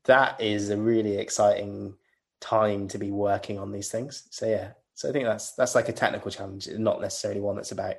that 0.05 0.41
is 0.41 0.69
a 0.69 0.77
really 0.77 1.17
exciting 1.17 1.95
time 2.39 2.87
to 2.87 2.97
be 2.97 3.11
working 3.11 3.59
on 3.59 3.71
these 3.71 3.91
things. 3.91 4.23
So 4.31 4.47
yeah, 4.47 4.71
so 4.95 5.09
I 5.09 5.11
think 5.11 5.25
that's 5.25 5.51
that's 5.53 5.75
like 5.75 5.89
a 5.89 5.93
technical 5.93 6.31
challenge, 6.31 6.67
not 6.69 7.01
necessarily 7.01 7.41
one 7.41 7.57
that's 7.57 7.71
about 7.71 7.95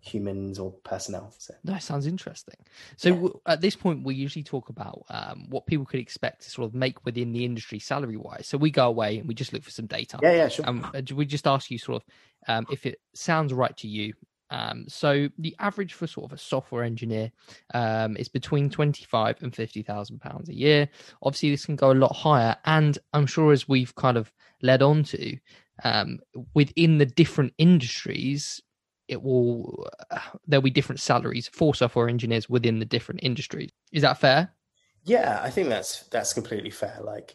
humans 0.00 0.58
or 0.58 0.72
personnel. 0.84 1.32
So 1.38 1.54
that 1.64 1.82
sounds 1.82 2.06
interesting. 2.06 2.56
So 2.96 3.08
yeah. 3.08 3.52
at 3.52 3.60
this 3.60 3.76
point, 3.76 4.04
we 4.04 4.16
usually 4.16 4.42
talk 4.42 4.68
about 4.68 5.04
um, 5.10 5.46
what 5.48 5.66
people 5.66 5.86
could 5.86 6.00
expect 6.00 6.42
to 6.42 6.50
sort 6.50 6.66
of 6.66 6.74
make 6.74 7.04
within 7.04 7.32
the 7.32 7.44
industry 7.44 7.78
salary 7.78 8.16
wise. 8.16 8.46
So 8.48 8.58
we 8.58 8.70
go 8.70 8.88
away 8.88 9.18
and 9.18 9.28
we 9.28 9.34
just 9.34 9.52
look 9.52 9.62
for 9.62 9.70
some 9.70 9.86
data. 9.86 10.18
Yeah, 10.22 10.32
yeah, 10.32 10.48
sure. 10.48 10.64
And 10.68 10.84
um, 10.84 11.16
we 11.16 11.24
just 11.24 11.46
ask 11.46 11.70
you 11.70 11.78
sort 11.78 12.02
of 12.02 12.08
um, 12.48 12.66
if 12.70 12.84
it 12.84 13.00
sounds 13.14 13.52
right 13.52 13.76
to 13.78 13.88
you. 13.88 14.14
Um, 14.50 14.84
so 14.88 15.28
the 15.38 15.54
average 15.58 15.94
for 15.94 16.06
sort 16.06 16.30
of 16.30 16.32
a 16.32 16.40
software 16.40 16.84
engineer 16.84 17.30
um, 17.74 18.16
is 18.16 18.28
between 18.28 18.70
twenty 18.70 19.04
five 19.04 19.36
and 19.42 19.54
fifty 19.54 19.82
thousand 19.82 20.20
pounds 20.20 20.48
a 20.48 20.54
year. 20.54 20.88
Obviously, 21.22 21.50
this 21.50 21.66
can 21.66 21.76
go 21.76 21.92
a 21.92 21.94
lot 21.94 22.14
higher, 22.14 22.56
and 22.64 22.98
I'm 23.12 23.26
sure 23.26 23.52
as 23.52 23.68
we've 23.68 23.94
kind 23.94 24.16
of 24.16 24.32
led 24.62 24.82
on 24.82 25.02
to 25.04 25.36
um, 25.84 26.18
within 26.54 26.98
the 26.98 27.06
different 27.06 27.52
industries, 27.58 28.60
it 29.06 29.22
will 29.22 29.86
uh, 30.10 30.18
there'll 30.46 30.62
be 30.62 30.70
different 30.70 31.00
salaries 31.00 31.48
for 31.52 31.74
software 31.74 32.08
engineers 32.08 32.48
within 32.48 32.78
the 32.78 32.84
different 32.84 33.20
industries. 33.22 33.70
Is 33.92 34.02
that 34.02 34.18
fair? 34.18 34.52
Yeah, 35.04 35.40
I 35.42 35.50
think 35.50 35.68
that's 35.68 36.02
that's 36.08 36.32
completely 36.34 36.70
fair. 36.70 36.98
Like, 37.02 37.34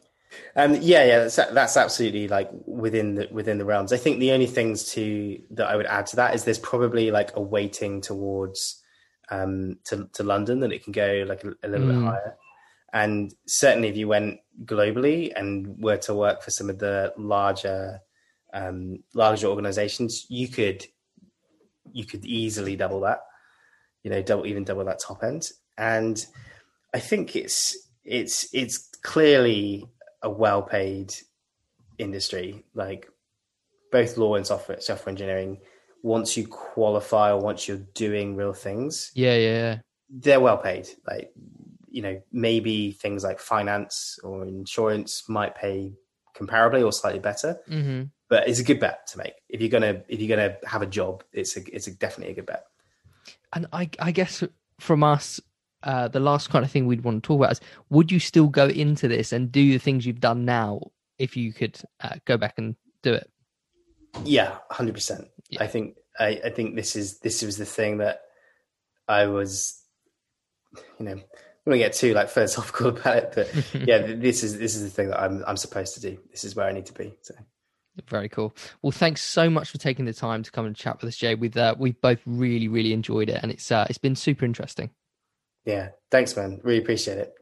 um, 0.55 0.73
yeah, 0.75 1.03
yeah, 1.05 1.19
that's 1.19 1.35
that's 1.35 1.77
absolutely 1.77 2.27
like 2.27 2.49
within 2.65 3.15
the 3.15 3.27
within 3.31 3.57
the 3.57 3.65
realms. 3.65 3.93
I 3.93 3.97
think 3.97 4.19
the 4.19 4.31
only 4.31 4.45
things 4.45 4.91
to 4.93 5.39
that 5.51 5.67
I 5.67 5.75
would 5.75 5.85
add 5.85 6.07
to 6.07 6.15
that 6.17 6.35
is 6.35 6.43
there's 6.43 6.59
probably 6.59 7.11
like 7.11 7.35
a 7.35 7.41
weighting 7.41 8.01
towards 8.01 8.81
um 9.29 9.77
to 9.85 10.09
to 10.13 10.23
London 10.23 10.59
that 10.59 10.71
it 10.71 10.83
can 10.83 10.91
go 10.91 11.25
like 11.27 11.43
a, 11.43 11.53
a 11.63 11.67
little 11.67 11.87
mm. 11.87 11.93
bit 11.93 12.03
higher. 12.03 12.35
And 12.93 13.33
certainly, 13.47 13.87
if 13.87 13.97
you 13.97 14.07
went 14.07 14.39
globally 14.65 15.31
and 15.35 15.81
were 15.81 15.97
to 15.97 16.13
work 16.13 16.43
for 16.43 16.51
some 16.51 16.69
of 16.69 16.77
the 16.77 17.11
larger 17.17 17.99
um, 18.53 18.99
larger 19.15 19.47
organizations, 19.47 20.27
you 20.29 20.47
could 20.47 20.85
you 21.91 22.05
could 22.05 22.25
easily 22.25 22.75
double 22.75 23.01
that, 23.01 23.21
you 24.03 24.11
know, 24.11 24.21
double 24.21 24.45
even 24.45 24.63
double 24.63 24.85
that 24.85 24.99
top 24.99 25.23
end. 25.23 25.49
And 25.77 26.23
I 26.93 26.99
think 26.99 27.35
it's 27.35 27.75
it's 28.05 28.47
it's 28.53 28.89
clearly 29.01 29.87
a 30.23 30.29
well 30.29 30.61
paid 30.61 31.13
industry, 31.97 32.63
like 32.73 33.09
both 33.91 34.17
law 34.17 34.35
and 34.35 34.47
software 34.47 34.81
software 34.81 35.11
engineering. 35.11 35.59
Once 36.01 36.35
you 36.35 36.45
qualify 36.45 37.31
or 37.31 37.39
once 37.39 37.67
you're 37.67 37.77
doing 37.93 38.35
real 38.35 38.53
things, 38.53 39.11
yeah, 39.13 39.35
yeah, 39.35 39.53
yeah. 39.53 39.77
they're 40.09 40.39
well 40.39 40.57
paid. 40.57 40.89
Like 41.07 41.31
you 41.89 42.01
know, 42.01 42.21
maybe 42.31 42.91
things 42.91 43.23
like 43.23 43.39
finance 43.39 44.17
or 44.23 44.43
insurance 44.45 45.29
might 45.29 45.55
pay 45.55 45.93
comparably 46.35 46.83
or 46.83 46.91
slightly 46.91 47.19
better. 47.19 47.59
Mm-hmm 47.69 48.03
but 48.33 48.47
it's 48.49 48.59
a 48.59 48.63
good 48.63 48.79
bet 48.79 49.05
to 49.05 49.19
make 49.19 49.35
if 49.47 49.61
you're 49.61 49.69
gonna 49.69 50.01
if 50.07 50.19
you're 50.19 50.35
gonna 50.35 50.57
have 50.65 50.81
a 50.81 50.87
job. 50.87 51.23
It's 51.31 51.55
a 51.55 51.61
it's 51.71 51.85
a, 51.85 51.91
definitely 51.91 52.31
a 52.31 52.35
good 52.37 52.47
bet. 52.47 52.65
And 53.53 53.67
I 53.71 53.91
I 53.99 54.09
guess 54.09 54.43
from 54.79 55.03
us, 55.03 55.39
uh, 55.83 56.07
the 56.07 56.19
last 56.19 56.49
kind 56.49 56.63
of 56.65 56.71
thing 56.71 56.85
we'd 56.87 57.03
want 57.03 57.23
to 57.23 57.27
talk 57.27 57.39
about 57.39 57.51
is: 57.51 57.61
would 57.89 58.11
you 58.11 58.19
still 58.19 58.47
go 58.47 58.67
into 58.67 59.07
this 59.07 59.31
and 59.31 59.51
do 59.51 59.71
the 59.71 59.79
things 59.79 60.05
you've 60.05 60.19
done 60.19 60.45
now 60.45 60.81
if 61.17 61.37
you 61.37 61.53
could 61.53 61.79
uh, 62.01 62.15
go 62.25 62.37
back 62.37 62.55
and 62.57 62.75
do 63.01 63.13
it? 63.13 63.29
Yeah, 64.23 64.57
hundred 64.69 64.89
yeah. 64.89 64.93
percent. 64.93 65.27
I 65.59 65.67
think 65.67 65.97
I, 66.19 66.41
I 66.45 66.49
think 66.49 66.75
this 66.75 66.95
is 66.95 67.19
this 67.19 67.41
was 67.41 67.57
the 67.57 67.65
thing 67.65 67.97
that 67.97 68.21
I 69.07 69.27
was, 69.27 69.81
you 70.99 71.05
know, 71.05 71.11
I'm 71.11 71.21
gonna 71.65 71.77
get 71.77 71.93
too 71.93 72.13
like 72.13 72.29
philosophical 72.29 72.87
about 72.97 73.17
it, 73.17 73.31
but 73.35 73.81
yeah, 73.87 73.99
this 73.99 74.43
is 74.43 74.57
this 74.57 74.75
is 74.75 74.83
the 74.83 74.89
thing 74.89 75.09
that 75.09 75.21
I'm 75.21 75.43
I'm 75.47 75.57
supposed 75.57 75.95
to 75.95 76.01
do. 76.01 76.17
This 76.31 76.43
is 76.43 76.55
where 76.55 76.67
I 76.67 76.71
need 76.71 76.85
to 76.87 76.93
be. 76.93 77.13
So 77.21 77.35
very 78.07 78.29
cool. 78.29 78.55
Well, 78.81 78.91
thanks 78.91 79.21
so 79.21 79.49
much 79.49 79.69
for 79.69 79.77
taking 79.77 80.05
the 80.05 80.13
time 80.13 80.41
to 80.43 80.51
come 80.51 80.65
and 80.65 80.75
chat 80.75 80.99
with 81.01 81.09
us, 81.09 81.17
Jay. 81.17 81.35
We've 81.35 81.55
uh, 81.55 81.75
we've 81.77 81.99
both 82.01 82.19
really 82.25 82.67
really 82.67 82.93
enjoyed 82.93 83.29
it, 83.29 83.39
and 83.41 83.51
it's 83.51 83.71
uh, 83.71 83.85
it's 83.89 83.99
been 83.99 84.15
super 84.15 84.45
interesting. 84.45 84.89
Yeah, 85.65 85.89
thanks, 86.11 86.35
man. 86.35 86.59
Really 86.63 86.79
appreciate 86.81 87.17
it. 87.17 87.33